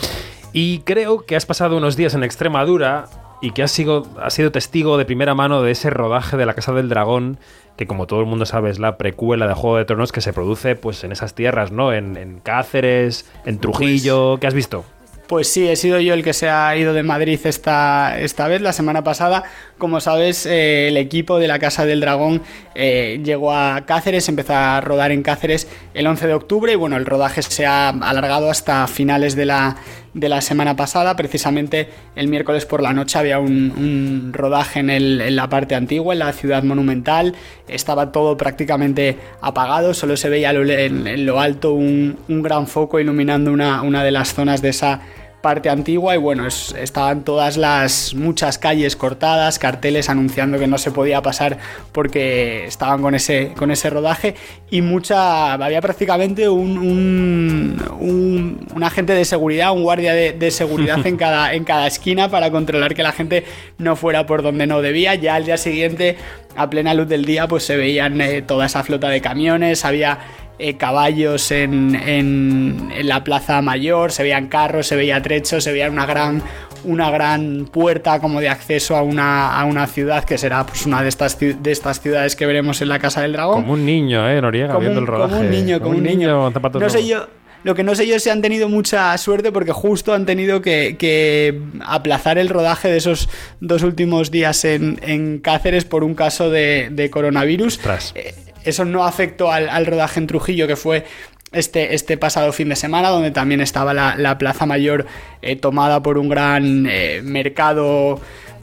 Y 0.53 0.79
creo 0.79 1.25
que 1.25 1.35
has 1.35 1.45
pasado 1.45 1.77
unos 1.77 1.95
días 1.95 2.13
en 2.13 2.23
Extremadura 2.23 3.05
y 3.41 3.51
que 3.51 3.63
has 3.63 3.71
sido, 3.71 4.05
has 4.21 4.33
sido 4.33 4.51
testigo 4.51 4.97
de 4.97 5.05
primera 5.05 5.33
mano 5.33 5.63
de 5.63 5.71
ese 5.71 5.89
rodaje 5.89 6.37
de 6.37 6.45
la 6.45 6.53
Casa 6.53 6.73
del 6.73 6.89
Dragón, 6.89 7.39
que 7.75 7.87
como 7.87 8.05
todo 8.05 8.19
el 8.19 8.27
mundo 8.27 8.45
sabe 8.45 8.69
es 8.69 8.77
la 8.77 8.97
precuela 8.97 9.47
de 9.47 9.53
Juego 9.53 9.77
de 9.77 9.85
Tronos 9.85 10.11
que 10.11 10.21
se 10.21 10.33
produce 10.33 10.75
pues 10.75 11.03
en 11.03 11.11
esas 11.11 11.33
tierras, 11.33 11.71
¿no? 11.71 11.93
En, 11.93 12.17
en 12.17 12.39
Cáceres, 12.39 13.29
en 13.45 13.59
Trujillo, 13.59 14.37
¿qué 14.39 14.47
has 14.47 14.53
visto? 14.53 14.85
Pues 15.31 15.47
sí, 15.47 15.65
he 15.65 15.77
sido 15.77 16.01
yo 16.01 16.13
el 16.13 16.25
que 16.25 16.33
se 16.33 16.49
ha 16.49 16.75
ido 16.75 16.93
de 16.93 17.03
Madrid 17.03 17.39
esta, 17.45 18.19
esta 18.19 18.49
vez, 18.49 18.59
la 18.59 18.73
semana 18.73 19.01
pasada. 19.01 19.43
Como 19.77 20.01
sabes, 20.01 20.45
eh, 20.45 20.89
el 20.89 20.97
equipo 20.97 21.39
de 21.39 21.47
la 21.47 21.57
Casa 21.57 21.85
del 21.85 22.01
Dragón 22.01 22.41
eh, 22.75 23.21
llegó 23.23 23.53
a 23.53 23.85
Cáceres, 23.85 24.27
empezó 24.27 24.55
a 24.55 24.81
rodar 24.81 25.13
en 25.13 25.23
Cáceres 25.23 25.69
el 25.93 26.05
11 26.05 26.27
de 26.27 26.33
octubre 26.33 26.73
y 26.73 26.75
bueno, 26.75 26.97
el 26.97 27.05
rodaje 27.05 27.41
se 27.43 27.65
ha 27.65 27.87
alargado 27.87 28.51
hasta 28.51 28.85
finales 28.87 29.37
de 29.37 29.45
la, 29.45 29.77
de 30.13 30.27
la 30.27 30.41
semana 30.41 30.75
pasada. 30.75 31.15
Precisamente 31.15 31.87
el 32.17 32.27
miércoles 32.27 32.65
por 32.65 32.81
la 32.81 32.91
noche 32.91 33.17
había 33.17 33.39
un, 33.39 34.31
rodaje 34.33 34.81
en, 34.81 34.89
el, 34.89 35.33
la 35.33 35.47
parte 35.47 35.75
antigua, 35.75 36.13
en 36.13 36.19
la 36.19 36.33
ciudad 36.33 36.63
monumental. 36.63 37.35
Estaba 37.69 38.11
todo 38.11 38.35
prácticamente 38.35 39.17
apagado, 39.39 39.93
solo 39.93 40.17
se 40.17 40.27
veía 40.27 40.51
en, 40.51 41.07
en 41.07 41.25
lo 41.25 41.39
alto 41.39 41.73
un, 41.73 42.17
un, 42.27 42.41
gran 42.41 42.67
foco 42.67 42.99
iluminando 42.99 43.49
una, 43.53 43.81
una 43.81 44.03
de 44.03 44.11
las 44.11 44.33
zonas 44.33 44.61
de 44.61 44.69
esa 44.69 44.99
parte 45.41 45.69
antigua 45.69 46.15
y 46.15 46.17
bueno, 46.17 46.47
es, 46.47 46.73
estaban 46.77 47.23
todas 47.23 47.57
las 47.57 48.13
muchas 48.13 48.57
calles 48.57 48.95
cortadas, 48.95 49.59
carteles 49.59 50.09
anunciando 50.09 50.59
que 50.59 50.67
no 50.67 50.77
se 50.77 50.91
podía 50.91 51.21
pasar 51.21 51.57
porque 51.91 52.65
estaban 52.65 53.01
con 53.01 53.15
ese, 53.15 53.53
con 53.57 53.71
ese 53.71 53.89
rodaje 53.89 54.35
y 54.69 54.81
mucha, 54.81 55.53
había 55.53 55.81
prácticamente 55.81 56.47
un, 56.49 56.77
un, 56.77 57.83
un, 57.99 58.67
un 58.73 58.83
agente 58.83 59.13
de 59.13 59.25
seguridad, 59.25 59.71
un 59.73 59.83
guardia 59.83 60.13
de, 60.13 60.33
de 60.33 60.51
seguridad 60.51 61.05
en 61.05 61.17
cada, 61.21 61.53
en 61.53 61.63
cada 61.63 61.87
esquina 61.87 62.29
para 62.29 62.51
controlar 62.51 62.95
que 62.95 63.03
la 63.03 63.11
gente 63.11 63.45
no 63.77 63.95
fuera 63.95 64.25
por 64.25 64.43
donde 64.43 64.67
no 64.67 64.81
debía. 64.81 65.15
Ya 65.15 65.35
al 65.35 65.45
día 65.45 65.57
siguiente, 65.57 66.17
a 66.55 66.69
plena 66.69 66.93
luz 66.93 67.07
del 67.07 67.25
día, 67.25 67.47
pues 67.47 67.63
se 67.63 67.75
veían 67.75 68.19
eh, 68.21 68.41
toda 68.41 68.65
esa 68.65 68.83
flota 68.83 69.09
de 69.09 69.21
camiones, 69.21 69.85
había 69.85 70.19
eh, 70.61 70.77
caballos 70.77 71.51
en, 71.51 71.95
en, 71.95 72.91
en, 72.95 73.07
la 73.07 73.23
plaza 73.23 73.61
mayor, 73.61 74.11
se 74.11 74.23
veían 74.23 74.47
carros, 74.47 74.87
se 74.87 74.95
veía 74.95 75.21
trechos, 75.21 75.63
se 75.63 75.71
veía 75.71 75.89
una 75.89 76.05
gran, 76.05 76.43
una 76.83 77.09
gran 77.09 77.65
puerta 77.65 78.19
como 78.19 78.39
de 78.39 78.49
acceso 78.49 78.95
a 78.95 79.01
una, 79.01 79.59
a 79.59 79.65
una 79.65 79.87
ciudad 79.87 80.23
que 80.23 80.37
será 80.37 80.65
pues, 80.65 80.85
una 80.85 81.01
de 81.01 81.09
estas, 81.09 81.39
de 81.39 81.71
estas 81.71 81.99
ciudades 81.99 82.35
que 82.35 82.45
veremos 82.45 82.81
en 82.81 82.89
la 82.89 82.99
Casa 82.99 83.21
del 83.21 83.33
Dragón. 83.33 83.61
Como 83.61 83.73
un 83.73 83.85
niño, 83.85 84.29
¿eh, 84.29 84.41
Noriega, 84.41 84.73
como 84.73 84.81
viendo 84.81 84.99
un, 84.99 85.05
el 85.05 85.07
rodaje. 85.07 85.33
Como 85.33 85.45
un 85.45 85.51
niño, 85.51 85.79
como, 85.79 85.89
como 85.89 85.97
un 85.97 86.03
niño. 86.03 86.51
niño 86.51 86.79
no 86.79 86.89
sé 86.89 87.07
yo. 87.07 87.27
Lo 87.63 87.75
que 87.75 87.83
no 87.83 87.93
sé 87.93 88.07
yo 88.07 88.15
es 88.15 88.23
si 88.23 88.29
han 88.29 88.41
tenido 88.41 88.69
mucha 88.69 89.15
suerte 89.17 89.51
porque 89.51 89.71
justo 89.71 90.13
han 90.13 90.25
tenido 90.25 90.61
que, 90.61 90.95
que 90.97 91.61
aplazar 91.85 92.37
el 92.39 92.49
rodaje 92.49 92.89
de 92.89 92.97
esos 92.97 93.29
dos 93.59 93.83
últimos 93.83 94.31
días 94.31 94.65
en, 94.65 94.99
en 95.03 95.39
Cáceres 95.39 95.85
por 95.85 96.03
un 96.03 96.15
caso 96.15 96.49
de, 96.49 96.89
de 96.91 97.11
coronavirus. 97.11 97.79
Eh, 98.15 98.33
eso 98.63 98.85
no 98.85 99.05
afectó 99.05 99.51
al, 99.51 99.85
rodaje 99.85 100.19
en 100.19 100.27
Trujillo, 100.27 100.67
que 100.67 100.75
fue 100.75 101.05
este, 101.51 101.95
este 101.95 102.17
pasado 102.17 102.51
fin 102.53 102.69
de 102.69 102.75
semana, 102.75 103.09
donde 103.09 103.31
también 103.31 103.61
estaba 103.61 103.93
la, 103.93 104.15
la 104.17 104.37
Plaza 104.37 104.65
Mayor 104.65 105.05
eh, 105.41 105.55
tomada 105.55 106.01
por 106.01 106.17
un 106.17 106.29
gran 106.29 106.85
eh, 106.89 107.21
mercado 107.23 108.19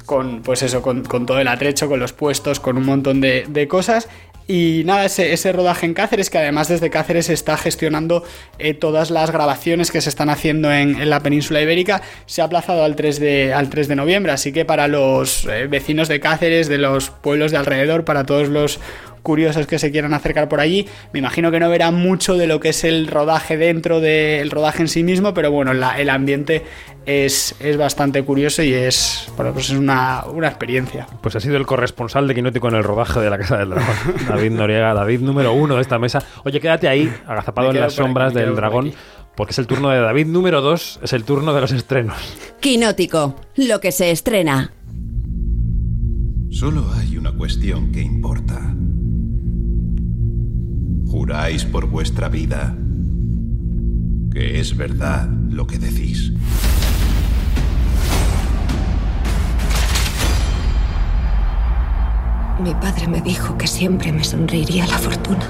con, 0.07 0.43
pues 0.43 0.63
eso, 0.63 0.81
con, 0.81 1.05
con, 1.05 1.27
todo 1.27 1.39
el 1.39 1.49
atrecho, 1.49 1.89
con 1.89 2.01
los 2.01 2.13
puestos, 2.15 2.61
con 2.61 2.79
un 2.79 2.87
montón 2.87 3.21
de, 3.21 3.67
cosas. 3.69 4.09
Y 4.51 4.81
nada, 4.87 5.05
ese, 5.05 5.35
ese, 5.35 5.53
rodaje 5.53 5.85
en 5.85 5.93
Cáceres, 5.93 6.31
que 6.31 6.39
además 6.39 6.69
desde 6.69 6.89
Cáceres 6.89 7.29
está 7.29 7.59
gestionando 7.59 8.25
eh, 8.59 8.73
todas 8.73 9.11
las 9.11 9.31
grabaciones 9.31 9.91
que 9.91 10.01
se 10.01 10.09
están 10.09 10.31
haciendo 10.31 10.73
en, 10.73 11.11
la 11.11 11.21
península 11.21 11.61
ibérica, 11.61 12.01
se 12.25 12.41
ha 12.41 12.47
aplazado 12.47 12.83
al 12.83 12.97
3 12.97 13.21
de, 13.21 13.53
al 13.53 13.69
3 13.69 13.89
de 13.89 13.97
noviembre. 13.97 14.33
Así 14.33 14.51
que 14.51 14.65
para 14.65 14.89
los 14.89 15.47
vecinos 15.69 16.09
de 16.09 16.21
Cáceres, 16.21 16.69
de 16.69 16.79
los 16.79 17.11
pueblos 17.11 17.53
de 17.53 17.59
alrededor, 17.59 18.07
para 18.07 18.25
todos 18.25 18.49
los 18.49 18.81
curiosos 19.29 19.67
que 19.67 19.79
se 19.79 19.91
quieran 19.91 20.15
acercar 20.15 20.49
por 20.49 20.59
allí. 20.59 20.89
Me 21.13 21.19
imagino 21.19 21.51
que 21.51 21.61
no 21.61 21.69
verán 21.69 21.97
mucho 21.97 22.39
de 22.39 22.47
lo 22.47 22.61
que 22.61 22.71
es 22.71 22.83
el 22.83 23.09
rodaje 23.09 23.59
dentro 23.59 24.01
del 24.01 24.51
rodaje 24.51 24.81
en 24.81 24.89
sí 24.89 25.05
mismo, 25.05 25.35
pero 25.35 25.51
bueno, 25.51 25.75
la, 25.75 26.01
el 26.01 26.09
ambiente 26.09 26.65
es, 27.05 27.55
es, 27.61 27.77
bastante 27.77 28.23
curioso 28.23 28.63
y 28.63 28.73
es, 28.73 29.31
bueno, 29.37 29.53
pues 29.53 29.69
es 29.69 29.77
una, 29.77 30.25
una, 30.33 30.49
experiencia. 30.49 31.07
Pues 31.21 31.37
ha 31.37 31.41
sido 31.41 31.59
el 31.59 31.67
corresponsal 31.67 32.27
de 32.27 32.35
Quinótico 32.35 32.69
en 32.69 32.77
el 32.77 32.85
rodaje 32.85 33.21
de 33.21 33.29
la 33.29 33.37
Casa 33.37 33.59
del 33.59 33.69
Dragón, 33.69 33.97
David 34.29 34.51
Noriega, 34.53 34.95
David 34.95 35.21
número 35.21 35.53
uno 35.53 35.75
de 35.75 35.83
esta 35.83 35.99
mesa. 35.99 36.23
Oye, 36.45 36.59
quédate 36.59 36.89
ahí, 36.89 37.13
agazapado 37.27 37.71
en 37.71 37.81
las 37.81 37.93
sombras 37.93 38.31
aquí, 38.31 38.41
del 38.41 38.57
dragón. 38.57 38.95
Porque 39.37 39.53
es 39.53 39.59
el 39.59 39.67
turno 39.67 39.91
de 39.91 40.01
David 40.01 40.27
número 40.27 40.63
2, 40.63 41.01
es 41.03 41.13
el 41.13 41.25
turno 41.25 41.53
de 41.53 41.61
los 41.61 41.71
estrenos. 41.71 42.17
Quinótico, 42.61 43.37
lo 43.57 43.79
que 43.79 43.93
se 43.93 44.11
estrena. 44.11 44.73
Solo 46.51 46.91
hay 46.95 47.17
una 47.19 47.31
cuestión 47.31 47.93
que 47.93 48.01
importa. 48.01 48.75
¿Juráis 51.29 51.67
por 51.67 51.85
vuestra 51.85 52.31
vida 52.31 52.75
que 54.33 54.61
es 54.61 54.75
verdad 54.75 55.29
lo 55.51 55.67
que 55.67 55.77
decís? 55.77 56.33
Mi 62.63 62.73
padre 62.73 63.09
me 63.09 63.21
dijo 63.21 63.59
que 63.59 63.67
siempre 63.67 64.11
me 64.11 64.25
sonreiría 64.25 64.87
la 64.87 64.97
fortuna. 64.97 65.47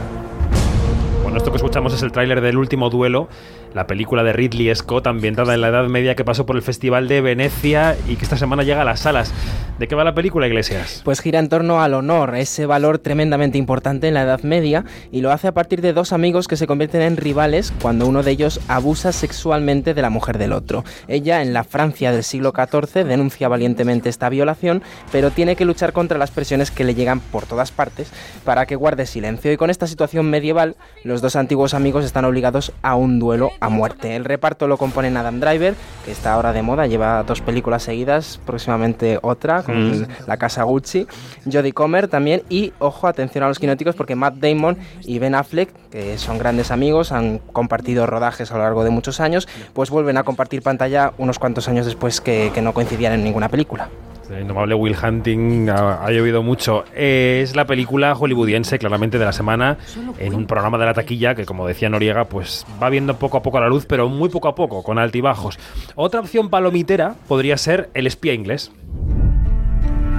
Bueno, 1.22 1.38
esto 1.38 1.52
que 1.52 1.58
escuchamos 1.58 1.94
es 1.94 2.02
el 2.02 2.10
tráiler 2.10 2.40
del 2.40 2.56
último 2.56 2.90
duelo, 2.90 3.28
la 3.74 3.86
película 3.86 4.22
de 4.22 4.32
Ridley 4.32 4.74
Scott 4.74 5.06
ambientada 5.06 5.54
en 5.54 5.60
la 5.60 5.68
Edad 5.68 5.88
Media 5.88 6.14
que 6.14 6.24
pasó 6.24 6.46
por 6.46 6.56
el 6.56 6.62
Festival 6.62 7.08
de 7.08 7.20
Venecia 7.20 7.96
y 8.08 8.16
que 8.16 8.24
esta 8.24 8.36
semana 8.36 8.62
llega 8.62 8.82
a 8.82 8.84
las 8.84 9.00
salas. 9.00 9.32
¿De 9.78 9.86
qué 9.86 9.94
va 9.94 10.02
la 10.02 10.14
película, 10.14 10.48
Iglesias? 10.48 11.02
Pues 11.04 11.20
gira 11.20 11.38
en 11.38 11.48
torno 11.48 11.80
al 11.80 11.94
honor, 11.94 12.34
ese 12.34 12.66
valor 12.66 12.98
tremendamente 12.98 13.58
importante 13.58 14.08
en 14.08 14.14
la 14.14 14.22
Edad 14.22 14.42
Media, 14.42 14.84
y 15.12 15.20
lo 15.20 15.30
hace 15.30 15.46
a 15.46 15.54
partir 15.54 15.82
de 15.82 15.92
dos 15.92 16.12
amigos 16.12 16.48
que 16.48 16.56
se 16.56 16.66
convierten 16.66 17.00
en 17.00 17.16
rivales 17.16 17.72
cuando 17.80 18.08
uno 18.08 18.24
de 18.24 18.32
ellos 18.32 18.60
abusa 18.66 19.12
sexualmente 19.12 19.94
de 19.94 20.02
la 20.02 20.10
mujer 20.10 20.36
del 20.36 20.52
otro. 20.52 20.84
Ella, 21.06 21.42
en 21.42 21.52
la 21.52 21.62
Francia 21.62 22.10
del 22.10 22.24
siglo 22.24 22.52
XIV, 22.52 23.04
denuncia 23.04 23.46
valientemente 23.46 24.08
esta 24.08 24.28
violación, 24.28 24.82
pero 25.12 25.30
tiene 25.30 25.54
que 25.54 25.64
luchar 25.64 25.92
contra 25.92 26.18
las 26.18 26.32
presiones 26.32 26.72
que 26.72 26.82
le 26.82 26.96
llegan 26.96 27.20
por 27.20 27.46
todas 27.46 27.70
partes 27.70 28.10
para 28.44 28.66
que 28.66 28.74
guarde 28.74 29.06
silencio. 29.06 29.52
Y 29.52 29.56
con 29.56 29.70
esta 29.70 29.86
situación 29.86 30.28
medieval, 30.28 30.74
los 31.04 31.22
dos 31.22 31.36
antiguos 31.36 31.74
amigos 31.74 32.04
están 32.04 32.24
obligados 32.24 32.72
a 32.82 32.96
un 32.96 33.20
duelo 33.20 33.52
a 33.60 33.68
muerte. 33.68 34.16
El 34.16 34.24
reparto 34.24 34.66
lo 34.66 34.76
componen 34.76 35.16
Adam 35.16 35.40
Driver, 35.40 35.74
que 36.04 36.12
está 36.12 36.34
ahora 36.34 36.52
de 36.52 36.62
moda, 36.62 36.86
lleva 36.86 37.22
dos 37.22 37.40
películas 37.40 37.82
seguidas, 37.82 38.40
próximamente 38.46 39.18
otra, 39.22 39.62
con 39.62 39.78
Mm. 40.02 40.06
la 40.26 40.36
casa 40.36 40.62
Gucci, 40.64 41.06
Jodie 41.50 41.72
Comer 41.72 42.08
también, 42.08 42.42
y 42.48 42.72
ojo, 42.78 43.06
atención 43.06 43.44
a 43.44 43.48
los 43.48 43.58
quinóticos, 43.58 43.94
porque 43.94 44.14
Matt 44.14 44.36
Damon 44.36 44.76
y 45.02 45.18
Ben 45.18 45.34
Affleck, 45.34 45.70
que 45.90 46.18
son 46.18 46.38
grandes 46.38 46.70
amigos, 46.70 47.12
han 47.12 47.38
compartido 47.38 48.06
rodajes 48.06 48.50
a 48.52 48.56
lo 48.56 48.62
largo 48.64 48.84
de 48.84 48.90
muchos 48.90 49.20
años, 49.20 49.48
pues 49.72 49.90
vuelven 49.90 50.16
a 50.16 50.22
compartir 50.24 50.62
pantalla 50.62 51.12
unos 51.18 51.38
cuantos 51.38 51.68
años 51.68 51.86
después 51.86 52.20
que, 52.20 52.50
que 52.54 52.62
no 52.62 52.72
coincidían 52.74 53.12
en 53.12 53.24
ninguna 53.24 53.48
película. 53.48 53.88
El 54.30 54.42
indomable 54.42 54.74
Will 54.74 54.96
Hunting 55.02 55.70
ha, 55.70 56.04
ha 56.04 56.10
llovido 56.10 56.42
mucho. 56.42 56.84
Eh, 56.94 57.40
Es 57.42 57.56
la 57.56 57.66
película 57.66 58.14
hollywoodiense 58.14 58.78
claramente 58.78 59.18
de 59.18 59.24
la 59.24 59.32
semana 59.32 59.78
en 60.18 60.34
un 60.34 60.46
programa 60.46 60.76
de 60.78 60.84
la 60.86 60.94
taquilla 60.94 61.34
que, 61.34 61.46
como 61.46 61.66
decía 61.66 61.88
Noriega, 61.88 62.26
pues 62.26 62.66
va 62.82 62.90
viendo 62.90 63.18
poco 63.18 63.38
a 63.38 63.42
poco 63.42 63.58
la 63.60 63.68
luz, 63.68 63.86
pero 63.86 64.08
muy 64.08 64.28
poco 64.28 64.48
a 64.48 64.54
poco, 64.54 64.82
con 64.82 64.98
altibajos. 64.98 65.58
Otra 65.94 66.20
opción 66.20 66.50
palomitera 66.50 67.14
podría 67.26 67.56
ser 67.56 67.90
El 67.94 68.06
espía 68.06 68.34
inglés. 68.34 68.70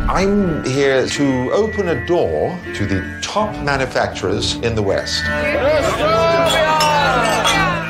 I'm 0.08 0.64
here 0.66 1.06
to 1.08 1.52
open 1.54 1.88
a 1.90 1.96
door 2.08 2.52
to 2.76 2.88
the 2.88 3.00
top 3.22 3.52
manufacturers 3.64 4.56
in 4.64 4.74
the 4.74 4.82
West. 4.82 5.24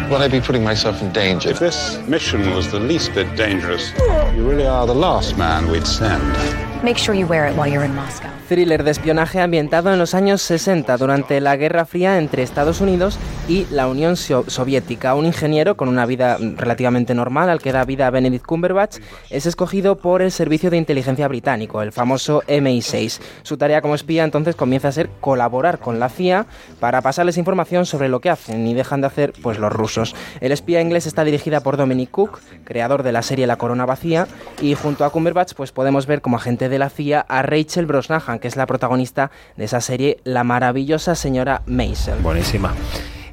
Will 0.10 0.24
I 0.24 0.28
be 0.28 0.42
putting 0.42 0.64
myself 0.64 1.04
in 1.04 1.12
danger? 1.12 1.50
If 1.50 1.60
this 1.60 2.00
mission 2.08 2.56
was 2.56 2.72
the 2.72 2.80
least 2.80 3.14
bit 3.14 3.36
dangerous, 3.36 3.92
you 4.36 4.50
really 4.50 4.66
are 4.66 4.88
the 4.88 4.96
last 4.96 5.38
man 5.38 5.70
we'd 5.70 5.86
send. 5.86 6.69
Make 6.82 6.98
sure 6.98 7.14
you 7.14 7.28
wear 7.28 7.46
it 7.52 7.58
while 7.58 7.70
you're 7.70 7.86
in 7.86 7.94
Moscow. 7.94 8.30
Thriller 8.48 8.84
de 8.84 8.92
espionaje 8.92 9.42
ambientado 9.42 9.92
en 9.92 10.00
los 10.00 10.16
años 10.16 10.42
60 10.42 10.96
durante 10.98 11.42
la 11.42 11.58
Guerra 11.58 11.84
Fría 11.86 12.18
entre 12.18 12.42
Estados 12.42 12.80
Unidos 12.80 13.20
y 13.50 13.68
la 13.70 13.88
Unión 13.88 14.16
So- 14.16 14.46
Soviética. 14.48 15.14
Un 15.14 15.26
ingeniero 15.26 15.76
con 15.76 15.90
una 15.90 16.06
vida 16.06 16.38
relativamente 16.56 17.14
normal 17.14 17.50
al 17.50 17.60
que 17.62 17.74
da 17.74 17.84
vida 17.84 18.10
Benedict 18.10 18.46
Cumberbatch 18.46 19.00
es 19.30 19.46
escogido 19.46 19.98
por 19.98 20.22
el 20.22 20.32
servicio 20.32 20.70
de 20.72 20.78
inteligencia 20.78 21.28
británico, 21.28 21.82
el 21.82 21.92
famoso 21.92 22.44
MI6. 22.48 23.20
Su 23.44 23.58
tarea 23.58 23.82
como 23.82 23.94
espía 23.94 24.24
entonces 24.24 24.56
comienza 24.56 24.88
a 24.88 24.94
ser 24.94 25.10
colaborar 25.20 25.80
con 25.80 26.00
la 26.00 26.08
CIA 26.08 26.46
para 26.80 27.02
pasarles 27.02 27.38
información 27.38 27.86
sobre 27.86 28.08
lo 28.08 28.22
que 28.22 28.30
hacen 28.30 28.66
y 28.66 28.74
dejan 28.74 29.02
de 29.02 29.08
hacer 29.08 29.34
pues 29.44 29.60
los 29.60 29.72
rusos. 29.74 30.16
El 30.40 30.54
espía 30.54 30.80
inglés 30.82 31.08
está 31.08 31.26
dirigida 31.26 31.60
por 31.60 31.76
Dominic 31.76 32.10
Cook, 32.10 32.40
creador 32.64 33.04
de 33.04 33.12
la 33.12 33.22
serie 33.22 33.48
La 33.48 33.58
Corona 33.58 33.86
Vacía, 33.86 34.28
y 34.62 34.76
junto 34.76 35.04
a 35.04 35.10
Cumberbatch 35.12 35.54
pues 35.56 35.74
podemos 35.74 36.08
ver 36.08 36.22
como 36.22 36.38
agente 36.38 36.69
de 36.70 36.80
la 36.80 36.90
CIA 36.90 37.22
a 37.28 37.42
Rachel 37.42 37.86
Brosnahan, 37.86 38.40
que 38.40 38.48
es 38.48 38.56
la 38.56 38.66
protagonista 38.66 39.32
de 39.58 39.66
esa 39.66 39.82
serie, 39.82 40.18
la 40.24 40.44
maravillosa 40.44 41.16
señora 41.16 41.62
Maisel. 41.66 42.20
Buenísima. 42.20 42.74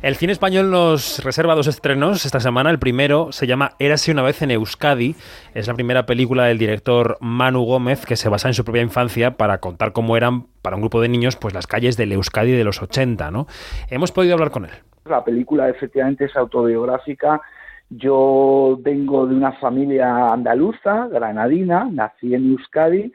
El 0.03 0.15
cine 0.15 0.33
español 0.33 0.71
nos 0.71 1.25
reserva 1.25 1.55
dos 1.55 1.67
estrenos 1.67 2.25
esta 2.27 2.39
semana. 2.39 2.71
El 2.71 2.79
primero 2.79 3.33
se 3.33 3.47
llama 3.47 3.73
Érase 3.79 4.13
una 4.13 4.23
vez 4.23 4.41
en 4.43 4.51
Euskadi. 4.51 5.17
Es 5.55 5.67
la 5.67 5.75
primera 5.75 6.07
película 6.07 6.45
del 6.45 6.59
director 6.59 7.17
Manu 7.21 7.65
Gómez 7.65 8.05
que 8.07 8.15
se 8.15 8.29
basa 8.29 8.47
en 8.49 8.55
su 8.55 8.63
propia 8.63 8.83
infancia 8.83 9.33
para 9.33 9.59
contar 9.59 9.93
cómo 9.93 10.17
eran 10.17 10.47
para 10.63 10.77
un 10.77 10.83
grupo 10.83 11.01
de 11.01 11.09
niños 11.09 11.37
pues 11.37 11.55
las 11.55 11.67
calles 11.67 11.97
del 11.97 12.13
Euskadi 12.13 12.53
de 12.53 12.63
los 12.63 12.83
80, 12.83 13.31
¿no? 13.31 13.47
Hemos 13.91 14.13
podido 14.13 14.35
hablar 14.35 14.51
con 14.51 14.67
él. 14.67 14.71
La 15.07 15.25
película 15.25 15.69
efectivamente 15.69 16.27
es 16.27 16.37
autobiográfica. 16.37 17.41
Yo 17.89 18.79
vengo 18.81 19.27
de 19.27 19.35
una 19.35 19.53
familia 19.53 20.33
andaluza, 20.33 21.09
granadina, 21.09 21.89
nací 21.91 22.35
en 22.35 22.53
Euskadi, 22.53 23.13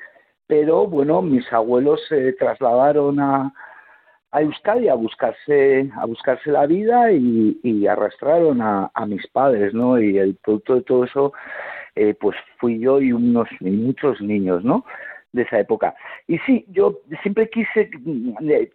pero 0.51 0.85
bueno, 0.85 1.21
mis 1.21 1.49
abuelos 1.53 2.01
se 2.09 2.33
trasladaron 2.33 3.21
a, 3.21 3.53
a 4.31 4.41
Euskadi 4.41 4.89
a 4.89 4.95
buscarse, 4.95 5.89
a 5.95 6.05
buscarse 6.05 6.51
la 6.51 6.65
vida 6.65 7.09
y, 7.13 7.87
arrastraron 7.87 8.61
a, 8.61 8.91
a 8.93 9.05
mis 9.05 9.25
padres, 9.27 9.73
¿no? 9.73 9.97
Y 9.97 10.17
el 10.17 10.35
producto 10.35 10.75
de 10.75 10.81
todo 10.81 11.05
eso, 11.05 11.31
eh, 11.95 12.15
pues 12.19 12.35
fui 12.57 12.79
yo 12.79 12.99
y 12.99 13.13
unos 13.13 13.47
y 13.61 13.69
muchos 13.71 14.19
niños, 14.19 14.61
¿no? 14.65 14.83
de 15.31 15.43
esa 15.43 15.57
época. 15.57 15.95
Y 16.27 16.37
sí, 16.39 16.65
yo 16.67 16.99
siempre 17.21 17.49
quise, 17.49 17.89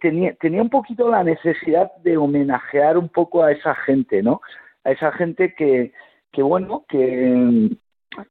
tenía, 0.01 0.33
tenía 0.41 0.63
un 0.63 0.71
poquito 0.71 1.11
la 1.11 1.23
necesidad 1.23 1.91
de 1.97 2.17
homenajear 2.17 2.97
un 2.97 3.09
poco 3.09 3.43
a 3.43 3.51
esa 3.51 3.75
gente, 3.75 4.23
¿no? 4.23 4.41
A 4.83 4.93
esa 4.93 5.11
gente 5.11 5.53
que, 5.53 5.93
que 6.31 6.41
bueno, 6.41 6.85
que, 6.89 7.69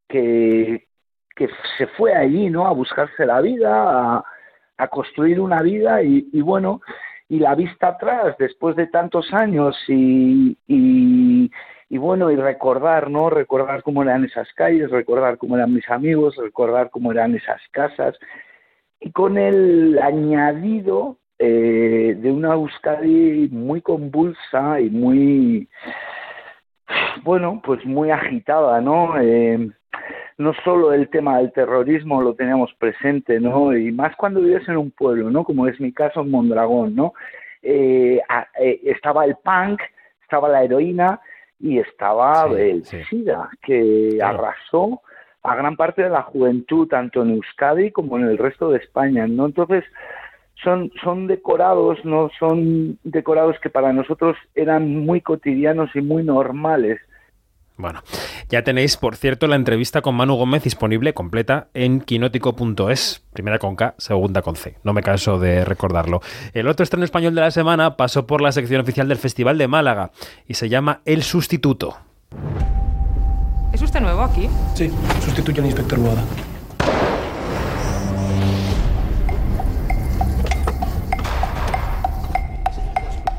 que, 0.08 0.88
que 1.36 1.48
se 1.78 1.86
fue 1.88 2.14
allí, 2.14 2.50
¿no? 2.50 2.66
A 2.66 2.72
buscarse 2.72 3.26
la 3.26 3.40
vida, 3.40 4.24
a, 4.78 4.88
construir 4.88 5.40
una 5.40 5.62
vida 5.62 6.02
y, 6.02 6.40
bueno, 6.40 6.80
y 7.28 7.38
la 7.38 7.54
vista 7.54 7.88
atrás 7.88 8.36
después 8.38 8.76
de 8.76 8.86
tantos 8.88 9.32
años 9.32 9.76
y, 9.88 10.56
y, 10.66 11.50
y, 11.88 11.98
bueno, 11.98 12.30
y 12.30 12.36
recordar, 12.36 13.10
¿no? 13.10 13.30
Recordar 13.30 13.82
cómo 13.82 14.02
eran 14.02 14.24
esas 14.24 14.52
calles, 14.54 14.90
recordar 14.90 15.38
cómo 15.38 15.56
eran 15.56 15.72
mis 15.72 15.88
amigos, 15.90 16.36
recordar 16.36 16.90
cómo 16.90 17.12
eran 17.12 17.34
esas 17.34 17.60
casas 17.70 18.18
y 19.00 19.12
con 19.12 19.38
el 19.38 19.98
añadido 19.98 21.18
eh, 21.38 22.16
de 22.18 22.32
una 22.32 22.54
Euskadi 22.54 23.48
muy 23.50 23.82
convulsa 23.82 24.80
y 24.80 24.90
muy, 24.90 25.68
bueno, 27.22 27.60
pues 27.64 27.84
muy 27.84 28.10
agitada, 28.10 28.80
¿no? 28.80 29.20
Eh, 29.20 29.70
no 30.38 30.52
solo 30.64 30.92
el 30.92 31.08
tema 31.08 31.38
del 31.38 31.52
terrorismo 31.52 32.20
lo 32.20 32.34
teníamos 32.34 32.72
presente, 32.74 33.40
¿no? 33.40 33.76
Y 33.76 33.90
más 33.92 34.14
cuando 34.16 34.40
vives 34.40 34.68
en 34.68 34.76
un 34.76 34.90
pueblo, 34.90 35.30
¿no? 35.30 35.44
Como 35.44 35.66
es 35.66 35.80
mi 35.80 35.92
caso 35.92 36.20
en 36.20 36.30
Mondragón, 36.30 36.94
¿no? 36.94 37.14
Eh, 37.62 38.20
a, 38.28 38.46
eh, 38.60 38.80
estaba 38.84 39.24
el 39.24 39.36
punk, 39.36 39.80
estaba 40.22 40.48
la 40.48 40.62
heroína 40.62 41.20
y 41.58 41.78
estaba 41.78 42.48
sí, 42.48 42.54
el 42.54 42.84
sí. 42.84 43.02
SIDA, 43.04 43.48
que 43.62 44.14
claro. 44.16 44.38
arrasó 44.38 45.02
a 45.42 45.54
gran 45.54 45.76
parte 45.76 46.02
de 46.02 46.10
la 46.10 46.22
juventud, 46.22 46.88
tanto 46.88 47.22
en 47.22 47.30
Euskadi 47.30 47.90
como 47.90 48.18
en 48.18 48.24
el 48.24 48.36
resto 48.36 48.70
de 48.70 48.78
España, 48.78 49.26
¿no? 49.26 49.46
Entonces, 49.46 49.84
son, 50.62 50.90
son 51.02 51.26
decorados, 51.26 52.04
¿no? 52.04 52.30
Son 52.38 52.98
decorados 53.04 53.58
que 53.60 53.70
para 53.70 53.92
nosotros 53.92 54.36
eran 54.54 55.04
muy 55.04 55.20
cotidianos 55.20 55.94
y 55.94 56.00
muy 56.00 56.24
normales. 56.24 57.00
Bueno, 57.78 58.02
ya 58.48 58.64
tenéis, 58.64 58.96
por 58.96 59.16
cierto, 59.16 59.46
la 59.46 59.56
entrevista 59.56 60.00
con 60.00 60.14
Manu 60.14 60.34
Gómez 60.36 60.62
disponible 60.62 61.12
completa 61.12 61.68
en 61.74 62.00
quinótico.es, 62.00 63.22
primera 63.34 63.58
con 63.58 63.76
K, 63.76 63.94
segunda 63.98 64.40
con 64.40 64.56
C. 64.56 64.78
No 64.82 64.94
me 64.94 65.02
canso 65.02 65.38
de 65.38 65.62
recordarlo. 65.64 66.22
El 66.54 66.68
otro 66.68 66.84
estreno 66.84 67.04
español 67.04 67.34
de 67.34 67.42
la 67.42 67.50
semana 67.50 67.98
pasó 67.98 68.26
por 68.26 68.40
la 68.40 68.52
sección 68.52 68.80
oficial 68.80 69.08
del 69.08 69.18
Festival 69.18 69.58
de 69.58 69.68
Málaga 69.68 70.10
y 70.46 70.54
se 70.54 70.70
llama 70.70 71.02
El 71.04 71.22
Sustituto. 71.22 71.98
¿Es 73.74 73.82
usted 73.82 74.00
nuevo 74.00 74.22
aquí? 74.22 74.48
Sí, 74.74 74.90
sustituyo 75.22 75.60
al 75.60 75.66
inspector 75.66 75.98
Boada. 75.98 76.24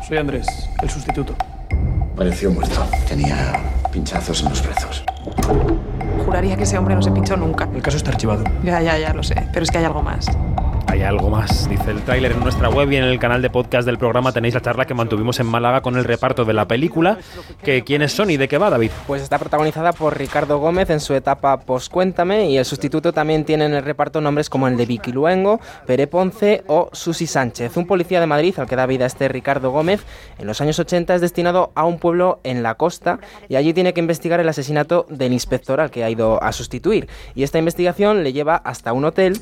Soy 0.08 0.18
Andrés, 0.18 0.70
el 0.84 0.90
sustituto. 0.92 1.36
Pareció 2.18 2.50
muerto. 2.50 2.84
Tenía 3.08 3.62
pinchazos 3.92 4.42
en 4.42 4.50
los 4.50 4.64
brazos. 4.64 5.04
Juraría 6.26 6.58
que 6.58 6.64
ese 6.64 6.76
hombre 6.76 6.96
no 6.96 7.04
se 7.04 7.12
pinchó 7.12 7.38
nunca. 7.38 7.70
El 7.72 7.82
caso 7.84 7.98
está 7.98 8.10
archivado. 8.10 8.44
Ya, 8.64 8.82
ya, 8.82 8.98
ya 8.98 9.14
lo 9.14 9.22
sé. 9.22 9.36
Pero 9.54 9.64
es 9.64 9.70
que 9.70 9.78
hay 9.78 9.86
algo 9.86 10.02
más. 10.02 10.26
Hay 10.90 11.04
algo 11.04 11.30
más, 11.30 11.70
dice 11.70 11.92
el 11.92 12.02
tráiler 12.02 12.32
en 12.32 12.40
nuestra 12.40 12.70
web 12.70 12.90
y 12.92 12.96
en 12.96 13.04
el 13.04 13.20
canal 13.20 13.42
de 13.42 13.50
podcast 13.50 13.86
del 13.86 13.98
programa 13.98 14.32
tenéis 14.32 14.54
la 14.54 14.62
charla 14.62 14.86
que 14.86 14.94
mantuvimos 14.94 15.38
en 15.42 15.46
Málaga 15.46 15.82
con 15.82 15.98
el 15.98 16.06
reparto 16.06 16.46
de 16.46 16.54
la 16.54 16.66
película. 16.66 17.18
Que, 17.62 17.84
¿Quiénes 17.84 18.14
son 18.14 18.30
y 18.30 18.38
de 18.38 18.48
qué 18.48 18.58
va, 18.58 18.70
David? 18.70 18.92
Pues 19.06 19.22
está 19.22 19.38
protagonizada 19.38 19.92
por 19.92 20.18
Ricardo 20.18 20.60
Gómez 20.60 20.90
en 20.90 21.02
su 21.02 21.14
etapa 21.14 21.60
post 21.60 21.92
Cuéntame 21.92 22.50
y 22.50 22.58
el 22.58 22.64
sustituto 22.64 23.12
también 23.12 23.44
tiene 23.44 23.66
en 23.66 23.74
el 23.74 23.84
reparto 23.84 24.22
nombres 24.22 24.50
como 24.50 24.68
el 24.70 24.78
de 24.78 24.86
Vicky 24.86 25.12
Luengo, 25.12 25.60
Pere 25.86 26.08
Ponce 26.08 26.64
o 26.68 26.90
Susi 26.94 27.28
Sánchez. 27.28 27.76
Un 27.76 27.86
policía 27.86 28.22
de 28.22 28.28
Madrid 28.28 28.58
al 28.58 28.68
que 28.68 28.78
da 28.78 28.86
vida 28.86 29.06
este 29.06 29.28
Ricardo 29.28 29.72
Gómez 29.72 30.06
en 30.40 30.48
los 30.48 30.62
años 30.62 30.80
80 30.80 31.16
es 31.16 31.22
destinado 31.22 31.72
a 31.76 31.86
un 31.86 32.00
pueblo 32.00 32.40
en 32.44 32.64
la 32.64 32.76
costa 32.76 33.20
y 33.50 33.58
allí 33.58 33.74
tiene 33.74 33.94
que 33.94 34.00
investigar 34.00 34.40
el 34.40 34.48
asesinato 34.48 35.06
del 35.10 35.34
inspector 35.34 35.82
al 35.82 35.92
que 35.92 36.06
ha 36.06 36.10
ido 36.10 36.42
a 36.42 36.54
sustituir. 36.54 37.10
Y 37.36 37.44
esta 37.44 37.60
investigación 37.60 38.24
le 38.24 38.32
lleva 38.32 38.56
hasta 38.56 38.94
un 38.94 39.04
hotel 39.04 39.42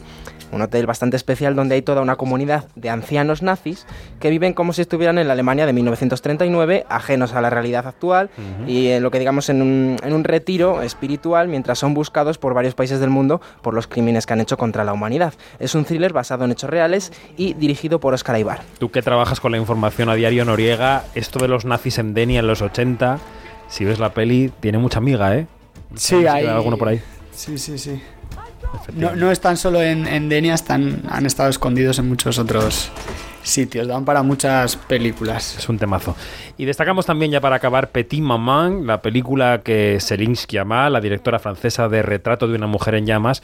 un 0.52 0.62
hotel 0.62 0.86
bastante 0.86 1.18
especial 1.18 1.56
donde 1.56 1.76
hay 1.76 1.82
toda 1.82 2.02
una 2.02 2.16
comunidad 2.16 2.66
de 2.76 2.90
ancianos 2.90 3.42
nazis 3.42 3.86
que 4.20 4.30
viven 4.30 4.54
como 4.54 4.74
si 4.74 4.82
estuvieran 4.82 5.18
en 5.18 5.28
la 5.28 5.34
Alemania 5.34 5.66
de 5.66 5.74
1939, 5.74 6.86
ajenos 6.90 7.34
a 7.34 7.42
la 7.42 7.50
realidad 7.50 7.88
actual 7.88 8.30
y 8.68 8.90
en 8.90 9.04
lo 9.04 9.12
que 9.12 9.20
digamos 9.20 9.50
en 9.50 9.62
un, 9.62 9.98
en 10.04 10.14
un 10.14 10.24
retiro 10.24 10.82
espiritual 10.82 11.48
mientras 11.48 11.80
son 11.80 11.94
buscados 11.94 12.38
por 12.38 12.54
varios 12.54 12.76
países 12.76 13.00
del 13.00 13.10
mundo 13.10 13.42
por 13.62 13.74
los 13.74 13.88
crímenes 13.88 14.26
que 14.26 14.34
han 14.34 14.42
hecho 14.42 14.58
contra 14.58 14.84
la 14.84 14.94
humanidad. 14.94 15.34
Es 15.60 15.76
un 15.76 15.86
thriller 15.86 16.14
basado 16.14 16.46
en 16.46 16.52
hechos 16.52 16.70
reales 16.70 17.12
y 17.38 17.54
dirigido 17.54 18.00
por 18.00 18.14
Oscar 18.14 18.36
Aibar. 18.36 18.62
Tú 18.80 18.92
que 18.92 19.02
trabajas 19.02 19.40
con 19.40 19.52
la 19.52 19.58
información 19.58 20.10
a 20.10 20.16
diario, 20.16 20.46
Noriega, 20.46 21.04
esto 21.16 21.40
de 21.40 21.48
los 21.48 21.66
nazis 21.66 21.98
en 21.98 22.14
Denia 22.14 22.40
en 22.40 22.48
los 22.48 22.62
80, 22.62 23.20
si 23.68 23.86
ves 23.86 24.00
la 24.00 24.14
peli, 24.14 24.52
tiene 24.60 24.78
mucha 24.78 25.00
amiga, 25.00 25.36
¿eh? 25.36 25.48
Sí, 25.96 26.28
hay 26.28 26.46
alguno 26.46 26.78
por 26.78 26.90
ahí. 26.90 27.02
Sí, 27.32 27.58
sí, 27.58 27.78
sí. 27.78 28.02
No, 28.94 29.16
no 29.16 29.32
están 29.32 29.58
solo 29.58 29.82
en, 29.82 30.08
en 30.08 30.30
Denia, 30.30 30.54
están, 30.54 31.02
han 31.10 31.26
estado 31.26 31.50
escondidos 31.50 32.00
en 32.00 32.08
muchos 32.08 32.38
otros 32.40 32.92
sitios. 33.46 33.88
Dan 33.88 34.06
para 34.06 34.24
muchas 34.24 34.76
películas. 34.76 35.58
Es 35.58 35.70
un 35.70 35.78
temazo. 35.78 36.16
Y 36.58 36.66
destacamos 36.66 37.06
también 37.06 37.32
ya 37.32 37.42
para 37.42 37.56
acabar 37.56 37.92
Petit 37.92 38.22
Maman, 38.22 38.88
la 38.88 39.02
película 39.02 39.62
que 39.64 40.00
Céline 40.00 40.36
Sciamma, 40.36 40.90
la 40.90 41.02
directora 41.02 41.40
francesa 41.40 41.88
de 41.88 42.02
Retrato 42.02 42.48
de 42.48 42.56
una 42.56 42.68
mujer 42.68 42.96
en 42.96 43.06
llamas, 43.06 43.44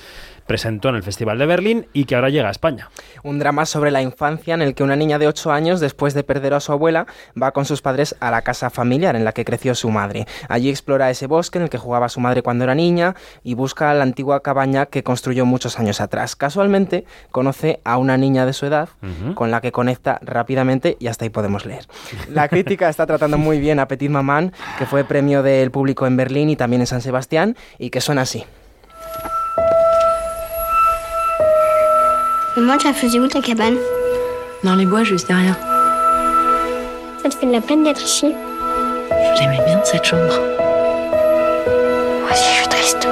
presentó 0.51 0.89
en 0.89 0.95
el 0.95 1.03
Festival 1.03 1.39
de 1.39 1.45
Berlín 1.45 1.87
y 1.93 2.03
que 2.03 2.15
ahora 2.15 2.27
llega 2.27 2.49
a 2.49 2.51
España. 2.51 2.89
Un 3.23 3.39
drama 3.39 3.65
sobre 3.65 3.89
la 3.89 4.01
infancia 4.01 4.53
en 4.53 4.61
el 4.61 4.75
que 4.75 4.83
una 4.83 4.97
niña 4.97 5.17
de 5.17 5.29
8 5.29 5.49
años, 5.49 5.79
después 5.79 6.13
de 6.13 6.25
perder 6.25 6.53
a 6.53 6.59
su 6.59 6.73
abuela, 6.73 7.05
va 7.41 7.53
con 7.53 7.63
sus 7.63 7.81
padres 7.81 8.17
a 8.19 8.31
la 8.31 8.41
casa 8.41 8.69
familiar 8.69 9.15
en 9.15 9.23
la 9.23 9.31
que 9.31 9.45
creció 9.45 9.75
su 9.75 9.89
madre. 9.91 10.27
Allí 10.49 10.69
explora 10.69 11.09
ese 11.09 11.25
bosque 11.25 11.57
en 11.57 11.63
el 11.63 11.69
que 11.69 11.77
jugaba 11.77 12.09
su 12.09 12.19
madre 12.19 12.41
cuando 12.41 12.65
era 12.65 12.75
niña 12.75 13.15
y 13.45 13.53
busca 13.53 13.93
la 13.93 14.03
antigua 14.03 14.41
cabaña 14.41 14.87
que 14.87 15.03
construyó 15.03 15.45
muchos 15.45 15.79
años 15.79 16.01
atrás. 16.01 16.35
Casualmente 16.35 17.05
conoce 17.31 17.79
a 17.85 17.97
una 17.97 18.17
niña 18.17 18.45
de 18.45 18.51
su 18.51 18.65
edad 18.65 18.89
con 19.35 19.51
la 19.51 19.61
que 19.61 19.71
conecta 19.71 20.19
rápidamente 20.21 20.97
y 20.99 21.07
hasta 21.07 21.23
ahí 21.23 21.29
podemos 21.29 21.65
leer. 21.65 21.85
La 22.27 22.49
crítica 22.49 22.89
está 22.89 23.05
tratando 23.05 23.37
muy 23.37 23.61
bien 23.61 23.79
a 23.79 23.87
Petit 23.87 24.11
Maman, 24.11 24.51
que 24.77 24.85
fue 24.85 25.05
premio 25.05 25.43
del 25.43 25.71
público 25.71 26.07
en 26.07 26.17
Berlín 26.17 26.49
y 26.49 26.57
también 26.57 26.81
en 26.81 26.87
San 26.87 26.99
Sebastián, 26.99 27.55
y 27.79 27.89
que 27.89 28.01
suena 28.01 28.23
así. 28.23 28.43
Maman, 32.57 32.77
tu 32.77 32.87
la 32.87 32.93
faisais 32.93 33.17
où 33.17 33.27
ta 33.27 33.39
cabane 33.41 33.77
Dans 34.63 34.75
les 34.75 34.85
bois, 34.85 35.03
juste 35.03 35.27
derrière. 35.27 35.55
Ça 37.23 37.29
te 37.29 37.35
fait 37.35 37.45
de 37.45 37.51
la 37.53 37.61
peine 37.61 37.83
d'être 37.83 38.01
ici 38.01 38.33
J'aimais 39.37 39.59
bien 39.65 39.79
cette 39.85 40.03
chambre. 40.03 40.33
Moi 42.19 42.29
aussi, 42.29 42.43
je 42.43 42.59
suis 42.59 42.67
triste. 42.67 43.07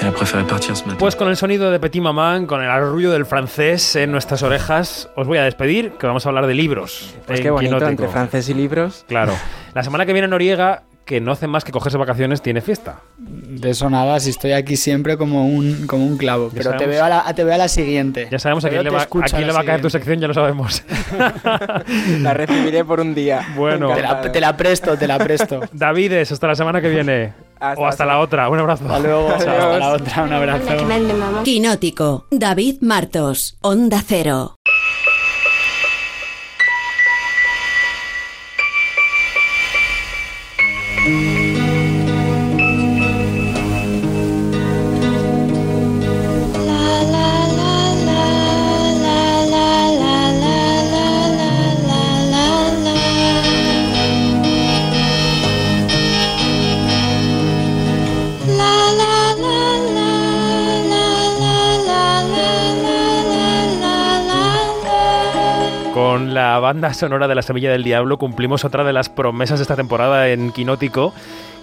Elle 0.00 0.06
a 0.08 0.12
préféré 0.12 0.44
partir 0.44 0.76
ce 0.76 0.84
matin. 0.84 0.96
Pues 0.96 1.16
con 1.16 1.28
el 1.28 1.36
sonido 1.36 1.72
de 1.72 1.80
Petit 1.80 2.00
Maman, 2.00 2.46
con 2.46 2.62
el 2.62 2.70
arrullo 2.70 3.10
del 3.10 3.26
francés 3.26 3.96
en 3.96 4.12
nuestras 4.12 4.44
orejas, 4.44 5.10
os 5.16 5.26
voy 5.26 5.38
a 5.38 5.42
despedir, 5.42 5.92
que 5.98 6.06
vamos 6.06 6.24
a 6.24 6.28
hablar 6.28 6.46
de 6.46 6.54
libros. 6.54 7.16
Pues 7.26 7.40
en 7.40 7.42
qué 7.42 7.50
bonito, 7.50 7.84
entre 7.84 8.06
francés 8.06 8.48
y 8.48 8.54
libros. 8.54 9.04
Claro. 9.08 9.32
La 9.74 9.82
semana 9.82 10.06
que 10.06 10.12
viene 10.12 10.28
Noriega, 10.28 10.84
que 11.06 11.20
no 11.20 11.30
hace 11.30 11.46
más 11.46 11.64
que 11.64 11.70
cogerse 11.70 11.96
vacaciones, 11.96 12.42
tiene 12.42 12.60
fiesta. 12.60 13.00
De 13.16 13.70
eso 13.70 13.88
nada, 13.88 14.18
si 14.18 14.30
estoy 14.30 14.52
aquí 14.52 14.76
siempre 14.76 15.16
como 15.16 15.46
un, 15.46 15.86
como 15.86 16.04
un 16.04 16.18
clavo. 16.18 16.50
Pero 16.52 16.76
te 16.76 16.86
veo, 16.86 17.04
a 17.04 17.08
la, 17.08 17.34
te 17.34 17.44
veo 17.44 17.54
a 17.54 17.58
la 17.58 17.68
siguiente. 17.68 18.26
Ya 18.30 18.40
sabemos 18.40 18.64
a 18.64 18.68
quién 18.68 18.82
le 18.82 18.90
va, 18.90 18.98
a 18.98 19.02
escucho 19.02 19.36
quién 19.36 19.42
la 19.42 19.46
le 19.46 19.52
va 19.52 19.60
a 19.60 19.64
caer 19.64 19.80
tu 19.80 19.88
sección, 19.88 20.18
ya 20.18 20.26
lo 20.26 20.34
sabemos. 20.34 20.82
La 22.20 22.34
recibiré 22.34 22.84
por 22.84 23.00
un 23.00 23.14
día. 23.14 23.46
Bueno. 23.54 23.94
Te 23.94 24.02
la, 24.02 24.20
te 24.32 24.40
la 24.40 24.56
presto, 24.56 24.98
te 24.98 25.06
la 25.06 25.18
presto. 25.18 25.60
Davides, 25.72 26.32
hasta 26.32 26.48
la 26.48 26.56
semana 26.56 26.80
que 26.80 26.88
viene. 26.88 27.32
Hasta 27.60 27.80
o 27.80 27.86
hasta 27.86 28.04
la 28.04 28.18
otra. 28.18 28.50
Un 28.50 28.58
abrazo. 28.58 28.84
Hasta 28.86 28.98
luego. 28.98 29.28
Hasta 29.30 29.78
la 29.78 29.88
otra. 29.90 30.22
Un 30.24 30.32
abrazo. 30.32 30.66
Quinótico. 31.44 32.26
David 32.32 32.78
Martos. 32.80 33.56
Onda 33.62 34.02
Cero. 34.04 34.55
Thank 41.06 41.38
you. 41.40 41.45
Con 66.16 66.32
la 66.32 66.58
banda 66.60 66.94
sonora 66.94 67.28
de 67.28 67.34
La 67.34 67.42
Semilla 67.42 67.70
del 67.70 67.84
Diablo 67.84 68.16
cumplimos 68.16 68.64
otra 68.64 68.84
de 68.84 68.94
las 68.94 69.10
promesas 69.10 69.58
de 69.58 69.64
esta 69.64 69.76
temporada 69.76 70.30
en 70.30 70.50
Quinótico, 70.50 71.12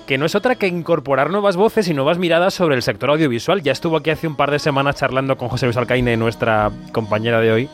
que 0.06 0.20
no 0.20 0.28
es 0.28 0.36
otra 0.36 0.54
que 0.54 0.68
incorporar 0.68 1.32
nuevas 1.32 1.56
voces 1.56 1.88
y 1.88 1.96
nuevas 1.96 2.20
miradas 2.20 2.54
sobre 2.54 2.76
el 2.76 2.84
sector 2.84 3.10
audiovisual. 3.10 3.64
Ya 3.64 3.72
estuvo 3.72 3.98
aquí 3.98 4.12
hace 4.12 4.28
un 4.28 4.36
par 4.36 4.52
de 4.52 4.60
semanas 4.60 4.98
charlando 4.98 5.38
con 5.38 5.50
José 5.50 5.66
Luis 5.66 5.76
Alcaine, 5.76 6.18
nuestra 6.18 6.70
compañera 6.92 7.42
de 7.42 7.52
hoy. 7.52 7.70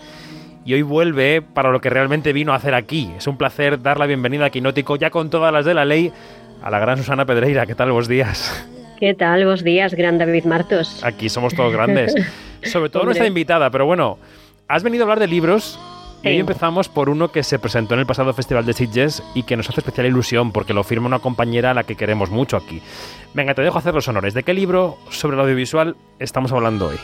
Y 0.63 0.73
hoy 0.73 0.83
vuelve 0.83 1.41
para 1.41 1.69
lo 1.69 1.81
que 1.81 1.89
realmente 1.89 2.31
vino 2.31 2.53
a 2.53 2.55
hacer 2.55 2.73
aquí. 2.73 3.11
Es 3.17 3.27
un 3.27 3.35
placer 3.35 3.81
dar 3.81 3.99
la 3.99 4.05
bienvenida 4.05 4.45
a 4.45 4.49
Quinótico, 4.49 4.95
ya 4.95 5.09
con 5.09 5.29
todas 5.29 5.51
las 5.51 5.65
de 5.65 5.73
la 5.73 5.83
ley, 5.83 6.13
a 6.63 6.69
la 6.69 6.79
gran 6.79 6.95
Susana 6.95 7.25
Pedreira. 7.25 7.65
¿Qué 7.65 7.75
tal? 7.75 7.91
Buenos 7.91 8.07
días. 8.07 8.69
¿Qué 8.97 9.13
tal? 9.13 9.43
Buenos 9.43 9.65
días, 9.65 9.95
gran 9.95 10.17
David 10.17 10.45
Martos. 10.45 11.03
Aquí 11.03 11.27
somos 11.27 11.53
todos 11.53 11.73
grandes. 11.73 12.15
Sobre 12.63 12.87
todo 12.87 13.01
Hombre. 13.01 13.07
nuestra 13.07 13.27
invitada, 13.27 13.69
pero 13.69 13.85
bueno, 13.85 14.17
has 14.69 14.81
venido 14.81 15.03
a 15.03 15.05
hablar 15.07 15.19
de 15.19 15.27
libros 15.27 15.77
y 16.23 16.27
hoy 16.27 16.39
empezamos 16.39 16.89
por 16.89 17.09
uno 17.09 17.31
que 17.31 17.43
se 17.43 17.59
presentó 17.59 17.93
en 17.93 18.01
el 18.01 18.05
pasado 18.05 18.33
Festival 18.33 18.65
de 18.65 18.73
Sitges 18.73 19.23
y 19.33 19.43
que 19.43 19.55
nos 19.55 19.69
hace 19.69 19.79
especial 19.79 20.07
ilusión 20.07 20.51
porque 20.51 20.73
lo 20.73 20.83
firma 20.83 21.07
una 21.07 21.19
compañera 21.19 21.71
a 21.71 21.73
la 21.73 21.83
que 21.83 21.95
queremos 21.95 22.29
mucho 22.29 22.57
aquí. 22.57 22.81
Venga, 23.33 23.53
te 23.53 23.61
dejo 23.61 23.77
hacer 23.77 23.93
los 23.93 24.07
honores. 24.07 24.33
¿De 24.33 24.43
qué 24.43 24.53
libro 24.53 24.97
sobre 25.09 25.35
el 25.35 25.41
audiovisual 25.41 25.95
estamos 26.19 26.51
hablando 26.51 26.87
hoy? 26.87 26.97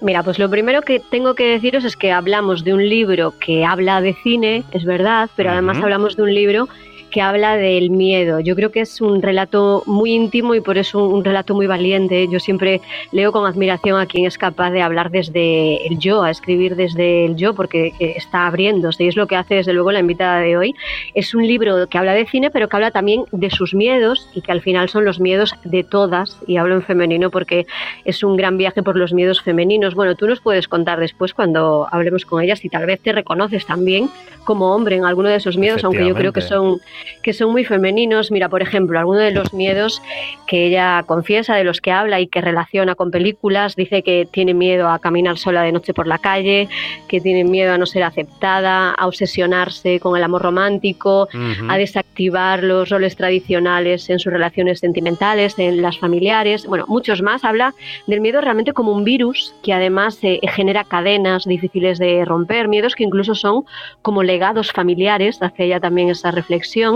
Mira, 0.00 0.22
pues 0.22 0.38
lo 0.38 0.50
primero 0.50 0.82
que 0.82 1.00
tengo 1.00 1.34
que 1.34 1.44
deciros 1.44 1.84
es 1.84 1.96
que 1.96 2.10
hablamos 2.10 2.64
de 2.64 2.74
un 2.74 2.88
libro 2.88 3.34
que 3.38 3.64
habla 3.64 4.00
de 4.00 4.14
cine, 4.22 4.64
es 4.72 4.84
verdad, 4.84 5.30
pero 5.36 5.50
además 5.50 5.78
hablamos 5.78 6.16
de 6.16 6.22
un 6.22 6.34
libro 6.34 6.68
que 7.12 7.20
habla 7.20 7.56
del 7.56 7.90
miedo. 7.90 8.40
Yo 8.40 8.56
creo 8.56 8.72
que 8.72 8.80
es 8.80 9.00
un 9.00 9.22
relato 9.22 9.82
muy 9.86 10.12
íntimo 10.12 10.54
y 10.54 10.60
por 10.60 10.78
eso 10.78 11.06
un 11.06 11.24
relato 11.24 11.54
muy 11.54 11.66
valiente. 11.66 12.26
Yo 12.28 12.40
siempre 12.40 12.80
leo 13.12 13.30
con 13.30 13.46
admiración 13.46 14.00
a 14.00 14.06
quien 14.06 14.26
es 14.26 14.38
capaz 14.38 14.70
de 14.70 14.82
hablar 14.82 15.10
desde 15.10 15.86
el 15.86 15.98
yo, 15.98 16.22
a 16.22 16.30
escribir 16.30 16.74
desde 16.74 17.26
el 17.26 17.36
yo, 17.36 17.54
porque 17.54 17.92
que 17.98 18.12
está 18.16 18.46
abriéndose 18.46 19.04
y 19.04 19.08
es 19.08 19.16
lo 19.16 19.26
que 19.26 19.36
hace 19.36 19.56
desde 19.56 19.72
luego 19.72 19.92
la 19.92 20.00
invitada 20.00 20.40
de 20.40 20.56
hoy. 20.56 20.74
Es 21.14 21.34
un 21.34 21.46
libro 21.46 21.86
que 21.88 21.98
habla 21.98 22.14
de 22.14 22.26
cine, 22.26 22.50
pero 22.50 22.68
que 22.68 22.76
habla 22.76 22.90
también 22.90 23.24
de 23.30 23.50
sus 23.50 23.74
miedos 23.74 24.28
y 24.34 24.40
que 24.40 24.52
al 24.52 24.60
final 24.60 24.88
son 24.88 25.04
los 25.04 25.20
miedos 25.20 25.54
de 25.64 25.84
todas, 25.84 26.38
y 26.46 26.56
hablo 26.56 26.74
en 26.74 26.82
femenino 26.82 27.30
porque 27.30 27.66
es 28.04 28.22
un 28.24 28.36
gran 28.36 28.56
viaje 28.56 28.82
por 28.82 28.96
los 28.96 29.12
miedos 29.12 29.42
femeninos. 29.42 29.94
Bueno, 29.94 30.14
tú 30.14 30.26
nos 30.26 30.40
puedes 30.40 30.68
contar 30.68 30.98
después 30.98 31.34
cuando 31.34 31.86
hablemos 31.90 32.24
con 32.24 32.42
ellas 32.42 32.64
y 32.64 32.68
tal 32.68 32.86
vez 32.86 33.00
te 33.00 33.12
reconoces 33.12 33.66
también 33.66 34.08
como 34.44 34.74
hombre 34.74 34.96
en 34.96 35.04
alguno 35.04 35.28
de 35.28 35.36
esos 35.36 35.56
miedos, 35.56 35.84
aunque 35.84 36.06
yo 36.06 36.14
creo 36.14 36.32
que 36.32 36.40
son, 36.40 36.80
que 37.22 37.32
son 37.32 37.52
muy 37.52 37.64
femeninos. 37.64 38.30
Mira, 38.30 38.48
por 38.48 38.62
ejemplo, 38.62 38.98
alguno 38.98 39.18
de 39.18 39.30
los 39.30 39.52
miedos 39.52 40.02
que 40.46 40.66
ella 40.66 41.02
confiesa, 41.06 41.54
de 41.56 41.64
los 41.64 41.80
que 41.80 41.92
habla 41.92 42.20
y 42.20 42.26
que 42.26 42.40
relaciona 42.40 42.94
con 42.94 43.10
películas, 43.10 43.76
dice 43.76 44.02
que 44.02 44.28
tiene 44.30 44.54
miedo 44.54 44.88
a 44.88 44.98
caminar 44.98 45.38
sola 45.38 45.62
de 45.62 45.72
noche 45.72 45.94
por 45.94 46.06
la 46.06 46.18
calle, 46.18 46.68
que 47.08 47.20
tiene 47.20 47.44
miedo 47.44 47.72
a 47.72 47.78
no 47.78 47.86
ser 47.86 48.02
aceptada, 48.02 48.90
a 48.92 49.06
obsesionarse 49.06 50.00
con 50.00 50.16
el 50.16 50.22
amor 50.22 50.42
romántico, 50.42 51.28
a 51.68 51.78
desactivar 51.78 52.62
los 52.62 52.90
roles 52.90 53.16
tradicionales 53.16 54.08
en 54.10 54.18
sus 54.18 54.32
relaciones 54.32 54.80
sentimentales, 54.80 55.58
en 55.58 55.82
las 55.82 55.98
familiares, 55.98 56.66
bueno, 56.66 56.84
muchos 56.88 57.22
más. 57.22 57.44
Habla 57.44 57.74
del 58.06 58.20
miedo 58.20 58.40
realmente 58.40 58.72
como 58.72 58.92
un 58.92 59.04
virus 59.04 59.54
que 59.62 59.72
además 59.72 60.18
eh, 60.22 60.40
genera 60.54 60.84
cadenas 60.84 61.44
difíciles 61.44 61.98
de 61.98 62.24
romper, 62.24 62.68
miedos 62.68 62.94
que 62.94 63.04
incluso 63.04 63.34
son 63.34 63.64
como 64.02 64.22
legados 64.22 64.72
familiares, 64.72 65.40
hace 65.40 65.64
ella 65.64 65.80
también 65.80 66.10
esa 66.10 66.30
reflexión, 66.30 66.91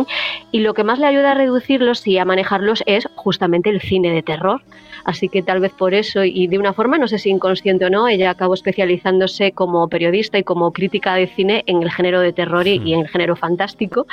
y 0.53 0.61
lo 0.61 0.75
que 0.75 0.85
más 0.85 0.99
le 0.99 1.07
ayuda 1.07 1.33
a 1.33 1.35
reducirlos 1.35 2.07
y 2.07 2.19
a 2.19 2.25
manejarlos 2.25 2.83
es 2.87 3.09
justamente 3.15 3.71
el 3.71 3.81
cine 3.81 4.11
de 4.11 4.23
terror. 4.23 4.63
Así 5.05 5.29
que 5.29 5.43
tal 5.43 5.61
vez 5.61 5.73
por 5.73 5.95
eso, 5.95 6.25
y 6.25 6.49
de 6.49 6.59
una 6.59 6.73
forma, 6.73 6.99
no 6.99 7.07
sé 7.07 7.19
si 7.19 7.31
inconsciente 7.31 7.85
o 7.85 7.91
no, 7.91 8.09
ella 8.09 8.31
acabó 8.31 8.55
especializándose 8.55 9.53
como 9.53 9.89
periodista 9.89 10.37
y 10.37 10.43
como 10.43 10.73
crítica 10.73 11.15
de 11.15 11.29
cine 11.29 11.63
en 11.67 11.83
el 11.83 11.93
género 11.93 12.21
de 12.21 12.33
terror 12.33 12.67
y, 12.67 12.83
y 12.85 12.95
en 12.95 13.01
el 13.01 13.09
género 13.09 13.37
fantástico. 13.37 14.07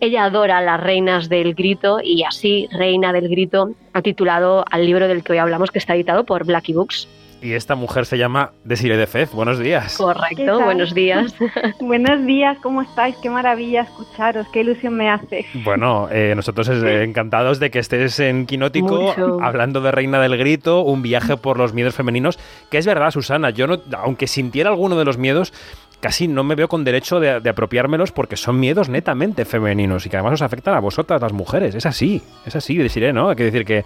Ella 0.00 0.24
adora 0.24 0.58
a 0.58 0.62
las 0.62 0.80
reinas 0.80 1.28
del 1.28 1.54
grito 1.54 2.00
y 2.02 2.24
así, 2.24 2.68
Reina 2.72 3.12
del 3.12 3.28
Grito, 3.28 3.70
ha 3.92 4.02
titulado 4.02 4.64
al 4.70 4.86
libro 4.86 5.06
del 5.08 5.22
que 5.22 5.32
hoy 5.32 5.38
hablamos, 5.38 5.70
que 5.70 5.78
está 5.78 5.94
editado 5.94 6.24
por 6.24 6.44
Blackie 6.44 6.74
Books. 6.74 7.08
Y 7.42 7.54
esta 7.54 7.74
mujer 7.74 8.04
se 8.04 8.18
llama 8.18 8.52
Desiree 8.64 8.98
de 8.98 9.06
Fez. 9.06 9.32
Buenos 9.32 9.58
días. 9.58 9.96
Correcto, 9.96 10.60
buenos 10.62 10.94
días. 10.94 11.34
buenos 11.80 12.26
días, 12.26 12.58
¿cómo 12.62 12.82
estáis? 12.82 13.16
Qué 13.16 13.30
maravilla 13.30 13.82
escucharos, 13.82 14.46
qué 14.52 14.60
ilusión 14.60 14.94
me 14.94 15.08
hace. 15.08 15.46
Bueno, 15.64 16.08
eh, 16.12 16.34
nosotros 16.36 16.68
eh, 16.68 17.02
encantados 17.02 17.58
de 17.58 17.70
que 17.70 17.78
estés 17.78 18.20
en 18.20 18.44
Quinótico 18.44 19.14
hablando 19.40 19.80
de 19.80 19.90
Reina 19.90 20.20
del 20.20 20.36
Grito, 20.36 20.82
un 20.82 21.00
viaje 21.00 21.38
por 21.38 21.56
los 21.56 21.72
miedos 21.72 21.94
femeninos, 21.94 22.38
que 22.70 22.76
es 22.76 22.86
verdad, 22.86 23.10
Susana, 23.10 23.48
yo 23.50 23.66
no, 23.66 23.80
aunque 23.96 24.26
sintiera 24.26 24.68
alguno 24.68 24.98
de 24.98 25.06
los 25.06 25.16
miedos, 25.16 25.54
casi 26.00 26.28
no 26.28 26.44
me 26.44 26.56
veo 26.56 26.68
con 26.68 26.84
derecho 26.84 27.20
de, 27.20 27.40
de, 27.40 27.50
apropiármelos 27.50 28.12
porque 28.12 28.36
son 28.36 28.60
miedos 28.60 28.90
netamente 28.90 29.46
femeninos 29.46 30.04
y 30.04 30.10
que 30.10 30.16
además 30.16 30.34
os 30.34 30.42
afectan 30.42 30.74
a 30.74 30.80
vosotras, 30.80 31.22
las 31.22 31.32
mujeres. 31.32 31.74
Es 31.74 31.86
así, 31.86 32.20
es 32.44 32.54
así, 32.54 32.76
deciré, 32.76 33.14
¿no? 33.14 33.30
Hay 33.30 33.36
que 33.36 33.44
decir 33.44 33.64
que 33.64 33.84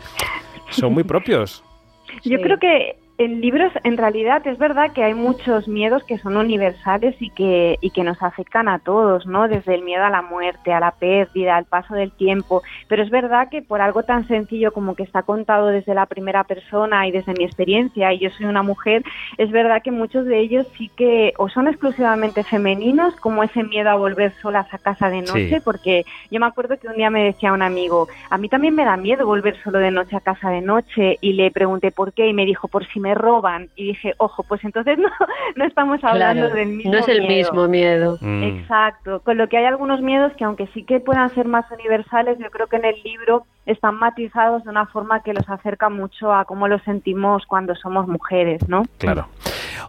son 0.71 0.93
muy 0.93 1.05
propios. 1.05 1.63
Yo 2.25 2.39
creo 2.41 2.59
que 2.59 3.04
en 3.17 3.41
libros, 3.41 3.73
en 3.85 3.97
realidad, 3.97 4.45
es 4.45 4.59
verdad 4.59 4.93
que 4.93 5.05
hay 5.05 5.15
muchos 5.15 5.69
miedos 5.69 6.03
que 6.03 6.19
son 6.19 6.37
universales 6.37 7.15
y 7.21 7.31
que, 7.31 7.79
y 7.81 7.91
que 7.91 8.03
nos 8.03 8.21
afectan 8.21 8.69
a 8.69 8.81
todos, 8.81 9.25
¿no? 9.25 9.47
Desde 9.47 9.75
el 9.75 9.83
miedo 9.83 10.03
a 10.03 10.11
la 10.11 10.23
muerte, 10.23 10.73
a 10.73 10.81
la 10.81 10.91
pérdida, 10.91 11.57
al 11.57 11.65
paso 11.65 11.95
del 11.95 12.11
tiempo. 12.11 12.63
Pero 12.89 13.05
es 13.05 13.11
verdad 13.11 13.49
que 13.51 13.63
por 13.63 13.81
algo 13.81 14.03
tan 14.03 14.27
sencillo 14.27 14.73
como 14.73 14.97
que 14.97 15.05
está 15.05 15.23
contado 15.23 15.69
desde 15.69 15.95
la 15.95 16.07
primera 16.07 16.43
persona 16.43 17.07
y 17.07 17.13
desde 17.13 17.35
mi 17.35 17.45
experiencia, 17.45 18.13
y 18.13 18.19
yo 18.19 18.31
soy 18.31 18.47
una 18.47 18.65
mujer, 18.65 19.05
es 19.39 19.53
verdad 19.53 19.83
que 19.83 19.93
muchos 19.93 20.27
de 20.27 20.41
ellos 20.41 20.67
sí 20.77 20.91
que 20.97 21.35
o 21.39 21.49
son 21.49 21.69
exclusivamente 21.69 22.43
femeninos, 22.43 23.15
como 23.17 23.45
ese 23.45 23.63
miedo 23.63 23.91
a 23.91 23.95
volver 23.95 24.33
solas 24.43 24.67
a 24.75 24.79
casa 24.79 25.09
de 25.09 25.21
noche, 25.21 25.49
sí. 25.51 25.61
porque 25.65 26.05
yo 26.33 26.41
me 26.41 26.47
acuerdo 26.47 26.79
que 26.81 26.89
un 26.89 26.97
día 26.97 27.11
me 27.11 27.23
decía 27.23 27.53
un 27.53 27.63
amigo, 27.63 28.09
a 28.29 28.39
mí 28.39 28.49
también 28.49 28.75
me 28.75 28.85
da 28.85 28.97
miedo 28.97 29.25
volver 29.25 29.57
solo 29.63 29.79
de 29.79 29.93
noche 29.93 30.17
a 30.17 30.21
casa 30.21 30.51
de 30.51 30.63
noche, 30.63 31.19
y 31.21 31.35
le 31.35 31.53
pregunté 31.53 31.93
por 31.93 32.13
qué, 32.13 32.27
y 32.27 32.33
me 32.33 32.45
dijo, 32.45 32.67
por 32.67 32.85
si 32.87 33.04
me 33.05 33.15
roban. 33.15 33.69
Y 33.77 33.89
dije, 33.89 34.15
ojo, 34.17 34.43
pues 34.45 34.65
entonces 34.65 34.99
no, 35.05 35.09
no 35.57 35.65
estamos 35.65 36.03
hablando 36.03 36.47
claro, 36.47 36.55
del 36.57 36.69
mismo 36.69 36.93
No 36.93 36.99
es 36.99 37.09
el 37.09 37.21
miedo. 37.21 37.53
mismo 37.53 37.69
miedo. 37.69 38.19
Mm. 38.21 38.43
Exacto. 38.43 39.21
Con 39.21 39.37
lo 39.37 39.47
que 39.49 39.59
hay 39.59 39.67
algunos 39.67 40.01
miedos 40.01 40.33
que 40.39 40.45
aunque 40.45 40.67
sí 40.69 40.85
que 40.85 41.01
puedan 41.01 41.29
ser 41.35 41.47
más 41.47 41.71
universales, 41.71 42.39
yo 42.39 42.51
creo 42.51 42.67
que 42.67 42.77
en 42.77 42.87
el 42.87 42.97
libro 43.05 43.47
están 43.67 43.97
matizados 43.97 44.65
de 44.65 44.71
una 44.71 44.87
forma 44.87 45.23
que 45.23 45.33
los 45.33 45.49
acerca 45.49 45.89
mucho 45.89 46.33
a 46.33 46.45
cómo 46.45 46.69
lo 46.69 46.79
sentimos 46.81 47.45
cuando 47.47 47.75
somos 47.75 48.07
mujeres, 48.07 48.69
¿no? 48.69 48.83
Claro. 48.99 49.29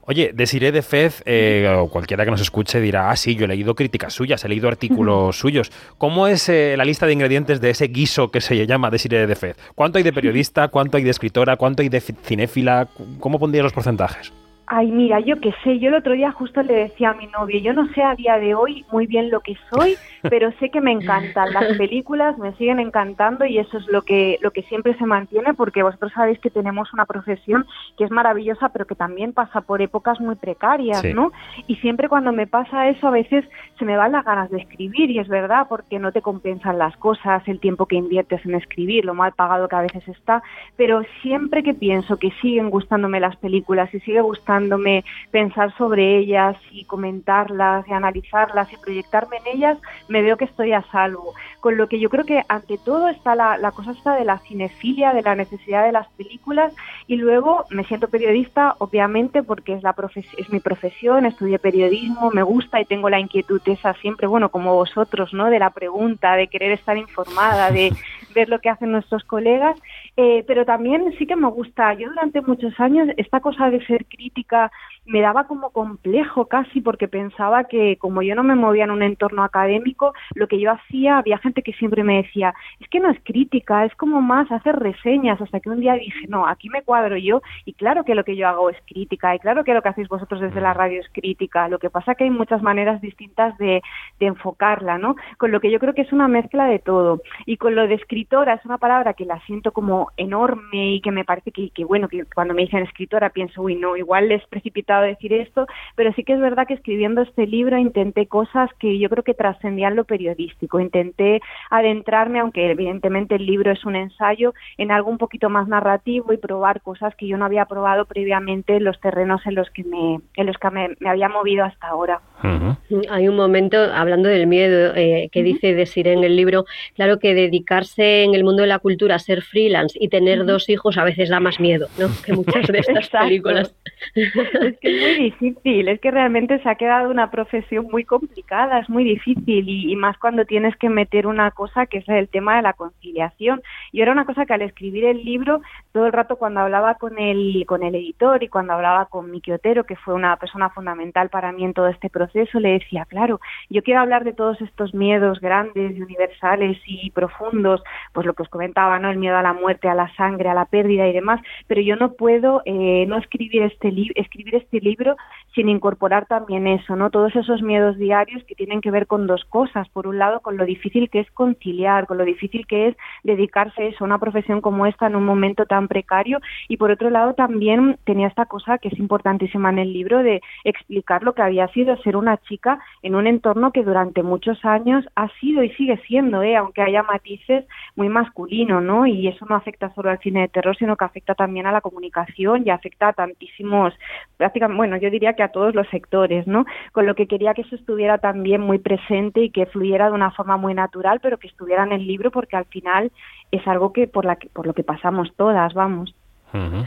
Oye, 0.07 0.31
Desiree 0.34 0.72
de 0.72 0.81
Fez, 0.81 1.23
eh, 1.26 1.68
o 1.77 1.89
cualquiera 1.89 2.26
que 2.26 2.31
nos 2.31 2.41
escuche 2.41 2.80
dirá, 2.80 3.10
ah, 3.10 3.15
sí, 3.15 3.35
yo 3.35 3.45
he 3.45 3.47
leído 3.47 3.76
críticas 3.76 4.14
suyas, 4.14 4.43
he 4.45 4.49
leído 4.49 4.68
artículos 4.68 5.38
suyos. 5.38 5.72
¿Cómo 5.97 6.27
es 6.27 6.47
eh, 6.49 6.76
la 6.77 6.85
lista 6.85 7.06
de 7.06 7.14
ingredientes 7.14 7.61
de 7.61 7.72
ese 7.72 7.88
guiso 7.88 8.31
que 8.31 8.41
se 8.41 8.65
llama 8.65 8.89
Desiree 8.89 9.27
de 9.27 9.35
Fez? 9.35 9.57
¿Cuánto 9.76 9.97
hay 9.97 10.03
de 10.03 10.14
periodista? 10.14 10.68
¿Cuánto 10.69 10.97
hay 10.97 11.03
de 11.03 11.11
escritora? 11.11 11.57
¿Cuánto 11.57 11.81
hay 11.81 11.89
de 11.89 12.02
cinéfila? 12.02 12.88
¿Cómo 13.19 13.39
pondrías 13.39 13.64
los 13.64 13.73
porcentajes? 13.73 14.34
Ay, 14.68 14.91
mira, 14.91 15.19
yo 15.19 15.39
qué 15.39 15.53
sé, 15.64 15.77
yo 15.77 15.89
el 15.89 15.95
otro 15.95 16.14
día 16.14 16.31
justo 16.31 16.64
le 16.64 16.73
decía 16.73 17.11
a 17.11 17.14
mi 17.14 17.27
novio, 17.27 17.60
yo 17.60 17.73
no 17.73 17.88
sé 17.93 18.02
a 18.02 18.15
día 18.15 18.38
de 18.38 18.56
hoy 18.56 18.84
muy 18.91 19.06
bien 19.06 19.30
lo 19.30 19.41
que 19.41 19.56
soy, 19.69 19.95
pero 20.30 20.52
sé 20.60 20.69
que 20.69 20.81
me 20.81 20.91
encantan 20.91 21.53
las 21.53 21.77
películas, 21.77 22.38
me 22.38 22.53
siguen 22.53 22.80
encantando 22.80 23.45
y 23.45 23.57
eso 23.57 23.77
es 23.77 23.88
lo 23.88 24.02
que 24.02 24.38
lo 24.41 24.52
que 24.52 24.64
siempre 24.64 24.95
se 24.97 25.06
mantiene 25.06 25.53
porque 25.53 25.84
vosotros 25.84 26.11
sabéis 26.14 26.39
que 26.39 26.49
tenemos 26.49 26.93
una 26.93 27.06
profesión 27.06 27.65
que 27.97 28.03
es 28.03 28.11
maravillosa, 28.11 28.69
pero 28.69 28.85
que 28.85 28.95
también 28.95 29.34
pasa 29.34 29.61
por 29.61 29.81
épocas 29.81 30.19
muy 30.19 30.35
precarias, 30.35 31.02
Sí. 31.02 31.14
¿no? 31.14 31.31
Y 31.68 31.76
siempre 31.77 32.10
cuando 32.10 32.31
me 32.31 32.47
pasa 32.47 32.88
eso 32.89 33.07
a 33.07 33.11
veces 33.11 33.45
se 33.77 33.85
me 33.85 33.97
van 33.97 34.14
las 34.14 34.26
ganas 34.26 34.49
de 34.49 34.57
escribir 34.57 35.11
y 35.11 35.19
es 35.19 35.27
verdad 35.27 35.68
porque 35.69 35.99
no 35.99 36.11
te 36.11 36.22
compensan 36.22 36.77
las 36.77 36.95
cosas, 36.97 37.43
el 37.47 37.60
tiempo 37.60 37.85
que 37.85 37.95
inviertes 37.95 38.45
en 38.45 38.56
escribir, 38.56 39.06
lo 39.06 39.14
mal 39.14 39.34
pagado 39.34 39.68
que 39.68 39.76
a 39.76 39.81
veces 39.81 40.07
está, 40.07 40.41
pero 40.76 41.03
siempre 41.22 41.64
que 41.64 41.73
pienso 41.73 42.18
que 42.18 42.31
siguen 42.41 42.69
gustándome 42.69 43.19
las 43.19 43.35
películas 43.38 43.93
y 43.93 43.99
sigue 44.02 44.22
gustándome 44.22 45.03
pensar 45.31 45.76
sobre 45.77 46.18
ellas 46.18 46.56
y 46.72 46.85
comentarlas 46.85 47.88
y 47.88 47.93
analizarlas 47.93 48.72
y 48.72 48.77
proyectarme 48.77 49.38
en 49.38 49.57
ellas, 49.57 49.77
me 50.07 50.14
veo 50.21 50.37
que 50.37 50.45
estoy 50.45 50.73
a 50.73 50.83
salvo. 50.91 51.33
Con 51.59 51.77
lo 51.77 51.87
que 51.87 51.99
yo 51.99 52.09
creo 52.09 52.25
que 52.25 52.43
ante 52.47 52.77
todo 52.77 53.09
está 53.09 53.35
la, 53.35 53.57
la 53.57 53.71
cosa 53.71 53.91
esta 53.91 54.15
de 54.15 54.25
la 54.25 54.39
cinefilia, 54.39 55.13
de 55.13 55.21
la 55.21 55.35
necesidad 55.35 55.85
de 55.85 55.91
las 55.91 56.07
películas 56.09 56.73
y 57.07 57.15
luego 57.17 57.65
me 57.69 57.83
siento 57.83 58.07
periodista, 58.07 58.75
obviamente, 58.79 59.43
porque 59.43 59.73
es, 59.73 59.83
la 59.83 59.93
profes 59.93 60.25
es 60.37 60.49
mi 60.49 60.59
profesión, 60.59 61.25
estudié 61.25 61.59
periodismo, 61.59 62.31
me 62.31 62.43
gusta 62.43 62.81
y 62.81 62.85
tengo 62.85 63.09
la 63.09 63.19
inquietud 63.19 63.61
esa 63.65 63.93
siempre, 63.95 64.27
bueno, 64.27 64.49
como 64.49 64.75
vosotros, 64.75 65.33
¿no? 65.33 65.49
De 65.49 65.59
la 65.59 65.69
pregunta, 65.69 66.35
de 66.35 66.47
querer 66.47 66.71
estar 66.71 66.97
informada, 66.97 67.71
de 67.71 67.93
ver 68.36 68.49
lo 68.49 68.60
que 68.60 68.70
hacen 68.70 68.91
nuestros 68.91 69.24
colegas, 69.24 69.76
eh, 70.18 70.44
pero 70.45 70.66
también 70.66 71.14
sí 71.18 71.26
que 71.26 71.36
me 71.36 71.48
gusta, 71.48 71.94
yo 71.94 72.10
durante 72.10 72.41
muchos 72.41 72.80
años 72.80 73.07
esta 73.18 73.40
cosa 73.40 73.70
de 73.70 73.84
ser 73.86 74.06
crítica 74.06 74.72
me 75.06 75.22
daba 75.22 75.45
como 75.45 75.70
complejo 75.70 76.45
casi 76.48 76.82
porque 76.82 77.07
pensaba 77.07 77.66
que 77.66 77.98
como 77.98 78.22
yo 78.22 78.36
no 78.36 78.44
me 78.44 78.56
movía 78.56 78.84
en 78.84 78.91
un 78.91 79.03
entorno 79.03 79.44
académico, 79.44 80.14
lo 80.34 80.48
que 80.48 80.60
yo 80.60 80.72
hacía, 80.72 81.18
había 81.18 81.38
gente 81.38 81.62
que 81.62 81.74
siempre 81.74 82.03
me 82.03 82.24
decía, 82.24 82.53
es 82.80 82.88
que 82.90 82.99
no 82.99 83.10
es 83.10 83.20
crítica, 83.24 83.86
es 83.86 83.95
como 83.95 84.22
más 84.22 84.52
hacer 84.52 84.76
reseñas, 84.76 85.40
hasta 85.41 85.60
que 85.60 85.70
un 85.70 85.80
día 85.80 85.94
dije, 85.94 86.28
no, 86.28 86.48
aquí 86.48 86.70
me 86.70 86.82
cuadro 86.82 87.18
yo 87.18 87.41
y 87.66 87.74
claro 87.74 88.03
que 88.03 88.16
lo 88.16 88.24
que 88.24 88.36
yo 88.36 88.48
hago 88.48 88.70
es 88.70 88.78
crítica 88.88 89.36
y 89.36 89.40
claro 89.40 89.64
que 89.64 89.74
lo 89.74 89.82
que 89.82 89.90
hacéis 89.90 90.07
vosotros 90.07 90.41
desde 90.41 90.62
la 90.62 90.74
radio 90.74 90.99
es 90.99 91.10
crítica, 91.10 91.70
lo 91.70 91.80
que 91.80 91.90
pasa 91.90 92.16
que 92.16 92.26
hay 92.26 92.30
muchas 92.30 92.62
maneras 92.62 93.02
distintas 93.02 93.57
de, 93.57 93.82
enfocarla, 94.20 94.98
¿no? 94.98 95.16
Con 95.38 95.52
lo 95.52 95.60
que 95.60 95.70
yo 95.70 95.80
creo 95.80 95.94
que 95.94 96.02
es 96.02 96.12
una 96.12 96.28
mezcla 96.28 96.66
de 96.66 96.80
todo. 96.80 97.22
Y 97.45 97.57
con 97.57 97.76
lo 97.76 97.88
de 97.88 97.94
escritora 98.26 98.56
es 98.56 98.65
una 98.65 98.80
palabra 98.80 99.14
que 99.14 99.23
la 99.23 99.39
siento 99.45 99.72
como 99.72 100.10
enorme 100.18 100.95
y 100.95 101.02
que 101.02 101.11
me 101.11 101.23
parece 101.23 101.52
que, 101.52 101.69
que 101.69 101.85
bueno, 101.85 102.07
que 102.07 102.26
cuando 102.34 102.56
me 102.56 102.64
dicen 102.64 102.81
escritora 102.81 103.30
pienso, 103.30 103.61
uy, 103.61 103.76
no, 103.76 103.95
igual 103.95 104.31
es 104.31 104.43
precipitado 104.47 105.03
decir 105.03 105.31
esto, 105.31 105.68
pero 105.95 106.11
sí 106.14 106.23
que 106.23 106.34
es 106.34 106.39
verdad 106.39 106.65
que 106.65 106.73
escribiendo 106.73 107.22
este 107.22 107.45
libro 107.45 107.77
intenté 107.77 108.26
cosas 108.26 108.72
que 108.80 108.97
yo 108.97 109.10
creo 109.10 109.23
que 109.23 109.35
trascendían 109.35 109.95
lo 109.95 110.06
periodístico, 110.06 110.80
intenté 110.80 111.39
adentrarme, 111.69 112.39
aunque 112.39 112.72
evidentemente 112.72 113.35
el 113.35 113.45
libro 113.45 113.72
es 113.72 113.85
un 113.85 113.95
ensayo, 113.95 114.56
en 114.80 114.89
algo 114.89 115.11
un 115.11 115.19
poquito 115.19 115.52
más 115.52 115.68
narrativo 115.68 116.34
y 116.34 116.38
probar 116.38 116.81
cosas 116.81 117.15
que 117.15 117.27
yo 117.27 117.38
no 117.38 117.45
había 117.45 117.65
probado 117.65 118.06
previamente 118.06 118.77
en 118.77 118.85
los 118.85 118.99
terrenos 118.99 119.45
en 119.45 119.53
los 119.53 119.69
que 119.69 119.84
me, 119.84 120.19
en 120.35 120.45
los 120.47 120.57
que 120.57 120.72
me, 120.72 120.95
me 120.99 121.10
había 121.10 121.30
movido 121.30 121.64
hasta 121.64 121.89
ahora. 121.89 122.22
Uh 122.43 122.47
-huh. 122.47 123.07
Hay 123.11 123.27
un 123.27 123.35
momento, 123.35 123.77
hablando 123.93 124.30
del 124.30 124.47
miedo, 124.47 124.93
eh, 124.95 125.30
que 125.31 125.41
uh 125.41 125.43
-huh. 125.43 125.45
dice 125.45 125.76
Desiree 125.76 126.14
en 126.14 126.23
el 126.23 126.35
libro, 126.35 126.65
claro 126.95 127.19
que 127.19 127.35
dedicarse 127.35 128.14
en 128.23 128.35
el 128.35 128.43
mundo 128.43 128.61
de 128.61 128.67
la 128.67 128.79
cultura 128.79 129.19
ser 129.19 129.41
freelance 129.41 129.97
y 129.99 130.07
tener 130.09 130.45
dos 130.45 130.69
hijos 130.69 130.97
a 130.97 131.03
veces 131.03 131.29
da 131.29 131.39
más 131.39 131.59
miedo, 131.59 131.87
¿no? 131.99 132.07
Que 132.23 132.33
muchas 132.33 132.67
de 132.67 132.79
estas 132.79 133.09
películas. 133.09 133.75
es 134.15 134.77
que 134.79 134.95
es 134.95 135.01
muy 135.01 135.25
difícil, 135.25 135.87
es 135.87 135.99
que 135.99 136.11
realmente 136.11 136.61
se 136.61 136.69
ha 136.69 136.75
quedado 136.75 137.09
una 137.09 137.31
profesión 137.31 137.87
muy 137.91 138.03
complicada, 138.03 138.79
es 138.79 138.89
muy 138.89 139.03
difícil 139.03 139.67
y, 139.67 139.91
y, 139.91 139.95
más 139.95 140.17
cuando 140.17 140.45
tienes 140.45 140.75
que 140.77 140.89
meter 140.89 141.27
una 141.27 141.51
cosa 141.51 141.85
que 141.85 141.99
es 141.99 142.09
el 142.09 142.27
tema 142.29 142.55
de 142.57 142.61
la 142.61 142.73
conciliación. 142.73 143.61
Y 143.91 144.01
era 144.01 144.11
una 144.11 144.25
cosa 144.25 144.45
que 144.45 144.53
al 144.53 144.61
escribir 144.61 145.05
el 145.05 145.23
libro, 145.23 145.61
todo 145.91 146.05
el 146.05 146.13
rato 146.13 146.35
cuando 146.37 146.61
hablaba 146.61 146.95
con 146.95 147.17
el, 147.19 147.63
con 147.67 147.83
el 147.83 147.95
editor 147.95 148.43
y 148.43 148.49
cuando 148.49 148.73
hablaba 148.73 149.05
con 149.05 149.31
Miki 149.31 149.51
Otero, 149.51 149.85
que 149.85 149.95
fue 149.95 150.13
una 150.13 150.35
persona 150.37 150.69
fundamental 150.69 151.29
para 151.29 151.51
mí 151.51 151.63
en 151.63 151.73
todo 151.73 151.87
este 151.87 152.09
proceso, 152.09 152.59
le 152.59 152.73
decía, 152.79 153.05
claro, 153.05 153.39
yo 153.69 153.83
quiero 153.83 154.01
hablar 154.01 154.23
de 154.23 154.33
todos 154.33 154.59
estos 154.61 154.93
miedos 154.93 155.39
grandes 155.39 155.95
y 155.95 156.01
universales 156.01 156.77
y 156.85 157.11
profundos, 157.11 157.81
pues 158.14 158.26
lo 158.26 158.34
que 158.34 158.44
os 158.44 158.49
comentaba, 158.49 158.99
¿no? 158.99 159.10
El 159.10 159.18
miedo 159.18 159.38
a 159.38 159.41
la 159.41 159.53
muerte, 159.53 159.88
a 159.88 159.95
la 159.95 160.14
sangre, 160.15 160.49
a 160.49 160.53
la 160.53 160.65
pérdida 160.65 161.07
y 161.07 161.14
demás, 161.14 161.41
pero 161.68 161.82
yo 161.82 161.95
no 161.95 162.14
puedo 162.14 162.61
eh, 162.65 163.06
no 163.07 163.18
escribir 163.18 163.64
este, 163.64 163.94
escribir 164.15 164.56
este 164.56 164.80
libro 164.80 165.15
sin 165.53 165.69
incorporar 165.69 166.26
también 166.26 166.68
eso, 166.68 166.95
¿no? 166.95 167.10
Todos 167.10 167.36
esos 167.36 167.61
miedos 167.61 167.98
diarios 167.98 168.44
que 168.44 168.56
tienen 168.56 168.82
que 168.82 168.91
ver 168.91 169.07
con 169.07 169.27
dos 169.27 169.45
cosas. 169.45 169.88
Por 169.90 170.07
un 170.07 170.19
lado, 170.19 170.41
con 170.41 170.57
lo 170.57 170.65
difícil 170.65 171.10
que 171.10 171.22
es 171.22 171.32
conciliar, 171.32 172.07
con 172.07 172.18
lo 172.18 172.26
difícil 172.26 172.68
que 172.68 172.90
es 172.90 172.98
dedicarse 173.23 173.84
a 173.84 173.86
eso, 173.88 174.03
a 174.03 174.07
una 174.07 174.19
profesión 174.19 174.61
como 174.61 174.86
esta 174.86 175.07
en 175.07 175.15
un 175.15 175.26
momento 175.26 175.65
tan 175.65 175.88
precario. 175.88 176.40
Y 176.68 176.77
por 176.77 176.91
otro 176.91 177.10
lado, 177.10 177.34
también 177.34 177.98
tenía 178.03 178.27
esta 178.27 178.45
cosa 178.45 178.77
que 178.77 178.90
es 178.90 178.99
importantísima 178.99 179.69
en 179.69 179.80
el 179.80 179.94
libro 179.94 180.23
de 180.23 180.41
explicar 180.64 181.23
lo 181.23 181.34
que 181.34 181.41
había 181.41 181.68
sido 181.69 181.95
ser 181.98 182.18
una 182.18 182.38
chica 182.38 182.80
en 183.02 183.15
un 183.15 183.27
entorno 183.27 183.72
que 183.72 183.84
durante 183.84 184.23
muchos 184.23 184.64
años 184.65 185.06
ha 185.15 185.30
sido 185.40 185.64
y 185.64 185.69
sigue 185.72 185.98
siendo, 186.07 186.44
¿eh? 186.44 186.56
aunque 186.56 186.82
haya 186.82 187.03
matices, 187.03 187.65
muy 187.95 188.09
masculino, 188.09 188.81
¿no? 188.81 189.07
Y 189.07 189.27
eso 189.27 189.45
no 189.45 189.55
afecta 189.55 189.93
solo 189.93 190.09
al 190.09 190.19
cine 190.19 190.41
de 190.41 190.47
terror, 190.49 190.76
sino 190.77 190.95
que 190.95 191.05
afecta 191.05 191.35
también 191.35 191.65
a 191.67 191.72
la 191.72 191.81
comunicación 191.81 192.63
y 192.65 192.69
afecta 192.69 193.09
a 193.09 193.13
tantísimos, 193.13 193.93
prácticamente, 194.38 194.77
bueno, 194.77 194.97
yo 194.97 195.09
diría 195.09 195.34
que 195.34 195.43
a 195.43 195.51
todos 195.51 195.73
los 195.76 195.88
sectores, 195.89 196.47
¿no? 196.47 196.65
Con 196.91 197.05
lo 197.05 197.15
que 197.15 197.27
quería 197.27 197.53
que 197.53 197.61
eso 197.61 197.76
estuviera 197.76 198.17
también 198.17 198.61
muy 198.61 198.80
presente 198.80 199.41
y 199.41 199.49
que 199.49 199.65
fluyera 199.65 200.07
de 200.07 200.15
una 200.15 200.31
forma 200.31 200.57
muy 200.57 200.73
natural, 200.73 201.19
pero 201.22 201.38
que 201.38 201.47
estuviera 201.47 201.84
en 201.84 201.93
el 201.93 202.05
libro 202.05 202.31
porque 202.31 202.57
al 202.57 202.65
final 202.65 203.11
es 203.51 203.65
algo 203.67 203.93
que 203.93 204.07
por, 204.07 204.26
la 204.26 204.35
que, 204.35 204.49
por 204.49 204.67
lo 204.67 204.73
que 204.73 204.84
pasamos 204.84 205.34
todas, 205.35 205.73
vamos. 205.73 206.13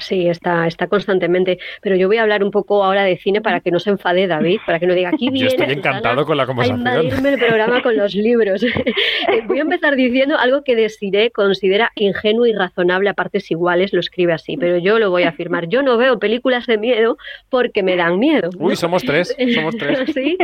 Sí, 0.01 0.29
está, 0.29 0.67
está 0.67 0.87
constantemente. 0.87 1.59
Pero 1.83 1.97
yo 1.97 2.09
voy 2.09 2.17
a 2.17 2.23
hablar 2.23 2.43
un 2.43 2.51
poco 2.51 2.85
ahora 2.85 3.05
de 3.05 3.17
cine 3.19 3.41
para 3.41 3.61
que 3.61 3.71
no 3.71 3.79
se 3.79 3.91
enfade 3.91 4.27
David, 4.27 4.61
para 4.65 4.79
que 4.79 4.87
no 4.87 4.95
diga 4.95 5.11
aquí 5.11 5.31
viene. 5.31 5.51
Yo 5.51 5.57
estoy 5.57 5.75
encantado 5.75 6.25
con 6.25 6.37
la 6.37 6.47
conversación. 6.47 6.87
A 6.87 7.03
invadirme 7.03 7.29
el 7.31 7.39
programa 7.39 7.83
con 7.83 7.97
los 7.97 8.15
libros. 8.15 8.65
voy 9.47 9.59
a 9.59 9.63
empezar 9.63 9.97
diciendo 9.97 10.37
algo 10.39 10.63
que 10.63 10.77
Desiree 10.77 11.31
considera 11.31 11.91
ingenuo 11.97 12.47
y 12.47 12.53
razonable 12.53 13.11
a 13.11 13.15
partes 13.15 13.51
iguales, 13.51 13.93
lo 13.93 14.01
escribe 14.01 14.33
así, 14.33 14.57
pero 14.57 14.79
yo 14.79 14.99
lo 14.99 15.11
voy 15.11 15.25
a 15.25 15.31
afirmar. 15.31 15.69
Yo 15.69 15.83
no 15.83 15.97
veo 15.99 16.19
películas 16.19 16.67
de 16.67 16.79
miedo 16.79 17.19
porque 17.51 17.83
me 17.83 17.97
dan 17.97 18.19
miedo. 18.19 18.51
Uy, 18.59 18.77
somos 18.77 19.03
tres, 19.03 19.37
somos 19.55 19.77
tres. 19.77 19.99
sí, 20.15 20.39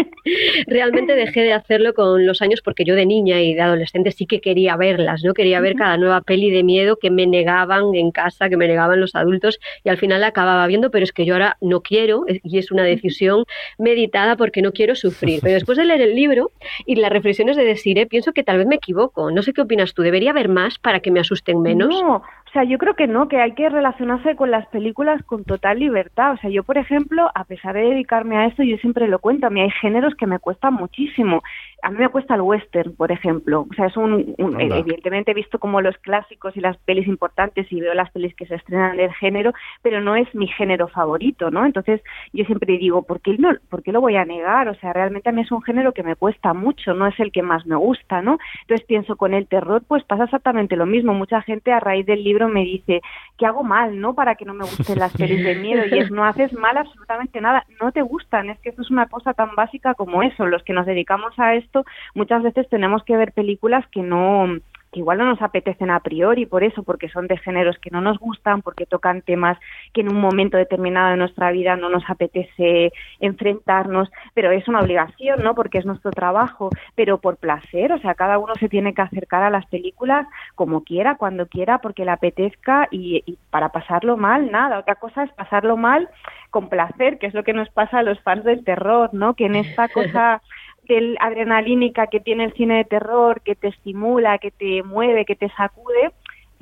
realmente 0.66 1.14
dejé 1.14 1.42
de 1.42 1.52
hacerlo 1.52 1.94
con 1.94 2.26
los 2.26 2.42
años 2.42 2.60
porque 2.62 2.84
yo 2.84 2.94
de 2.94 3.06
niña 3.06 3.40
y 3.40 3.54
de 3.54 3.62
adolescente 3.62 4.10
sí 4.10 4.26
que 4.26 4.40
quería 4.40 4.76
verlas, 4.76 5.22
¿no? 5.24 5.34
Quería 5.34 5.60
ver 5.60 5.74
cada 5.74 5.96
nueva 5.96 6.20
peli 6.20 6.50
de 6.50 6.62
miedo 6.62 6.96
que 6.96 7.10
me 7.10 7.26
negaban 7.26 7.94
en 7.94 8.10
casa, 8.10 8.48
que 8.48 8.56
me 8.56 8.68
negaban 8.68 9.00
los 9.00 9.13
adultos 9.14 9.58
y 9.82 9.88
al 9.88 9.98
final 9.98 10.20
la 10.20 10.28
acababa 10.28 10.66
viendo, 10.66 10.90
pero 10.90 11.04
es 11.04 11.12
que 11.12 11.24
yo 11.24 11.34
ahora 11.34 11.56
no 11.60 11.80
quiero 11.80 12.24
y 12.28 12.58
es 12.58 12.70
una 12.70 12.84
decisión 12.84 13.44
meditada 13.78 14.36
porque 14.36 14.62
no 14.62 14.72
quiero 14.72 14.94
sufrir. 14.94 15.40
Pero 15.42 15.54
después 15.54 15.78
de 15.78 15.84
leer 15.84 16.00
el 16.00 16.14
libro 16.14 16.50
y 16.86 16.96
las 16.96 17.10
reflexiones 17.10 17.56
de 17.56 17.64
Desire, 17.64 18.06
pienso 18.06 18.32
que 18.32 18.44
tal 18.44 18.58
vez 18.58 18.66
me 18.66 18.76
equivoco. 18.76 19.30
No 19.30 19.42
sé 19.42 19.52
qué 19.52 19.62
opinas 19.62 19.94
tú. 19.94 20.02
¿Debería 20.02 20.30
haber 20.30 20.48
más 20.48 20.78
para 20.78 21.00
que 21.00 21.10
me 21.10 21.20
asusten 21.20 21.62
menos? 21.62 21.88
No, 21.88 22.16
o 22.16 22.52
sea, 22.52 22.64
yo 22.64 22.78
creo 22.78 22.94
que 22.94 23.08
no, 23.08 23.28
que 23.28 23.40
hay 23.40 23.52
que 23.52 23.68
relacionarse 23.68 24.36
con 24.36 24.50
las 24.50 24.66
películas 24.68 25.22
con 25.24 25.44
total 25.44 25.80
libertad. 25.80 26.32
O 26.32 26.36
sea, 26.36 26.50
yo, 26.50 26.62
por 26.62 26.78
ejemplo, 26.78 27.28
a 27.34 27.44
pesar 27.44 27.74
de 27.74 27.82
dedicarme 27.82 28.36
a 28.36 28.46
esto, 28.46 28.62
yo 28.62 28.76
siempre 28.76 29.08
lo 29.08 29.18
cuento, 29.18 29.46
a 29.46 29.50
mí 29.50 29.60
hay 29.60 29.70
géneros 29.70 30.14
que 30.14 30.26
me 30.26 30.38
cuestan 30.38 30.74
muchísimo. 30.74 31.42
A 31.84 31.90
mí 31.90 31.98
me 31.98 32.08
cuesta 32.08 32.34
el 32.34 32.40
western, 32.40 32.96
por 32.96 33.12
ejemplo. 33.12 33.66
O 33.70 33.74
sea, 33.74 33.86
es 33.86 33.96
un, 33.96 34.34
un 34.38 34.60
evidentemente 34.60 35.30
he 35.32 35.34
visto 35.34 35.58
como 35.58 35.80
los 35.80 35.96
clásicos 35.98 36.56
y 36.56 36.60
las 36.60 36.76
pelis 36.78 37.06
importantes 37.06 37.70
y 37.70 37.80
veo 37.80 37.94
las 37.94 38.10
pelis 38.10 38.34
que 38.34 38.46
se 38.46 38.54
estrenan 38.54 38.96
del 38.96 39.12
género, 39.14 39.52
pero 39.82 40.00
no 40.00 40.16
es 40.16 40.32
mi 40.34 40.48
género 40.48 40.88
favorito, 40.88 41.50
¿no? 41.50 41.64
Entonces, 41.64 42.00
yo 42.32 42.44
siempre 42.44 42.78
digo, 42.78 43.02
¿por 43.02 43.20
qué, 43.20 43.36
no, 43.38 43.50
¿por 43.68 43.82
qué 43.82 43.92
lo 43.92 44.00
voy 44.00 44.16
a 44.16 44.24
negar? 44.24 44.68
O 44.68 44.74
sea, 44.76 44.92
realmente 44.92 45.28
a 45.28 45.32
mí 45.32 45.42
es 45.42 45.52
un 45.52 45.62
género 45.62 45.92
que 45.92 46.02
me 46.02 46.16
cuesta 46.16 46.54
mucho, 46.54 46.94
no 46.94 47.06
es 47.06 47.18
el 47.20 47.32
que 47.32 47.42
más 47.42 47.66
me 47.66 47.76
gusta, 47.76 48.22
¿no? 48.22 48.38
Entonces 48.62 48.86
pienso, 48.86 49.16
con 49.16 49.34
el 49.34 49.46
terror, 49.46 49.82
pues 49.86 50.04
pasa 50.04 50.24
exactamente 50.24 50.76
lo 50.76 50.86
mismo. 50.86 51.14
Mucha 51.14 51.42
gente 51.42 51.72
a 51.72 51.80
raíz 51.80 52.06
del 52.06 52.24
libro 52.24 52.48
me 52.48 52.64
dice, 52.64 53.02
¿qué 53.38 53.46
hago 53.46 53.62
mal, 53.62 54.00
no? 54.00 54.14
Para 54.14 54.34
que 54.34 54.44
no 54.44 54.54
me 54.54 54.64
gusten 54.64 54.98
las 54.98 55.16
pelis 55.16 55.44
de 55.44 55.54
miedo. 55.56 55.84
Y 55.86 55.98
es, 55.98 56.10
no 56.10 56.24
haces 56.24 56.52
mal 56.52 56.76
absolutamente 56.76 57.40
nada, 57.40 57.64
no 57.80 57.92
te 57.92 58.02
gustan. 58.02 58.50
Es 58.50 58.58
que 58.60 58.70
esto 58.70 58.82
es 58.82 58.90
una 58.90 59.06
cosa 59.06 59.34
tan 59.34 59.54
básica 59.54 59.94
como 59.94 60.22
eso. 60.22 60.46
Los 60.46 60.62
que 60.62 60.72
nos 60.72 60.86
dedicamos 60.86 61.38
a 61.38 61.54
esto, 61.54 61.73
muchas 62.14 62.42
veces 62.42 62.68
tenemos 62.68 63.02
que 63.04 63.16
ver 63.16 63.32
películas 63.32 63.84
que 63.88 64.02
no 64.02 64.58
que 64.94 65.00
igual 65.00 65.18
no 65.18 65.24
nos 65.24 65.42
apetecen 65.42 65.90
a 65.90 65.98
priori 65.98 66.46
por 66.46 66.62
eso, 66.62 66.84
porque 66.84 67.08
son 67.08 67.26
de 67.26 67.36
géneros 67.36 67.76
que 67.78 67.90
no 67.90 68.00
nos 68.00 68.16
gustan, 68.18 68.62
porque 68.62 68.86
tocan 68.86 69.22
temas 69.22 69.58
que 69.92 70.02
en 70.02 70.08
un 70.08 70.20
momento 70.20 70.56
determinado 70.56 71.10
de 71.10 71.16
nuestra 71.16 71.50
vida 71.50 71.74
no 71.74 71.88
nos 71.88 72.08
apetece 72.08 72.92
enfrentarnos, 73.18 74.08
pero 74.34 74.52
es 74.52 74.68
una 74.68 74.80
obligación, 74.80 75.42
¿no? 75.42 75.56
Porque 75.56 75.78
es 75.78 75.84
nuestro 75.84 76.12
trabajo, 76.12 76.70
pero 76.94 77.18
por 77.18 77.38
placer, 77.38 77.92
o 77.92 77.98
sea, 77.98 78.14
cada 78.14 78.38
uno 78.38 78.54
se 78.54 78.68
tiene 78.68 78.94
que 78.94 79.02
acercar 79.02 79.42
a 79.42 79.50
las 79.50 79.66
películas 79.66 80.28
como 80.54 80.84
quiera, 80.84 81.16
cuando 81.16 81.48
quiera, 81.48 81.78
porque 81.78 82.04
le 82.04 82.12
apetezca 82.12 82.86
y, 82.92 83.24
y 83.26 83.36
para 83.50 83.70
pasarlo 83.70 84.16
mal, 84.16 84.52
nada. 84.52 84.78
Otra 84.78 84.94
cosa 84.94 85.24
es 85.24 85.32
pasarlo 85.32 85.76
mal 85.76 86.08
con 86.50 86.68
placer, 86.68 87.18
que 87.18 87.26
es 87.26 87.34
lo 87.34 87.42
que 87.42 87.52
nos 87.52 87.68
pasa 87.70 87.98
a 87.98 88.04
los 88.04 88.20
fans 88.20 88.44
del 88.44 88.62
terror, 88.62 89.10
¿no? 89.12 89.34
Que 89.34 89.46
en 89.46 89.56
esta 89.56 89.88
cosa 89.88 90.40
del 90.88 91.16
adrenalínica 91.20 92.06
que 92.06 92.20
tiene 92.20 92.44
el 92.44 92.52
cine 92.54 92.78
de 92.78 92.84
terror, 92.84 93.40
que 93.42 93.54
te 93.54 93.68
estimula, 93.68 94.38
que 94.38 94.50
te 94.50 94.82
mueve, 94.82 95.24
que 95.24 95.36
te 95.36 95.48
sacude, 95.50 96.12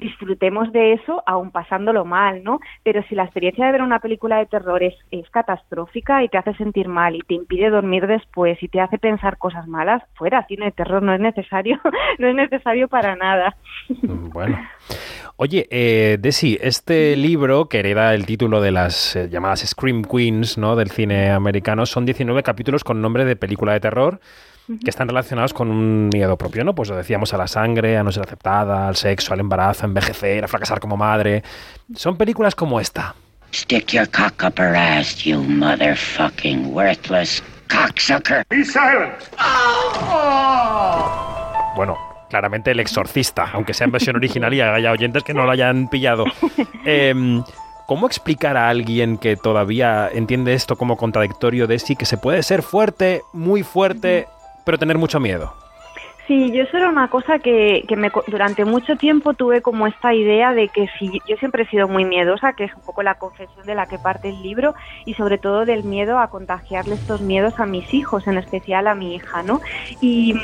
disfrutemos 0.03 0.73
de 0.73 0.93
eso 0.95 1.23
aún 1.27 1.51
pasándolo 1.51 2.05
mal, 2.05 2.43
¿no? 2.45 2.61
Pero 2.83 3.03
si 3.09 3.15
la 3.15 3.25
experiencia 3.25 3.67
de 3.67 3.73
ver 3.73 3.83
una 3.83 4.01
película 4.01 4.39
de 4.39 4.47
terror 4.47 4.83
es, 4.83 4.95
es, 5.11 5.29
catastrófica 5.31 6.23
y 6.23 6.29
te 6.29 6.37
hace 6.37 6.55
sentir 6.55 6.89
mal 6.89 7.15
y 7.15 7.21
te 7.21 7.35
impide 7.35 7.71
dormir 7.71 8.07
después 8.07 8.63
y 8.63 8.69
te 8.69 8.81
hace 8.81 8.99
pensar 8.99 9.39
cosas 9.39 9.67
malas, 9.67 10.03
fuera, 10.15 10.45
cine 10.47 10.67
de 10.67 10.73
terror 10.73 11.03
no 11.03 11.15
es 11.15 11.21
necesario, 11.21 11.81
no 12.19 12.29
es 12.29 12.35
necesario 12.35 12.89
para 12.89 13.17
nada. 13.17 13.57
Bueno. 13.89 14.59
Oye, 15.37 15.67
eh, 15.71 16.19
Desi, 16.21 16.59
este 16.61 17.17
libro, 17.17 17.69
que 17.69 17.79
hereda 17.79 18.15
el 18.15 18.27
título 18.27 18.61
de 18.61 18.71
las 18.71 19.17
eh, 19.17 19.29
llamadas 19.31 19.61
Scream 19.61 20.03
Queens 20.03 20.59
¿no? 20.59 20.77
del 20.77 20.91
cine 20.91 21.31
americano, 21.31 21.87
son 21.87 22.05
19 22.05 22.43
capítulos 22.43 22.85
con 22.85 23.01
nombre 23.01 23.25
de 23.25 23.37
película 23.37 23.73
de 23.73 23.81
terror 23.81 24.21
que 24.67 24.91
están 24.91 25.09
relacionados 25.09 25.53
con 25.53 25.71
un 25.71 26.09
miedo 26.09 26.37
propio, 26.37 26.65
¿no? 26.65 26.75
Pues 26.75 26.89
lo 26.89 26.97
decíamos 26.97 27.35
a 27.35 27.37
la 27.37 27.47
sangre, 27.47 27.97
a 27.97 28.03
no 28.03 28.13
ser 28.13 28.23
aceptada, 28.23 28.89
al 28.89 28.97
sexo, 28.97 29.33
al 29.35 29.41
embarazo, 29.41 29.85
a 29.85 29.89
envejecer, 29.89 30.45
a 30.45 30.49
fracasar 30.49 30.81
como 30.81 30.97
madre. 30.97 31.43
Son 31.95 32.17
películas 32.17 32.55
como 32.55 32.81
esta. 32.81 33.15
Stick 33.55 33.89
your 33.89 34.09
cock 34.09 34.43
up 34.45 34.55
her 34.59 34.75
ass, 34.75 35.25
you 35.25 35.43
motherfucking 35.43 36.73
worthless 36.73 37.43
cocksucker. 37.69 38.45
Be 38.49 38.65
silent. 38.65 39.13
Bueno, 41.77 41.99
claramente 42.31 42.71
el 42.71 42.81
exorcista, 42.81 43.51
aunque 43.53 43.75
sea 43.75 43.87
en 43.87 43.93
versión 43.93 44.17
original 44.17 44.55
y 44.55 44.61
haya 44.61 44.93
oyentes 44.93 45.23
que 45.23 45.35
no 45.35 45.45
lo 45.45 45.51
hayan 45.51 45.89
pillado. 45.89 46.25
Eh, 46.85 47.15
¿Cómo 47.87 48.07
explicar 48.07 48.57
a 48.57 48.69
alguien 48.69 49.19
que 49.19 49.37
todavía 49.37 50.09
entiende 50.13 50.55
esto 50.55 50.77
como 50.77 50.97
contradictorio 50.97 51.67
de 51.67 51.79
sí 51.79 51.95
que 51.95 52.07
se 52.07 52.17
puede 52.17 52.43
ser 52.43 52.63
fuerte, 52.63 53.23
muy 53.33 53.63
fuerte, 53.63 54.27
pero 54.65 54.79
tener 54.79 54.99
mucho 54.99 55.21
miedo? 55.21 55.55
Sí, 56.29 56.53
yo 56.53 56.63
eso 56.63 56.77
era 56.77 56.89
una 56.89 57.09
cosa 57.09 57.41
que, 57.41 57.85
que 57.89 57.97
me, 57.97 58.11
durante 58.29 58.65
mucho 58.65 58.97
tiempo 58.97 59.35
tuve 59.35 59.61
como 59.61 59.89
esta 59.89 60.15
idea 60.15 60.55
de 60.55 60.69
que 60.69 60.87
si 60.99 61.21
yo 61.27 61.37
siempre 61.37 61.65
he 61.65 61.69
sido 61.69 61.89
muy 61.89 62.05
miedosa, 62.05 62.53
que 62.53 62.65
es 62.65 62.77
un 62.77 62.83
poco 62.83 63.03
la 63.03 63.17
confesión 63.17 63.67
de 63.67 63.75
la 63.75 63.87
que 63.87 63.99
parte 63.99 64.29
el 64.29 64.41
libro, 64.41 64.75
y 65.05 65.15
sobre 65.15 65.39
todo 65.39 65.67
del 65.67 65.83
miedo 65.83 66.21
a 66.21 66.29
contagiarle 66.29 66.95
estos 66.95 67.21
miedos 67.21 67.55
a 67.59 67.67
mis 67.67 67.93
hijos, 67.93 68.25
en 68.29 68.39
especial 68.39 68.87
a 68.87 68.95
mi 68.95 69.17
hija, 69.17 69.43
¿no? 69.43 69.61
Y, 70.01 70.35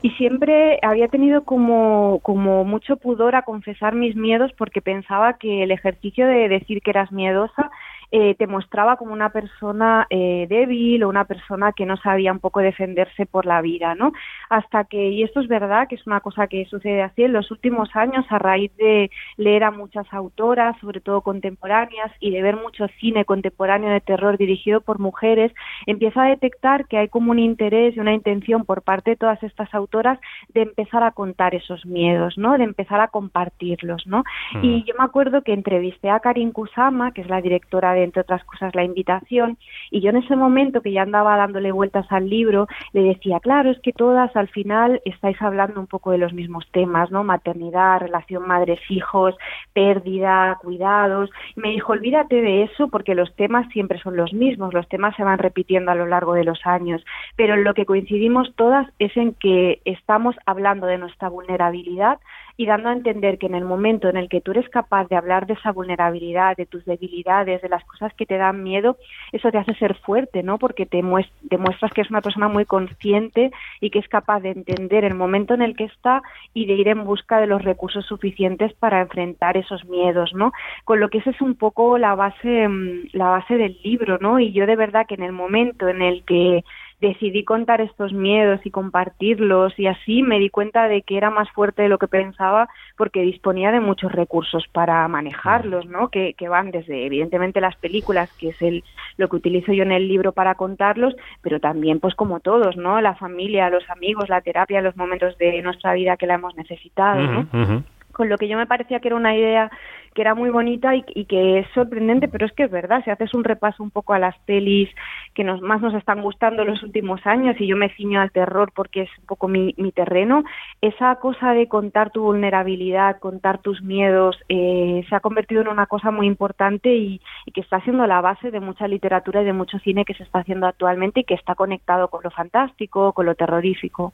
y 0.00 0.10
siempre 0.12 0.78
había 0.82 1.08
tenido 1.08 1.44
como, 1.44 2.20
como 2.22 2.64
mucho 2.64 2.96
pudor 2.96 3.36
a 3.36 3.42
confesar 3.42 3.94
mis 3.94 4.16
miedos 4.16 4.50
porque 4.56 4.80
pensaba 4.80 5.34
que 5.34 5.62
el 5.62 5.72
ejercicio 5.72 6.26
de 6.26 6.48
decir 6.48 6.80
que 6.80 6.90
eras 6.90 7.12
miedosa 7.12 7.70
eh, 8.14 8.34
te 8.34 8.46
mostraba 8.46 8.96
como 8.96 9.14
una 9.14 9.30
persona 9.30 10.06
eh, 10.10 10.46
débil 10.48 11.02
o 11.02 11.08
una 11.08 11.24
persona 11.24 11.72
que 11.72 11.86
no 11.86 11.96
sabía 11.96 12.30
un 12.30 12.40
poco 12.40 12.60
defenderse 12.60 13.24
por 13.24 13.46
la 13.46 13.62
vida, 13.62 13.94
¿no? 13.94 14.12
Hasta 14.50 14.84
que, 14.84 15.08
y 15.08 15.22
esto 15.22 15.40
es 15.40 15.48
verdad, 15.48 15.88
que 15.88 15.94
es 15.94 16.06
una 16.06 16.20
cosa 16.20 16.46
que 16.46 16.66
sucede 16.66 17.02
así 17.02 17.24
en 17.24 17.32
los 17.32 17.50
últimos 17.50 17.88
años 17.96 18.26
a 18.28 18.38
raíz 18.38 18.70
de 18.76 19.10
leer 19.38 19.64
a 19.64 19.70
muchas 19.70 20.06
autoras, 20.12 20.76
sobre 20.80 21.00
todo 21.00 21.22
contemporáneas, 21.22 22.12
y 22.20 22.30
de 22.30 22.42
ver 22.42 22.56
mucho 22.56 22.86
cine 23.00 23.24
contemporáneo 23.24 23.88
de 23.88 24.02
terror 24.02 24.36
dirigido 24.36 24.82
por 24.82 24.98
mujeres, 24.98 25.50
empieza 25.86 26.24
a 26.24 26.28
detectar 26.28 26.86
que 26.88 26.98
hay 26.98 27.08
como 27.08 27.30
un 27.30 27.38
interés 27.38 27.96
y 27.96 28.00
una 28.00 28.12
intención 28.12 28.66
por 28.66 28.82
parte 28.82 29.12
de 29.12 29.16
todas 29.16 29.42
estas 29.42 29.72
autoras 29.72 30.18
de 30.52 30.60
empezar 30.60 31.02
a 31.02 31.12
contar 31.12 31.54
esos 31.54 31.86
miedos, 31.86 32.36
¿no? 32.36 32.58
De 32.58 32.64
empezar 32.64 33.00
a 33.00 33.08
compartirlos, 33.08 34.06
¿no? 34.06 34.22
Mm. 34.52 34.64
Y 34.64 34.84
yo 34.84 34.94
me 34.98 35.04
acuerdo 35.04 35.40
que 35.40 35.54
entrevisté 35.54 36.10
a 36.10 36.20
Karin 36.20 36.52
Kusama, 36.52 37.12
que 37.12 37.22
es 37.22 37.28
la 37.28 37.40
directora 37.40 37.94
de 37.94 38.01
entre 38.04 38.22
otras 38.22 38.44
cosas, 38.44 38.74
la 38.74 38.84
invitación. 38.84 39.58
Y 39.90 40.00
yo 40.00 40.10
en 40.10 40.16
ese 40.16 40.36
momento 40.36 40.82
que 40.82 40.92
ya 40.92 41.02
andaba 41.02 41.36
dándole 41.36 41.72
vueltas 41.72 42.06
al 42.10 42.28
libro, 42.28 42.66
le 42.92 43.02
decía, 43.02 43.40
claro, 43.40 43.70
es 43.70 43.78
que 43.80 43.92
todas 43.92 44.34
al 44.36 44.48
final 44.48 45.00
estáis 45.04 45.40
hablando 45.40 45.80
un 45.80 45.86
poco 45.86 46.10
de 46.10 46.18
los 46.18 46.32
mismos 46.32 46.66
temas, 46.72 47.10
¿no? 47.10 47.24
Maternidad, 47.24 48.00
relación 48.00 48.46
madres-hijos, 48.46 49.34
pérdida, 49.72 50.58
cuidados. 50.62 51.30
Y 51.56 51.60
me 51.60 51.70
dijo, 51.70 51.92
olvídate 51.92 52.36
de 52.42 52.64
eso 52.64 52.88
porque 52.88 53.14
los 53.14 53.34
temas 53.36 53.68
siempre 53.72 53.98
son 54.00 54.16
los 54.16 54.32
mismos, 54.32 54.74
los 54.74 54.88
temas 54.88 55.14
se 55.16 55.24
van 55.24 55.38
repitiendo 55.38 55.90
a 55.90 55.94
lo 55.94 56.06
largo 56.06 56.34
de 56.34 56.44
los 56.44 56.60
años. 56.64 57.04
Pero 57.36 57.54
en 57.54 57.64
lo 57.64 57.74
que 57.74 57.86
coincidimos 57.86 58.54
todas 58.56 58.86
es 58.98 59.16
en 59.16 59.34
que 59.34 59.80
estamos 59.84 60.36
hablando 60.46 60.86
de 60.86 60.98
nuestra 60.98 61.28
vulnerabilidad 61.28 62.18
y 62.62 62.66
dando 62.66 62.90
a 62.90 62.92
entender 62.92 63.38
que 63.38 63.46
en 63.46 63.56
el 63.56 63.64
momento 63.64 64.08
en 64.08 64.16
el 64.16 64.28
que 64.28 64.40
tú 64.40 64.52
eres 64.52 64.68
capaz 64.68 65.08
de 65.08 65.16
hablar 65.16 65.48
de 65.48 65.54
esa 65.54 65.72
vulnerabilidad, 65.72 66.56
de 66.56 66.64
tus 66.64 66.84
debilidades, 66.84 67.60
de 67.60 67.68
las 67.68 67.82
cosas 67.84 68.14
que 68.14 68.24
te 68.24 68.36
dan 68.36 68.62
miedo, 68.62 68.98
eso 69.32 69.50
te 69.50 69.58
hace 69.58 69.74
ser 69.74 69.96
fuerte, 69.96 70.44
¿no? 70.44 70.58
Porque 70.58 70.86
te 70.86 70.98
demuestras 70.98 71.92
que 71.92 72.02
es 72.02 72.10
una 72.10 72.20
persona 72.20 72.46
muy 72.46 72.64
consciente 72.64 73.50
y 73.80 73.90
que 73.90 73.98
es 73.98 74.06
capaz 74.06 74.38
de 74.42 74.50
entender 74.50 75.04
el 75.04 75.16
momento 75.16 75.54
en 75.54 75.62
el 75.62 75.74
que 75.74 75.86
está 75.86 76.22
y 76.54 76.66
de 76.66 76.74
ir 76.74 76.86
en 76.86 77.02
busca 77.02 77.40
de 77.40 77.48
los 77.48 77.62
recursos 77.62 78.06
suficientes 78.06 78.72
para 78.74 79.00
enfrentar 79.00 79.56
esos 79.56 79.84
miedos, 79.86 80.32
¿no? 80.32 80.52
Con 80.84 81.00
lo 81.00 81.08
que 81.08 81.18
esa 81.18 81.30
es 81.30 81.40
un 81.40 81.56
poco 81.56 81.98
la 81.98 82.14
base, 82.14 82.68
la 83.12 83.30
base 83.30 83.56
del 83.56 83.76
libro, 83.82 84.18
¿no? 84.20 84.38
Y 84.38 84.52
yo 84.52 84.66
de 84.66 84.76
verdad 84.76 85.06
que 85.08 85.14
en 85.14 85.24
el 85.24 85.32
momento 85.32 85.88
en 85.88 86.00
el 86.00 86.22
que 86.22 86.62
decidí 87.02 87.42
contar 87.42 87.80
estos 87.80 88.12
miedos 88.12 88.60
y 88.64 88.70
compartirlos 88.70 89.76
y 89.76 89.88
así 89.88 90.22
me 90.22 90.38
di 90.38 90.50
cuenta 90.50 90.86
de 90.86 91.02
que 91.02 91.16
era 91.16 91.30
más 91.30 91.50
fuerte 91.50 91.82
de 91.82 91.88
lo 91.88 91.98
que 91.98 92.06
pensaba 92.06 92.68
porque 92.96 93.22
disponía 93.22 93.72
de 93.72 93.80
muchos 93.80 94.12
recursos 94.12 94.68
para 94.70 95.06
manejarlos, 95.08 95.84
¿no? 95.86 96.10
Que, 96.10 96.34
que 96.34 96.48
van 96.48 96.70
desde 96.70 97.04
evidentemente 97.04 97.60
las 97.60 97.74
películas, 97.74 98.32
que 98.38 98.50
es 98.50 98.62
el 98.62 98.84
lo 99.16 99.28
que 99.28 99.36
utilizo 99.36 99.72
yo 99.72 99.82
en 99.82 99.90
el 99.90 100.06
libro 100.06 100.30
para 100.30 100.54
contarlos, 100.54 101.16
pero 101.42 101.58
también 101.58 101.98
pues 101.98 102.14
como 102.14 102.38
todos, 102.38 102.76
¿no? 102.76 103.00
La 103.00 103.16
familia, 103.16 103.68
los 103.68 103.88
amigos, 103.90 104.28
la 104.28 104.40
terapia, 104.40 104.80
los 104.80 104.96
momentos 104.96 105.36
de 105.38 105.60
nuestra 105.60 105.94
vida 105.94 106.16
que 106.16 106.28
la 106.28 106.34
hemos 106.34 106.54
necesitado, 106.54 107.20
¿no? 107.20 107.84
Con 108.12 108.28
lo 108.28 108.38
que 108.38 108.46
yo 108.46 108.56
me 108.56 108.66
parecía 108.66 109.00
que 109.00 109.08
era 109.08 109.16
una 109.16 109.34
idea 109.34 109.72
que 110.14 110.22
era 110.22 110.34
muy 110.34 110.50
bonita 110.50 110.94
y, 110.94 111.04
y 111.14 111.24
que 111.24 111.60
es 111.60 111.66
sorprendente, 111.74 112.28
pero 112.28 112.46
es 112.46 112.52
que 112.52 112.64
es 112.64 112.70
verdad, 112.70 113.02
si 113.04 113.10
haces 113.10 113.34
un 113.34 113.44
repaso 113.44 113.82
un 113.82 113.90
poco 113.90 114.12
a 114.12 114.18
las 114.18 114.38
pelis 114.40 114.88
que 115.34 115.44
nos, 115.44 115.60
más 115.60 115.80
nos 115.80 115.94
están 115.94 116.22
gustando 116.22 116.64
los 116.64 116.82
últimos 116.82 117.24
años, 117.26 117.56
y 117.58 117.66
yo 117.66 117.76
me 117.76 117.94
ciño 117.94 118.20
al 118.20 118.30
terror 118.30 118.72
porque 118.74 119.02
es 119.02 119.10
un 119.18 119.26
poco 119.26 119.48
mi, 119.48 119.74
mi 119.78 119.92
terreno, 119.92 120.44
esa 120.80 121.16
cosa 121.16 121.52
de 121.52 121.68
contar 121.68 122.10
tu 122.10 122.22
vulnerabilidad, 122.22 123.18
contar 123.18 123.58
tus 123.58 123.82
miedos, 123.82 124.38
eh, 124.48 125.04
se 125.08 125.14
ha 125.14 125.20
convertido 125.20 125.62
en 125.62 125.68
una 125.68 125.86
cosa 125.86 126.10
muy 126.10 126.26
importante 126.26 126.94
y, 126.94 127.20
y 127.46 127.52
que 127.52 127.60
está 127.60 127.80
siendo 127.80 128.06
la 128.06 128.20
base 128.20 128.50
de 128.50 128.60
mucha 128.60 128.88
literatura 128.88 129.42
y 129.42 129.44
de 129.44 129.52
mucho 129.52 129.78
cine 129.78 130.04
que 130.04 130.14
se 130.14 130.22
está 130.22 130.40
haciendo 130.40 130.66
actualmente 130.66 131.20
y 131.20 131.24
que 131.24 131.34
está 131.34 131.54
conectado 131.54 132.08
con 132.08 132.22
lo 132.22 132.30
fantástico, 132.30 133.12
con 133.12 133.26
lo 133.26 133.34
terrorífico. 133.34 134.12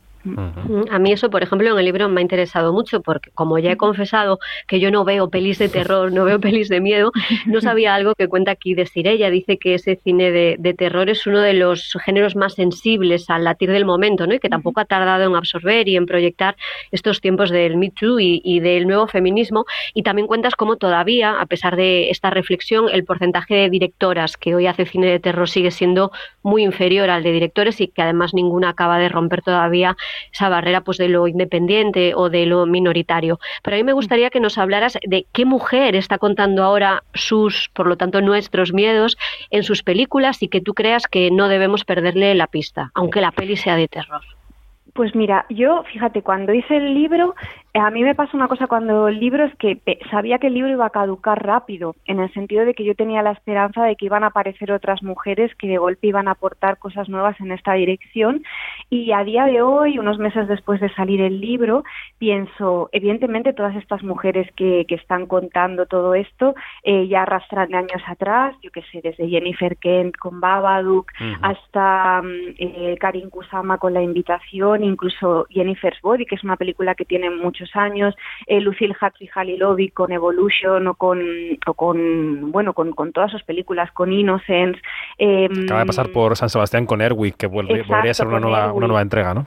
A 0.91 0.99
mí 0.99 1.13
eso, 1.13 1.31
por 1.31 1.43
ejemplo, 1.43 1.71
en 1.71 1.79
el 1.79 1.85
libro 1.85 2.09
me 2.09 2.21
ha 2.21 2.23
interesado 2.23 2.73
mucho 2.73 3.01
porque 3.03 3.31
como 3.31 3.59
ya 3.59 3.73
he 3.73 3.77
confesado 3.77 4.39
que 4.67 4.81
yo 4.81 4.91
no 4.91 5.05
veo 5.05 5.31
pelis 5.31 5.59
de 5.59 5.69
terror, 5.69 5.88
no 5.89 6.25
veo 6.25 6.41
pelis 6.41 6.69
de 6.69 6.81
miedo, 6.81 7.13
no 7.47 7.61
sabía 7.61 7.95
algo 7.95 8.15
que 8.15 8.29
cuenta 8.29 8.53
aquí 8.53 8.75
de 8.75 8.89
Ella 8.95 9.31
Dice 9.31 9.59
que 9.59 9.75
ese 9.75 9.97
cine 10.03 10.31
de, 10.31 10.57
de 10.59 10.75
terror 10.75 11.09
es 11.09 11.27
uno 11.27 11.41
de 11.41 11.55
los 11.55 11.97
géneros 12.05 12.37
más 12.37 12.55
sensibles 12.55 13.31
al 13.31 13.45
latir 13.45 13.71
del 13.71 13.85
momento 13.85 14.27
¿no? 14.27 14.35
y 14.35 14.39
que 14.39 14.49
tampoco 14.49 14.81
ha 14.81 14.85
tardado 14.85 15.25
en 15.25 15.37
absorber 15.37 15.89
y 15.89 15.97
en 15.97 16.07
proyectar 16.07 16.57
estos 16.91 17.21
tiempos 17.21 17.51
del 17.51 17.77
Me 17.77 17.91
Too 17.91 18.21
y, 18.21 18.41
y 18.45 18.61
del 18.61 18.87
nuevo 18.87 19.07
feminismo. 19.07 19.65
Y 19.95 20.03
también 20.03 20.27
cuentas 20.27 20.55
cómo 20.57 20.77
todavía, 20.77 21.41
a 21.41 21.47
pesar 21.47 21.77
de 21.77 22.11
esta 22.11 22.31
reflexión, 22.31 22.87
el 22.91 23.05
porcentaje 23.05 23.55
de 23.55 23.71
directoras 23.71 24.37
que 24.37 24.55
hoy 24.55 24.67
hace 24.67 24.87
cine 24.87 25.07
de 25.07 25.21
terror 25.21 25.49
sigue 25.49 25.71
siendo 25.71 26.11
muy 26.43 26.65
inferior 26.65 27.11
al 27.11 27.23
de 27.23 27.33
directores 27.33 27.81
y 27.81 27.89
que 27.89 28.03
además 28.03 28.35
ninguna 28.35 28.71
acaba 28.71 28.99
de 28.99 29.09
romper 29.09 29.43
todavía 29.43 29.97
esa 30.33 30.49
barrera 30.49 30.83
pues 30.83 30.99
de 30.99 31.09
lo 31.09 31.29
independiente 31.29 32.15
o 32.15 32.31
de 32.31 32.47
lo 32.47 32.67
minoritario. 32.67 33.39
Pero 33.63 33.77
a 33.77 33.79
mí 33.79 33.85
me 33.85 33.93
gustaría 33.93 34.31
que 34.31 34.41
nos 34.41 34.59
hablaras 34.59 34.99
de 35.03 35.27
qué 35.33 35.45
mujer 35.45 35.78
está 35.87 36.19
contando 36.19 36.63
ahora 36.63 37.03
sus, 37.15 37.71
por 37.75 37.87
lo 37.87 37.97
tanto, 37.97 38.21
nuestros 38.21 38.73
miedos 38.73 39.17
en 39.51 39.63
sus 39.63 39.83
películas 39.83 40.43
y 40.43 40.49
que 40.49 40.61
tú 40.61 40.75
creas 40.75 41.07
que 41.07 41.31
no 41.31 41.49
debemos 41.49 41.85
perderle 41.85 42.35
la 42.35 42.47
pista, 42.47 42.91
aunque 42.95 43.21
la 43.21 43.33
peli 43.33 43.57
sea 43.57 43.77
de 43.77 43.89
terror. 43.89 44.23
Pues 44.95 45.15
mira, 45.15 45.47
yo, 45.49 45.85
fíjate, 45.93 46.23
cuando 46.23 46.53
hice 46.53 46.77
el 46.77 46.95
libro, 46.95 47.35
a 47.75 47.91
mí 47.91 48.03
me 48.03 48.15
pasa 48.15 48.37
una 48.37 48.49
cosa 48.49 48.67
cuando 48.67 49.09
el 49.09 49.21
libro 49.21 49.45
es 49.45 49.55
que 49.57 49.77
pe- 49.77 49.99
sabía 50.11 50.39
que 50.39 50.49
el 50.49 50.55
libro 50.55 50.71
iba 50.73 50.87
a 50.87 50.91
caducar 50.91 51.45
rápido, 51.45 51.95
en 52.07 52.19
el 52.19 52.33
sentido 52.33 52.65
de 52.65 52.75
que 52.75 52.85
yo 52.85 52.95
tenía 52.95 53.23
la 53.23 53.33
esperanza 53.33 53.85
de 53.85 53.95
que 53.95 54.07
iban 54.07 54.25
a 54.25 54.29
aparecer 54.29 54.73
otras 54.73 55.03
mujeres 55.03 55.55
que 55.57 55.69
de 55.69 55.79
golpe 55.79 56.07
iban 56.09 56.29
a 56.29 56.33
aportar 56.33 56.79
cosas 56.79 57.09
nuevas 57.09 57.39
en 57.41 57.53
esta 57.53 57.75
dirección. 57.75 58.43
Y 58.91 59.13
a 59.13 59.23
día 59.23 59.45
de 59.45 59.63
hoy, 59.63 59.99
unos 59.99 60.19
meses 60.19 60.49
después 60.49 60.81
de 60.81 60.93
salir 60.95 61.21
el 61.21 61.41
libro, 61.41 61.85
pienso, 62.19 62.89
evidentemente 62.93 63.53
todas 63.53 63.77
estas 63.77 64.03
mujeres 64.03 64.51
que, 64.57 64.85
que 64.89 64.95
están 64.97 65.27
contando 65.27 65.87
todo 65.87 66.15
esto 66.15 66.55
eh, 66.83 67.07
ya 67.07 67.23
arrastran 67.23 67.69
de 67.69 67.77
años 67.77 68.03
atrás, 68.07 68.57
yo 68.63 68.71
qué 68.71 68.83
sé, 68.91 69.01
desde 69.03 69.29
Jennifer 69.29 69.77
Kent 69.77 70.17
con 70.17 70.41
Babadook 70.41 71.13
hasta 71.43 72.23
mm, 72.23 72.55
eh, 72.59 72.97
Karin 72.99 73.31
Kusama 73.31 73.79
con 73.79 73.95
La 73.95 74.03
Invitación, 74.03 74.83
incluso 74.85 75.47
Jennifer's 75.51 76.01
Body, 76.03 76.27
que 76.27 76.35
es 76.35 76.45
una 76.45 76.57
película 76.57 76.95
que 76.95 77.05
tiene 77.05 77.31
muchos 77.69 77.77
años, 77.77 78.15
eh, 78.47 78.61
Lucille 78.61 78.95
Huxley 79.01 79.29
Halilovic 79.35 79.93
con 79.95 80.13
Evolution 80.13 80.87
o 80.87 80.95
con, 80.95 81.21
o 81.67 81.75
con 81.75 82.51
bueno, 82.53 82.73
con, 82.73 82.93
con 82.93 83.13
todas 83.13 83.31
sus 83.31 83.43
películas, 83.43 83.91
con 83.93 84.13
Innocence. 84.13 84.81
eh, 85.19 85.49
Acaba 85.65 85.81
de 85.81 85.87
pasar 85.87 86.11
por 86.11 86.37
San 86.37 86.49
Sebastián 86.49 86.87
con 86.87 87.01
Erwick, 87.01 87.37
que 87.37 87.47
vuelve, 87.47 87.73
Exacto, 87.73 87.93
volvería 87.93 88.11
a 88.11 88.15
ser 88.15 88.27
una 88.27 88.41
nueva, 88.41 88.73
una 88.73 88.87
nueva 88.87 89.03
entrega, 89.03 89.35
¿no? 89.35 89.47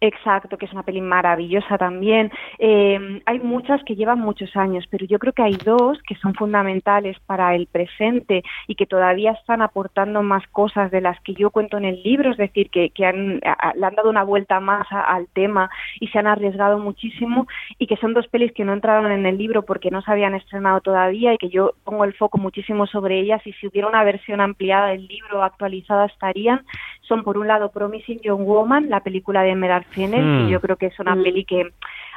Exacto, 0.00 0.56
que 0.58 0.66
es 0.66 0.72
una 0.72 0.84
peli 0.84 1.00
maravillosa 1.00 1.76
también. 1.76 2.30
Eh, 2.60 3.20
hay 3.26 3.40
muchas 3.40 3.82
que 3.82 3.96
llevan 3.96 4.20
muchos 4.20 4.54
años, 4.54 4.84
pero 4.88 5.04
yo 5.06 5.18
creo 5.18 5.32
que 5.32 5.42
hay 5.42 5.56
dos 5.56 5.98
que 6.06 6.14
son 6.16 6.34
fundamentales 6.34 7.18
para 7.26 7.56
el 7.56 7.66
presente 7.66 8.44
y 8.68 8.76
que 8.76 8.86
todavía 8.86 9.32
están 9.32 9.60
aportando 9.60 10.22
más 10.22 10.46
cosas 10.52 10.92
de 10.92 11.00
las 11.00 11.20
que 11.22 11.34
yo 11.34 11.50
cuento 11.50 11.78
en 11.78 11.84
el 11.84 12.00
libro, 12.04 12.30
es 12.30 12.36
decir, 12.36 12.70
que, 12.70 12.90
que 12.90 13.06
han, 13.06 13.40
le 13.40 13.86
han 13.86 13.94
dado 13.96 14.08
una 14.08 14.22
vuelta 14.22 14.60
más 14.60 14.86
al 14.92 15.26
tema 15.32 15.68
y 15.98 16.06
se 16.08 16.20
han 16.20 16.28
arriesgado 16.28 16.78
muchísimo 16.78 17.48
y 17.76 17.88
que 17.88 17.96
son 17.96 18.14
dos 18.14 18.28
pelis 18.28 18.52
que 18.52 18.64
no 18.64 18.74
entraron 18.74 19.10
en 19.10 19.26
el 19.26 19.36
libro 19.36 19.62
porque 19.62 19.90
no 19.90 20.00
se 20.02 20.12
habían 20.12 20.36
estrenado 20.36 20.80
todavía 20.80 21.34
y 21.34 21.38
que 21.38 21.48
yo 21.48 21.72
pongo 21.82 22.04
el 22.04 22.14
foco 22.14 22.38
muchísimo 22.38 22.86
sobre 22.86 23.18
ellas 23.18 23.44
y 23.44 23.52
si 23.54 23.66
hubiera 23.66 23.88
una 23.88 24.04
versión 24.04 24.40
ampliada 24.40 24.90
del 24.90 25.08
libro 25.08 25.42
actualizada 25.42 26.06
estarían. 26.06 26.64
Son 27.08 27.24
por 27.24 27.38
un 27.38 27.48
lado 27.48 27.70
Promising 27.70 28.20
Young 28.20 28.44
Woman, 28.44 28.90
la 28.90 29.00
película 29.00 29.42
de 29.42 29.50
Emerald 29.50 29.86
Fennell, 29.86 30.24
Mm. 30.24 30.44
que 30.46 30.52
yo 30.52 30.60
creo 30.60 30.76
que 30.76 30.86
es 30.86 30.98
una 31.00 31.14
peli 31.16 31.44
que 31.44 31.72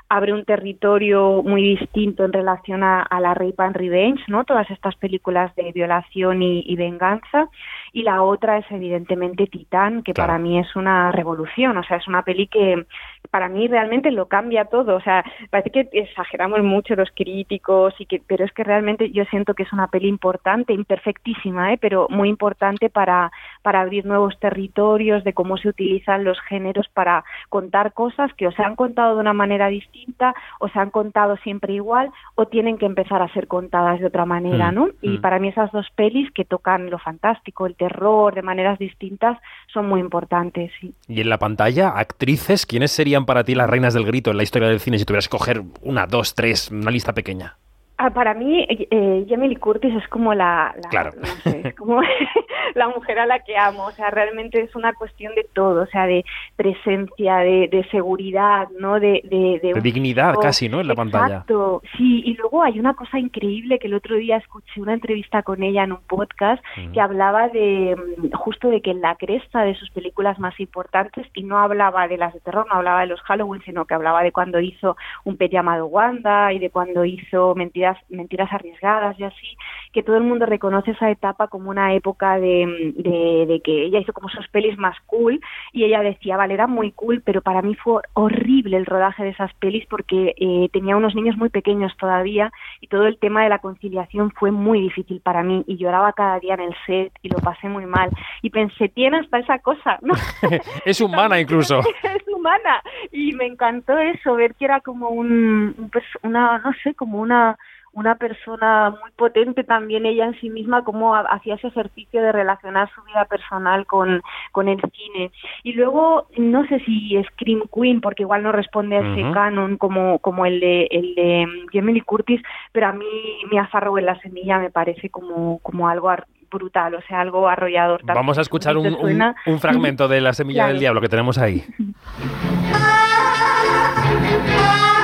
abre 0.10 0.34
un 0.34 0.44
territorio 0.44 1.42
muy 1.42 1.64
distinto 1.64 2.26
en 2.26 2.34
relación 2.34 2.84
a, 2.84 3.02
a 3.02 3.22
la 3.22 3.34
Rape 3.34 3.56
and 3.60 3.78
Revenge, 3.78 4.22
¿no? 4.28 4.44
Todas 4.44 4.70
estas 4.70 4.96
películas 4.98 5.56
de 5.56 5.72
violación 5.72 6.42
y, 6.42 6.64
y 6.68 6.76
venganza. 6.76 7.48
Y 7.94 8.04
la 8.04 8.24
otra 8.24 8.58
es 8.58 8.66
evidentemente 8.70 9.48
Titán, 9.48 10.04
que 10.04 10.14
para 10.14 10.38
mí 10.38 10.60
es 10.60 10.76
una 10.76 11.12
revolución, 11.12 11.78
o 11.78 11.84
sea, 11.84 11.98
es 11.98 12.08
una 12.08 12.24
peli 12.24 12.48
que 12.48 12.86
para 13.30 13.50
mí 13.50 13.68
realmente 13.68 14.12
lo 14.12 14.28
cambia 14.28 14.66
todo, 14.66 14.96
o 14.96 15.02
sea, 15.02 15.24
parece 15.50 15.72
que 15.72 15.90
exageramos 15.92 16.64
mucho 16.64 16.96
los 16.96 17.10
críticos 17.14 17.94
y 18.00 18.06
que 18.06 18.22
pero 18.26 18.46
es 18.46 18.52
que 18.54 18.64
realmente 18.64 19.12
yo 19.12 19.26
siento 19.26 19.54
que 19.54 19.64
es 19.64 19.74
una 19.74 19.88
peli 19.88 20.08
importante, 20.08 20.74
imperfectísima, 20.74 21.74
¿eh? 21.74 21.78
pero 21.80 22.08
muy 22.10 22.30
importante 22.30 22.90
para 22.90 23.32
para 23.62 23.82
abrir 23.82 24.06
nuevos 24.06 24.40
territorios 24.40 25.24
de 25.24 25.34
cómo 25.34 25.58
se 25.58 25.70
utilizan 25.70 26.24
los 26.24 26.40
géneros 26.42 26.88
para 26.94 27.24
contar 27.50 27.94
cosas 27.94 28.34
que 28.36 28.48
o 28.48 28.52
se 28.52 28.64
han 28.64 28.76
contado 28.76 29.16
de 29.16 29.22
una 29.22 29.34
manera 29.34 29.68
distinta 29.68 30.34
o 30.60 30.68
se 30.70 30.80
han 30.80 30.90
contado 30.90 31.38
siempre 31.38 31.74
igual 31.74 32.10
o 32.36 32.48
tienen 32.48 32.78
que 32.78 32.86
empezar 32.86 33.22
a 33.22 33.34
ser 33.34 33.48
contadas 33.48 34.00
de 34.00 34.08
otra 34.08 34.26
manera, 34.26 34.62
Mm, 34.72 34.76
¿no? 34.76 34.90
Y 35.02 35.18
mm. 35.18 35.22
para 35.22 35.40
mí 35.40 35.48
esas 35.48 35.72
dos 35.72 35.88
pelis 35.96 36.32
que 36.32 36.46
tocan 36.46 36.90
lo 36.90 37.00
fantástico, 37.00 37.66
el 37.66 37.76
terror 37.82 38.36
de 38.36 38.44
maneras 38.44 38.78
distintas 38.78 39.40
son 39.74 39.88
muy 39.88 40.00
importantes. 40.00 40.72
Y 41.08 41.22
en 41.22 41.30
la 41.30 41.40
pantalla, 41.40 41.90
actrices, 41.90 42.68
¿quiénes 42.68 42.92
serían 42.92 43.26
para 43.26 43.44
ti 43.44 43.56
las 43.56 43.68
reinas 43.68 43.96
del 43.96 44.06
grito 44.06 44.30
en 44.30 44.38
la 44.38 44.44
historia 44.44 44.68
del 44.68 44.80
cine 44.80 45.00
si 45.00 45.06
tuvieras 45.06 45.28
que 45.28 45.36
coger 45.36 45.64
una, 45.82 46.06
dos, 46.06 46.36
tres, 46.36 46.70
una 46.70 46.92
lista 46.92 47.14
pequeña? 47.14 47.58
Ah, 48.04 48.10
para 48.10 48.34
mí, 48.34 48.62
eh, 48.68 48.88
eh, 48.90 49.26
Jamie 49.30 49.50
Lee 49.50 49.56
Curtis 49.58 49.94
es 49.96 50.08
como 50.08 50.34
la, 50.34 50.74
la- 50.82 50.90
Claro. 50.90 51.12
no 51.20 51.26
sé, 51.28 51.62
es 51.66 51.76
como 51.76 52.02
la 52.76 52.88
mujer 52.90 53.20
a 53.20 53.28
la 53.28 53.40
que 53.40 53.56
amo. 53.56 53.86
O 53.86 53.92
sea, 53.92 54.10
realmente 54.10 54.60
es 54.60 54.76
una 54.76 54.92
cuestión 54.94 55.36
de 55.36 55.46
todo, 55.54 55.84
o 55.84 55.86
sea, 55.86 56.08
de 56.08 56.26
presencia, 56.56 57.38
de, 57.38 57.68
de 57.68 57.84
seguridad, 57.92 58.68
¿no? 58.80 59.00
De, 59.00 59.22
de, 59.26 59.60
de 59.62 59.68
De 59.70 59.74
un 59.76 59.82
dignidad 59.84 60.34
casi, 60.42 60.68
¿no? 60.68 60.80
En 60.82 60.88
la 60.88 60.96
pantalla. 60.96 61.26
Exacto, 61.28 61.82
sí. 61.98 62.24
Y 62.26 62.34
luego 62.38 62.64
hay 62.64 62.80
una 62.80 62.94
cosa 62.96 63.20
increíble 63.20 63.78
que 63.78 63.88
el 63.88 63.94
otro 63.94 64.16
día 64.16 64.38
escuché 64.38 64.82
una 64.82 64.94
entrevista 64.94 65.44
con 65.44 65.62
ella 65.62 65.84
en 65.84 65.92
un 65.92 66.02
podcast 66.08 66.64
que 66.94 67.02
hablaba 67.02 67.50
de 67.50 67.96
mm, 68.18 68.32
justo 68.36 68.70
de 68.70 68.82
que 68.82 68.92
en 68.92 69.02
la 69.02 69.16
cresta 69.16 69.62
de 69.64 69.76
sus 69.76 69.90
películas 69.92 70.40
más 70.40 70.60
importantes 70.60 71.28
y 71.36 71.44
no 71.44 71.58
hablaba 71.60 72.08
de 72.08 72.18
las 72.18 72.34
de 72.34 72.40
terror, 72.40 72.66
no 72.68 72.76
hablaba 72.78 73.02
de 73.02 73.08
los 73.08 73.22
Halloween, 73.22 73.62
sino 73.64 73.86
que 73.86 73.94
hablaba 73.94 74.24
de 74.24 74.32
cuando 74.32 74.60
hizo 74.60 74.98
un 75.24 75.38
pet 75.38 75.52
llamado 75.52 75.86
Wanda 75.86 76.52
y 76.54 76.60
de 76.60 76.70
cuando 76.70 77.06
hizo 77.06 77.54
mentiras 77.56 77.91
mentiras 78.10 78.52
arriesgadas 78.52 79.20
y 79.20 79.24
así, 79.24 79.58
que 79.94 80.04
todo 80.04 80.18
el 80.18 80.24
mundo 80.24 80.46
reconoce 80.46 80.92
esa 80.92 81.10
etapa 81.10 81.48
como 81.48 81.70
una 81.70 81.94
época 81.94 82.40
de, 82.40 82.94
de, 82.98 83.46
de 83.46 83.62
que 83.64 83.84
ella 83.86 84.00
hizo 84.00 84.14
como 84.14 84.30
sus 84.30 84.48
pelis 84.50 84.78
más 84.78 84.96
cool 85.06 85.40
y 85.74 85.84
ella 85.84 86.02
decía, 86.02 86.38
vale, 86.38 86.54
era 86.54 86.68
muy 86.68 86.92
cool, 86.92 87.22
pero 87.26 87.42
para 87.42 87.62
mí 87.62 87.76
fue 87.76 88.02
horrible 88.14 88.78
el 88.78 88.86
rodaje 88.86 89.24
de 89.24 89.30
esas 89.30 89.54
pelis 89.56 89.86
porque 89.88 90.34
eh, 90.38 90.70
tenía 90.72 90.96
unos 90.98 91.16
niños 91.16 91.38
muy 91.38 91.50
pequeños 91.50 91.96
todavía 91.98 92.52
y 92.80 92.88
todo 92.88 93.06
el 93.08 93.18
tema 93.18 93.44
de 93.44 93.50
la 93.50 93.60
conciliación 93.60 94.32
fue 94.32 94.52
muy 94.52 94.82
difícil 94.82 95.22
para 95.22 95.44
mí 95.44 95.64
y 95.68 95.78
lloraba 95.78 96.14
cada 96.14 96.40
día 96.40 96.54
en 96.56 96.62
el 96.62 96.76
set 96.86 97.12
y 97.22 97.30
lo 97.30 97.38
pasé 97.40 97.68
muy 97.70 97.86
mal 97.86 98.10
y 98.42 98.50
pensé, 98.50 98.90
tiene 98.90 99.18
hasta 99.20 99.40
esa 99.40 99.60
cosa, 99.60 100.00
¿no? 100.02 100.14
es 100.86 101.02
humana 101.02 101.40
incluso. 101.40 101.80
es 102.04 102.28
humana 102.34 102.82
y 103.12 103.34
me 103.34 103.46
encantó 103.46 103.98
eso 103.98 104.36
ver 104.36 104.56
que 104.56 104.66
era 104.66 104.80
como 104.82 105.10
un, 105.10 105.76
pers- 105.92 106.20
una 106.24 106.60
no 106.60 106.72
sé 106.84 106.94
como 106.96 107.20
una 107.20 107.58
una 107.94 108.16
persona 108.16 108.90
muy 108.90 109.12
potente 109.18 109.64
también 109.66 110.06
ella 110.06 110.26
en 110.26 110.40
sí 110.40 110.50
misma 110.50 110.84
como 110.84 111.14
ha- 111.14 111.22
hacía 111.22 111.56
ese 111.56 111.68
ejercicio 111.68 112.22
de 112.22 112.32
relacionar 112.32 112.90
su 112.96 113.02
vida 113.04 113.26
personal 113.26 113.86
con, 113.86 114.22
con 114.54 114.70
el 114.70 114.80
cine 114.94 115.32
y 115.64 115.74
luego 115.74 116.28
no 116.38 116.66
sé 116.68 116.80
si 116.86 117.22
Scream 117.34 117.64
Queen 117.74 118.00
porque 118.00 118.24
igual 118.24 118.44
no 118.44 118.54
responde 118.54 118.96
a 118.98 119.02
ese 119.12 119.22
canon 119.34 119.76
como 119.78 120.20
como 120.20 120.46
el 120.46 120.62
de 120.62 120.88
el 120.90 121.16
de 121.16 121.82
Lee 121.82 122.02
Curtis 122.02 122.42
pero 122.72 122.88
a 122.88 122.94
mí 122.94 123.06
Mia 123.52 123.68
Farrow 123.68 123.98
en 123.98 124.06
la 124.06 124.18
semilla 124.22 124.58
me 124.60 124.70
parece 124.72 125.10
como 125.10 125.60
como 125.60 125.90
algo 125.90 126.10
brutal, 126.50 126.96
o 126.96 127.02
sea, 127.04 127.22
algo 127.22 127.48
arrollador. 127.48 128.02
Tanto 128.02 128.14
Vamos 128.14 128.38
a 128.38 128.42
escuchar 128.42 128.76
un, 128.76 128.84
¿te 128.84 129.50
un- 129.50 129.60
fragmento 129.60 130.10
de 130.10 130.20
La 130.20 130.34
Semilla 130.34 130.64
Claro. 130.64 130.72
del 130.74 130.80
Diablo 130.82 131.00
que 131.00 131.08
tenemos 131.08 131.38
ahí. 131.38 131.64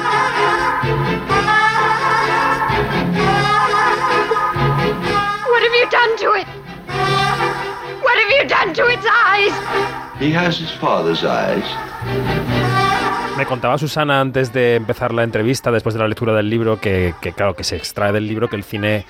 you 5.88 5.92
done 5.92 6.18
to 6.18 6.34
it? 6.36 6.48
What 8.04 8.18
have 8.18 8.32
you 8.32 8.48
done 8.48 8.74
to 8.74 8.88
its 8.88 9.06
eyes? 9.06 9.54
He 10.20 10.34
has 10.34 10.60
his 10.60 10.72
father's 10.72 11.24
eyes. 11.24 11.64
Me 13.38 13.46
contaba 13.46 13.78
Susana 13.78 14.20
antes 14.20 14.52
de 14.52 14.76
empezar 14.76 15.14
la 15.14 15.24
entrevista, 15.24 15.72
después 15.72 15.94
de 15.94 16.00
la 16.00 16.08
lectura 16.08 16.34
del 16.34 16.50
libro, 16.50 16.80
que, 16.80 17.14
que, 17.22 17.34
claro, 17.34 17.56
que 17.56 17.64
se 17.64 17.76
extrae 17.76 18.12
del 18.12 18.28
libro 18.28 18.50
que 18.50 18.56
el 18.56 18.64
cine 18.64 19.06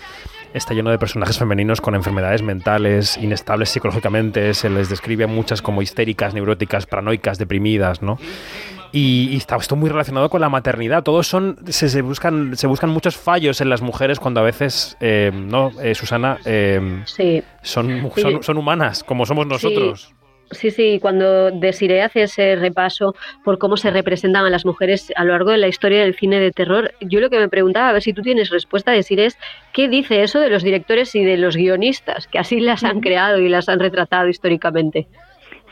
está 0.53 0.73
lleno 0.73 0.89
de 0.89 0.97
personajes 0.97 1.37
femeninos 1.37 1.81
con 1.81 1.95
enfermedades 1.95 2.41
mentales, 2.41 3.17
inestables 3.17 3.69
psicológicamente, 3.69 4.53
se 4.53 4.69
les 4.69 4.89
describe 4.89 5.23
a 5.23 5.27
muchas 5.27 5.61
como 5.61 5.81
histéricas, 5.81 6.33
neuróticas, 6.33 6.85
paranoicas, 6.85 7.37
deprimidas, 7.37 8.01
¿no? 8.01 8.17
Y, 8.91 9.29
y 9.31 9.37
está 9.37 9.55
esto 9.57 9.75
muy 9.75 9.89
relacionado 9.89 10.29
con 10.29 10.41
la 10.41 10.49
maternidad. 10.49 11.03
Todos 11.03 11.27
son 11.27 11.57
se, 11.67 11.89
se 11.89 12.01
buscan 12.01 12.55
se 12.55 12.67
buscan 12.67 12.89
muchos 12.89 13.17
fallos 13.17 13.61
en 13.61 13.69
las 13.69 13.81
mujeres 13.81 14.19
cuando 14.19 14.39
a 14.39 14.43
veces 14.43 14.97
eh, 14.99 15.31
no 15.33 15.71
eh, 15.81 15.93
Susana 15.95 16.37
eh, 16.45 17.01
Sí. 17.05 17.43
son, 17.61 18.11
Sí. 18.15 18.21
son 18.21 18.43
son 18.43 18.57
humanas 18.57 19.03
como 19.03 19.25
somos 19.25 19.45
nosotros. 19.47 20.13
Sí, 20.51 20.71
sí, 20.71 20.99
cuando 21.01 21.51
Desiree 21.51 22.01
hace 22.03 22.23
ese 22.23 22.55
repaso 22.55 23.13
por 23.43 23.57
cómo 23.57 23.75
se 23.75 23.91
representan 23.91 24.45
a 24.45 24.49
las 24.49 24.65
mujeres 24.65 25.11
a 25.17 25.25
lo 25.25 25.33
largo 25.33 25.51
de 25.51 25.57
la 25.57 25.67
historia 25.67 26.03
del 26.03 26.15
cine 26.15 26.39
de 26.39 26.51
terror, 26.51 26.93
yo 27.01 27.19
lo 27.19 27.29
que 27.29 27.37
me 27.37 27.49
preguntaba, 27.49 27.89
a 27.89 27.91
ver 27.91 28.01
si 28.01 28.13
tú 28.13 28.21
tienes 28.21 28.49
respuesta, 28.49 28.91
Desiree, 28.93 29.25
es 29.25 29.37
qué 29.73 29.89
dice 29.89 30.23
eso 30.23 30.39
de 30.39 30.49
los 30.49 30.63
directores 30.63 31.13
y 31.15 31.23
de 31.25 31.35
los 31.35 31.57
guionistas, 31.57 32.27
que 32.27 32.39
así 32.39 32.61
las 32.61 32.85
han 32.85 33.01
creado 33.01 33.39
y 33.39 33.49
las 33.49 33.67
han 33.67 33.79
retratado 33.79 34.29
históricamente. 34.29 35.09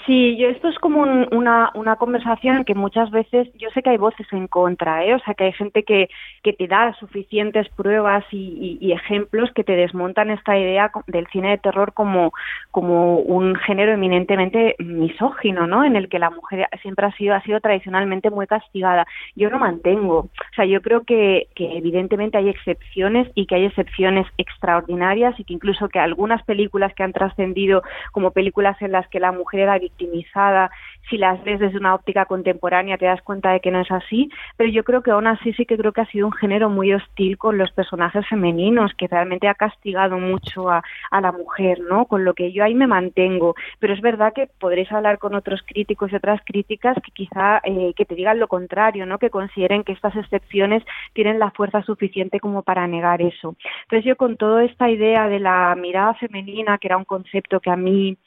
Sí, 0.06 0.38
yo 0.38 0.50
esto 0.50 0.68
es 0.68 0.78
como 0.80 1.02
un- 1.02 1.28
una, 1.32 1.72
una 1.74 1.96
conversación 1.96 2.64
que 2.64 2.76
muchas 2.76 3.10
veces, 3.10 3.48
yo 3.56 3.70
sé 3.74 3.82
que 3.82 3.90
hay 3.90 3.98
voces 3.98 4.28
en 4.34 4.48
contra, 4.48 5.04
¿eh? 5.04 5.16
o 5.16 5.20
sea 5.20 5.34
que 5.34 5.46
hay 5.46 5.54
gente 5.54 5.82
que, 5.84 6.10
que 6.44 6.54
te 6.54 6.68
da 6.68 6.94
suficientes 7.00 7.68
pruebas 7.70 8.24
y, 8.32 8.78
y- 8.80 8.86
y 8.88 8.92
ejemplos 8.92 9.52
que 9.54 9.64
te 9.64 9.76
desmontan 9.76 10.30
esta 10.30 10.58
idea 10.60 10.92
del 11.08 11.26
cine 11.28 11.50
de 11.52 11.58
terror 11.58 11.94
como, 11.94 12.34
como 12.70 13.18
un 13.18 13.56
género 13.56 13.94
eminentemente 13.94 14.76
misógino, 14.80 15.66
¿no? 15.66 15.84
En 15.84 15.96
el 15.96 16.08
que 16.08 16.20
la 16.20 16.30
mujer 16.30 16.68
siempre 16.84 17.08
ha 17.08 17.12
sido, 17.14 17.34
ha 17.34 17.42
sido 17.42 17.60
tradicionalmente 17.60 18.30
muy 18.30 18.46
castigada. 18.46 19.08
Yo 19.36 19.50
lo 19.50 19.58
mantengo. 19.58 20.18
O 20.20 20.56
sea, 20.56 20.66
yo 20.66 20.82
creo 20.84 21.04
que, 21.04 21.48
que 21.56 21.78
evidentemente 21.78 22.38
hay 22.38 22.50
excepciones 22.50 23.28
y 23.34 23.48
que 23.48 23.56
hay 23.56 23.66
excepciones 23.66 24.28
extraordinarias 24.38 25.40
y 25.40 25.46
que 25.46 25.54
incluso 25.54 25.90
que 25.90 26.00
algunas 26.00 26.44
películas 26.44 26.94
que 26.94 27.04
han 27.04 27.14
trascendido 27.14 27.82
como 28.12 28.32
películas 28.32 28.80
en 28.82 28.92
las 28.92 29.08
que 29.08 29.20
la 29.20 29.32
mujer 29.32 29.62
era 29.62 29.80
victimizada, 29.96 30.72
si 31.10 31.18
las 31.18 31.44
ves 31.44 31.60
desde 31.60 31.78
una 31.78 31.94
óptica 31.94 32.26
contemporánea 32.26 32.98
te 32.98 33.06
das 33.06 33.22
cuenta 33.22 33.52
de 33.52 33.60
que 33.60 33.72
no 33.72 33.80
es 33.80 33.92
así, 33.92 34.30
pero 34.58 34.70
yo 34.70 34.84
creo 34.84 35.02
que 35.02 35.12
aún 35.12 35.28
así 35.28 35.54
sí 35.54 35.66
que 35.66 35.78
creo 35.78 35.92
que 35.92 36.02
ha 36.02 36.06
sido 36.08 36.26
un 36.26 36.34
género 36.34 36.70
muy 36.70 36.94
hostil 36.94 37.38
con 37.38 37.58
los 37.58 37.72
personajes 37.72 38.28
femeninos, 38.28 38.92
que 38.98 39.08
realmente 39.08 39.48
ha 39.48 39.54
castigado 39.54 40.18
mucho 40.18 40.70
a, 40.70 40.84
a 41.12 41.22
la 41.22 41.32
mujer, 41.32 41.80
¿no? 41.82 42.06
Con 42.06 42.26
lo 42.26 42.34
que 42.34 42.52
yo 42.52 42.64
ahí 42.64 42.74
me 42.74 42.88
mantengo, 42.88 43.56
pero 43.80 43.94
es 43.94 44.02
verdad 44.02 44.34
que 44.34 44.48
podréis 44.60 44.92
hablar 44.92 45.20
con 45.20 45.36
otros 45.36 45.62
críticos 45.66 46.12
y 46.12 46.16
otras 46.16 46.42
críticas 46.44 46.98
que 47.04 47.12
quizá 47.12 47.62
eh, 47.64 47.94
que 47.96 48.06
te 48.06 48.16
digan 48.16 48.40
lo 48.40 48.48
contrario, 48.48 49.06
¿no? 49.06 49.20
Que 49.20 49.30
consideren 49.30 49.84
que 49.84 49.94
estas 49.94 50.16
excepciones 50.16 50.84
tienen 51.14 51.40
la 51.40 51.52
fuerza 51.52 51.84
suficiente 51.84 52.40
como 52.40 52.64
para 52.64 52.88
negar 52.88 53.22
eso. 53.22 53.56
Entonces 53.84 54.06
yo 54.06 54.16
con 54.16 54.38
toda 54.38 54.64
esta 54.64 54.90
idea 54.90 55.28
de 55.28 55.40
la 55.40 55.76
mirada 55.76 56.16
femenina, 56.16 56.78
que 56.80 56.88
era 56.88 56.98
un 56.98 57.06
concepto 57.06 57.60
que 57.60 57.70
a 57.70 57.76
mí 57.76 58.18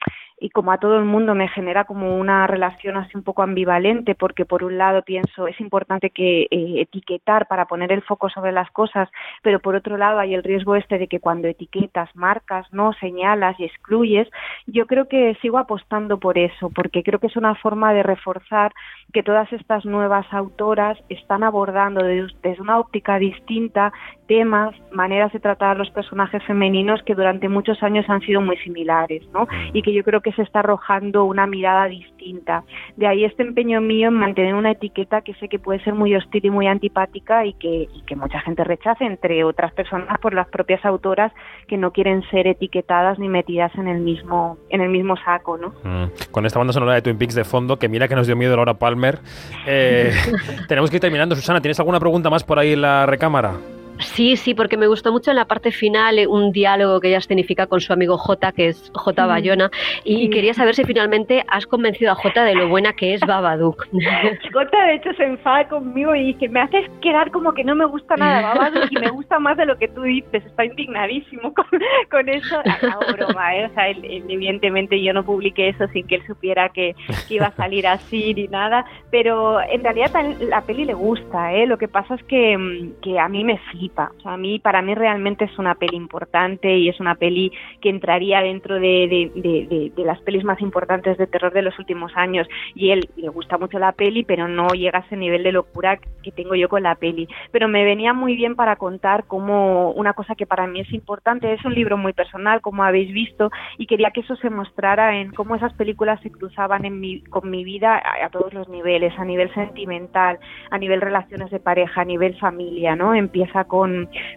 y 0.40 0.50
como 0.50 0.72
a 0.72 0.78
todo 0.78 0.98
el 0.98 1.04
mundo 1.04 1.34
me 1.34 1.48
genera 1.48 1.84
como 1.84 2.16
una 2.16 2.46
relación 2.46 2.96
así 2.96 3.16
un 3.16 3.22
poco 3.22 3.42
ambivalente 3.42 4.14
porque 4.14 4.44
por 4.44 4.62
un 4.64 4.78
lado 4.78 5.02
pienso 5.02 5.46
es 5.46 5.58
importante 5.60 6.10
que 6.10 6.42
eh, 6.50 6.80
etiquetar 6.80 7.46
para 7.48 7.66
poner 7.66 7.92
el 7.92 8.02
foco 8.02 8.28
sobre 8.28 8.52
las 8.52 8.70
cosas 8.70 9.08
pero 9.42 9.60
por 9.60 9.74
otro 9.74 9.96
lado 9.96 10.18
hay 10.18 10.34
el 10.34 10.42
riesgo 10.44 10.76
este 10.76 10.98
de 10.98 11.08
que 11.08 11.20
cuando 11.20 11.48
etiquetas 11.48 12.14
marcas 12.14 12.66
no 12.72 12.92
señalas 12.94 13.58
y 13.58 13.64
excluyes 13.64 14.28
yo 14.66 14.86
creo 14.86 15.08
que 15.08 15.36
sigo 15.42 15.58
apostando 15.58 16.18
por 16.18 16.38
eso 16.38 16.70
porque 16.74 17.02
creo 17.02 17.18
que 17.18 17.26
es 17.28 17.36
una 17.36 17.54
forma 17.56 17.92
de 17.92 18.02
reforzar 18.02 18.72
que 19.12 19.22
todas 19.22 19.52
estas 19.52 19.84
nuevas 19.84 20.26
autoras 20.32 20.98
están 21.08 21.42
abordando 21.42 22.02
de- 22.04 22.28
desde 22.42 22.62
una 22.62 22.78
óptica 22.78 23.18
distinta 23.18 23.92
temas, 24.26 24.74
maneras 24.92 25.32
de 25.32 25.40
tratar 25.40 25.70
a 25.70 25.78
los 25.78 25.90
personajes 25.90 26.42
femeninos 26.44 27.02
que 27.04 27.14
durante 27.14 27.48
muchos 27.48 27.82
años 27.82 28.04
han 28.10 28.20
sido 28.20 28.42
muy 28.42 28.58
similares, 28.58 29.22
¿no? 29.32 29.48
Y 29.72 29.80
que 29.80 29.92
yo 29.94 30.04
creo 30.04 30.20
que 30.20 30.27
se 30.32 30.42
está 30.42 30.60
arrojando 30.60 31.24
una 31.24 31.46
mirada 31.46 31.86
distinta. 31.86 32.64
De 32.96 33.06
ahí 33.06 33.24
este 33.24 33.42
empeño 33.42 33.80
mío 33.80 34.08
en 34.08 34.14
mantener 34.14 34.54
una 34.54 34.72
etiqueta 34.72 35.20
que 35.22 35.34
sé 35.34 35.48
que 35.48 35.58
puede 35.58 35.82
ser 35.84 35.94
muy 35.94 36.14
hostil 36.14 36.44
y 36.44 36.50
muy 36.50 36.66
antipática 36.66 37.46
y 37.46 37.54
que, 37.54 37.88
y 37.92 38.02
que 38.06 38.16
mucha 38.16 38.40
gente 38.40 38.64
rechace, 38.64 39.04
entre 39.04 39.44
otras 39.44 39.72
personas 39.72 40.18
por 40.20 40.34
las 40.34 40.48
propias 40.48 40.84
autoras 40.84 41.32
que 41.66 41.76
no 41.76 41.92
quieren 41.92 42.22
ser 42.30 42.46
etiquetadas 42.46 43.18
ni 43.18 43.28
metidas 43.28 43.74
en 43.76 43.88
el 43.88 44.00
mismo, 44.00 44.58
en 44.70 44.80
el 44.80 44.88
mismo 44.88 45.16
saco, 45.16 45.56
¿no? 45.56 45.68
Mm, 45.84 46.30
Con 46.30 46.46
esta 46.46 46.58
banda 46.58 46.72
sonora 46.72 46.94
de 46.94 47.02
Twin 47.02 47.18
Peaks 47.18 47.34
de 47.34 47.44
fondo, 47.44 47.78
que 47.78 47.88
mira 47.88 48.08
que 48.08 48.14
nos 48.14 48.26
dio 48.26 48.36
miedo 48.36 48.56
Laura 48.56 48.74
Palmer. 48.74 49.18
Eh, 49.66 50.12
tenemos 50.68 50.90
que 50.90 50.96
ir 50.96 51.00
terminando. 51.00 51.34
Susana, 51.34 51.60
¿tienes 51.60 51.78
alguna 51.78 52.00
pregunta 52.00 52.30
más 52.30 52.44
por 52.44 52.58
ahí 52.58 52.72
en 52.72 52.82
la 52.82 53.06
recámara? 53.06 53.54
Sí, 54.00 54.36
sí, 54.36 54.54
porque 54.54 54.76
me 54.76 54.86
gustó 54.86 55.12
mucho 55.12 55.30
en 55.30 55.36
la 55.36 55.44
parte 55.46 55.70
final 55.72 56.18
eh, 56.18 56.26
un 56.26 56.52
diálogo 56.52 57.00
que 57.00 57.08
ella 57.08 57.18
escenifica 57.18 57.66
con 57.66 57.80
su 57.80 57.92
amigo 57.92 58.16
J, 58.16 58.52
que 58.52 58.68
es 58.68 58.90
J. 58.94 59.24
Mm. 59.24 59.28
Bayona, 59.28 59.70
y 60.04 60.16
Sí. 60.24 60.30
quería 60.30 60.54
saber 60.54 60.74
si 60.74 60.84
finalmente 60.84 61.44
has 61.48 61.66
convencido 61.66 62.12
a 62.12 62.14
J 62.14 62.44
de 62.44 62.54
lo 62.54 62.68
buena 62.68 62.92
que 62.92 63.14
es 63.14 63.20
Babadook. 63.20 63.86
Gota 64.52 64.84
de 64.86 64.94
hecho 64.94 65.12
se 65.14 65.24
enfada 65.24 65.68
conmigo 65.68 66.14
y 66.14 66.32
dice, 66.32 66.48
me 66.48 66.60
haces 66.60 66.88
quedar 67.02 67.30
como 67.30 67.52
que 67.52 67.64
no 67.64 67.74
me 67.74 67.84
gusta 67.86 68.16
nada 68.16 68.54
Babadook 68.54 68.88
y 68.90 68.96
me 69.00 69.10
gusta 69.10 69.38
más 69.38 69.56
de 69.56 69.66
lo 69.66 69.76
que 69.76 69.88
tú 69.88 70.02
dices. 70.02 70.44
Está 70.46 70.64
indignadísimo 70.64 71.52
con, 71.54 71.66
con 72.10 72.28
eso. 72.28 72.58
Hago 72.60 73.12
broma, 73.12 73.56
¿eh? 73.56 73.66
O 73.66 73.74
sea, 73.74 73.88
él- 73.88 74.04
él, 74.04 74.24
evidentemente 74.28 75.02
yo 75.02 75.12
no 75.12 75.24
publiqué 75.24 75.70
eso 75.70 75.86
sin 75.88 76.06
que 76.06 76.16
él 76.16 76.22
supiera 76.26 76.68
que, 76.68 76.94
que 77.26 77.34
iba 77.34 77.46
a 77.46 77.52
salir 77.52 77.86
así 77.86 78.32
ni 78.34 78.46
nada, 78.48 78.84
pero 79.10 79.60
en 79.60 79.82
realidad 79.82 80.10
la 80.40 80.60
peli 80.62 80.84
le 80.84 80.94
gusta, 80.94 81.52
¿eh? 81.54 81.66
Lo 81.66 81.78
que 81.78 81.88
pasa 81.88 82.14
es 82.14 82.22
que, 82.24 82.56
mm, 82.56 83.00
que 83.02 83.18
a 83.18 83.28
mí 83.28 83.44
me 83.44 83.58
flipa. 83.70 83.87
O 84.18 84.20
sea, 84.22 84.32
a 84.34 84.36
mí, 84.36 84.58
para 84.58 84.82
mí 84.82 84.94
realmente 84.94 85.44
es 85.44 85.58
una 85.58 85.74
peli 85.74 85.96
importante 85.96 86.76
y 86.76 86.88
es 86.88 86.98
una 87.00 87.14
peli 87.14 87.52
que 87.80 87.88
entraría 87.90 88.40
dentro 88.40 88.74
de, 88.76 88.80
de- 88.80 89.32
de- 89.34 89.66
de- 89.66 89.92
de 89.96 90.04
las 90.04 90.20
pelis 90.22 90.44
más 90.44 90.60
importantes 90.60 91.16
de 91.18 91.26
terror 91.26 91.52
de 91.52 91.62
los 91.62 91.78
últimos 91.78 92.12
años. 92.16 92.46
Y 92.74 92.90
él 92.90 93.08
le 93.16 93.28
gusta 93.28 93.58
mucho 93.58 93.78
la 93.78 93.92
peli, 93.92 94.24
pero 94.24 94.48
no 94.48 94.68
llega 94.68 94.98
a 94.98 95.02
ese 95.02 95.16
nivel 95.16 95.42
de 95.42 95.52
locura 95.52 95.98
que 96.22 96.32
tengo 96.32 96.54
yo 96.54 96.68
con 96.68 96.82
la 96.82 96.94
peli. 96.94 97.28
Pero 97.52 97.68
me 97.68 97.84
venía 97.84 98.12
muy 98.12 98.36
bien 98.36 98.54
para 98.56 98.76
contar 98.76 99.24
como 99.26 99.90
una 99.92 100.12
cosa 100.12 100.34
que 100.34 100.46
para 100.46 100.66
mí 100.66 100.80
es 100.80 100.92
importante. 100.92 101.52
Es 101.52 101.64
un 101.64 101.74
libro 101.74 101.96
muy 101.96 102.12
personal, 102.12 102.60
como 102.60 102.82
habéis 102.84 103.12
visto, 103.12 103.50
y 103.78 103.86
quería 103.86 104.10
que 104.10 104.20
eso 104.20 104.36
se 104.36 104.50
mostrara 104.50 105.16
en 105.20 105.32
cómo 105.32 105.54
esas 105.54 105.72
películas 105.74 106.20
se 106.22 106.30
cruzaban 106.30 106.84
en 106.84 107.00
mi, 107.00 107.20
con 107.22 107.50
mi 107.50 107.64
vida 107.64 107.96
a, 107.96 108.26
a 108.26 108.30
todos 108.30 108.52
los 108.54 108.68
niveles, 108.68 109.12
a 109.18 109.24
nivel 109.24 109.52
sentimental, 109.54 110.38
a 110.70 110.78
nivel 110.78 111.00
relaciones 111.00 111.50
de 111.50 111.60
pareja, 111.60 112.00
a 112.00 112.04
nivel 112.04 112.36
familia, 112.38 112.96
¿no? 112.96 113.14
Empieza 113.14 113.64
con, 113.64 113.77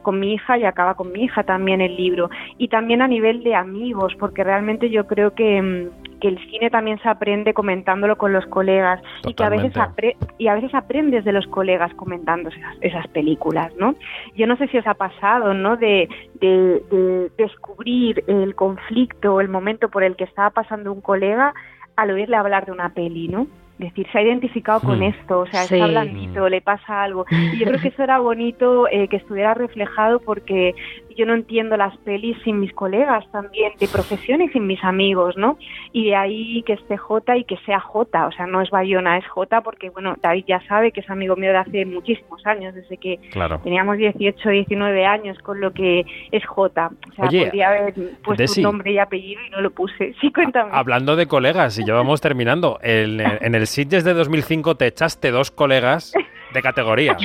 con 0.02 0.20
mi 0.20 0.34
hija 0.34 0.58
y 0.58 0.66
acaba 0.66 0.94
con 0.96 1.12
mi 1.12 1.24
hija 1.24 1.44
también 1.44 1.82
el 1.82 1.96
libro. 1.96 2.30
Y 2.58 2.68
también 2.68 3.02
a 3.02 3.08
nivel 3.08 3.44
de 3.44 3.56
amigos, 3.56 4.14
porque 4.20 4.44
realmente 4.44 4.90
yo 4.90 5.08
creo 5.08 5.34
que, 5.34 5.62
mm, 5.62 6.20
que 6.20 6.28
el 6.28 6.38
cine 6.52 6.70
también 6.70 7.00
se 7.02 7.10
aprende 7.10 7.54
comentándolo 7.54 8.16
con 8.16 8.32
los 8.32 8.46
colegas 8.46 9.02
y 9.28 9.34
que 9.34 9.44
a 9.44 9.50
veces 9.50 9.74
apre- 9.96 10.16
y 10.38 10.48
a 10.48 10.54
veces 10.54 10.74
aprendes 10.76 11.26
de 11.26 11.32
los 11.32 11.48
colegas 11.48 11.92
comentando 11.96 12.50
esas, 12.50 12.76
esas 12.82 13.08
películas, 13.08 13.74
¿no? 13.80 13.96
Yo 14.36 14.46
no 14.46 14.56
sé 14.58 14.68
si 14.68 14.78
os 14.78 14.86
ha 14.86 14.94
pasado, 14.94 15.54
¿no? 15.56 15.78
De, 15.78 16.08
de- 16.40 16.82
de 16.92 17.32
descubrir 17.38 18.24
el 18.28 18.54
conflicto, 18.54 19.42
el 19.42 19.50
momento 19.50 19.90
por 19.90 20.04
el 20.04 20.16
que 20.16 20.26
estaba 20.26 20.52
pasando 20.52 20.92
un 20.94 21.02
colega 21.02 21.54
al 21.96 22.12
oírle 22.12 22.36
hablar 22.38 22.66
de 22.66 22.72
una 22.72 22.90
peli, 22.90 23.28
¿no? 23.28 23.48
Decir, 23.82 24.06
se 24.12 24.20
ha 24.20 24.22
identificado 24.22 24.80
con 24.80 25.00
Hmm. 25.00 25.04
esto, 25.04 25.40
o 25.40 25.48
sea, 25.48 25.66
Sí. 25.66 25.74
está 25.74 25.88
blandito, 25.88 26.48
le 26.48 26.62
pasa 26.62 27.02
algo. 27.02 27.26
Y 27.32 27.58
yo 27.58 27.66
creo 27.66 27.82
que 27.82 27.88
eso 27.88 28.04
era 28.04 28.20
bonito 28.20 28.88
eh, 28.88 29.08
que 29.08 29.18
estuviera 29.18 29.56
reflejado 29.56 30.20
porque 30.20 30.76
yo 31.16 31.26
no 31.26 31.34
entiendo 31.34 31.78
las 31.78 31.96
pelis 31.98 32.38
sin 32.44 32.60
mis 32.60 32.74
colegas 32.74 33.26
también, 33.32 33.74
de 33.80 33.88
profesión 33.88 34.42
y 34.42 34.50
sin 34.50 34.68
mis 34.68 34.84
amigos, 34.84 35.38
¿no? 35.38 35.58
Y 35.92 36.06
de 36.06 36.16
ahí 36.16 36.64
que 36.64 36.74
esté 36.74 36.98
J 36.98 37.38
y 37.38 37.44
que 37.46 37.58
sea 37.66 37.80
J, 37.80 38.28
o 38.28 38.32
sea, 38.32 38.48
no 38.48 38.62
es 38.62 38.70
Bayona, 38.70 39.18
es 39.18 39.28
J 39.28 39.62
porque, 39.62 39.90
bueno, 39.90 40.16
David 40.22 40.46
ya 40.48 40.62
sabe 40.68 40.92
que 40.92 41.02
es 41.02 41.10
amigo 41.10 41.36
mío 41.36 41.52
de 41.52 41.58
hace 41.58 41.86
muchísimos 41.86 42.46
años, 42.46 42.74
desde 42.76 42.98
que 42.98 43.18
Claro. 43.32 43.60
teníamos 43.64 43.98
18, 43.98 44.50
19 44.50 45.06
años, 45.06 45.38
con 45.40 45.60
lo 45.62 45.72
que 45.74 46.06
es 46.32 46.46
J. 46.46 46.92
O 47.12 47.14
sea, 47.16 47.26
Oye, 47.26 47.46
podría 47.46 47.70
haber 47.70 47.94
puesto 48.24 48.44
Desi. 48.44 48.62
un 48.62 48.64
nombre 48.64 48.92
y 48.92 48.98
apellido 49.00 49.42
y 49.46 49.50
no 49.50 49.62
lo 49.62 49.72
puse. 49.72 50.14
Sí, 50.22 50.32
cuéntame. 50.32 50.70
Hablando 50.74 51.16
de 51.16 51.28
colegas, 51.28 51.78
y 51.80 51.86
ya 51.86 51.94
vamos 51.94 52.22
terminando. 52.22 52.80
En, 52.84 53.20
en 53.20 53.56
el 53.56 53.66
Sitges 53.68 54.04
de 54.04 54.14
2005 54.14 54.76
te 54.76 54.88
echaste 54.88 55.32
dos 55.32 55.50
colegas 55.52 56.14
de 56.54 56.62
categoría. 56.62 57.18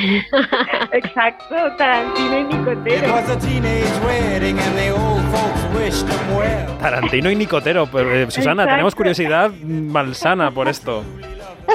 Exacto, 0.92 1.54
Tarantino 1.76 2.38
y 2.38 2.44
Nicotero. 2.44 3.38
teenage 3.40 4.04
wedding 4.04 4.58
and 4.58 4.76
the 4.76 4.90
old 4.90 5.22
folks 5.32 5.66
Tarantino 6.80 7.30
y 7.30 7.36
Nicotero. 7.36 7.86
Pero, 7.86 8.14
eh, 8.14 8.30
Susana, 8.30 8.62
Exacto. 8.62 8.70
tenemos 8.70 8.94
curiosidad 8.94 9.50
malsana 9.50 10.50
por 10.50 10.68
esto. 10.68 11.04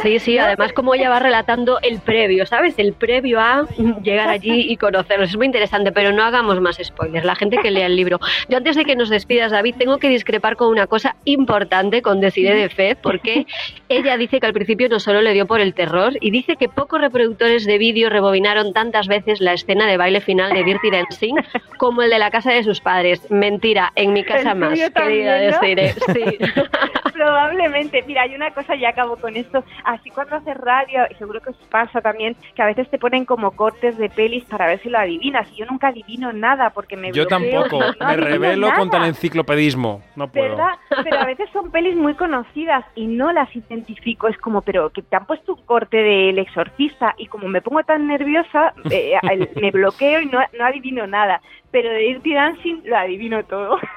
Sí, 0.01 0.19
sí, 0.19 0.37
además 0.37 0.73
como 0.73 0.95
ella 0.95 1.09
va 1.09 1.19
relatando 1.19 1.79
el 1.81 1.99
previo, 1.99 2.45
¿sabes? 2.45 2.75
El 2.77 2.93
previo 2.93 3.39
a 3.39 3.65
llegar 4.03 4.29
allí 4.29 4.71
y 4.71 4.77
conocerlos. 4.77 5.29
Es 5.29 5.37
muy 5.37 5.45
interesante, 5.45 5.91
pero 5.91 6.11
no 6.11 6.23
hagamos 6.23 6.59
más 6.59 6.77
spoilers. 6.81 7.25
La 7.25 7.35
gente 7.35 7.57
que 7.57 7.71
lea 7.71 7.85
el 7.85 7.95
libro. 7.95 8.19
Yo 8.49 8.57
antes 8.57 8.75
de 8.75 8.85
que 8.85 8.95
nos 8.95 9.09
despidas, 9.09 9.51
David, 9.51 9.75
tengo 9.77 9.97
que 9.97 10.09
discrepar 10.09 10.55
con 10.55 10.69
una 10.69 10.87
cosa 10.87 11.15
importante 11.25 12.01
con 12.01 12.19
Desiree 12.19 12.55
de 12.55 12.69
Fez, 12.69 12.97
porque 13.01 13.45
ella 13.89 14.17
dice 14.17 14.39
que 14.39 14.45
al 14.47 14.53
principio 14.53 14.89
no 14.89 14.99
solo 14.99 15.21
le 15.21 15.33
dio 15.33 15.45
por 15.45 15.61
el 15.61 15.73
terror, 15.73 16.13
y 16.21 16.31
dice 16.31 16.55
que 16.55 16.69
pocos 16.69 17.01
reproductores 17.01 17.65
de 17.65 17.77
vídeo 17.77 18.09
rebobinaron 18.09 18.73
tantas 18.73 19.07
veces 19.07 19.41
la 19.41 19.53
escena 19.53 19.87
de 19.87 19.97
baile 19.97 20.21
final 20.21 20.53
de 20.53 20.63
Dirty 20.63 20.89
Dancing 20.89 21.35
como 21.77 22.01
el 22.01 22.09
de 22.09 22.19
la 22.19 22.31
casa 22.31 22.51
de 22.51 22.63
sus 22.63 22.81
padres. 22.81 23.29
Mentira, 23.29 23.91
en 23.95 24.13
mi 24.13 24.23
casa 24.23 24.51
¿El 24.51 24.57
más, 24.57 24.79
querida 24.91 25.37
no? 25.37 25.45
Desiree. 25.45 25.93
Sí. 26.13 26.37
Probablemente. 27.13 28.03
Mira, 28.07 28.23
hay 28.23 28.35
una 28.35 28.51
cosa, 28.51 28.75
ya 28.75 28.89
acabo 28.89 29.15
con 29.17 29.35
esto. 29.35 29.63
Así 29.83 30.09
cuando 30.09 30.35
haces 30.35 30.57
radio, 30.57 31.01
seguro 31.17 31.41
que 31.41 31.51
os 31.51 31.57
pasa 31.69 32.01
también, 32.01 32.35
que 32.55 32.61
a 32.61 32.65
veces 32.65 32.89
te 32.89 32.97
ponen 32.99 33.25
como 33.25 33.51
cortes 33.51 33.97
de 33.97 34.09
pelis 34.09 34.43
para 34.45 34.67
ver 34.67 34.79
si 34.81 34.89
lo 34.89 34.97
adivinas. 34.99 35.47
Y 35.51 35.57
yo 35.57 35.65
nunca 35.65 35.87
adivino 35.89 36.31
nada 36.33 36.69
porque 36.71 36.97
me 36.97 37.11
Yo 37.11 37.25
bloqueo, 37.25 37.63
tampoco. 37.63 37.83
no 37.99 38.07
Me 38.07 38.17
revelo 38.17 38.67
nada. 38.67 38.79
contra 38.79 38.99
el 38.99 39.05
enciclopedismo. 39.09 40.01
No 40.15 40.27
puedo. 40.27 40.49
¿Verdad? 40.49 40.75
Pero 41.03 41.19
a 41.19 41.25
veces 41.25 41.49
son 41.51 41.71
pelis 41.71 41.95
muy 41.95 42.13
conocidas 42.15 42.85
y 42.95 43.07
no 43.07 43.31
las 43.31 43.53
identifico. 43.55 44.27
Es 44.27 44.37
como, 44.37 44.61
pero 44.61 44.89
que 44.89 45.01
te 45.01 45.15
han 45.15 45.25
puesto 45.25 45.55
un 45.55 45.61
corte 45.65 45.97
del 45.97 46.37
exorcista 46.39 47.13
y 47.17 47.27
como 47.27 47.47
me 47.47 47.61
pongo 47.61 47.83
tan 47.83 48.07
nerviosa, 48.07 48.73
eh, 48.89 49.13
me 49.61 49.71
bloqueo 49.71 50.21
y 50.21 50.25
no, 50.27 50.39
no 50.57 50.65
adivino 50.65 51.07
nada. 51.07 51.41
Pero 51.71 51.89
de 51.89 51.99
Dirty 51.99 52.33
Dancing 52.33 52.81
lo 52.85 52.97
adivino 52.97 53.43
todo. 53.45 53.77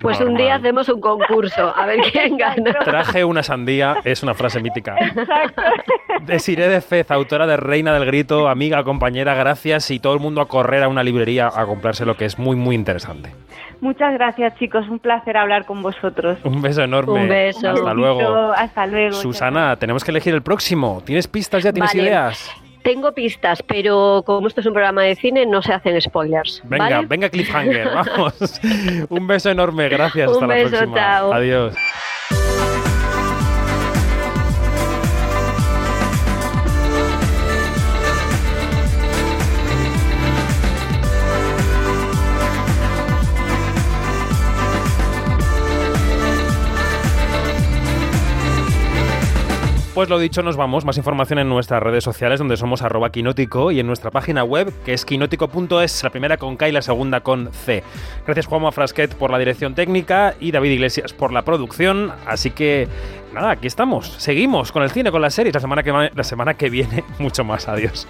Pues 0.00 0.20
un 0.20 0.36
día 0.36 0.54
hacemos 0.56 0.88
un 0.88 1.00
concurso, 1.00 1.72
a 1.74 1.86
ver 1.86 1.98
quién 2.12 2.36
gana. 2.36 2.72
Traje 2.84 3.24
una 3.24 3.42
sandía 3.42 3.96
es 4.04 4.22
una 4.22 4.32
frase 4.32 4.60
mítica. 4.60 4.94
Desiree 6.22 6.68
de 6.68 6.80
Fez, 6.80 7.10
autora 7.10 7.46
de 7.48 7.56
Reina 7.56 7.92
del 7.92 8.04
Grito, 8.04 8.48
amiga, 8.48 8.84
compañera, 8.84 9.34
gracias 9.34 9.90
y 9.90 9.98
todo 9.98 10.14
el 10.14 10.20
mundo 10.20 10.40
a 10.40 10.46
correr 10.46 10.84
a 10.84 10.88
una 10.88 11.02
librería 11.02 11.48
a 11.48 11.66
comprarse 11.66 12.04
lo 12.06 12.16
que 12.16 12.26
es 12.26 12.38
muy, 12.38 12.54
muy 12.54 12.76
interesante. 12.76 13.32
Muchas 13.80 14.12
gracias, 14.14 14.56
chicos. 14.58 14.88
Un 14.88 15.00
placer 15.00 15.36
hablar 15.36 15.64
con 15.64 15.82
vosotros. 15.82 16.38
Un 16.44 16.62
beso 16.62 16.82
enorme. 16.82 17.20
Un 17.22 17.28
beso. 17.28 17.68
Hasta 17.70 17.90
Un 17.90 17.96
luego. 17.96 18.52
Hasta 18.52 18.86
luego. 18.86 19.14
Susana, 19.14 19.74
tenemos 19.76 20.04
que 20.04 20.12
elegir 20.12 20.34
el 20.34 20.42
próximo. 20.42 21.02
¿Tienes 21.04 21.26
pistas 21.26 21.62
ya? 21.64 21.72
¿Tienes 21.72 21.92
Vale. 21.92 22.02
ideas? 22.08 22.54
Tengo 22.82 23.12
pistas, 23.12 23.62
pero 23.62 24.22
como 24.24 24.48
esto 24.48 24.60
es 24.60 24.66
un 24.66 24.72
programa 24.72 25.02
de 25.02 25.14
cine, 25.16 25.46
no 25.46 25.62
se 25.62 25.72
hacen 25.72 26.00
spoilers. 26.00 26.62
Venga, 26.64 26.84
¿vale? 26.88 27.06
venga 27.06 27.28
cliffhanger, 27.28 27.88
vamos. 27.94 28.60
Un 29.08 29.26
beso 29.26 29.50
enorme, 29.50 29.88
gracias. 29.88 30.28
Un 30.28 30.34
Hasta 30.34 30.46
la 30.46 30.68
próxima. 30.68 30.94
chao. 30.96 31.32
Adiós. 31.32 31.74
Pues 49.98 50.10
lo 50.10 50.20
dicho, 50.20 50.44
nos 50.44 50.56
vamos. 50.56 50.84
Más 50.84 50.96
información 50.96 51.40
en 51.40 51.48
nuestras 51.48 51.82
redes 51.82 52.04
sociales, 52.04 52.38
donde 52.38 52.56
somos 52.56 52.82
arroba 52.82 53.10
quinótico, 53.10 53.72
y 53.72 53.80
en 53.80 53.88
nuestra 53.88 54.12
página 54.12 54.44
web, 54.44 54.72
que 54.84 54.92
es 54.92 55.04
quinótico.es, 55.04 56.04
la 56.04 56.10
primera 56.10 56.36
con 56.36 56.56
K 56.56 56.68
y 56.68 56.72
la 56.72 56.82
segunda 56.82 57.18
con 57.18 57.50
C. 57.52 57.82
Gracias 58.24 58.46
Juanma 58.46 58.70
Frasquet 58.70 59.16
por 59.16 59.32
la 59.32 59.40
dirección 59.40 59.74
técnica 59.74 60.36
y 60.38 60.52
David 60.52 60.70
Iglesias 60.70 61.12
por 61.12 61.32
la 61.32 61.42
producción. 61.42 62.12
Así 62.28 62.52
que, 62.52 62.86
nada, 63.34 63.50
aquí 63.50 63.66
estamos. 63.66 64.06
Seguimos 64.18 64.70
con 64.70 64.84
el 64.84 64.92
cine, 64.92 65.10
con 65.10 65.20
las 65.20 65.34
series. 65.34 65.52
La 65.52 65.60
semana 65.60 65.82
que, 65.82 66.10
la 66.14 66.22
semana 66.22 66.54
que 66.54 66.70
viene, 66.70 67.02
mucho 67.18 67.42
más. 67.42 67.66
Adiós. 67.66 68.06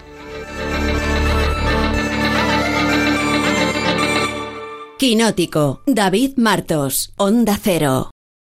Quinótico, 4.99 5.81
David 5.87 6.33
Martos, 6.37 7.15
Onda 7.17 7.57
Cero. 7.59 8.11